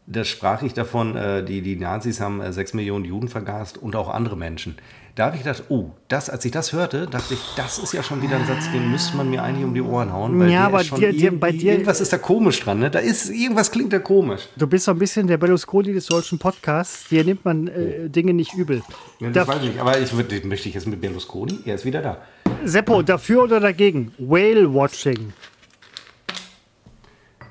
da 0.07 0.25
sprach 0.25 0.63
ich 0.63 0.73
davon, 0.73 1.17
äh, 1.17 1.45
die, 1.45 1.63
die 1.63 1.77
Nazis 1.77 2.21
haben 2.21 2.41
äh, 2.41 2.53
sechs 2.53 2.75
Millionen 2.75 3.05
Juden 3.05 3.29
vergast 3.29 3.77
und 3.77 3.97
auch 3.97 4.09
andere 4.09 4.37
Menschen. 4.37 4.77
Da 5.17 5.25
habe 5.27 5.37
ich 5.37 5.43
gedacht, 5.45 5.63
oh, 5.71 5.87
das, 6.09 6.29
als 6.29 6.45
ich 6.45 6.53
das 6.53 6.75
hörte, 6.75 7.07
dachte 7.07 7.33
ich, 7.33 7.41
das 7.57 7.79
ist 7.79 7.95
ja 7.95 8.03
schon 8.03 8.21
wieder 8.21 8.37
ein 8.37 8.47
Satz, 8.47 8.71
den 8.71 8.91
müsste 8.91 9.17
man 9.17 9.31
mir 9.31 9.43
eigentlich 9.43 9.65
um 9.65 9.73
die 9.73 9.81
Ohren 9.81 10.13
hauen. 10.13 10.39
Weil 10.39 10.51
Ja, 10.51 10.67
aber 10.67 10.85
dir- 10.85 11.11
dir- 11.11 11.41
bei 11.41 11.53
dir- 11.53 11.73
Irgendwas 11.73 12.03
ist 12.03 12.13
da 12.13 12.19
komisch 12.19 12.61
dran, 12.61 12.81
ne? 12.81 12.91
Da 12.91 12.99
ist, 12.99 13.31
irgendwas 13.31 13.71
klingt 13.71 13.95
da 13.95 13.99
komisch. 13.99 14.43
Du 14.57 14.67
bist 14.67 14.85
so 14.85 14.91
ein 14.91 14.99
bisschen 14.99 15.27
der 15.27 15.39
Berlusconi 15.39 15.95
des 15.95 16.05
deutschen 16.05 16.39
Podcasts. 16.39 17.07
Hier 17.09 17.25
nimmt 17.25 17.47
man 17.47 17.67
äh, 17.69 18.11
Dinge 18.11 18.35
nicht 18.35 18.53
übel. 18.53 18.83
Ja, 19.21 19.31
Da- 19.31 19.41
das 19.41 19.49
weiß 19.49 19.63
ich 19.63 19.69
nicht, 19.71 19.81
aber 19.81 19.99
ich 19.99 20.15
würd, 20.15 20.45
möchte 20.45 20.69
ich 20.69 20.75
jetzt 20.75 20.87
mit 20.87 21.01
Berlusconi, 21.01 21.61
er 21.65 21.77
ist 21.77 21.87
wieder 21.87 22.03
da. 22.03 22.19
Seppo, 22.67 23.01
dafür 23.01 23.45
oder 23.45 23.59
dagegen? 23.59 24.13
Whale 24.19 24.75
Watching. 24.75 25.33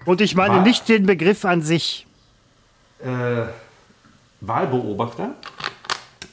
Und 0.05 0.21
ich 0.21 0.35
meine 0.35 0.57
Wa- 0.57 0.61
nicht 0.61 0.87
den 0.87 1.07
Begriff 1.07 1.45
an 1.45 1.63
sich. 1.63 2.05
äh, 3.03 3.07
Wahlbeobachter. 4.41 5.33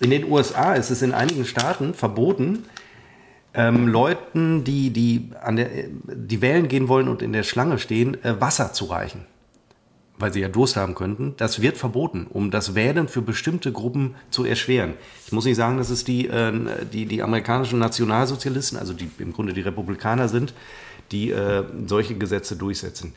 In 0.03 0.11
den 0.11 0.29
USA 0.29 0.75
ist 0.75 0.91
es 0.91 1.01
in 1.01 1.15
einigen 1.15 1.45
Staaten 1.45 1.95
verboten, 1.95 2.65
ähm, 3.55 3.87
Leuten, 3.87 4.65
die, 4.65 4.91
die, 4.91 5.31
an 5.41 5.55
der, 5.55 5.69
die 6.03 6.43
wählen 6.43 6.67
gehen 6.67 6.89
wollen 6.89 7.07
und 7.07 7.23
in 7.23 7.33
der 7.33 7.45
Schlange 7.45 7.79
stehen, 7.79 8.23
äh, 8.25 8.41
Wasser 8.41 8.73
zu 8.73 8.87
reichen. 8.87 9.27
Weil 10.19 10.33
sie 10.33 10.41
ja 10.41 10.49
Durst 10.49 10.75
haben 10.75 10.97
könnten. 10.97 11.35
Das 11.37 11.63
wird 11.63 11.77
verboten, 11.77 12.27
um 12.29 12.51
das 12.51 12.75
Wählen 12.75 13.07
für 13.07 13.23
bestimmte 13.23 13.71
Gruppen 13.71 14.17
zu 14.31 14.45
erschweren. 14.45 14.95
Ich 15.25 15.31
muss 15.31 15.45
nicht 15.45 15.57
sagen, 15.57 15.79
dass 15.79 15.89
es 15.89 16.03
die, 16.03 16.27
äh, 16.27 16.53
die, 16.93 17.07
die 17.07 17.23
amerikanischen 17.23 17.79
Nationalsozialisten, 17.79 18.79
also 18.79 18.95
die 18.95 19.09
im 19.21 19.33
Grunde 19.33 19.53
die 19.53 19.61
Republikaner 19.61 20.29
sind, 20.29 20.53
die 21.13 21.31
äh, 21.31 21.63
solche 21.87 22.17
Gesetze 22.17 22.57
durchsetzen. 22.57 23.15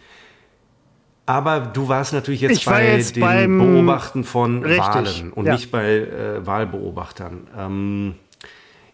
Aber 1.26 1.60
du 1.60 1.88
warst 1.88 2.14
natürlich 2.14 2.42
jetzt 2.42 2.58
Ich 2.58 2.66
bei 2.66 2.98
jetzt 2.98 3.16
dem 3.16 3.58
Beobachten 3.58 4.24
von 4.24 4.64
Richtig, 4.64 4.80
Wahlen 4.80 5.34
und 5.34 5.46
ja. 5.46 5.54
nicht 5.54 5.72
bei 5.72 5.98
äh, 5.98 6.46
Wahlbeobachtern. 6.46 7.48
Ähm, 7.58 8.16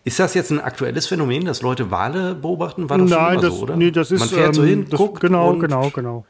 ist 0.04 0.20
das 0.20 0.34
jetzt 0.34 0.50
ein 0.50 0.60
aktuelles 0.60 1.08
Phänomen, 1.08 1.46
dass 1.46 1.62
Leute 1.62 1.92
Wale 1.92 2.34
beobachten? 2.34 2.90
War 2.90 2.98
schon 2.98 3.10
Nein, 3.10 3.34
immer 3.34 3.42
das, 3.42 3.54
so, 3.54 3.64
oder? 3.64 3.76
nee, 3.76 3.92
das 3.92 4.12
ist. 4.12 4.22
Man 4.22 4.30
fährt 4.30 4.56
so 4.56 4.64
ähm, 4.64 4.70
hin, 4.70 4.86
das, 4.90 4.98
guckt. 4.98 5.20
Genau, 5.20 5.56
genau, 5.58 5.90
genau. 5.90 6.26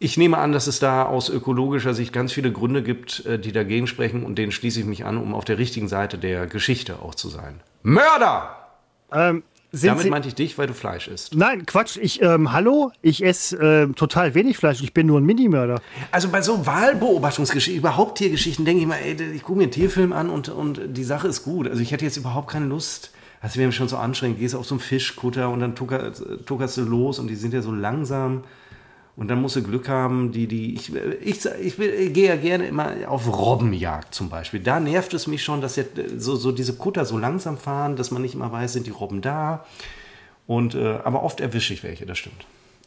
Ich 0.00 0.18
nehme 0.18 0.36
an, 0.38 0.52
dass 0.52 0.66
es 0.66 0.80
da 0.80 1.04
aus 1.04 1.30
ökologischer 1.30 1.94
Sicht 1.94 2.12
ganz 2.12 2.32
viele 2.32 2.52
Gründe 2.52 2.82
gibt, 2.82 3.24
äh, 3.24 3.38
die 3.38 3.52
dagegen 3.52 3.86
sprechen 3.86 4.24
und 4.24 4.36
denen 4.36 4.52
schließe 4.52 4.80
ich 4.80 4.86
mich 4.86 5.04
an, 5.04 5.16
um 5.16 5.34
auf 5.34 5.44
der 5.44 5.58
richtigen 5.58 5.88
Seite 5.88 6.18
der 6.18 6.46
Geschichte 6.46 6.96
auch 7.00 7.14
zu 7.14 7.28
sein. 7.28 7.60
Mörder! 7.82 8.56
Ähm, 9.12 9.44
sind 9.76 9.88
Damit 9.88 10.04
Sie, 10.04 10.10
meinte 10.10 10.28
ich 10.28 10.34
dich, 10.34 10.56
weil 10.56 10.66
du 10.66 10.74
Fleisch 10.74 11.08
isst. 11.08 11.34
Nein, 11.34 11.66
Quatsch. 11.66 11.98
Ich, 12.00 12.22
ähm, 12.22 12.52
hallo, 12.52 12.92
ich 13.02 13.24
esse 13.24 13.56
ähm, 13.56 13.94
total 13.94 14.34
wenig 14.34 14.56
Fleisch. 14.56 14.82
Ich 14.82 14.94
bin 14.94 15.06
nur 15.06 15.20
ein 15.20 15.24
Minimörder. 15.24 15.80
Also 16.10 16.28
bei 16.28 16.42
so 16.42 16.64
Wahlbeobachtungsgeschichten, 16.66 17.78
überhaupt 17.78 18.18
Tiergeschichten, 18.18 18.64
denke 18.64 18.82
ich 18.82 18.86
mal, 18.86 18.98
ey, 18.98 19.16
ich 19.34 19.42
gucke 19.42 19.58
mir 19.58 19.64
einen 19.64 19.72
Tierfilm 19.72 20.12
an 20.12 20.30
und, 20.30 20.48
und 20.48 20.80
die 20.96 21.04
Sache 21.04 21.28
ist 21.28 21.42
gut. 21.42 21.68
Also 21.68 21.82
ich 21.82 21.92
hätte 21.92 22.04
jetzt 22.04 22.16
überhaupt 22.16 22.50
keine 22.50 22.66
Lust. 22.66 23.10
Das 23.42 23.56
wäre 23.56 23.66
mir 23.66 23.72
schon 23.72 23.88
so 23.88 23.96
anstrengend. 23.96 24.38
Gehst 24.38 24.54
auf 24.54 24.66
so 24.66 24.74
einen 24.74 24.80
Fischkutter 24.80 25.50
und 25.50 25.60
dann 25.60 25.74
tucker, 25.74 26.12
tuckerst 26.46 26.76
du 26.78 26.82
los 26.82 27.18
und 27.18 27.28
die 27.28 27.34
sind 27.34 27.52
ja 27.52 27.60
so 27.60 27.72
langsam. 27.72 28.44
Und 29.16 29.28
dann 29.28 29.40
musst 29.40 29.54
du 29.54 29.62
Glück 29.62 29.88
haben, 29.88 30.32
die, 30.32 30.48
die, 30.48 30.74
ich, 30.74 30.92
ich, 30.94 31.44
ich, 31.44 31.78
ich 31.78 32.12
gehe 32.12 32.28
ja 32.28 32.36
gerne 32.36 32.66
immer 32.66 32.92
auf 33.06 33.28
Robbenjagd 33.28 34.12
zum 34.12 34.28
Beispiel. 34.28 34.60
Da 34.60 34.80
nervt 34.80 35.14
es 35.14 35.28
mich 35.28 35.44
schon, 35.44 35.60
dass 35.60 35.76
jetzt 35.76 35.92
so, 36.18 36.34
so 36.34 36.50
diese 36.50 36.74
Kutter 36.74 37.04
so 37.04 37.16
langsam 37.16 37.56
fahren, 37.56 37.94
dass 37.94 38.10
man 38.10 38.22
nicht 38.22 38.34
immer 38.34 38.50
weiß, 38.50 38.72
sind 38.72 38.86
die 38.86 38.90
Robben 38.90 39.20
da. 39.20 39.64
Und, 40.46 40.74
äh, 40.74 40.98
aber 41.04 41.22
oft 41.22 41.40
erwische 41.40 41.72
ich 41.72 41.84
welche, 41.84 42.06
das 42.06 42.18
stimmt. 42.18 42.44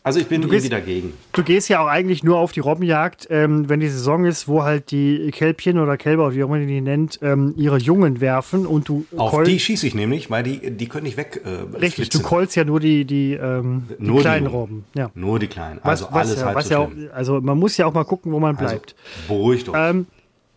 Also 0.07 0.19
ich 0.19 0.27
bin 0.27 0.41
gehst- 0.41 0.51
irgendwie 0.65 0.69
dagegen. 0.69 1.13
Du 1.33 1.43
gehst 1.43 1.69
ja 1.69 1.79
auch 1.81 1.87
eigentlich 1.87 2.23
nur 2.23 2.37
auf 2.39 2.51
die 2.51 2.59
Robbenjagd, 2.61 3.27
ähm, 3.29 3.69
wenn 3.69 3.79
die 3.79 3.89
Saison 3.89 4.25
ist, 4.25 4.47
wo 4.47 4.63
halt 4.63 4.89
die 4.91 5.29
Kälbchen 5.31 5.77
oder 5.77 5.97
Kälber, 5.97 6.33
wie 6.33 6.43
auch 6.43 6.47
immer 6.47 6.57
man 6.57 6.67
die 6.67 6.81
nennt, 6.81 7.19
ähm, 7.21 7.53
ihre 7.57 7.77
Jungen 7.77 8.21
werfen 8.21 8.65
und 8.65 8.87
du 8.89 9.05
Auf 9.15 9.43
die 9.43 9.59
schieße 9.59 9.85
ich 9.85 9.93
nämlich, 9.93 10.31
weil 10.31 10.43
die, 10.43 10.71
die 10.71 10.87
können 10.87 11.03
nicht 11.03 11.17
weg. 11.17 11.41
Äh, 11.45 11.75
Richtig, 11.75 11.93
flitzen. 11.95 12.21
du 12.21 12.27
keulst 12.27 12.55
ja 12.55 12.63
nur 12.63 12.79
die, 12.79 13.05
die, 13.05 13.33
ähm, 13.33 13.83
die 13.99 14.03
Nur 14.03 14.15
die 14.17 14.21
kleinen 14.21 14.45
Jungen. 14.45 14.55
Robben. 14.59 14.83
Ja. 14.95 15.11
Nur 15.13 15.37
die 15.39 15.47
kleinen. 15.47 15.79
Also 15.83 16.05
was, 16.11 16.27
alles 16.29 16.39
ja, 16.39 16.45
halb 16.47 16.55
was 16.55 16.67
so 16.67 16.73
ja 16.73 16.79
auch, 16.79 16.89
also 17.13 17.41
man 17.41 17.57
muss 17.59 17.77
ja 17.77 17.85
auch 17.85 17.93
mal 17.93 18.03
gucken, 18.05 18.31
wo 18.31 18.39
man 18.39 18.55
Also, 18.55 18.65
bleibt. 18.75 18.95
beruhigt 19.27 19.69
euch. 19.69 19.75
Ähm, 19.77 20.07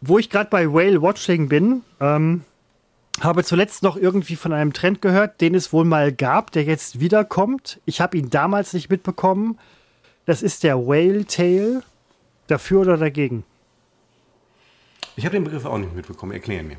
wo 0.01 0.19
ich 0.19 0.31
gerade 0.31 0.49
bei 0.49 0.67
Whale 0.73 1.03
Watching 1.03 1.49
bin, 1.49 1.83
ähm, 2.01 2.41
habe 3.25 3.45
zuletzt 3.45 3.83
noch 3.83 3.97
irgendwie 3.97 4.37
von 4.37 4.53
einem 4.53 4.73
Trend 4.73 5.03
gehört, 5.03 5.41
den 5.41 5.55
es 5.55 5.73
wohl 5.73 5.85
mal 5.85 6.13
gab, 6.13 6.53
der 6.53 6.65
jetzt 6.65 7.01
wiederkommt. 7.01 7.81
Ich 7.85 8.01
habe 8.01 8.17
ihn 8.17 8.31
damals 8.31 8.73
nicht 8.73 8.91
mitbekommen. 8.91 9.59
Das 10.27 10.43
ist 10.43 10.63
der 10.65 10.79
Whale 10.79 11.25
Tail. 11.27 11.83
Dafür 12.47 12.81
oder 12.81 12.97
dagegen? 12.97 13.45
ich 15.17 15.25
habe 15.25 15.37
den 15.37 15.45
Begriff 15.45 15.67
auch 15.67 15.79
nicht 15.79 15.95
mitbekommen. 15.95 16.33
Erklären 16.33 16.67
mir. 16.69 16.77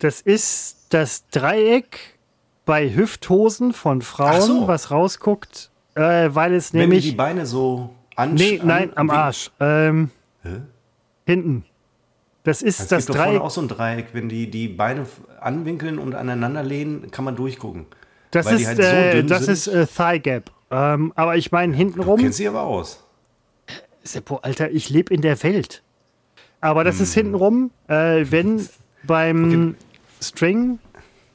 Das 0.00 0.20
ist 0.20 0.86
das 0.90 1.28
Dreieck 1.28 2.18
bei 2.64 2.94
Hüfthosen 2.94 3.72
von 3.72 4.02
Frauen, 4.02 4.42
so. 4.42 4.68
was 4.68 4.90
rausguckt, 4.90 5.70
äh, 5.94 6.28
weil 6.32 6.54
es 6.54 6.72
Wenn 6.72 6.80
die 6.80 6.86
nämlich. 6.86 7.04
die 7.04 7.12
Beine 7.12 7.46
so 7.46 7.94
an. 8.16 8.34
Nee, 8.34 8.60
nein, 8.62 8.90
am 8.96 9.10
Arsch. 9.10 9.50
Ähm, 9.60 10.10
Hä? 10.42 10.60
hinten. 11.24 11.64
Das 12.48 12.62
ist 12.62 12.80
Es 12.80 12.86
das 12.88 13.06
gibt 13.06 13.18
doch 13.18 13.24
Dreieck. 13.24 13.40
auch 13.42 13.50
so 13.50 13.60
ein 13.60 13.68
Dreieck. 13.68 14.06
Wenn 14.14 14.28
die 14.30 14.50
die 14.50 14.68
Beine 14.68 15.04
anwinkeln 15.40 15.98
und 15.98 16.14
aneinander 16.14 16.62
lehnen, 16.62 17.10
kann 17.10 17.24
man 17.26 17.36
durchgucken. 17.36 17.84
Das 18.30 18.46
weil 18.46 18.56
die 18.56 18.62
ist, 18.62 18.68
halt 18.68 18.76
so 18.78 18.82
äh, 18.82 19.22
das 19.24 19.44
sind. 19.44 19.52
ist 19.52 19.66
äh, 19.68 19.86
Thigh 19.86 20.22
Gap. 20.22 20.50
Ähm, 20.70 21.12
aber 21.14 21.36
ich 21.36 21.52
meine, 21.52 21.74
hintenrum. 21.76 22.18
Kennst 22.20 22.38
sie 22.38 22.48
aber 22.48 22.62
aus. 22.62 23.04
Seppo, 24.02 24.36
Alter, 24.36 24.70
ich 24.70 24.88
lebe 24.88 25.12
in 25.12 25.20
der 25.20 25.42
Welt. 25.42 25.82
Aber 26.62 26.84
das 26.84 26.96
Hm. 26.96 27.02
ist 27.04 27.14
hintenrum, 27.14 27.70
äh, 27.88 28.24
wenn 28.30 28.66
beim 29.04 29.74
String 30.22 30.78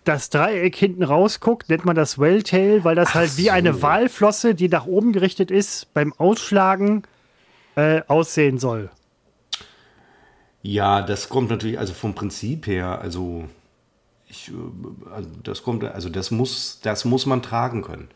das 0.03 0.29
Dreieck 0.29 0.75
hinten 0.75 1.03
rausguckt, 1.03 1.69
nennt 1.69 1.85
man 1.85 1.95
das 1.95 2.19
Welltail, 2.19 2.83
weil 2.83 2.95
das 2.95 3.13
halt 3.13 3.37
wie 3.37 3.45
so. 3.45 3.51
eine 3.51 3.81
Walflosse, 3.81 4.53
die 4.55 4.67
nach 4.67 4.85
oben 4.85 5.13
gerichtet 5.13 5.49
ist, 5.51 5.93
beim 5.93 6.11
Ausschlagen 6.17 7.03
äh, 7.75 8.01
aussehen 8.07 8.57
soll. 8.57 8.89
Ja, 10.63 11.01
das 11.01 11.27
kommt 11.29 11.49
natürlich, 11.49 11.77
also 11.77 11.93
vom 11.93 12.15
Prinzip 12.15 12.67
her, 12.67 12.99
also 13.01 13.45
ich, 14.27 14.49
äh, 14.49 15.11
also 15.13 15.29
das 15.43 15.61
kommt, 15.61 15.83
also 15.83 16.09
das 16.09 16.31
muss, 16.31 16.79
das 16.81 17.03
muss 17.05 17.25
man 17.25 17.41
tragen 17.43 17.81
können. 17.81 18.07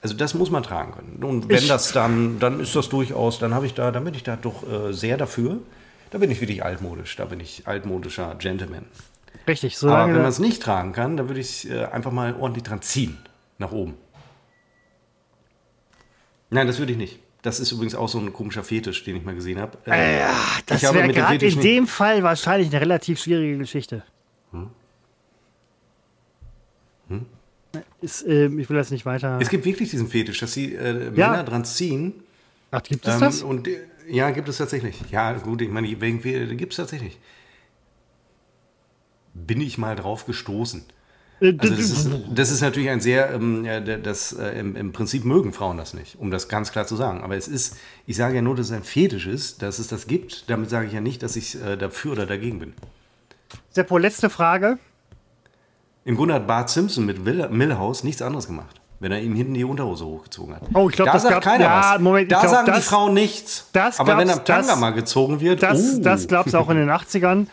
Also 0.00 0.14
das 0.14 0.34
muss 0.34 0.50
man 0.50 0.62
tragen 0.62 0.92
können. 0.92 1.22
Und 1.24 1.48
wenn 1.48 1.56
Ich- 1.56 1.68
das 1.68 1.92
dann, 1.92 2.38
dann 2.38 2.60
ist 2.60 2.76
das 2.76 2.88
durchaus, 2.88 3.38
dann 3.40 3.52
habe 3.52 3.66
ich 3.66 3.74
da, 3.74 3.90
dann 3.90 4.04
bin 4.04 4.14
ich 4.14 4.22
da 4.22 4.36
doch 4.36 4.62
äh, 4.70 4.92
sehr 4.92 5.16
dafür. 5.16 5.58
Da 6.10 6.18
bin 6.18 6.30
ich 6.30 6.40
wirklich 6.40 6.62
altmodisch, 6.64 7.16
da 7.16 7.24
bin 7.24 7.40
ich 7.40 7.66
altmodischer 7.66 8.36
Gentleman. 8.36 8.86
Richtig, 9.48 9.74
Aber 9.74 9.80
solange 9.90 10.14
wenn 10.14 10.22
man 10.22 10.30
es 10.30 10.38
nicht 10.38 10.62
tragen 10.62 10.92
kann, 10.92 11.16
dann 11.16 11.28
würde 11.28 11.40
ich 11.40 11.68
äh, 11.68 11.86
einfach 11.86 12.12
mal 12.12 12.34
ordentlich 12.38 12.62
dran 12.64 12.80
ziehen, 12.82 13.18
nach 13.58 13.72
oben. 13.72 13.94
Nein, 16.50 16.66
das 16.68 16.78
würde 16.78 16.92
ich 16.92 16.98
nicht. 16.98 17.18
Das 17.44 17.60
ist 17.60 17.70
übrigens 17.72 17.94
auch 17.94 18.08
so 18.08 18.18
ein 18.18 18.32
komischer 18.32 18.64
Fetisch, 18.64 19.04
den 19.04 19.16
ich 19.16 19.22
mal 19.22 19.34
gesehen 19.34 19.60
habe. 19.60 19.76
Äh, 19.84 20.20
das 20.64 20.80
ich 20.80 20.88
habe 20.88 20.96
wäre 21.00 21.12
gerade 21.12 21.44
in 21.46 21.60
dem 21.60 21.86
Fall 21.86 22.22
wahrscheinlich 22.22 22.70
eine 22.70 22.80
relativ 22.80 23.20
schwierige 23.20 23.58
Geschichte. 23.58 24.02
Hm? 24.50 24.70
Ist, 28.00 28.22
äh, 28.26 28.46
ich 28.46 28.70
will 28.70 28.76
das 28.78 28.90
nicht 28.90 29.04
weiter. 29.04 29.38
Es 29.42 29.50
gibt 29.50 29.66
wirklich 29.66 29.90
diesen 29.90 30.08
Fetisch, 30.08 30.38
dass 30.40 30.54
sie 30.54 30.74
äh, 30.74 31.12
Ja. 31.14 31.32
Männer 31.32 31.44
dran 31.44 31.66
ziehen. 31.66 32.14
Ach, 32.70 32.82
gibt 32.82 33.06
es 33.06 33.14
Ähm, 33.14 33.20
das? 33.20 33.42
Und 33.42 33.68
äh, 33.68 33.78
ja, 34.08 34.30
gibt 34.30 34.48
es 34.48 34.56
tatsächlich. 34.56 34.98
Ja, 35.10 35.34
gut, 35.34 35.60
ich 35.60 35.68
meine, 35.68 35.86
gibt 35.94 36.72
es 36.72 36.76
tatsächlich. 36.78 37.18
Bin 39.34 39.60
ich 39.60 39.76
mal 39.76 39.96
drauf 39.96 40.24
gestoßen. 40.24 40.82
Äh, 41.44 41.56
Also 41.60 41.74
das 41.74 41.84
ist, 41.90 42.08
das 42.34 42.50
ist 42.50 42.60
natürlich 42.60 42.88
ein 42.90 43.00
sehr, 43.00 43.32
ähm, 43.34 43.66
das, 44.02 44.32
äh, 44.32 44.58
im, 44.58 44.92
Prinzip 44.92 45.24
mögen 45.24 45.52
Frauen 45.52 45.76
das 45.76 45.94
nicht, 45.94 46.16
um 46.18 46.30
das 46.30 46.48
ganz 46.48 46.72
klar 46.72 46.86
zu 46.86 46.96
sagen. 46.96 47.22
Aber 47.22 47.36
es 47.36 47.48
ist, 47.48 47.76
ich 48.06 48.16
sage 48.16 48.36
ja 48.36 48.42
nur, 48.42 48.54
dass 48.56 48.66
es 48.66 48.72
ein 48.72 48.84
Fetisch 48.84 49.26
ist, 49.26 49.62
dass 49.62 49.78
es 49.78 49.88
das 49.88 50.06
gibt. 50.06 50.48
Damit 50.50 50.70
sage 50.70 50.86
ich 50.86 50.92
ja 50.92 51.00
nicht, 51.00 51.22
dass 51.22 51.36
ich 51.36 51.60
äh, 51.62 51.76
dafür 51.76 52.12
oder 52.12 52.26
dagegen 52.26 52.58
bin. 52.58 52.72
Seppo, 53.70 53.98
letzte 53.98 54.30
Frage. 54.30 54.78
Im 56.04 56.16
Grunde 56.16 56.34
hat 56.34 56.46
Bart 56.46 56.70
Simpson 56.70 57.06
mit 57.06 57.24
Will, 57.24 57.48
Millhouse 57.48 58.04
nichts 58.04 58.20
anderes 58.20 58.46
gemacht, 58.46 58.80
wenn 59.00 59.10
er 59.10 59.22
ihm 59.22 59.34
hinten 59.34 59.54
die 59.54 59.64
Unterhose 59.64 60.04
hochgezogen 60.04 60.54
hat. 60.54 60.62
Oh, 60.74 60.88
ich 60.90 60.96
glaub, 60.96 61.06
da 61.06 61.12
das 61.14 61.22
sagt 61.22 61.34
gab- 61.34 61.44
keiner 61.44 61.64
ja, 61.64 61.92
was. 61.94 62.00
Moment, 62.00 62.30
da 62.30 62.40
glaub, 62.40 62.52
sagen 62.52 62.66
die 62.66 62.72
das- 62.72 62.84
Frauen 62.84 63.14
nichts. 63.14 63.68
Aber 63.98 64.18
wenn 64.18 64.28
am 64.28 64.44
Tanga 64.44 64.76
mal 64.76 64.90
gezogen 64.90 65.40
wird, 65.40 65.62
Das, 65.62 65.80
uh, 65.80 66.00
das 66.02 66.28
gab 66.28 66.46
es 66.46 66.54
auch 66.54 66.68
in 66.68 66.76
den 66.76 66.90
80ern. 66.90 67.46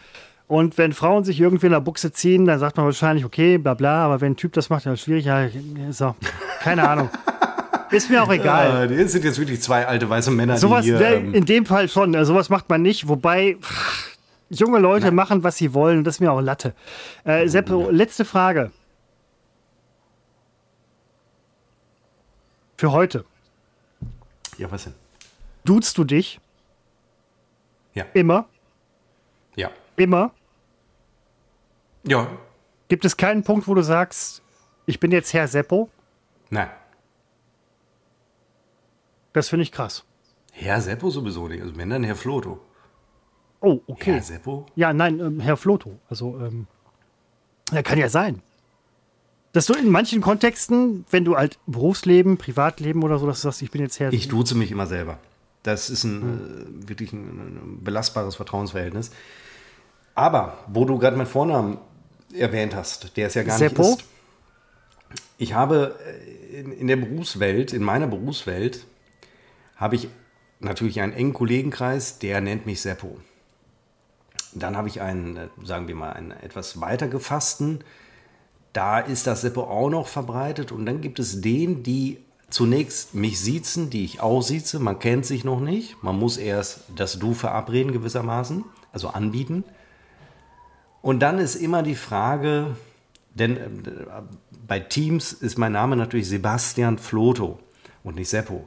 Und 0.51 0.77
wenn 0.77 0.91
Frauen 0.91 1.23
sich 1.23 1.39
irgendwie 1.39 1.67
in 1.67 1.71
der 1.71 1.79
Buchse 1.79 2.11
ziehen, 2.11 2.43
dann 2.43 2.59
sagt 2.59 2.75
man 2.75 2.85
wahrscheinlich, 2.85 3.23
okay, 3.23 3.57
bla 3.57 3.73
bla, 3.73 4.03
aber 4.03 4.19
wenn 4.19 4.33
ein 4.33 4.35
Typ 4.35 4.51
das 4.51 4.69
macht, 4.69 4.85
dann 4.85 4.95
ist 4.95 5.03
schwierig. 5.03 5.23
Ja, 5.23 5.47
so, 5.91 6.13
keine 6.59 6.89
Ahnung. 6.89 7.09
Ist 7.91 8.09
mir 8.09 8.21
auch 8.21 8.29
egal. 8.29 8.91
Äh, 8.91 8.97
das 9.03 9.13
sind 9.13 9.23
jetzt 9.23 9.39
wirklich 9.39 9.61
zwei 9.61 9.87
alte 9.87 10.09
weiße 10.09 10.29
Männer, 10.29 10.57
sowas, 10.57 10.83
die 10.83 10.91
hier, 10.91 10.99
ne, 10.99 11.13
ähm, 11.13 11.33
in 11.33 11.45
dem 11.45 11.65
Fall 11.65 11.87
schon, 11.87 12.13
äh, 12.13 12.25
sowas 12.25 12.49
macht 12.49 12.69
man 12.69 12.81
nicht, 12.81 13.07
wobei 13.07 13.55
pff, 13.61 14.17
junge 14.49 14.79
Leute 14.79 15.11
machen, 15.11 15.41
was 15.43 15.55
sie 15.55 15.73
wollen, 15.73 16.03
das 16.03 16.15
ist 16.15 16.19
mir 16.19 16.33
auch 16.33 16.41
Latte. 16.41 16.73
Äh, 17.23 17.47
Seppo, 17.47 17.89
letzte 17.89 18.25
Frage. 18.25 18.71
Für 22.77 22.91
heute. 22.91 23.23
Ja, 24.57 24.69
was 24.69 24.83
denn? 24.83 24.93
Duzt 25.63 25.97
du 25.97 26.03
dich? 26.03 26.41
Ja. 27.93 28.03
Immer? 28.13 28.49
Ja. 29.55 29.69
Immer? 29.95 30.31
Ja. 32.03 32.27
Gibt 32.87 33.05
es 33.05 33.17
keinen 33.17 33.43
Punkt, 33.43 33.67
wo 33.67 33.73
du 33.73 33.81
sagst, 33.81 34.41
ich 34.85 34.99
bin 34.99 35.11
jetzt 35.11 35.33
Herr 35.33 35.47
Seppo? 35.47 35.89
Nein. 36.49 36.69
Das 39.33 39.49
finde 39.49 39.63
ich 39.63 39.71
krass. 39.71 40.03
Herr 40.51 40.81
Seppo 40.81 41.09
sowieso 41.09 41.47
nicht. 41.47 41.61
Also 41.61 41.77
wenn 41.77 41.89
dann 41.89 42.03
Herr 42.03 42.15
Floto. 42.15 42.59
Oh, 43.61 43.79
okay. 43.87 44.13
Herr 44.13 44.21
Seppo? 44.21 44.65
Ja, 44.75 44.91
nein, 44.91 45.19
ähm, 45.19 45.39
Herr 45.39 45.55
Floto. 45.55 45.99
Also, 46.09 46.37
ähm, 46.39 46.67
ja, 47.71 47.81
kann 47.83 47.97
ja 47.97 48.09
sein. 48.09 48.41
Dass 49.53 49.65
du 49.65 49.73
in 49.73 49.89
manchen 49.89 50.21
Kontexten, 50.21 51.05
wenn 51.11 51.25
du 51.25 51.37
halt 51.37 51.59
Berufsleben, 51.67 52.37
Privatleben 52.37 53.03
oder 53.03 53.19
so, 53.19 53.27
dass 53.27 53.41
du 53.41 53.43
sagst, 53.43 53.61
ich 53.61 53.71
bin 53.71 53.81
jetzt 53.81 53.99
her. 53.99 54.11
Ich 54.11 54.27
duze 54.27 54.55
mich 54.55 54.71
immer 54.71 54.87
selber. 54.87 55.19
Das 55.63 55.89
ist 55.89 56.03
ein, 56.03 56.19
mhm. 56.19 56.83
äh, 56.83 56.89
wirklich 56.89 57.13
ein, 57.13 57.19
ein, 57.19 57.83
belastbares 57.83 58.35
Vertrauensverhältnis. 58.35 59.11
Aber, 60.15 60.57
wo 60.67 60.85
du 60.85 60.97
gerade 60.97 61.15
meinen 61.15 61.27
Vornamen 61.27 61.77
erwähnt 62.34 62.75
hast, 62.75 63.15
der 63.17 63.27
ist 63.27 63.36
ja 63.36 63.43
gar 63.43 63.57
Seppo? 63.57 63.82
nicht 63.82 64.01
ist. 64.01 64.05
Ich 65.38 65.53
habe 65.53 65.97
äh, 66.05 66.59
in, 66.59 66.71
in 66.71 66.88
der 66.88 66.97
Berufswelt, 66.97 67.73
in 67.73 67.84
meiner 67.84 68.07
Berufswelt, 68.07 68.86
habe 69.75 69.95
ich 69.95 70.07
natürlich 70.59 71.01
einen 71.01 71.13
engen 71.13 71.34
Kollegenkreis, 71.34 72.19
der 72.19 72.41
nennt 72.41 72.65
mich 72.65 72.82
Seppo. 72.82 73.17
Dann 74.53 74.77
habe 74.77 74.88
ich 74.88 75.01
einen, 75.01 75.38
äh, 75.38 75.47
sagen 75.63 75.88
wir 75.88 75.95
mal, 75.95 76.13
einen 76.13 76.32
etwas 76.32 76.79
weiter 76.79 77.07
gefassten. 77.07 77.84
Da 78.73 78.99
ist 78.99 79.27
das 79.27 79.41
Seppo 79.41 79.63
auch 79.63 79.89
noch 79.89 80.07
verbreitet. 80.07 80.71
Und 80.71 80.86
dann 80.86 81.01
gibt 81.01 81.19
es 81.19 81.41
den, 81.41 81.84
die 81.84 82.19
zunächst 82.49 83.15
mich 83.15 83.39
siezen, 83.39 83.89
die 83.89 84.05
ich 84.05 84.21
auch 84.21 84.41
sieze. 84.41 84.79
Man 84.79 84.99
kennt 84.99 85.25
sich 85.25 85.43
noch 85.43 85.59
nicht. 85.59 86.01
Man 86.03 86.19
muss 86.19 86.38
erst 86.38 86.82
das 86.95 87.17
Du 87.17 87.34
verabreden 87.34 87.91
gewissermaßen, 87.91 88.63
also 88.91 89.09
anbieten. 89.09 89.63
Und 91.01 91.19
dann 91.19 91.39
ist 91.39 91.55
immer 91.55 91.83
die 91.83 91.95
Frage, 91.95 92.75
denn 93.33 93.57
äh, 93.57 93.61
bei 94.67 94.79
Teams 94.79 95.33
ist 95.33 95.57
mein 95.57 95.71
Name 95.71 95.95
natürlich 95.95 96.29
Sebastian 96.29 96.97
Floto 96.97 97.59
und 98.03 98.15
nicht 98.15 98.29
Seppo. 98.29 98.65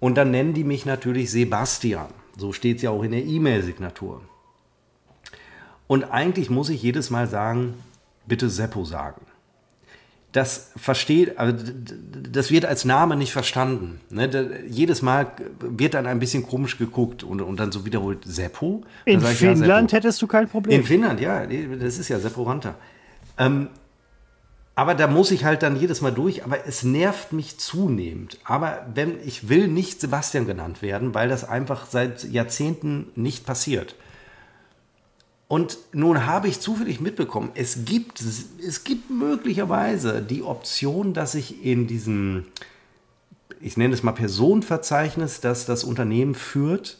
Und 0.00 0.16
dann 0.16 0.30
nennen 0.30 0.54
die 0.54 0.64
mich 0.64 0.84
natürlich 0.84 1.30
Sebastian. 1.30 2.08
So 2.36 2.52
steht 2.52 2.76
es 2.76 2.82
ja 2.82 2.90
auch 2.90 3.02
in 3.02 3.12
der 3.12 3.24
E-Mail-Signatur. 3.24 4.22
Und 5.86 6.04
eigentlich 6.04 6.50
muss 6.50 6.70
ich 6.70 6.82
jedes 6.82 7.10
Mal 7.10 7.28
sagen, 7.28 7.74
bitte 8.26 8.48
Seppo 8.50 8.84
sagen. 8.84 9.20
Das 10.32 10.70
versteht, 10.76 11.38
also 11.38 11.54
das 12.32 12.50
wird 12.50 12.64
als 12.64 12.86
Name 12.86 13.16
nicht 13.16 13.32
verstanden. 13.32 14.00
Ne? 14.08 14.64
jedes 14.66 15.02
Mal 15.02 15.30
wird 15.60 15.92
dann 15.92 16.06
ein 16.06 16.20
bisschen 16.20 16.42
komisch 16.42 16.78
geguckt 16.78 17.22
und, 17.22 17.42
und 17.42 17.60
dann 17.60 17.70
so 17.70 17.84
wiederholt 17.84 18.20
Seppo. 18.24 18.82
In 19.04 19.20
Finnland 19.20 19.92
ja, 19.92 19.98
hättest 19.98 20.22
du 20.22 20.26
kein 20.26 20.48
Problem. 20.48 20.80
In 20.80 20.86
Finnland, 20.86 21.20
ja, 21.20 21.44
das 21.46 21.98
ist 21.98 22.08
ja 22.08 22.18
Seppo 22.18 22.44
Ranta. 22.44 22.76
Ähm, 23.36 23.68
aber 24.74 24.94
da 24.94 25.06
muss 25.06 25.30
ich 25.30 25.44
halt 25.44 25.62
dann 25.62 25.78
jedes 25.78 26.00
Mal 26.00 26.12
durch, 26.12 26.44
aber 26.44 26.66
es 26.66 26.82
nervt 26.82 27.32
mich 27.34 27.58
zunehmend. 27.58 28.38
Aber 28.44 28.86
wenn 28.94 29.18
ich 29.24 29.50
will 29.50 29.68
nicht 29.68 30.00
Sebastian 30.00 30.46
genannt 30.46 30.80
werden, 30.80 31.14
weil 31.14 31.28
das 31.28 31.46
einfach 31.46 31.86
seit 31.86 32.24
Jahrzehnten 32.24 33.08
nicht 33.14 33.44
passiert. 33.44 33.94
Und 35.52 35.76
nun 35.92 36.24
habe 36.24 36.48
ich 36.48 36.60
zufällig 36.60 37.02
mitbekommen, 37.02 37.50
es 37.54 37.84
gibt, 37.84 38.22
es 38.22 38.84
gibt 38.84 39.10
möglicherweise 39.10 40.22
die 40.22 40.42
Option, 40.42 41.12
dass 41.12 41.34
ich 41.34 41.62
in 41.62 41.86
diesem, 41.86 42.46
ich 43.60 43.76
nenne 43.76 43.92
es 43.92 44.02
mal 44.02 44.12
Personenverzeichnis, 44.12 45.40
das 45.42 45.66
das 45.66 45.84
Unternehmen 45.84 46.34
führt, 46.34 46.96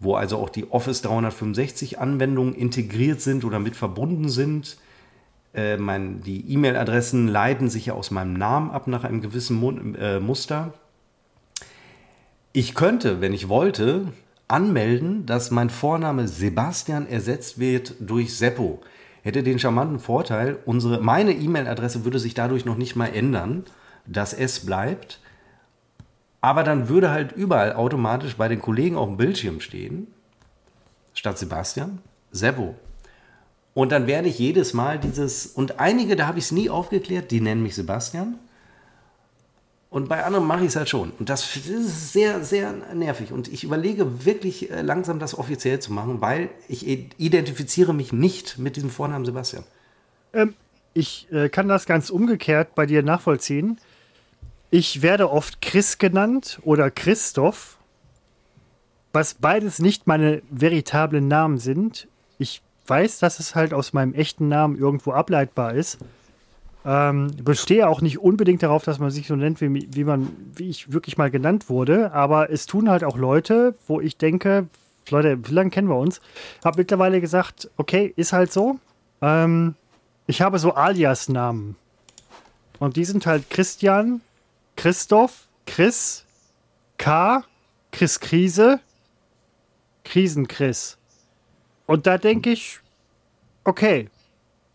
wo 0.00 0.14
also 0.14 0.38
auch 0.38 0.48
die 0.48 0.70
Office 0.70 1.02
365 1.02 1.98
Anwendungen 1.98 2.54
integriert 2.54 3.20
sind 3.20 3.44
oder 3.44 3.58
mit 3.58 3.76
verbunden 3.76 4.30
sind. 4.30 4.78
Äh, 5.52 5.76
mein, 5.76 6.22
die 6.22 6.50
E-Mail-Adressen 6.50 7.28
leiten 7.28 7.68
sich 7.68 7.84
ja 7.84 7.92
aus 7.92 8.10
meinem 8.10 8.32
Namen 8.32 8.70
ab 8.70 8.86
nach 8.86 9.04
einem 9.04 9.20
gewissen 9.20 9.54
Mu 9.58 9.70
äh, 9.70 10.18
Muster. 10.18 10.72
Ich 12.54 12.74
könnte, 12.74 13.20
wenn 13.20 13.34
ich 13.34 13.50
wollte, 13.50 14.06
anmelden, 14.52 15.26
dass 15.26 15.50
mein 15.50 15.70
Vorname 15.70 16.28
Sebastian 16.28 17.08
ersetzt 17.08 17.58
wird 17.58 17.94
durch 17.98 18.36
Seppo. 18.36 18.80
Hätte 19.22 19.42
den 19.42 19.58
charmanten 19.58 19.98
Vorteil, 19.98 20.58
unsere, 20.66 21.00
meine 21.00 21.32
E-Mail-Adresse 21.32 22.04
würde 22.04 22.18
sich 22.18 22.34
dadurch 22.34 22.64
noch 22.64 22.76
nicht 22.76 22.96
mal 22.96 23.06
ändern. 23.06 23.64
Das 24.06 24.34
S 24.34 24.60
bleibt. 24.66 25.20
Aber 26.40 26.64
dann 26.64 26.88
würde 26.88 27.10
halt 27.10 27.32
überall 27.32 27.72
automatisch 27.72 28.36
bei 28.36 28.48
den 28.48 28.60
Kollegen 28.60 28.96
auf 28.96 29.08
dem 29.08 29.16
Bildschirm 29.16 29.60
stehen, 29.60 30.08
statt 31.14 31.38
Sebastian, 31.38 32.00
Seppo. 32.32 32.74
Und 33.74 33.92
dann 33.92 34.06
werde 34.08 34.28
ich 34.28 34.38
jedes 34.38 34.74
Mal 34.74 34.98
dieses, 34.98 35.46
und 35.46 35.78
einige, 35.78 36.16
da 36.16 36.26
habe 36.26 36.38
ich 36.38 36.46
es 36.46 36.52
nie 36.52 36.68
aufgeklärt, 36.68 37.30
die 37.30 37.40
nennen 37.40 37.62
mich 37.62 37.76
Sebastian. 37.76 38.38
Und 39.92 40.08
bei 40.08 40.24
anderen 40.24 40.46
mache 40.46 40.62
ich 40.62 40.68
es 40.68 40.76
halt 40.76 40.88
schon. 40.88 41.12
Und 41.18 41.28
das 41.28 41.54
ist 41.54 42.14
sehr, 42.14 42.42
sehr 42.42 42.72
nervig. 42.94 43.30
Und 43.30 43.52
ich 43.52 43.62
überlege 43.62 44.24
wirklich 44.24 44.70
äh, 44.70 44.80
langsam, 44.80 45.18
das 45.18 45.38
offiziell 45.38 45.80
zu 45.80 45.92
machen, 45.92 46.22
weil 46.22 46.48
ich 46.66 46.88
identifiziere 46.88 47.92
mich 47.92 48.10
nicht 48.10 48.56
mit 48.56 48.76
diesem 48.76 48.88
Vornamen 48.88 49.26
Sebastian. 49.26 49.64
Ähm, 50.32 50.54
ich 50.94 51.30
äh, 51.30 51.50
kann 51.50 51.68
das 51.68 51.84
ganz 51.84 52.08
umgekehrt 52.08 52.74
bei 52.74 52.86
dir 52.86 53.02
nachvollziehen. 53.02 53.78
Ich 54.70 55.02
werde 55.02 55.30
oft 55.30 55.60
Chris 55.60 55.98
genannt 55.98 56.58
oder 56.62 56.90
Christoph, 56.90 57.76
was 59.12 59.34
beides 59.34 59.78
nicht 59.78 60.06
meine 60.06 60.40
veritablen 60.48 61.28
Namen 61.28 61.58
sind. 61.58 62.08
Ich 62.38 62.62
weiß, 62.86 63.18
dass 63.18 63.40
es 63.40 63.54
halt 63.54 63.74
aus 63.74 63.92
meinem 63.92 64.14
echten 64.14 64.48
Namen 64.48 64.78
irgendwo 64.78 65.12
ableitbar 65.12 65.74
ist. 65.74 65.98
Ähm, 66.84 67.30
bestehe 67.42 67.88
auch 67.88 68.00
nicht 68.00 68.18
unbedingt 68.18 68.62
darauf, 68.62 68.82
dass 68.82 68.98
man 68.98 69.10
sich 69.10 69.28
so 69.28 69.36
nennt, 69.36 69.60
wie, 69.60 69.88
wie, 69.92 70.04
man, 70.04 70.28
wie 70.56 70.68
ich 70.68 70.92
wirklich 70.92 71.16
mal 71.16 71.30
genannt 71.30 71.68
wurde, 71.68 72.12
aber 72.12 72.50
es 72.50 72.66
tun 72.66 72.90
halt 72.90 73.04
auch 73.04 73.16
Leute, 73.16 73.76
wo 73.86 74.00
ich 74.00 74.16
denke, 74.16 74.66
Leute, 75.10 75.38
wie 75.48 75.52
lange 75.52 75.70
kennen 75.70 75.88
wir 75.88 75.96
uns? 75.96 76.20
Habe 76.64 76.78
mittlerweile 76.78 77.20
gesagt, 77.20 77.70
okay, 77.76 78.12
ist 78.16 78.32
halt 78.32 78.52
so. 78.52 78.78
Ähm, 79.20 79.74
ich 80.26 80.42
habe 80.42 80.58
so 80.58 80.74
Alias-Namen. 80.74 81.76
Und 82.78 82.96
die 82.96 83.04
sind 83.04 83.26
halt 83.26 83.48
Christian, 83.50 84.20
Christoph, 84.76 85.46
Chris, 85.66 86.24
K, 86.98 87.44
Chris 87.92 88.18
Krise, 88.18 88.80
Krisenchris. 90.04 90.98
Und 91.86 92.06
da 92.06 92.18
denke 92.18 92.50
ich, 92.50 92.80
okay, 93.64 94.08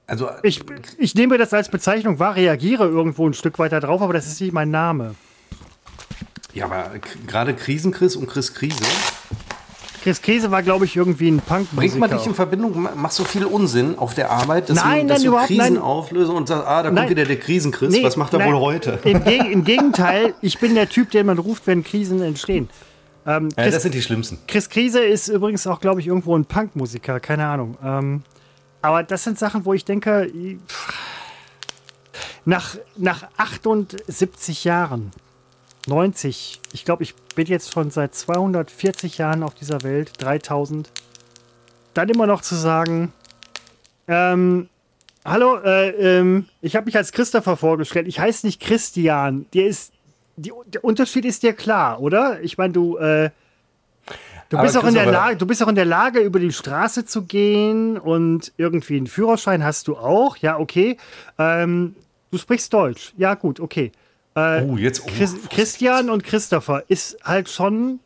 also, 0.08 0.30
ich, 0.41 0.62
ich 0.97 1.16
nehme 1.16 1.38
das 1.38 1.53
als 1.53 1.70
Bezeichnung 1.70 2.18
wahr, 2.18 2.36
reagiere 2.36 2.88
irgendwo 2.88 3.28
ein 3.28 3.34
Stück 3.34 3.60
weiter 3.60 3.82
drauf, 3.82 4.01
aber 4.01 4.14
das 4.14 4.26
ist 4.26 4.39
nicht 4.39 4.53
mein 4.53 4.72
Name. 4.72 5.16
Ja, 6.53 6.66
aber 6.66 6.91
gerade 7.28 7.53
Krisenchris 7.53 8.16
und 8.16 8.28
Chris 8.28 8.53
Krise. 8.53 8.84
Chris 10.01 10.22
Krise 10.22 10.49
war, 10.49 10.64
glaube 10.64 10.86
ich, 10.86 10.95
irgendwie 10.95 11.30
ein 11.30 11.39
punk 11.39 11.70
Bringt 11.72 11.99
man 11.99 12.10
dich 12.10 12.26
in 12.26 12.34
Verbindung, 12.34 12.88
machst 12.95 13.18
so 13.18 13.26
viel 13.26 13.43
Unsinn 13.43 13.97
auf 13.97 14.14
der 14.14 14.32
Arbeit, 14.32 14.70
dass 14.70 14.78
nein, 14.78 15.08
du, 15.08 15.14
dass 15.14 15.24
nein, 15.24 15.32
du 15.32 15.45
Krisen 15.45 15.74
nein. 15.74 15.78
auflösen 15.78 16.36
und 16.36 16.47
sagst, 16.47 16.66
ah, 16.66 16.84
da 16.84 16.91
kommt 16.91 17.10
wieder 17.10 17.26
der 17.26 17.38
Krisenchris, 17.38 17.91
nee, 17.91 18.03
was 18.03 18.16
macht 18.16 18.34
er 18.34 18.45
wohl 18.45 18.55
heute? 18.55 18.99
Im, 19.03 19.22
Im, 19.24 19.66
Gegenteil, 19.66 20.34
ich 20.41 20.58
bin 20.60 20.76
der 20.76 20.88
Typ, 20.88 21.12
den 21.12 21.26
man 21.26 21.38
ruft, 21.38 21.68
wenn 21.68 21.84
Krisen 21.84 22.22
entstehen. 22.22 22.70
Ähm, 23.26 23.49
Chris, 23.49 23.66
ja, 23.66 23.72
das 23.72 23.84
sind 23.84 23.93
die 23.93 24.01
schlimmsten. 24.01 24.39
Chris 24.47 24.70
Krise 24.70 25.01
ist 25.01 25.28
übrigens 25.28 25.68
auch, 25.68 25.82
glaube 25.82 25.99
ich, 25.99 26.08
irgendwo 26.08 26.38
ein 26.38 26.45
Punkmusiker, 26.45 27.20
keine 27.20 27.45
Ahnung. 27.45 27.78
Ähm, 27.84 28.24
aber 28.88 29.04
das 29.04 29.26
sind 29.26 29.38
Sachen, 29.38 29.66
wo 29.66 29.74
ich 29.74 29.84
denke, 29.84 30.32
nach, 32.46 32.78
nach 32.96 33.28
78 33.36 34.64
Jahren, 34.64 35.12
90, 35.88 36.62
ich 36.72 36.86
glaube, 36.86 37.04
ich 37.04 37.14
bin 37.36 37.48
jetzt 37.48 37.74
schon 37.74 37.92
seit 37.92 38.16
240 38.16 39.18
Jahren 39.18 39.44
auf 39.44 39.56
dieser 39.56 39.84
Welt, 39.84 40.12
3000, 40.20 40.90
dann 41.94 42.08
immer 42.08 42.28
noch 42.28 42.42
zu 42.42 42.56
sagen, 42.56 43.12
ähm, 44.08 44.70
hallo, 45.26 45.58
äh, 45.58 45.90
ähm, 45.90 46.48
ich 46.62 46.78
habe 46.78 46.86
mich 46.86 46.96
als 46.96 47.12
Christopher 47.12 47.58
vorgestellt. 47.58 48.08
Ich 48.08 48.22
heiße 48.22 48.46
nicht 48.46 48.62
Christian. 48.62 49.48
Der 49.54 49.68
ist, 49.68 49.92
die, 50.38 50.54
der 50.68 50.86
Unterschied 50.86 51.26
ist 51.26 51.44
dir 51.44 51.52
klar, 51.52 52.00
oder? 52.00 52.42
Ich 52.42 52.58
meine, 52.58 52.72
du, 52.72 52.98
äh, 52.98 53.32
Du 54.50 54.58
bist, 54.60 54.78
auch 54.78 54.86
in 54.86 54.93
der 54.93 55.12
Lage, 55.12 55.36
du 55.36 55.45
bist 55.45 55.62
auch 55.62 55.68
in 55.68 55.76
der 55.76 55.86
Lage, 55.86 56.20
über 56.20 56.39
die 56.39 56.54
Straße 56.54 57.06
zu 57.06 57.24
gehen 57.24 57.98
und 57.98 58.54
irgendwie 58.56 58.95
einen 58.95 59.08
Führerschein 59.08 59.64
hast 59.64 59.88
du 59.89 59.98
auch. 59.98 60.38
Ja, 60.38 60.58
okay. 60.58 60.98
Ähm, 61.38 61.95
du 62.32 62.38
sprichst 62.38 62.74
Deutsch. 62.74 63.14
Ja, 63.18 63.34
gut, 63.34 63.60
okay. 63.60 63.91
Äh, 64.36 64.62
oh, 64.62 64.78
jetzt 64.78 65.04
oh, 65.06 65.10
Chris, 65.16 65.36
Christian 65.50 66.10
und 66.10 66.24
Christopher 66.24 66.84
ist 66.88 67.18
halt 67.24 67.50
schon. 67.50 68.00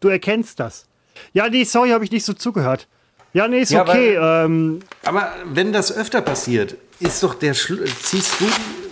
Du 0.00 0.08
erkennst 0.08 0.58
das. 0.58 0.86
Ja, 1.32 1.48
nee, 1.48 1.64
sorry, 1.64 1.90
habe 1.90 2.04
ich 2.04 2.10
nicht 2.10 2.24
so 2.24 2.32
zugehört. 2.32 2.88
Ja, 3.34 3.46
nee, 3.46 3.60
ist 3.60 3.72
ja, 3.72 3.82
okay. 3.82 4.16
Aber, 4.16 4.44
ähm, 4.44 4.80
aber 5.04 5.32
wenn 5.44 5.72
das 5.72 5.94
öfter 5.94 6.22
passiert, 6.22 6.76
ist 6.98 7.22
doch 7.22 7.34
der 7.34 7.54
Schlu 7.54 7.84
ziehst 8.02 8.40
du 8.40 8.46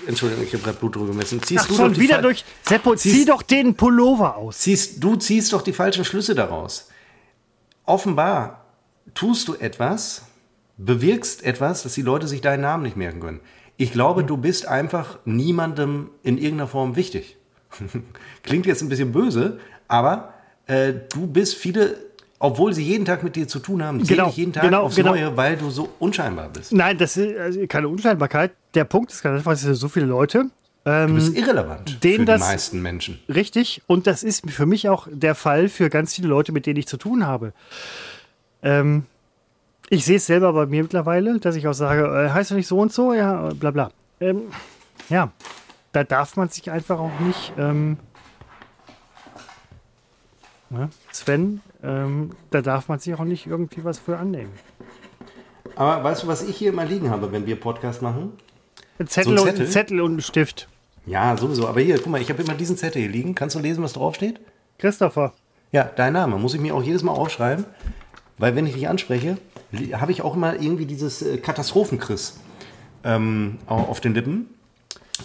Entschuldigung, 0.06 0.44
ich 0.44 0.52
habe 0.52 0.62
gerade 0.62 0.78
Blutdruck 0.78 1.09
gemessen. 1.09 1.43
Ziehst 1.43 1.64
Ach, 1.64 1.68
du 1.68 1.74
schon 1.74 1.97
wieder 1.98 2.22
durch. 2.22 2.44
Seppo, 2.66 2.94
ziehst, 2.94 3.14
zieh 3.14 3.24
doch 3.24 3.43
den 3.43 3.74
Pullover 3.74 4.36
aus. 4.36 4.59
Ziehst, 4.59 5.02
du 5.02 5.16
ziehst 5.16 5.52
doch 5.52 5.62
die 5.62 5.72
falschen 5.72 6.05
Schlüsse 6.05 6.35
daraus. 6.35 6.89
Offenbar 7.85 8.64
tust 9.14 9.48
du 9.48 9.55
etwas, 9.55 10.22
bewirkst 10.77 11.44
etwas, 11.44 11.82
dass 11.82 11.94
die 11.94 12.02
Leute 12.02 12.28
sich 12.28 12.40
deinen 12.40 12.62
Namen 12.62 12.82
nicht 12.82 12.97
merken 12.97 13.20
können. 13.20 13.40
Ich 13.77 13.93
glaube, 13.93 14.24
du 14.24 14.36
bist 14.36 14.66
einfach 14.66 15.18
niemandem 15.24 16.10
in 16.22 16.39
irgendeiner 16.39 16.68
Form 16.68 16.97
wichtig. 16.97 17.36
Klingt 18.43 18.66
jetzt 18.66 18.82
ein 18.82 18.89
bisschen 18.89 19.12
böse, 19.12 19.59
aber 19.89 20.35
äh, 20.66 20.93
du 21.12 21.27
bist 21.27 21.55
viele 21.55 21.97
obwohl 22.40 22.72
sie 22.72 22.82
jeden 22.82 23.04
Tag 23.04 23.22
mit 23.22 23.36
dir 23.36 23.46
zu 23.46 23.60
tun 23.60 23.84
haben, 23.84 24.02
Genau, 24.04 24.26
dich 24.26 24.36
jeden 24.38 24.52
Tag 24.52 24.64
genau, 24.64 24.82
aufs 24.82 24.96
genau. 24.96 25.10
Neue, 25.12 25.36
weil 25.36 25.56
du 25.56 25.70
so 25.70 25.90
unscheinbar 26.00 26.48
bist. 26.48 26.72
Nein, 26.72 26.98
das 26.98 27.16
ist 27.16 27.38
also 27.38 27.64
keine 27.68 27.86
Unscheinbarkeit. 27.88 28.50
Der 28.74 28.84
Punkt 28.84 29.12
ist 29.12 29.22
ganz 29.22 29.38
einfach, 29.38 29.52
es 29.52 29.60
sind 29.60 29.74
so 29.76 29.88
viele 29.88 30.06
Leute. 30.06 30.46
Du 30.82 31.14
bist 31.14 31.36
irrelevant 31.36 32.02
denen 32.02 32.14
für 32.14 32.20
die 32.20 32.24
das- 32.24 32.40
meisten 32.40 32.80
Menschen. 32.82 33.20
Richtig. 33.28 33.82
Und 33.86 34.06
das 34.06 34.22
ist 34.22 34.50
für 34.50 34.64
mich 34.64 34.88
auch 34.88 35.06
der 35.10 35.34
Fall 35.34 35.68
für 35.68 35.90
ganz 35.90 36.14
viele 36.14 36.28
Leute, 36.28 36.52
mit 36.52 36.64
denen 36.64 36.78
ich 36.78 36.88
zu 36.88 36.96
tun 36.96 37.26
habe. 37.26 37.52
Ähm, 38.62 39.04
ich 39.90 40.06
sehe 40.06 40.16
es 40.16 40.24
selber 40.26 40.52
bei 40.54 40.64
mir 40.64 40.82
mittlerweile, 40.82 41.38
dass 41.38 41.54
ich 41.56 41.68
auch 41.68 41.74
sage, 41.74 42.04
äh, 42.06 42.30
heißt 42.30 42.50
du 42.52 42.54
nicht 42.54 42.66
so 42.66 42.78
und 42.78 42.92
so? 42.92 43.12
Ja, 43.12 43.50
äh, 43.50 43.54
bla 43.54 43.70
bla. 43.72 43.90
Ähm, 44.20 44.44
ja, 45.10 45.30
da 45.92 46.02
darf 46.04 46.36
man 46.36 46.48
sich 46.48 46.70
einfach 46.70 46.98
auch 46.98 47.20
nicht, 47.20 47.52
ähm, 47.58 47.98
ne, 50.70 50.88
Sven, 51.12 51.60
ähm, 51.82 52.31
da 52.51 52.62
darf 52.62 52.89
man 52.89 52.98
sich 52.98 53.15
auch 53.15 53.24
nicht 53.24 53.47
irgendwie 53.47 53.85
was 53.85 53.98
für 53.98 54.16
annehmen. 54.19 54.52
Aber 55.77 56.02
weißt 56.05 56.24
du, 56.24 56.27
was 56.27 56.43
ich 56.43 56.57
hier 56.57 56.70
immer 56.73 56.85
liegen 56.85 57.11
habe, 57.11 57.31
wenn 57.32 57.47
wir 57.47 57.59
Podcast 57.59 58.02
machen? 58.02 58.32
Ein 58.98 59.07
Zettel, 59.07 59.36
So 59.39 59.44
ein 59.44 59.48
Und, 59.51 59.55
Zettel? 59.57 59.66
ein 59.66 59.73
Zettel 59.73 60.01
und 60.01 60.16
ein 60.16 60.20
Stift. 60.20 60.69
Ja, 61.07 61.36
sowieso. 61.36 61.66
Aber 61.66 61.81
hier, 61.81 61.97
guck 61.98 62.09
mal, 62.09 62.20
ich 62.20 62.28
habe 62.31 62.43
immer 62.43 62.55
diesen 62.55 62.77
Zettel 62.77 63.02
hier 63.02 63.11
liegen. 63.11 63.35
Kannst 63.35 63.57
du 63.57 63.61
lesen, 63.61 63.82
was 63.82 63.94
draufsteht? 63.94 64.40
Christopher. 64.78 65.32
Ja, 65.73 65.85
dein 65.85 66.12
Name. 66.12 66.36
Muss 66.39 66.55
ich 66.55 66.61
mir 66.61 66.74
auch 66.74 66.82
jedes 66.82 67.02
Mal 67.02 67.12
aufschreiben. 67.12 67.65
Weil 68.36 68.57
wenn 68.57 68.66
ich 68.66 68.74
dich 68.74 68.89
anspreche, 68.89 69.39
habe 69.93 70.12
ich 70.12 70.23
auch 70.23 70.35
immer 70.35 70.55
irgendwie 70.61 70.86
dieses 70.86 71.23
äh, 71.23 71.39
Katastrophenchris 71.39 72.40
ähm, 73.05 73.59
au- 73.66 73.77
auf 73.77 74.01
den 74.01 74.15
Lippen. 74.15 74.48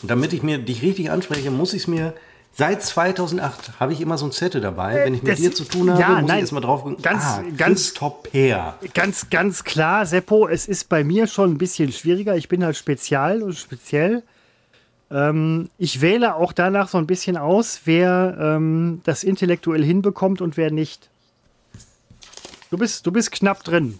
Und 0.01 0.11
damit 0.11 0.33
ich 0.33 0.43
mir 0.43 0.57
dich 0.59 0.81
richtig 0.81 1.11
anspreche, 1.11 1.51
muss 1.51 1.73
ich 1.73 1.83
es 1.83 1.87
mir. 1.87 2.13
Seit 2.57 2.81
2008 2.81 3.81
habe 3.81 3.91
ich 3.91 3.99
immer 3.99 4.17
so 4.17 4.25
ein 4.25 4.31
Zettel 4.31 4.61
dabei. 4.61 4.95
Wenn 5.03 5.13
ich 5.15 5.23
mit 5.23 5.33
das- 5.33 5.39
dir 5.39 5.53
zu 5.53 5.65
tun 5.65 5.89
habe, 5.91 5.99
ja, 6.01 6.07
muss 6.07 6.27
nein, 6.29 6.37
ich 6.37 6.41
erstmal 6.43 6.61
drauf 6.61 6.85
ganz- 7.01 7.23
ah, 7.25 7.43
ganz- 7.57 7.93
Christopher. 7.93 8.75
Ganz, 8.93 9.29
ganz 9.29 9.63
klar, 9.65 10.05
Seppo, 10.05 10.47
es 10.47 10.65
ist 10.67 10.87
bei 10.87 11.03
mir 11.03 11.27
schon 11.27 11.51
ein 11.51 11.57
bisschen 11.57 11.91
schwieriger. 11.91 12.37
Ich 12.37 12.47
bin 12.47 12.63
halt 12.63 12.77
spezial 12.77 13.43
und 13.43 13.55
speziell. 13.57 14.23
Ähm, 15.11 15.69
ich 15.77 15.99
wähle 15.99 16.35
auch 16.35 16.53
danach 16.53 16.87
so 16.87 16.97
ein 16.97 17.07
bisschen 17.07 17.35
aus, 17.35 17.81
wer 17.83 18.37
ähm, 18.39 19.01
das 19.03 19.23
intellektuell 19.25 19.83
hinbekommt 19.83 20.39
und 20.39 20.55
wer 20.55 20.71
nicht. 20.71 21.09
Du 22.71 22.77
bist, 22.77 23.05
du 23.05 23.11
bist 23.11 23.31
knapp 23.33 23.65
drin. 23.65 23.99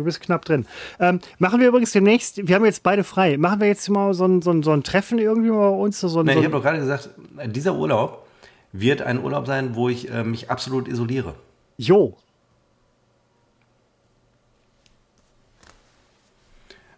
Du 0.00 0.04
bist 0.04 0.20
knapp 0.20 0.44
drin. 0.46 0.66
Ähm, 0.98 1.20
machen 1.38 1.60
wir 1.60 1.68
übrigens 1.68 1.92
demnächst, 1.92 2.48
wir 2.48 2.54
haben 2.54 2.64
jetzt 2.64 2.82
beide 2.82 3.04
frei, 3.04 3.36
machen 3.36 3.60
wir 3.60 3.68
jetzt 3.68 3.88
mal 3.90 4.14
so 4.14 4.24
ein, 4.24 4.40
so 4.40 4.50
ein, 4.50 4.62
so 4.62 4.72
ein 4.72 4.82
Treffen 4.82 5.18
irgendwie 5.18 5.50
bei 5.50 5.68
uns? 5.68 6.00
So 6.00 6.20
ein, 6.20 6.26
Nee, 6.26 6.32
so 6.32 6.38
ich 6.38 6.44
habe 6.46 6.56
doch 6.56 6.62
gerade 6.62 6.78
gesagt, 6.78 7.10
dieser 7.46 7.74
Urlaub 7.74 8.26
wird 8.72 9.02
ein 9.02 9.22
Urlaub 9.22 9.46
sein, 9.46 9.74
wo 9.74 9.88
ich 9.90 10.10
äh, 10.10 10.24
mich 10.24 10.50
absolut 10.50 10.88
isoliere. 10.88 11.34
jo, 11.76 12.16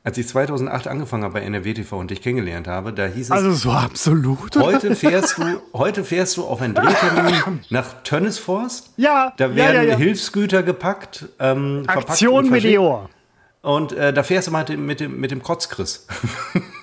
Als 0.04 0.18
ich 0.18 0.26
2008 0.26 0.88
angefangen 0.88 1.22
habe 1.22 1.34
bei 1.34 1.42
NRW 1.42 1.74
TV 1.74 1.96
und 1.96 2.10
dich 2.10 2.20
kennengelernt 2.20 2.66
habe, 2.66 2.92
da 2.92 3.06
hieß 3.06 3.26
es, 3.26 3.30
also 3.30 3.52
so 3.52 3.70
absolut. 3.70 4.56
heute, 4.56 4.96
fährst 4.96 5.38
du, 5.38 5.62
heute 5.72 6.02
fährst 6.02 6.36
du 6.36 6.44
auf 6.44 6.60
einen 6.60 6.74
Drehtermin 6.74 7.60
nach 7.70 8.02
Tönnesforst. 8.02 8.94
Ja, 8.96 9.32
Da 9.36 9.46
ja, 9.46 9.54
werden 9.54 9.76
ja, 9.76 9.82
ja. 9.90 9.96
Hilfsgüter 9.96 10.64
gepackt. 10.64 11.26
Ähm, 11.38 11.84
verpackt 11.84 12.10
Aktion 12.10 12.46
und. 12.46 12.50
Meteor. 12.50 13.10
Und 13.62 13.92
äh, 13.92 14.12
da 14.12 14.24
fährst 14.24 14.48
du 14.48 14.50
mal 14.50 14.60
mit 14.60 14.70
dem, 14.70 14.86
mit 14.86 14.98
dem, 14.98 15.20
mit 15.20 15.30
dem 15.30 15.40
Kotzchris. 15.40 16.08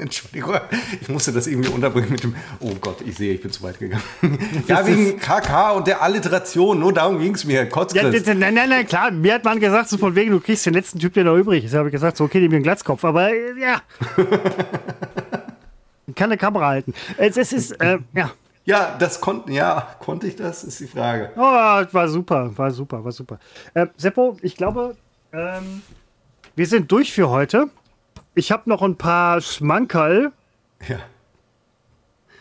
Entschuldigung, 0.00 0.54
ich 1.00 1.08
musste 1.08 1.32
das 1.32 1.46
irgendwie 1.46 1.68
unterbringen 1.70 2.10
mit 2.10 2.22
dem. 2.24 2.34
Oh 2.60 2.74
Gott, 2.80 3.00
ich 3.02 3.16
sehe, 3.16 3.34
ich 3.34 3.42
bin 3.42 3.50
zu 3.52 3.62
weit 3.62 3.78
gegangen. 3.78 4.02
ja, 4.66 4.86
wegen 4.86 5.18
KK 5.18 5.72
und 5.72 5.86
der 5.86 6.02
Alliteration, 6.02 6.78
nur 6.78 6.92
darum 6.92 7.18
ging 7.18 7.34
es 7.34 7.44
mir. 7.44 7.56
Ja, 7.62 7.66
Kotzchris. 7.66 8.24
das- 8.24 8.34
nein, 8.36 8.54
nein, 8.54 8.68
nein, 8.68 8.86
klar. 8.86 9.10
Mir 9.10 9.34
hat 9.34 9.44
man 9.44 9.60
gesagt, 9.60 9.88
so 9.88 9.98
von 9.98 10.14
wegen, 10.14 10.30
du 10.30 10.40
kriegst 10.40 10.64
den 10.66 10.74
letzten 10.74 10.98
Typ, 10.98 11.12
der 11.14 11.24
noch 11.24 11.36
übrig 11.36 11.64
ist. 11.64 11.74
Da 11.74 11.78
habe 11.78 11.88
ich 11.88 11.92
gesagt, 11.92 12.16
so, 12.16 12.24
okay, 12.24 12.40
nimm 12.40 12.50
mir 12.50 12.56
einen 12.56 12.62
Glatzkopf. 12.64 13.04
Aber 13.04 13.30
äh, 13.30 13.58
ja. 13.60 13.80
Kann 16.16 16.30
eine 16.30 16.36
Kamera 16.38 16.66
halten. 16.68 16.92
Es, 17.16 17.36
es 17.36 17.52
ist, 17.52 17.72
äh, 17.80 17.98
ja. 18.14 18.30
Ja, 18.64 18.96
das 18.98 19.20
konnten, 19.20 19.52
ja, 19.52 19.94
konnte 20.00 20.26
ich 20.26 20.36
das, 20.36 20.64
ist 20.64 20.80
die 20.80 20.86
Frage. 20.86 21.30
Oh, 21.36 21.40
war 21.40 22.08
super, 22.08 22.50
war 22.56 22.70
super, 22.70 23.02
war 23.04 23.12
super. 23.12 23.38
Äh, 23.74 23.86
Seppo, 23.96 24.36
ich 24.42 24.56
glaube, 24.56 24.96
ähm, 25.32 25.82
wir 26.56 26.66
sind 26.66 26.90
durch 26.92 27.12
für 27.12 27.30
heute. 27.30 27.68
Ich 28.34 28.52
habe 28.52 28.68
noch 28.68 28.82
ein 28.82 28.96
paar 28.96 29.40
Schmankerl. 29.40 30.32
Ja. 30.88 30.98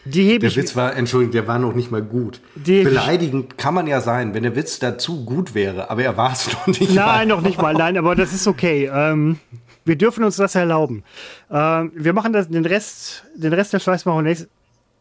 Die 0.06 0.24
hebe 0.24 0.40
Der 0.40 0.49
ich. 0.49 0.57
Witz 0.57 0.76
war, 0.76 0.95
Entschuldigung, 0.95 1.34
der 1.34 1.48
war 1.48 1.60
noch 1.60 1.74
nicht 1.74 1.91
mal 1.91 2.02
gut. 2.02 2.40
Beleidigend 2.56 3.57
kann 3.57 3.74
man 3.74 3.86
ja 3.86 3.99
sein, 4.02 4.34
wenn 4.34 4.44
der 4.44 4.56
Witz 4.56 4.80
dazu 4.80 5.26
gut 5.26 5.53
wäre, 5.53 5.90
aber 5.90 6.03
er 6.03 6.16
war 6.18 6.32
es 6.32 6.52
noch 6.53 6.68
nicht 6.68 6.82
mal. 6.82 6.95
Nein, 6.95 7.28
noch 7.28 7.41
nicht 7.41 7.61
mal. 7.61 7.74
Nein, 7.74 7.98
aber 7.98 8.16
das 8.16 8.34
ist 8.34 8.48
okay. 8.48 8.90
Ähm, 8.91 9.40
wir 9.86 9.98
dürfen 9.98 10.24
uns 10.24 10.38
das 10.38 10.56
erlauben. 10.56 11.03
Ähm, 11.52 11.91
wir 11.95 12.14
machen 12.14 12.34
das, 12.34 12.48
den 12.48 12.66
Rest, 12.66 13.26
den 13.36 13.53
Rest 13.53 13.74
der 13.74 13.80
Scheiß 13.80 14.06
machen 14.06 14.20
wir 14.20 14.24
nächstes, 14.24 14.48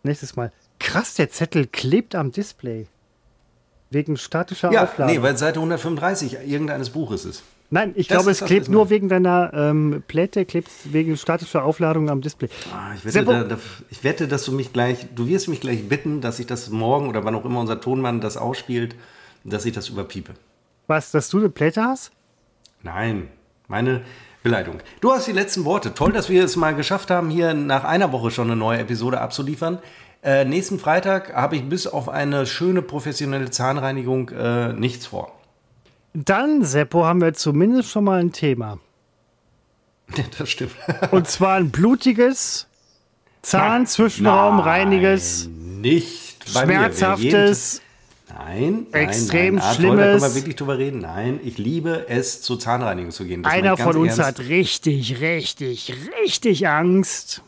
nächstes 0.02 0.36
Mal. 0.36 0.52
Krass, 0.80 1.14
der 1.14 1.30
Zettel 1.30 1.66
klebt 1.66 2.14
am 2.14 2.32
Display. 2.32 2.86
Wegen 3.90 4.16
statischer 4.16 4.70
Ja, 4.72 4.84
Aufladung. 4.84 5.14
nee, 5.16 5.22
weil 5.22 5.38
Seite 5.38 5.60
135 5.60 6.38
irgendeines 6.46 6.90
Buches 6.90 7.24
ist. 7.24 7.42
Nein, 7.70 7.92
ich 7.96 8.08
Das 8.08 8.18
glaube, 8.18 8.30
es 8.30 8.40
klebt 8.40 8.68
nur 8.68 8.88
wegen 8.88 9.08
deiner 9.08 9.52
ähm, 9.52 10.02
Plätte, 10.08 10.46
klebt 10.46 10.70
wegen 10.84 11.16
statischer 11.18 11.64
Aufladung 11.64 12.08
am 12.08 12.22
Display. 12.22 12.48
Ah, 12.72 12.94
ich, 12.96 13.04
wette, 13.04 13.24
da, 13.24 13.44
da, 13.44 13.58
ich 13.90 14.02
wette, 14.04 14.26
dass 14.26 14.44
du 14.44 14.52
mich 14.52 14.72
gleich, 14.72 15.06
du 15.14 15.26
wirst 15.28 15.48
mich 15.48 15.60
gleich 15.60 15.86
bitten, 15.86 16.22
dass 16.22 16.38
ich 16.38 16.46
das 16.46 16.70
morgen 16.70 17.08
oder 17.08 17.24
wann 17.24 17.34
auch 17.34 17.44
immer 17.44 17.60
unser 17.60 17.80
Tonmann 17.80 18.22
das 18.22 18.38
ausspielt, 18.38 18.94
dass 19.44 19.66
ich 19.66 19.74
das 19.74 19.90
überpiepe. 19.90 20.32
Was, 20.86 21.10
dass 21.10 21.28
du 21.28 21.38
eine 21.38 21.50
Plätte 21.50 21.82
hast? 21.82 22.10
Nein, 22.82 23.28
meine 23.66 24.00
Beleidigung. 24.42 24.80
Du 25.02 25.12
hast 25.12 25.26
die 25.26 25.32
letzten 25.32 25.66
Worte. 25.66 25.92
Toll, 25.92 26.12
dass 26.12 26.30
wir 26.30 26.44
es 26.44 26.56
mal 26.56 26.74
geschafft 26.74 27.10
haben, 27.10 27.28
hier 27.28 27.52
nach 27.52 27.84
einer 27.84 28.12
Woche 28.12 28.30
schon 28.30 28.46
eine 28.46 28.56
neue 28.56 28.78
Episode 28.78 29.20
abzuliefern. 29.20 29.78
Äh, 30.22 30.46
nächsten 30.46 30.78
Freitag 30.78 31.34
habe 31.34 31.56
ich 31.56 31.68
bis 31.68 31.86
auf 31.86 32.08
eine 32.08 32.46
schöne 32.46 32.80
professionelle 32.80 33.50
Zahnreinigung 33.50 34.30
äh, 34.30 34.72
nichts 34.72 35.06
vor. 35.06 35.37
Dann, 36.14 36.64
Seppo, 36.64 37.04
haben 37.04 37.20
wir 37.20 37.34
zumindest 37.34 37.90
schon 37.90 38.04
mal 38.04 38.20
ein 38.20 38.32
Thema. 38.32 38.78
Das 40.38 40.48
stimmt. 40.48 40.72
Und 41.10 41.28
zwar 41.28 41.56
ein 41.56 41.70
blutiges, 41.70 42.66
Zahnzwischenraumreiniges, 43.42 45.48
Nicht 45.48 46.48
schmerzhaftes. 46.48 47.82
Nein, 48.30 48.86
nein, 48.92 49.02
Extrem 49.08 49.54
nein. 49.56 49.64
Ah, 49.64 49.74
Toll, 49.74 49.96
da 49.96 50.02
schlimmes- 50.04 50.20
können 50.20 50.22
wir 50.22 50.34
wirklich 50.34 50.56
drüber 50.56 50.78
reden. 50.78 50.98
Nein, 51.00 51.40
ich 51.42 51.58
liebe 51.58 52.06
es, 52.08 52.42
zur 52.42 52.60
Zahnreinigung 52.60 53.10
zu 53.10 53.24
gehen. 53.24 53.42
Das 53.42 53.52
Einer 53.52 53.76
von 53.76 53.96
uns 53.96 54.18
ernst. 54.18 54.40
hat 54.40 54.48
richtig, 54.48 55.20
richtig, 55.20 55.94
richtig 56.22 56.68
Angst. 56.68 57.42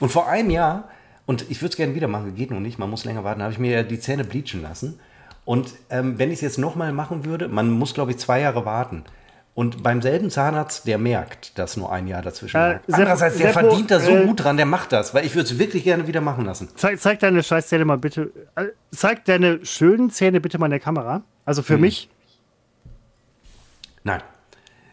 Und 0.00 0.10
vor 0.10 0.28
einem 0.28 0.50
Jahr, 0.50 0.88
und 1.26 1.46
ich 1.48 1.60
würde 1.62 1.70
es 1.70 1.76
gerne 1.76 1.94
wieder 1.94 2.08
machen, 2.08 2.34
geht 2.34 2.50
noch 2.50 2.60
nicht, 2.60 2.78
man 2.78 2.90
muss 2.90 3.04
länger 3.04 3.24
warten, 3.24 3.42
habe 3.42 3.52
ich 3.52 3.58
mir 3.58 3.70
ja 3.70 3.82
die 3.82 4.00
Zähne 4.00 4.24
bleachen 4.24 4.62
lassen. 4.62 4.98
Und 5.46 5.72
ähm, 5.88 6.18
wenn 6.18 6.28
ich 6.30 6.34
es 6.36 6.40
jetzt 6.42 6.58
nochmal 6.58 6.92
machen 6.92 7.24
würde, 7.24 7.48
man 7.48 7.70
muss, 7.70 7.94
glaube 7.94 8.10
ich, 8.10 8.18
zwei 8.18 8.40
Jahre 8.40 8.66
warten. 8.66 9.04
Und 9.54 9.82
beim 9.82 10.02
selben 10.02 10.28
Zahnarzt, 10.28 10.86
der 10.86 10.98
merkt, 10.98 11.58
dass 11.58 11.78
nur 11.78 11.90
ein 11.90 12.06
Jahr 12.08 12.20
dazwischen 12.20 12.58
Äh. 12.58 12.72
Sepp- 12.74 12.82
Andererseits, 12.94 13.38
der 13.38 13.52
Seppo, 13.54 13.60
verdient 13.68 13.90
da 13.90 14.00
so 14.00 14.10
äh, 14.10 14.26
gut 14.26 14.44
dran, 14.44 14.58
der 14.58 14.66
macht 14.66 14.92
das, 14.92 15.14
weil 15.14 15.24
ich 15.24 15.34
würde 15.34 15.48
es 15.48 15.58
wirklich 15.58 15.84
gerne 15.84 16.06
wieder 16.06 16.20
machen 16.20 16.44
lassen. 16.44 16.68
Zeig, 16.76 17.00
zeig 17.00 17.20
deine 17.20 17.42
Scheißzähne 17.42 17.86
mal 17.86 17.96
bitte. 17.96 18.32
äh, 18.56 18.64
Zeig 18.90 19.24
deine 19.24 19.64
schönen 19.64 20.10
Zähne 20.10 20.42
bitte 20.42 20.58
mal 20.58 20.66
in 20.66 20.72
der 20.72 20.80
Kamera. 20.80 21.22
Also 21.46 21.62
Hm. 21.62 21.66
für 21.66 21.78
mich. 21.78 22.10
Nein. 24.04 24.20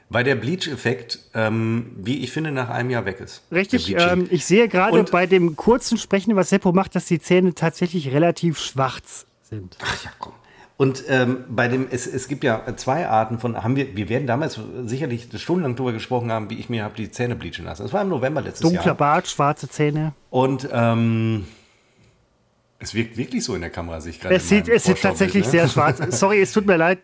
Weil 0.09 0.23
der 0.23 0.35
Bleach-Effekt, 0.35 1.19
ähm, 1.33 1.91
wie 1.97 2.23
ich 2.23 2.31
finde, 2.31 2.51
nach 2.51 2.69
einem 2.69 2.91
Jahr 2.91 3.05
weg 3.05 3.19
ist. 3.19 3.41
Richtig, 3.51 3.95
ähm, 3.97 4.27
ich 4.29 4.45
sehe 4.45 4.67
gerade 4.67 5.03
bei 5.05 5.25
dem 5.25 5.55
kurzen 5.55 5.97
Sprechen, 5.97 6.35
was 6.35 6.49
Seppo 6.49 6.71
macht, 6.71 6.95
dass 6.95 7.05
die 7.05 7.19
Zähne 7.19 7.55
tatsächlich 7.55 8.11
relativ 8.13 8.59
schwarz 8.59 9.25
sind. 9.49 9.75
Ach 9.83 10.03
ja, 10.03 10.11
komm. 10.19 10.33
Und 10.75 11.03
ähm, 11.07 11.45
bei 11.49 11.67
dem, 11.67 11.87
es, 11.91 12.07
es 12.07 12.27
gibt 12.27 12.43
ja 12.43 12.63
zwei 12.75 13.07
Arten 13.07 13.37
von, 13.37 13.63
haben 13.63 13.75
wir, 13.75 13.95
wir 13.95 14.09
werden 14.09 14.25
damals 14.25 14.59
sicherlich 14.85 15.27
stundenlang 15.35 15.75
darüber 15.75 15.93
gesprochen 15.93 16.31
haben, 16.31 16.49
wie 16.49 16.55
ich 16.55 16.67
mir 16.67 16.83
habe 16.83 16.95
die 16.95 17.11
Zähne 17.11 17.35
bleachen 17.35 17.65
lassen. 17.65 17.83
Das 17.83 17.93
war 17.93 18.01
im 18.01 18.09
November 18.09 18.41
letztes 18.41 18.61
Dunkler 18.61 18.85
Jahr. 18.87 18.95
Bart, 18.95 19.27
schwarze 19.27 19.69
Zähne. 19.69 20.13
Und 20.31 20.67
ähm, 20.71 21.45
es 22.79 22.95
wirkt 22.95 23.17
wirklich 23.17 23.43
so 23.43 23.53
in 23.53 23.61
der 23.61 23.69
Kamera, 23.69 24.01
sich 24.01 24.19
gerade. 24.19 24.35
Es 24.35 24.49
sieht, 24.49 24.67
es 24.67 24.83
sieht 24.83 25.01
tatsächlich 25.01 25.45
ne? 25.45 25.51
sehr 25.51 25.67
schwarz. 25.69 25.99
Sorry, 26.17 26.41
es 26.41 26.51
tut 26.51 26.65
mir 26.65 26.77
leid. 26.77 26.99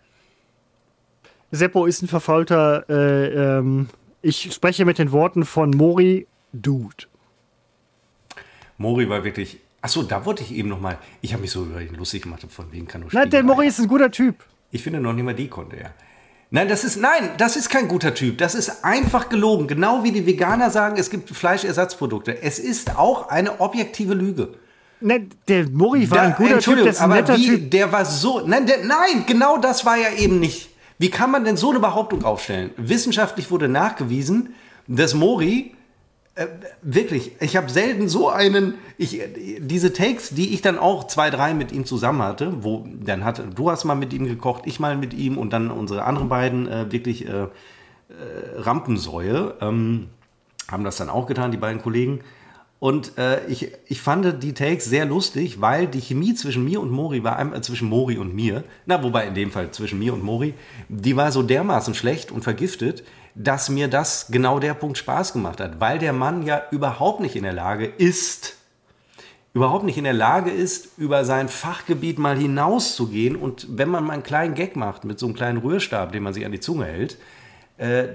Seppo 1.51 1.85
ist 1.85 2.01
ein 2.01 2.07
verfaulter. 2.07 2.85
Äh, 2.89 3.57
ähm, 3.59 3.87
ich 4.21 4.51
spreche 4.53 4.83
mit 4.83 4.97
den 4.97 5.11
Worten 5.11 5.45
von 5.45 5.71
Mori 5.71 6.27
Dude. 6.53 7.05
Mori 8.77 9.07
war 9.09 9.23
wirklich. 9.23 9.59
Achso, 9.81 10.03
da 10.03 10.25
wollte 10.25 10.43
ich 10.43 10.53
eben 10.53 10.67
nochmal. 10.69 10.97
Ich 11.21 11.31
habe 11.33 11.41
mich 11.41 11.51
so 11.51 11.63
über 11.63 11.81
ihn 11.81 11.93
lustig 11.95 12.23
gemacht, 12.23 12.45
von 12.49 12.71
wegen 12.71 12.87
kann 12.87 13.01
nur 13.01 13.09
Nein, 13.13 13.29
der 13.29 13.43
Mori 13.43 13.67
ist 13.67 13.79
ein 13.79 13.87
guter 13.87 14.11
Typ. 14.11 14.35
Ich 14.71 14.83
finde 14.83 14.99
noch 14.99 15.13
nicht 15.13 15.23
mal 15.23 15.33
die 15.33 15.47
konnte 15.47 15.77
er. 15.77 15.91
Nein, 16.51 16.67
das 16.67 16.83
ist 16.83 16.97
nein, 16.97 17.29
das 17.37 17.55
ist 17.55 17.69
kein 17.69 17.87
guter 17.87 18.13
Typ. 18.13 18.37
Das 18.39 18.55
ist 18.55 18.83
einfach 18.83 19.29
gelogen. 19.29 19.67
Genau 19.67 20.03
wie 20.03 20.11
die 20.11 20.25
Veganer 20.25 20.69
sagen, 20.69 20.97
es 20.97 21.09
gibt 21.09 21.29
Fleischersatzprodukte. 21.29 22.41
Es 22.41 22.59
ist 22.59 22.97
auch 22.97 23.29
eine 23.29 23.61
objektive 23.61 24.13
Lüge. 24.15 24.49
Ne, 25.01 25.27
der 25.47 25.69
Mori 25.69 26.09
war 26.11 26.17
Da- 26.17 26.23
ein 26.23 26.33
guter 26.33 26.47
Typ, 26.47 26.55
Entschuldigung, 26.55 26.87
das 26.87 26.95
ist 26.97 27.01
ein 27.01 27.11
aber 27.11 27.21
netter 27.21 27.37
wie, 27.37 27.45
Typ. 27.45 27.71
der 27.71 27.91
war 27.91 28.03
so, 28.03 28.41
nein, 28.45 28.65
der, 28.65 28.83
nein, 28.83 29.23
genau 29.27 29.57
das 29.57 29.85
war 29.85 29.95
ja 29.97 30.09
eben 30.17 30.39
nicht. 30.39 30.69
Wie 30.97 31.09
kann 31.09 31.31
man 31.31 31.45
denn 31.45 31.55
so 31.55 31.69
eine 31.69 31.79
Behauptung 31.79 32.25
aufstellen? 32.25 32.71
Wissenschaftlich 32.75 33.49
wurde 33.49 33.69
nachgewiesen, 33.69 34.53
dass 34.87 35.13
Mori 35.13 35.73
äh, 36.35 36.47
wirklich, 36.81 37.33
ich 37.39 37.55
habe 37.55 37.69
selten 37.69 38.07
so 38.07 38.29
einen, 38.29 38.75
ich, 38.97 39.21
diese 39.59 39.93
Takes, 39.93 40.29
die 40.29 40.53
ich 40.53 40.61
dann 40.61 40.77
auch 40.77 41.07
zwei, 41.07 41.29
drei 41.29 41.53
mit 41.53 41.71
ihm 41.71 41.85
zusammen 41.85 42.21
hatte, 42.21 42.63
wo 42.63 42.87
dann 43.03 43.25
hatte, 43.25 43.47
du 43.53 43.69
hast 43.69 43.83
mal 43.83 43.95
mit 43.95 44.13
ihm 44.13 44.25
gekocht, 44.25 44.63
ich 44.65 44.79
mal 44.79 44.95
mit 44.95 45.13
ihm 45.13 45.37
und 45.37 45.51
dann 45.51 45.71
unsere 45.71 46.05
anderen 46.05 46.29
beiden 46.29 46.67
äh, 46.67 46.91
wirklich 46.91 47.27
äh, 47.27 47.43
äh, 47.43 47.47
Rampensäue 48.55 49.55
ähm, 49.61 50.07
haben 50.69 50.83
das 50.83 50.97
dann 50.97 51.09
auch 51.09 51.27
getan, 51.27 51.51
die 51.51 51.57
beiden 51.57 51.81
Kollegen. 51.81 52.21
Und 52.79 53.17
äh, 53.17 53.45
ich, 53.47 53.73
ich 53.87 53.99
fand 53.99 54.41
die 54.41 54.53
Takes 54.53 54.85
sehr 54.85 55.05
lustig, 55.05 55.59
weil 55.59 55.87
die 55.87 55.99
Chemie 55.99 56.33
zwischen 56.33 56.63
mir 56.63 56.79
und 56.79 56.91
Mori 56.91 57.23
war, 57.25 57.35
einmal 57.35 57.61
zwischen 57.61 57.89
Mori 57.89 58.17
und 58.17 58.33
mir, 58.33 58.63
na, 58.85 59.03
wobei 59.03 59.27
in 59.27 59.33
dem 59.33 59.51
Fall 59.51 59.71
zwischen 59.71 59.99
mir 59.99 60.13
und 60.13 60.23
Mori, 60.23 60.53
die 60.87 61.17
war 61.17 61.33
so 61.33 61.43
dermaßen 61.43 61.93
schlecht 61.93 62.31
und 62.31 62.43
vergiftet, 62.43 63.03
dass 63.35 63.69
mir 63.69 63.87
das 63.87 64.27
genau 64.29 64.59
der 64.59 64.73
Punkt 64.73 64.97
Spaß 64.97 65.33
gemacht 65.33 65.59
hat, 65.59 65.79
weil 65.79 65.99
der 65.99 66.13
Mann 66.13 66.43
ja 66.43 66.63
überhaupt 66.71 67.19
nicht 67.19 67.35
in 67.35 67.43
der 67.43 67.53
Lage 67.53 67.85
ist, 67.85 68.57
überhaupt 69.53 69.83
nicht 69.83 69.97
in 69.97 70.03
der 70.03 70.13
Lage 70.13 70.51
ist, 70.51 70.97
über 70.97 71.25
sein 71.25 71.49
Fachgebiet 71.49 72.19
mal 72.19 72.37
hinauszugehen 72.37 73.35
und 73.35 73.67
wenn 73.69 73.89
man 73.89 74.03
mal 74.03 74.13
einen 74.13 74.23
kleinen 74.23 74.53
Gag 74.53 74.75
macht 74.75 75.05
mit 75.05 75.19
so 75.19 75.25
einem 75.25 75.35
kleinen 75.35 75.57
Rührstab, 75.59 76.11
den 76.11 76.23
man 76.23 76.33
sich 76.33 76.45
an 76.45 76.51
die 76.51 76.59
Zunge 76.59 76.85
hält, 76.85 77.17
äh, 77.77 78.07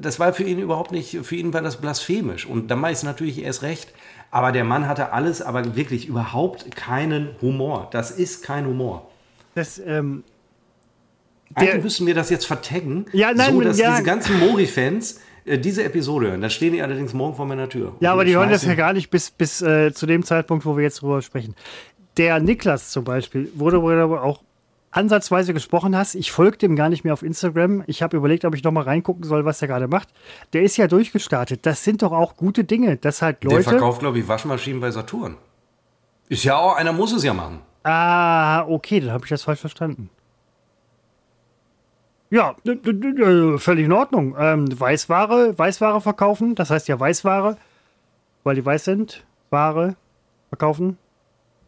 das 0.00 0.20
war 0.20 0.32
für 0.32 0.44
ihn 0.44 0.58
überhaupt 0.58 0.92
nicht, 0.92 1.18
für 1.24 1.36
ihn 1.36 1.52
war 1.52 1.62
das 1.62 1.80
blasphemisch 1.80 2.46
und 2.46 2.70
dann 2.70 2.80
mache 2.80 2.92
ich 2.92 2.98
es 2.98 3.04
natürlich 3.04 3.42
erst 3.42 3.62
recht, 3.62 3.92
aber 4.30 4.52
der 4.52 4.64
Mann 4.64 4.86
hatte 4.86 5.12
alles, 5.12 5.40
aber 5.40 5.76
wirklich 5.76 6.06
überhaupt 6.06 6.76
keinen 6.76 7.30
Humor. 7.40 7.88
Das 7.90 8.10
ist 8.10 8.42
kein 8.42 8.66
Humor. 8.66 9.10
Das, 9.54 9.78
ähm, 9.78 10.24
Eigentlich 11.54 11.70
Der- 11.72 11.82
müssen 11.82 12.06
wir 12.06 12.14
das 12.14 12.30
jetzt 12.30 12.46
vertaggen, 12.46 13.06
Ja, 13.12 13.32
nein, 13.34 13.54
so 13.54 13.60
dass 13.60 13.78
ja. 13.78 13.90
diese 13.92 14.02
ganzen 14.04 14.38
Mori-Fans 14.38 15.20
äh, 15.44 15.58
diese 15.58 15.82
Episode 15.84 16.28
hören. 16.28 16.40
Dann 16.42 16.50
stehen 16.50 16.72
die 16.72 16.82
allerdings 16.82 17.14
morgen 17.14 17.34
vor 17.34 17.46
meiner 17.46 17.68
Tür. 17.68 17.94
ja, 18.00 18.12
aber 18.12 18.24
die 18.24 18.36
hören 18.36 18.50
das 18.50 18.64
ja 18.64 18.74
gar 18.74 18.92
nicht 18.92 19.10
bis, 19.10 19.30
bis 19.30 19.62
äh, 19.62 19.92
zu 19.92 20.06
dem 20.06 20.22
Zeitpunkt, 20.24 20.66
wo 20.66 20.76
wir 20.76 20.84
jetzt 20.84 21.00
drüber 21.02 21.22
sprechen. 21.22 21.54
Der 22.16 22.38
Niklas 22.40 22.90
zum 22.90 23.04
Beispiel, 23.04 23.50
wurde 23.54 23.80
worüber 23.80 24.22
auch 24.22 24.42
ansatzweise 24.90 25.52
gesprochen 25.54 25.96
hast. 25.96 26.14
Ich 26.14 26.32
folge 26.32 26.56
dem 26.58 26.74
gar 26.74 26.88
nicht 26.88 27.04
mehr 27.04 27.12
auf 27.12 27.22
Instagram. 27.22 27.84
Ich 27.86 28.02
habe 28.02 28.16
überlegt, 28.16 28.44
ob 28.44 28.54
ich 28.54 28.64
noch 28.64 28.72
mal 28.72 28.82
reingucken 28.84 29.22
soll, 29.24 29.44
was 29.44 29.60
er 29.62 29.68
gerade 29.68 29.86
macht. 29.86 30.08
Der 30.54 30.62
ist 30.62 30.76
ja 30.78 30.86
durchgestartet. 30.88 31.64
Das 31.66 31.84
sind 31.84 32.02
doch 32.02 32.12
auch 32.12 32.36
gute 32.36 32.64
Dinge, 32.64 32.96
dass 32.96 33.22
halt 33.22 33.42
Der 33.42 33.50
Leute. 33.50 33.64
verkauft, 33.64 34.00
glaube 34.00 34.18
ich, 34.18 34.26
Waschmaschinen 34.28 34.80
bei 34.80 34.90
Saturn. 34.90 35.36
Ist 36.28 36.44
ja 36.44 36.56
auch, 36.56 36.76
einer 36.76 36.92
muss 36.92 37.12
es 37.12 37.22
ja 37.22 37.32
machen. 37.34 37.60
Ah, 37.84 38.64
okay, 38.66 39.00
dann 39.00 39.12
habe 39.12 39.24
ich 39.24 39.30
das 39.30 39.42
falsch 39.44 39.60
verstanden. 39.60 40.10
Ja, 42.30 42.56
völlig 43.58 43.84
in 43.86 43.92
Ordnung. 43.92 44.34
Ähm, 44.38 44.68
Weißware, 44.78 45.58
Weißware 45.58 46.00
verkaufen, 46.00 46.54
das 46.54 46.70
heißt 46.70 46.86
ja 46.88 46.98
Weißware, 47.00 47.56
weil 48.44 48.54
die 48.56 48.64
weiß 48.64 48.84
sind. 48.84 49.24
Ware 49.50 49.96
verkaufen. 50.50 50.98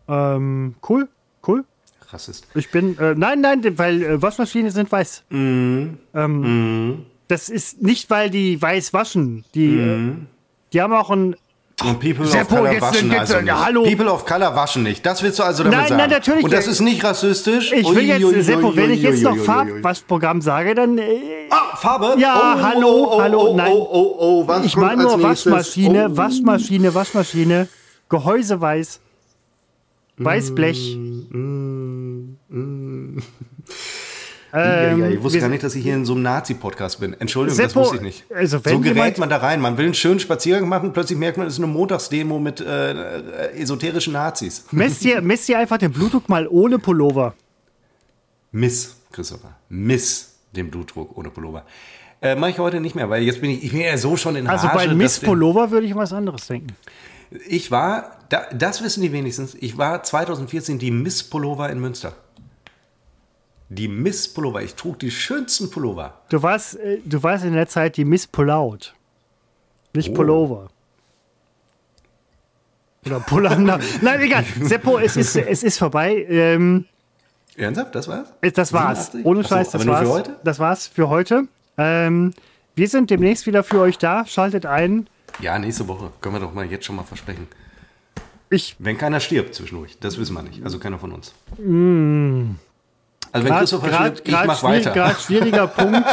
Ähm, 0.09 0.75
cool, 0.89 1.09
cool. 1.47 1.65
Rassist. 2.11 2.47
Ich 2.55 2.71
bin, 2.71 2.99
äh, 2.99 3.15
nein, 3.15 3.41
nein, 3.41 3.63
weil 3.79 4.03
äh, 4.03 4.21
Waschmaschinen 4.23 4.71
sind 4.71 4.91
weiß. 4.93 5.25
Mhm. 5.31 5.99
Ähm, 6.15 7.07
Das 7.29 7.49
ist 7.49 7.81
nicht, 7.81 8.11
weil 8.11 8.29
die 8.29 8.61
weiß 8.61 8.93
waschen. 8.93 9.45
Die, 9.55 9.69
Mhm. 9.69 10.11
äh, 10.11 10.27
die 10.73 10.83
haben 10.83 10.93
auch 10.93 11.11
ein. 11.11 11.37
Und 11.83 11.99
People 11.99 12.27
Seppo, 12.27 12.57
of 12.57 12.61
Color 12.61 12.81
waschen 12.81 13.11
also 13.13 13.35
ja, 13.35 13.43
nicht. 13.43 13.55
hallo. 13.55 13.83
People 13.85 14.11
of 14.13 14.25
Color 14.27 14.55
waschen 14.55 14.83
nicht. 14.83 15.05
Das 15.07 15.23
willst 15.23 15.39
du 15.39 15.43
also 15.43 15.63
damit 15.63 15.79
Nein, 15.79 15.89
sagen? 15.89 15.99
nein, 16.01 16.11
natürlich. 16.11 16.45
Und 16.45 16.53
das 16.53 16.67
ist 16.67 16.81
nicht 16.81 17.03
rassistisch? 17.03 17.73
Ich 17.73 17.89
will 17.95 18.05
jetzt, 18.05 18.23
Uiuiui, 18.23 18.43
Seppo, 18.43 18.77
wenn 18.77 18.91
ich 18.91 19.03
jetzt 19.03 19.23
noch. 19.23 19.37
Farbwaschprogramm 19.37 20.43
sage, 20.43 20.75
dann 20.75 20.99
äh, 20.99 21.49
Ah, 21.51 21.77
Farbe? 21.77 22.17
Ja, 22.19 22.37
Oh, 22.57 22.63
hallo, 22.63 22.89
oh, 22.89 23.09
oh, 23.17 23.21
hallo, 23.23 23.41
oh, 23.51 23.57
nein. 23.57 23.73
Oh, 23.73 23.89
oh, 23.91 24.17
oh, 24.19 24.49
was 24.49 24.67
Ich 24.67 24.77
meine 24.77 25.03
nur 25.03 25.17
nächstes? 25.17 25.47
Waschmaschine, 25.51 26.09
Oh. 26.11 26.17
Waschmaschine, 26.17 26.95
Waschmaschine, 26.95 27.69
Gehäuse 28.09 28.61
weiß, 28.61 29.01
Weißblech. 30.19 30.97
Mm, 31.31 32.37
Ähm, 34.53 35.01
ja, 35.01 35.09
ich 35.09 35.23
wusste 35.23 35.39
gar 35.41 35.49
nicht, 35.49 35.63
dass 35.63 35.75
ich 35.75 35.83
hier 35.83 35.95
in 35.95 36.05
so 36.05 36.13
einem 36.15 36.23
Nazi-Podcast 36.23 36.99
bin. 37.01 37.15
Entschuldigung, 37.21 37.57
Seppo, 37.57 37.69
das 37.69 37.77
wusste 37.77 37.97
ich 37.97 38.03
nicht. 38.03 38.25
also 38.35 38.59
so 38.59 38.81
gerät 38.81 38.95
jemand- 38.97 39.19
man 39.19 39.29
da 39.31 39.37
rein. 39.37 39.61
Man 39.61 39.77
will 39.79 39.85
einen 39.85 39.95
schönen 39.95 40.19
Spaziergang 40.21 40.69
machen, 40.69 40.93
plötzlich 40.93 41.19
merkt 41.19 41.39
man, 41.39 41.47
es 41.47 41.53
ist 41.55 41.59
eine 41.61 41.69
Montagsdemo 41.69 42.39
mit 42.39 42.61
äh, 42.61 42.91
äh, 42.93 43.61
esoterischen 43.61 44.13
Nazis. 44.13 44.65
Messt 44.73 45.05
dir, 45.05 45.21
messt 45.23 45.47
dir 45.49 45.59
einfach 45.59 45.79
den 45.79 45.93
Blutdruck 45.93 46.29
mal 46.29 46.49
ohne 46.49 46.79
Pullover. 46.79 47.35
Miss, 48.53 48.97
Christopher. 49.13 49.57
Miss 49.69 50.35
den 50.55 50.71
Blutdruck 50.71 51.17
ohne 51.17 51.31
Pullover. 51.31 51.65
Äh, 52.23 52.35
Mache 52.35 52.51
ich 52.51 52.59
heute 52.59 52.81
nicht 52.81 52.95
mehr, 52.95 53.09
weil 53.09 53.23
jetzt 53.23 53.41
bin 53.41 53.51
ich, 53.51 53.65
ich 53.65 53.71
bin 53.73 53.81
ja 53.83 53.97
so 53.97 54.17
schon 54.17 54.37
in 54.37 54.47
Also 54.47 54.67
Rage. 54.67 54.89
bei 54.89 54.95
Miss 54.95 55.21
Pullover 55.21 55.71
würde 55.71 55.87
ich 55.87 55.95
was 55.95 56.13
anderes 56.13 56.47
denken. 56.49 56.75
Ich 57.49 57.71
war, 57.71 58.19
da, 58.29 58.43
das 58.53 58.83
wissen 58.83 59.03
die 59.03 59.13
wenigstens, 59.13 59.55
ich 59.61 59.79
war 59.79 60.03
2014 60.03 60.79
die 60.81 60.91
Miss 60.91 61.23
Pullover 61.23 61.71
in 61.71 61.79
Münster. 61.81 62.15
Die 63.71 63.89
Miss 63.89 64.27
Pullover. 64.33 64.63
Ich 64.63 64.75
trug 64.75 64.99
die 64.99 65.11
schönsten 65.13 65.71
Pullover. 65.71 66.21
Du 66.29 66.43
warst, 66.43 66.77
äh, 66.77 66.99
du 67.05 67.23
warst 67.23 67.45
in 67.45 67.53
der 67.55 67.69
Zeit 67.69 67.97
die 67.97 68.05
Miss 68.05 68.27
Pullaut. 68.27 68.95
Nicht 69.95 70.11
Oh. 70.11 70.15
Pullover. 70.15 70.69
Oder 73.07 73.21
Pullander. 73.21 73.79
Nein, 74.03 74.21
egal. 74.21 74.45
Seppo, 74.61 74.99
es 74.99 75.17
ist, 75.17 75.37
es 75.37 75.63
ist 75.63 75.79
vorbei. 75.79 76.27
Ähm, 76.29 76.85
Ernsthaft? 77.57 77.95
Das 77.95 78.09
war's? 78.09 78.29
Das 78.55 78.73
war's. 78.73 79.13
87? 79.13 79.25
Ohne 79.25 79.41
Ach 79.41 79.45
so, 79.45 79.55
Scheiß, 79.55 79.71
das 79.71 79.87
war's. 79.87 80.01
für 80.01 80.09
heute? 80.13 80.37
Das 80.45 80.59
war's 80.59 80.87
für 80.87 81.09
heute. 81.09 81.45
Ähm, 81.79 82.35
wir 82.75 82.89
sind 82.89 83.11
demnächst 83.11 83.47
wieder 83.47 83.63
für 83.63 83.81
euch 83.81 83.99
da. 83.99 84.27
Schaltet 84.27 84.67
ein. 84.67 85.09
Ja, 85.41 85.59
nächste 85.59 85.89
Woche. 85.89 86.11
Können 86.21 86.35
wir 86.35 86.41
doch 86.41 86.53
mal 86.53 86.67
jetzt 86.67 86.85
schon 86.85 86.97
mal 86.97 87.05
versprechen. 87.05 87.47
Ich 88.51 88.75
Wenn 88.81 88.99
keiner 88.99 89.21
stirbt 89.21 89.55
zwischendurch. 89.55 89.97
Das 90.01 90.19
wissen 90.19 90.35
wir 90.35 90.43
nicht. 90.43 90.63
Also 90.65 90.79
keiner 90.79 90.99
von 90.99 91.13
uns. 91.13 91.35
Also 93.33 93.45
wenn 93.45 93.51
grad- 93.53 93.61
Christopher 93.61 93.89
grad- 93.89 94.19
stirbt, 94.19 94.29
ich 94.29 94.47
mach 94.47 94.63
weiter. 94.63 94.91
grad 94.93 95.21
schwieriger 95.21 95.67
Punkt. 95.69 96.07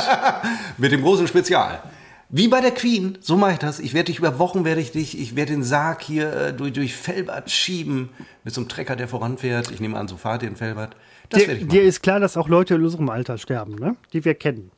Mit 0.77 0.91
dem 0.91 1.01
großen 1.01 1.27
Spezial. 1.27 1.81
Wie 2.29 2.49
bei 2.49 2.59
der 2.59 2.71
Queen, 2.71 3.17
so 3.21 3.37
mache 3.37 3.53
ich 3.53 3.59
das. 3.59 3.79
Ich 3.79 3.93
werde 3.93 4.07
dich 4.07 4.19
über 4.19 4.37
Wochen, 4.37 4.65
werde 4.65 4.81
ich 4.81 4.91
dich, 4.91 5.17
ich 5.17 5.35
werde 5.37 5.53
den 5.53 5.63
Sarg 5.63 6.01
hier 6.03 6.33
äh, 6.33 6.53
durch, 6.53 6.73
durch 6.73 6.93
Felbert 6.95 7.49
schieben, 7.49 8.09
mit 8.43 8.53
so 8.53 8.59
einem 8.61 8.67
Trecker, 8.69 8.97
der 8.97 9.07
voranfährt. 9.07 9.71
Ich 9.71 9.79
nehme 9.79 9.97
an, 9.97 10.09
so 10.09 10.17
fahrt 10.17 10.43
ihr 10.43 10.49
in 10.49 10.57
Felbert. 10.57 10.95
Das 11.29 11.41
Dir, 11.41 11.47
werde 11.47 11.61
ich 11.61 11.67
dir 11.67 11.83
ist 11.83 12.03
klar, 12.03 12.19
dass 12.19 12.35
auch 12.35 12.49
Leute 12.49 12.75
in 12.75 12.83
unserem 12.83 13.09
Alter 13.09 13.37
sterben, 13.37 13.75
ne? 13.75 13.95
Die 14.11 14.25
wir 14.25 14.35
kennen. 14.35 14.71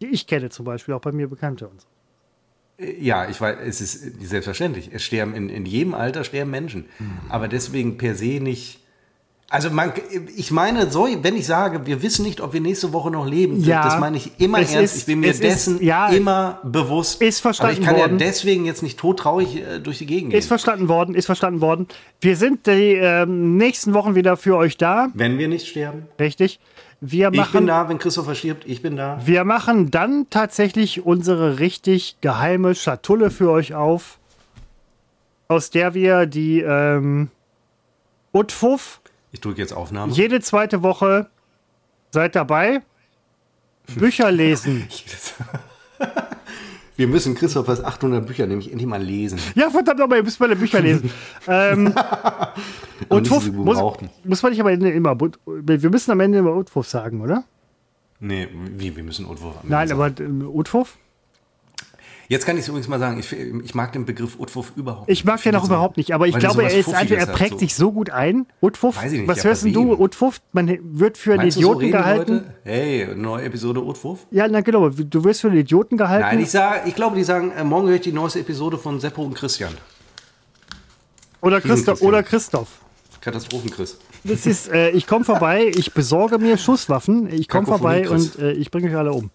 Die 0.00 0.06
ich 0.06 0.26
kenne 0.28 0.48
zum 0.50 0.64
Beispiel, 0.64 0.94
auch 0.94 1.00
bei 1.00 1.10
mir 1.12 1.28
Bekannte 1.28 1.66
und 1.66 1.80
so. 1.80 1.86
Ja, 2.78 3.28
ich 3.28 3.40
weiß, 3.40 3.56
es 3.66 3.80
ist 3.80 4.20
selbstverständlich. 4.28 4.90
Es 4.92 5.02
sterben 5.04 5.34
in, 5.34 5.48
in 5.48 5.64
jedem 5.66 5.94
Alter 5.94 6.22
sterben 6.24 6.50
Menschen. 6.52 6.86
Mhm. 6.98 7.18
Aber 7.28 7.48
deswegen 7.48 7.98
per 7.98 8.14
se 8.14 8.40
nicht. 8.40 8.80
Also 9.54 9.70
man, 9.70 9.92
ich 10.34 10.50
meine, 10.50 10.90
so, 10.90 11.06
wenn 11.22 11.36
ich 11.36 11.46
sage, 11.46 11.86
wir 11.86 12.02
wissen 12.02 12.24
nicht, 12.24 12.40
ob 12.40 12.52
wir 12.54 12.60
nächste 12.60 12.92
Woche 12.92 13.08
noch 13.12 13.24
leben, 13.24 13.62
Ja, 13.62 13.84
das 13.84 14.00
meine 14.00 14.16
ich 14.16 14.32
immer 14.40 14.58
ernst. 14.58 14.74
ist- 14.74 14.96
ich 14.96 15.06
bin 15.06 15.20
mir 15.20 15.28
es 15.28 15.34
ist- 15.36 15.44
dessen 15.44 15.80
ja, 15.80 16.08
immer 16.08 16.58
bewusst. 16.64 17.22
ist 17.22 17.38
verstanden 17.38 17.72
Aber 17.76 17.80
ich 17.80 17.86
kann 17.86 17.96
worden. 17.96 18.18
ja 18.18 18.26
deswegen 18.26 18.64
jetzt 18.64 18.82
nicht 18.82 18.98
todtraurig 18.98 19.56
äh, 19.56 19.78
durch 19.78 19.98
die 19.98 20.06
Gegend 20.06 20.30
gehen. 20.30 20.38
Ist 20.40 20.48
verstanden 20.48 20.88
worden, 20.88 21.14
ist 21.14 21.26
verstanden 21.26 21.60
worden. 21.60 21.86
Wir 22.20 22.36
sind 22.36 22.66
die 22.66 22.94
ähm, 22.94 23.56
nächsten 23.56 23.94
Wochen 23.94 24.16
wieder 24.16 24.36
für 24.36 24.56
euch 24.56 24.76
da. 24.76 25.06
wenn 25.14 25.38
wir 25.38 25.46
nicht 25.46 25.68
sterben. 25.68 26.08
Richtig. 26.18 26.58
Wir 27.00 27.26
Ich 27.28 27.32
bin 27.32 27.40
machen, 27.40 27.66
da, 27.68 27.88
wenn 27.88 27.98
Christopher 27.98 28.34
stirbt, 28.34 28.64
ich 28.66 28.82
bin 28.82 28.96
da. 28.96 29.20
wir 29.24 29.44
machen 29.44 29.92
dann 29.92 30.26
tatsächlich 30.30 31.06
unsere 31.06 31.60
richtig 31.60 32.16
geheime 32.22 32.74
Schatulle 32.74 33.30
für 33.30 33.50
euch 33.52 33.72
auf, 33.72 34.18
aus 35.46 35.70
der 35.70 35.94
wir 35.94 36.26
die 36.26 36.60
ähm, 36.60 37.28
Utfuff 38.32 39.00
Ich 39.34 39.40
drücke 39.40 39.60
jetzt 39.60 39.72
Aufnahme. 39.72 40.12
jede 40.12 40.40
zweite 40.40 40.84
Woche 40.84 41.28
seid 42.12 42.36
dabei. 42.36 42.82
Bücher 43.96 44.30
lesen. 44.30 44.86
Wir 46.96 47.08
müssen 47.08 47.34
Christophers 47.34 47.82
800 47.82 48.24
Bücher 48.24 48.46
nämlich 48.46 48.70
endlich 48.70 48.86
mal 48.86 49.02
lesen. 49.02 49.40
Ja, 49.56 49.70
verdammt 49.70 49.98
nochmal, 49.98 50.18
ihr 50.18 50.22
müsst 50.22 50.38
meine 50.38 50.54
Bücher 50.54 50.80
lesen. 50.80 51.10
ähm, 51.48 51.92
und 53.08 53.26
sie 53.26 53.50
muss, 53.50 53.78
muss 54.22 54.42
man 54.42 54.52
nicht 54.52 54.60
aber 54.60 54.70
immer. 54.70 55.18
Wir 55.46 55.90
müssen 55.90 56.12
am 56.12 56.20
Ende 56.20 56.38
immer 56.38 56.54
Utfuff 56.54 56.86
sagen, 56.86 57.20
oder? 57.20 57.42
Nee, 58.20 58.46
wie, 58.76 58.94
wir 58.94 59.02
müssen 59.02 59.26
Utwurf 59.26 59.56
am 59.60 59.68
Nein, 59.68 59.90
Ende 59.90 59.94
aber 59.94 60.20
ähm, 60.20 60.48
Utfuff? 60.48 60.96
Jetzt 62.28 62.46
kann 62.46 62.56
ich 62.56 62.62
es 62.62 62.68
übrigens 62.68 62.88
mal 62.88 62.98
sagen, 62.98 63.18
ich, 63.18 63.32
ich 63.32 63.74
mag 63.74 63.92
den 63.92 64.04
Begriff 64.06 64.38
Utwurf 64.38 64.72
überhaupt 64.76 65.10
Ich 65.10 65.24
mag 65.24 65.42
den 65.42 65.54
auch 65.56 65.62
so- 65.62 65.66
überhaupt 65.66 65.96
nicht, 65.96 66.12
aber 66.14 66.26
ich 66.26 66.36
glaube, 66.38 66.60
sowas 66.62 66.72
er 66.72 66.78
ist 66.78 66.88
einfach, 66.88 67.00
Fuffiges 67.00 67.18
er 67.24 67.26
hat, 67.28 67.36
prägt 67.36 67.52
so. 67.52 67.58
sich 67.58 67.74
so 67.74 67.92
gut 67.92 68.10
ein. 68.10 68.46
Ich 68.62 69.12
nicht, 69.12 69.28
was 69.28 69.38
ja, 69.38 69.44
hörst 69.44 69.64
du? 69.64 70.00
Utfuff, 70.00 70.40
man 70.52 70.78
wird 70.82 71.18
für 71.18 71.34
einen 71.38 71.50
so 71.50 71.60
Idioten 71.60 71.90
gehalten. 71.90 72.44
Hey, 72.64 73.08
neue 73.14 73.44
Episode 73.44 73.82
Utwurf? 73.84 74.26
Ja, 74.30 74.48
na 74.48 74.60
genau, 74.62 74.88
du 74.88 75.24
wirst 75.24 75.42
für 75.42 75.48
einen 75.48 75.58
Idioten 75.58 75.96
gehalten. 75.96 76.26
Nein, 76.26 76.40
ich, 76.40 76.50
sag, 76.50 76.86
ich 76.86 76.94
glaube, 76.94 77.16
die 77.16 77.24
sagen, 77.24 77.52
äh, 77.52 77.64
morgen 77.64 77.88
höre 77.88 77.96
ich 77.96 78.02
die 78.02 78.12
neueste 78.12 78.40
Episode 78.40 78.78
von 78.78 79.00
Seppo 79.00 79.22
und 79.22 79.34
Christian. 79.34 79.74
Oder 81.40 81.60
Christoph. 81.60 82.00
Oder 82.00 82.22
Christoph. 82.22 82.68
Katastrophenchris. 83.20 83.98
Das 84.24 84.46
ist, 84.46 84.68
äh, 84.70 84.90
ich 84.90 85.06
komme 85.06 85.24
vorbei, 85.24 85.70
ich 85.74 85.92
besorge 85.92 86.38
mir 86.38 86.56
Schusswaffen, 86.56 87.30
ich 87.32 87.48
komme 87.48 87.66
vorbei 87.66 88.08
und 88.08 88.38
äh, 88.38 88.52
ich 88.52 88.70
bringe 88.70 88.88
euch 88.90 88.96
alle 88.96 89.12
um. 89.12 89.30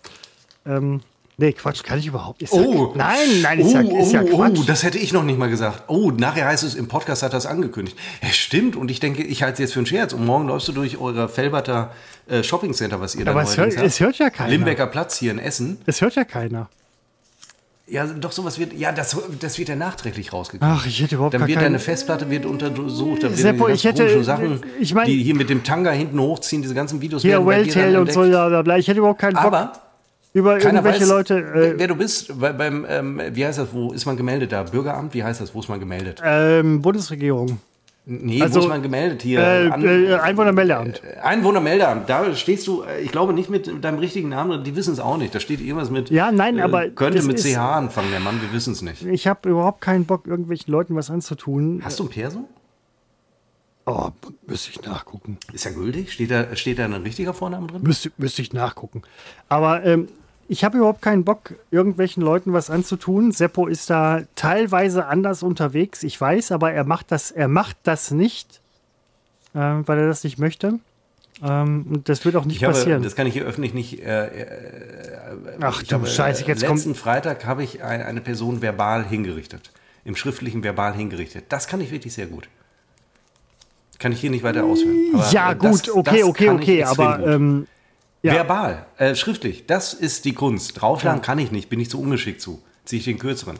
Ähm, 0.65 1.01
nee, 1.39 1.53
Quatsch, 1.53 1.83
kann 1.83 1.97
ich 1.99 2.05
überhaupt. 2.07 2.41
Ist 2.41 2.53
Oh. 2.53 2.93
ja, 2.95 2.97
nein, 2.97 3.17
nein, 3.41 3.59
ist 3.59 3.67
oh, 3.67 3.79
ja, 3.79 3.99
ist 4.01 4.11
ja 4.13 4.21
oh, 4.21 4.37
Quatsch. 4.37 4.57
oh, 4.59 4.63
das 4.67 4.83
hätte 4.83 4.97
ich 4.99 5.11
noch 5.13 5.23
nicht 5.23 5.39
mal 5.39 5.49
gesagt. 5.49 5.83
Oh, 5.87 6.11
nachher 6.11 6.45
heißt 6.45 6.63
es, 6.63 6.75
im 6.75 6.87
Podcast 6.87 7.23
hat 7.23 7.33
er 7.33 7.37
es 7.37 7.45
angekündigt. 7.45 7.97
Ja, 8.21 8.29
stimmt. 8.29 8.75
Und 8.75 8.91
ich 8.91 8.99
denke, 8.99 9.23
ich 9.23 9.41
halte 9.41 9.53
es 9.53 9.59
jetzt 9.59 9.73
für 9.73 9.79
einen 9.79 9.85
Scherz. 9.87 10.13
Und 10.13 10.25
morgen 10.25 10.47
läufst 10.47 10.67
du 10.67 10.71
durch 10.73 10.99
eure 10.99 11.27
Felberter 11.29 11.91
äh, 12.27 12.43
Shopping 12.43 12.73
Center, 12.73 13.01
was 13.01 13.15
ihr 13.15 13.25
da 13.25 13.31
Aber 13.31 13.41
es 13.41 13.57
hört, 13.57 13.75
habt. 13.75 13.85
es 13.87 13.99
hört 13.99 14.17
ja 14.19 14.29
keiner. 14.29 14.49
Limbecker 14.51 14.87
Platz 14.87 15.17
hier 15.17 15.31
in 15.31 15.39
Essen. 15.39 15.79
Es 15.85 16.01
hört 16.01 16.15
ja 16.15 16.23
keiner. 16.25 16.69
Ja, 17.91 18.05
doch 18.05 18.31
sowas 18.31 18.59
wird, 18.59 18.73
ja, 18.73 18.91
das, 18.91 19.17
das 19.39 19.57
wird 19.57 19.67
ja 19.69 19.75
nachträglich 19.75 20.31
rausgekommen. 20.31 20.75
Ach, 20.77 20.85
ich 20.85 21.01
hätte 21.01 21.15
überhaupt 21.15 21.33
Dann 21.33 21.41
wird 21.41 21.53
keinen- 21.55 21.63
deine 21.63 21.79
Festplatte 21.79 22.29
wird 22.29 22.45
untersucht, 22.45 23.23
dann 23.23 23.33
Seppo, 23.33 23.61
werden 23.65 23.73
ich 23.75 23.83
hätte- 23.83 24.23
Sachen, 24.23 24.61
ich 24.79 24.93
mein- 24.93 25.07
die 25.07 25.23
hier 25.23 25.33
mit 25.33 25.49
dem 25.49 25.63
Tanga 25.63 25.89
hinten 25.89 26.19
hochziehen, 26.19 26.61
diese 26.61 26.75
ganzen 26.75 27.01
Videos 27.01 27.23
Hier, 27.23 27.31
werden 27.31 27.45
bei 27.47 27.63
dir 27.63 27.73
dann 27.73 27.81
Welltail 27.85 27.97
und 27.99 28.13
so, 28.13 28.21
bla, 28.21 28.47
bla, 28.49 28.61
bla. 28.61 28.77
Ich 28.77 28.87
hätte 28.87 28.99
überhaupt 28.99 29.19
keinen 29.19 29.33
Bock 29.33 29.43
Aber 29.43 29.71
über 30.33 30.57
keiner 30.59 30.79
irgendwelche 30.79 31.01
weiß, 31.01 31.09
Leute. 31.09 31.37
Äh, 31.39 31.73
wer 31.77 31.87
du 31.87 31.95
bist, 31.95 32.39
bei, 32.39 32.51
beim, 32.53 32.85
ähm, 32.87 33.21
wie 33.33 33.45
heißt 33.45 33.59
das, 33.59 33.73
wo 33.73 33.91
ist 33.91 34.05
man 34.05 34.17
gemeldet 34.17 34.51
da? 34.51 34.63
Bürgeramt, 34.63 35.13
wie 35.13 35.23
heißt 35.23 35.41
das, 35.41 35.53
wo 35.55 35.59
ist 35.59 35.69
man 35.69 35.79
gemeldet? 35.79 36.21
ähm, 36.23 36.81
Bundesregierung. 36.81 37.59
Nee, 38.11 38.41
also, 38.41 38.55
wo 38.61 38.63
ist 38.63 38.69
man 38.69 38.81
gemeldet 38.81 39.21
hier? 39.21 39.39
Äh, 39.39 39.67
An- 39.69 39.85
äh, 39.85 40.15
Einwohnermeldeamt. 40.15 41.01
Einwohnermeldeamt, 41.21 42.09
da 42.09 42.33
stehst 42.33 42.65
du, 42.65 42.81
äh, 42.83 43.01
ich 43.01 43.11
glaube 43.11 43.33
nicht 43.33 43.49
mit 43.51 43.71
deinem 43.83 43.99
richtigen 43.99 44.29
Namen, 44.29 44.63
die 44.63 44.75
wissen 44.75 44.93
es 44.93 44.99
auch 44.99 45.17
nicht. 45.17 45.35
Da 45.35 45.39
steht 45.39 45.61
irgendwas 45.61 45.91
mit. 45.91 46.09
Ja, 46.09 46.31
nein, 46.31 46.57
äh, 46.57 46.61
aber 46.61 46.87
Könnte 46.89 47.21
mit 47.23 47.37
CH 47.39 47.57
anfangen, 47.57 48.09
der 48.11 48.19
Mann, 48.19 48.41
wir 48.41 48.51
wissen 48.51 48.73
es 48.73 48.81
nicht. 48.81 49.05
Ich 49.05 49.27
habe 49.27 49.49
überhaupt 49.49 49.81
keinen 49.81 50.05
Bock, 50.05 50.25
irgendwelchen 50.25 50.71
Leuten 50.71 50.95
was 50.95 51.11
anzutun. 51.11 51.81
Hast 51.83 51.99
du 51.99 52.05
ein 52.05 52.09
Perso? 52.09 52.47
Oh, 53.89 54.11
müsste 54.45 54.69
ich 54.69 54.81
nachgucken. 54.83 55.39
Ist 55.51 55.65
ja 55.65 55.71
gültig? 55.71 56.11
Steht 56.13 56.29
da, 56.29 56.55
steht 56.55 56.77
da 56.77 56.85
ein 56.85 56.93
richtiger 56.93 57.33
Vorname 57.33 57.65
drin? 57.65 57.81
Müsste, 57.81 58.11
müsste 58.17 58.43
ich 58.43 58.53
nachgucken. 58.53 59.01
Aber 59.47 59.83
ähm, 59.83 60.09
ich 60.47 60.63
habe 60.63 60.77
überhaupt 60.77 61.01
keinen 61.01 61.23
Bock, 61.25 61.55
irgendwelchen 61.71 62.21
Leuten 62.21 62.53
was 62.53 62.69
anzutun. 62.69 63.31
Seppo 63.31 63.65
ist 63.65 63.89
da 63.89 64.21
teilweise 64.35 65.07
anders 65.07 65.41
unterwegs, 65.41 66.03
ich 66.03 66.21
weiß, 66.21 66.51
aber 66.51 66.71
er 66.71 66.83
macht 66.83 67.11
das, 67.11 67.31
er 67.31 67.47
macht 67.47 67.77
das 67.83 68.11
nicht, 68.11 68.61
ähm, 69.55 69.87
weil 69.87 69.97
er 69.97 70.07
das 70.07 70.23
nicht 70.23 70.37
möchte. 70.37 70.77
Ähm, 71.41 71.87
und 71.89 72.09
das 72.09 72.23
wird 72.25 72.35
auch 72.35 72.45
nicht 72.45 72.57
Ich 72.57 72.63
habe, 72.63 72.73
passieren. 72.73 73.01
das 73.01 73.15
kann 73.15 73.25
ich 73.25 73.33
hier 73.33 73.45
öffentlich 73.45 73.73
nicht. 73.73 74.03
Äh, 74.03 74.27
äh, 74.27 74.47
Ach 75.61 75.81
ich 75.81 75.87
du 75.87 75.95
habe, 75.95 76.05
Scheiße, 76.05 76.45
jetzt 76.45 76.61
äh, 76.61 76.67
kommt. 76.67 76.79
Letzten 76.79 76.93
Freitag 76.93 77.45
habe 77.45 77.63
ich 77.63 77.81
ein, 77.81 78.03
eine 78.03 78.21
Person 78.21 78.61
verbal 78.61 79.03
hingerichtet. 79.07 79.71
Im 80.05 80.15
schriftlichen 80.15 80.63
verbal 80.63 80.93
hingerichtet. 80.93 81.45
Das 81.49 81.67
kann 81.67 81.81
ich 81.81 81.89
wirklich 81.91 82.13
sehr 82.13 82.27
gut. 82.27 82.49
Kann 83.99 84.11
ich 84.13 84.19
hier 84.21 84.29
nicht 84.29 84.43
weiter 84.43 84.63
ausführen. 84.63 84.97
Aber, 85.13 85.29
Ja, 85.31 85.51
äh, 85.51 85.55
das- 85.55 85.83
gut, 85.83 85.95
okay, 85.95 86.19
das 86.19 86.23
okay, 86.29 86.45
ich 86.45 86.49
okay, 86.51 86.79
extrem 86.81 87.07
aber 87.07 87.27
ähm, 87.27 87.67
ja. 88.23 88.33
Verbal, 88.33 88.85
äh, 88.97 89.13
schriftlich, 89.15 89.65
das 89.67 89.93
ist 89.93 90.25
die 90.25 90.33
Kunst. 90.33 90.81
Draufschlagen 90.81 91.21
kann 91.21 91.37
ich 91.39 91.51
nicht, 91.51 91.69
bin 91.69 91.79
ich 91.79 91.89
zu 91.89 92.01
ungeschickt 92.01 92.41
zu. 92.41 92.61
Ziehe 92.85 92.99
ich 92.99 93.05
den 93.05 93.19
kürzeren. 93.19 93.57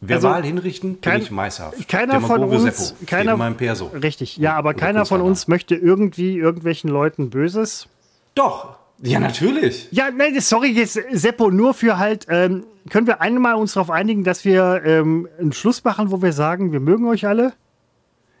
Verbal 0.00 0.34
Also, 0.34 0.46
hinrichten, 0.46 0.92
bin 0.94 1.00
kein- 1.00 1.22
ich 1.22 1.30
meisterhaft. 1.32 1.88
keiner 1.88 2.20
von 2.20 2.40
Demagoge 2.40 2.62
uns, 2.66 2.88
Seppo, 2.88 3.04
keiner, 3.06 3.32
in 3.32 3.38
meinem 3.38 3.56
Perso. 3.56 3.86
richtig, 3.86 4.36
ja, 4.36 4.54
aber 4.54 4.70
Oder 4.70 4.78
keiner 4.78 5.04
von 5.06 5.20
uns 5.20 5.48
möchte 5.48 5.74
irgendwie 5.74 6.36
irgendwelchen 6.38 6.88
Leuten 6.90 7.30
Böses. 7.30 7.88
Doch, 8.36 8.76
ja, 9.02 9.18
natürlich. 9.18 9.88
Ja, 9.90 10.10
nein, 10.12 10.40
sorry, 10.40 10.68
jetzt 10.70 11.00
Seppo, 11.12 11.50
nur 11.50 11.74
für 11.74 11.98
halt, 11.98 12.26
ähm, 12.28 12.64
können 12.90 13.06
wir 13.08 13.20
einmal 13.20 13.54
uns 13.56 13.72
darauf 13.74 13.90
einigen, 13.90 14.22
dass 14.22 14.44
wir 14.44 14.82
ähm, 14.84 15.28
einen 15.40 15.52
Schluss 15.52 15.82
machen, 15.82 16.12
wo 16.12 16.22
wir 16.22 16.32
sagen, 16.32 16.70
wir 16.72 16.80
mögen 16.80 17.06
euch 17.08 17.26
alle? 17.26 17.52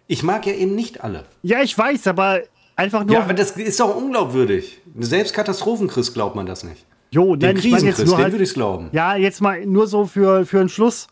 Ich 0.08 0.22
mag 0.24 0.44
ja 0.46 0.54
eben 0.54 0.74
nicht 0.74 1.04
alle. 1.04 1.24
Ja, 1.42 1.62
ich 1.62 1.76
weiß, 1.78 2.06
aber 2.08 2.40
einfach 2.74 3.04
nur. 3.04 3.14
Ja, 3.14 3.22
aber 3.22 3.34
das 3.34 3.52
ist 3.52 3.78
doch 3.78 3.94
unglaubwürdig. 3.94 4.80
Selbst 4.98 5.34
Katastrophenchrist 5.34 6.14
glaubt 6.14 6.34
man 6.34 6.46
das 6.46 6.64
nicht. 6.64 6.84
jo, 7.10 7.36
Den 7.36 7.54
nein, 7.54 7.56
ich 7.58 7.64
jetzt 7.82 7.98
nur 8.04 8.16
den 8.16 8.24
halt, 8.24 8.32
würde 8.32 8.44
ich 8.44 8.54
glauben. 8.54 8.88
Ja, 8.92 9.14
jetzt 9.16 9.40
mal 9.40 9.64
nur 9.66 9.86
so 9.86 10.06
für, 10.06 10.44
für 10.46 10.60
einen 10.60 10.70
Schluss. 10.70 11.06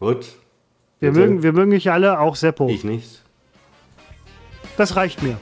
Gut, 0.00 0.26
Wir 1.00 1.10
Bitte? 1.12 1.26
mögen, 1.26 1.42
wir 1.42 1.52
mögen 1.52 1.72
euch 1.72 1.90
alle, 1.90 2.20
auch 2.20 2.36
Seppo. 2.36 2.68
ich 2.68 2.84
nicht. 2.84 3.22
Das 4.76 4.96
reicht 4.96 5.22
mir. 5.22 5.38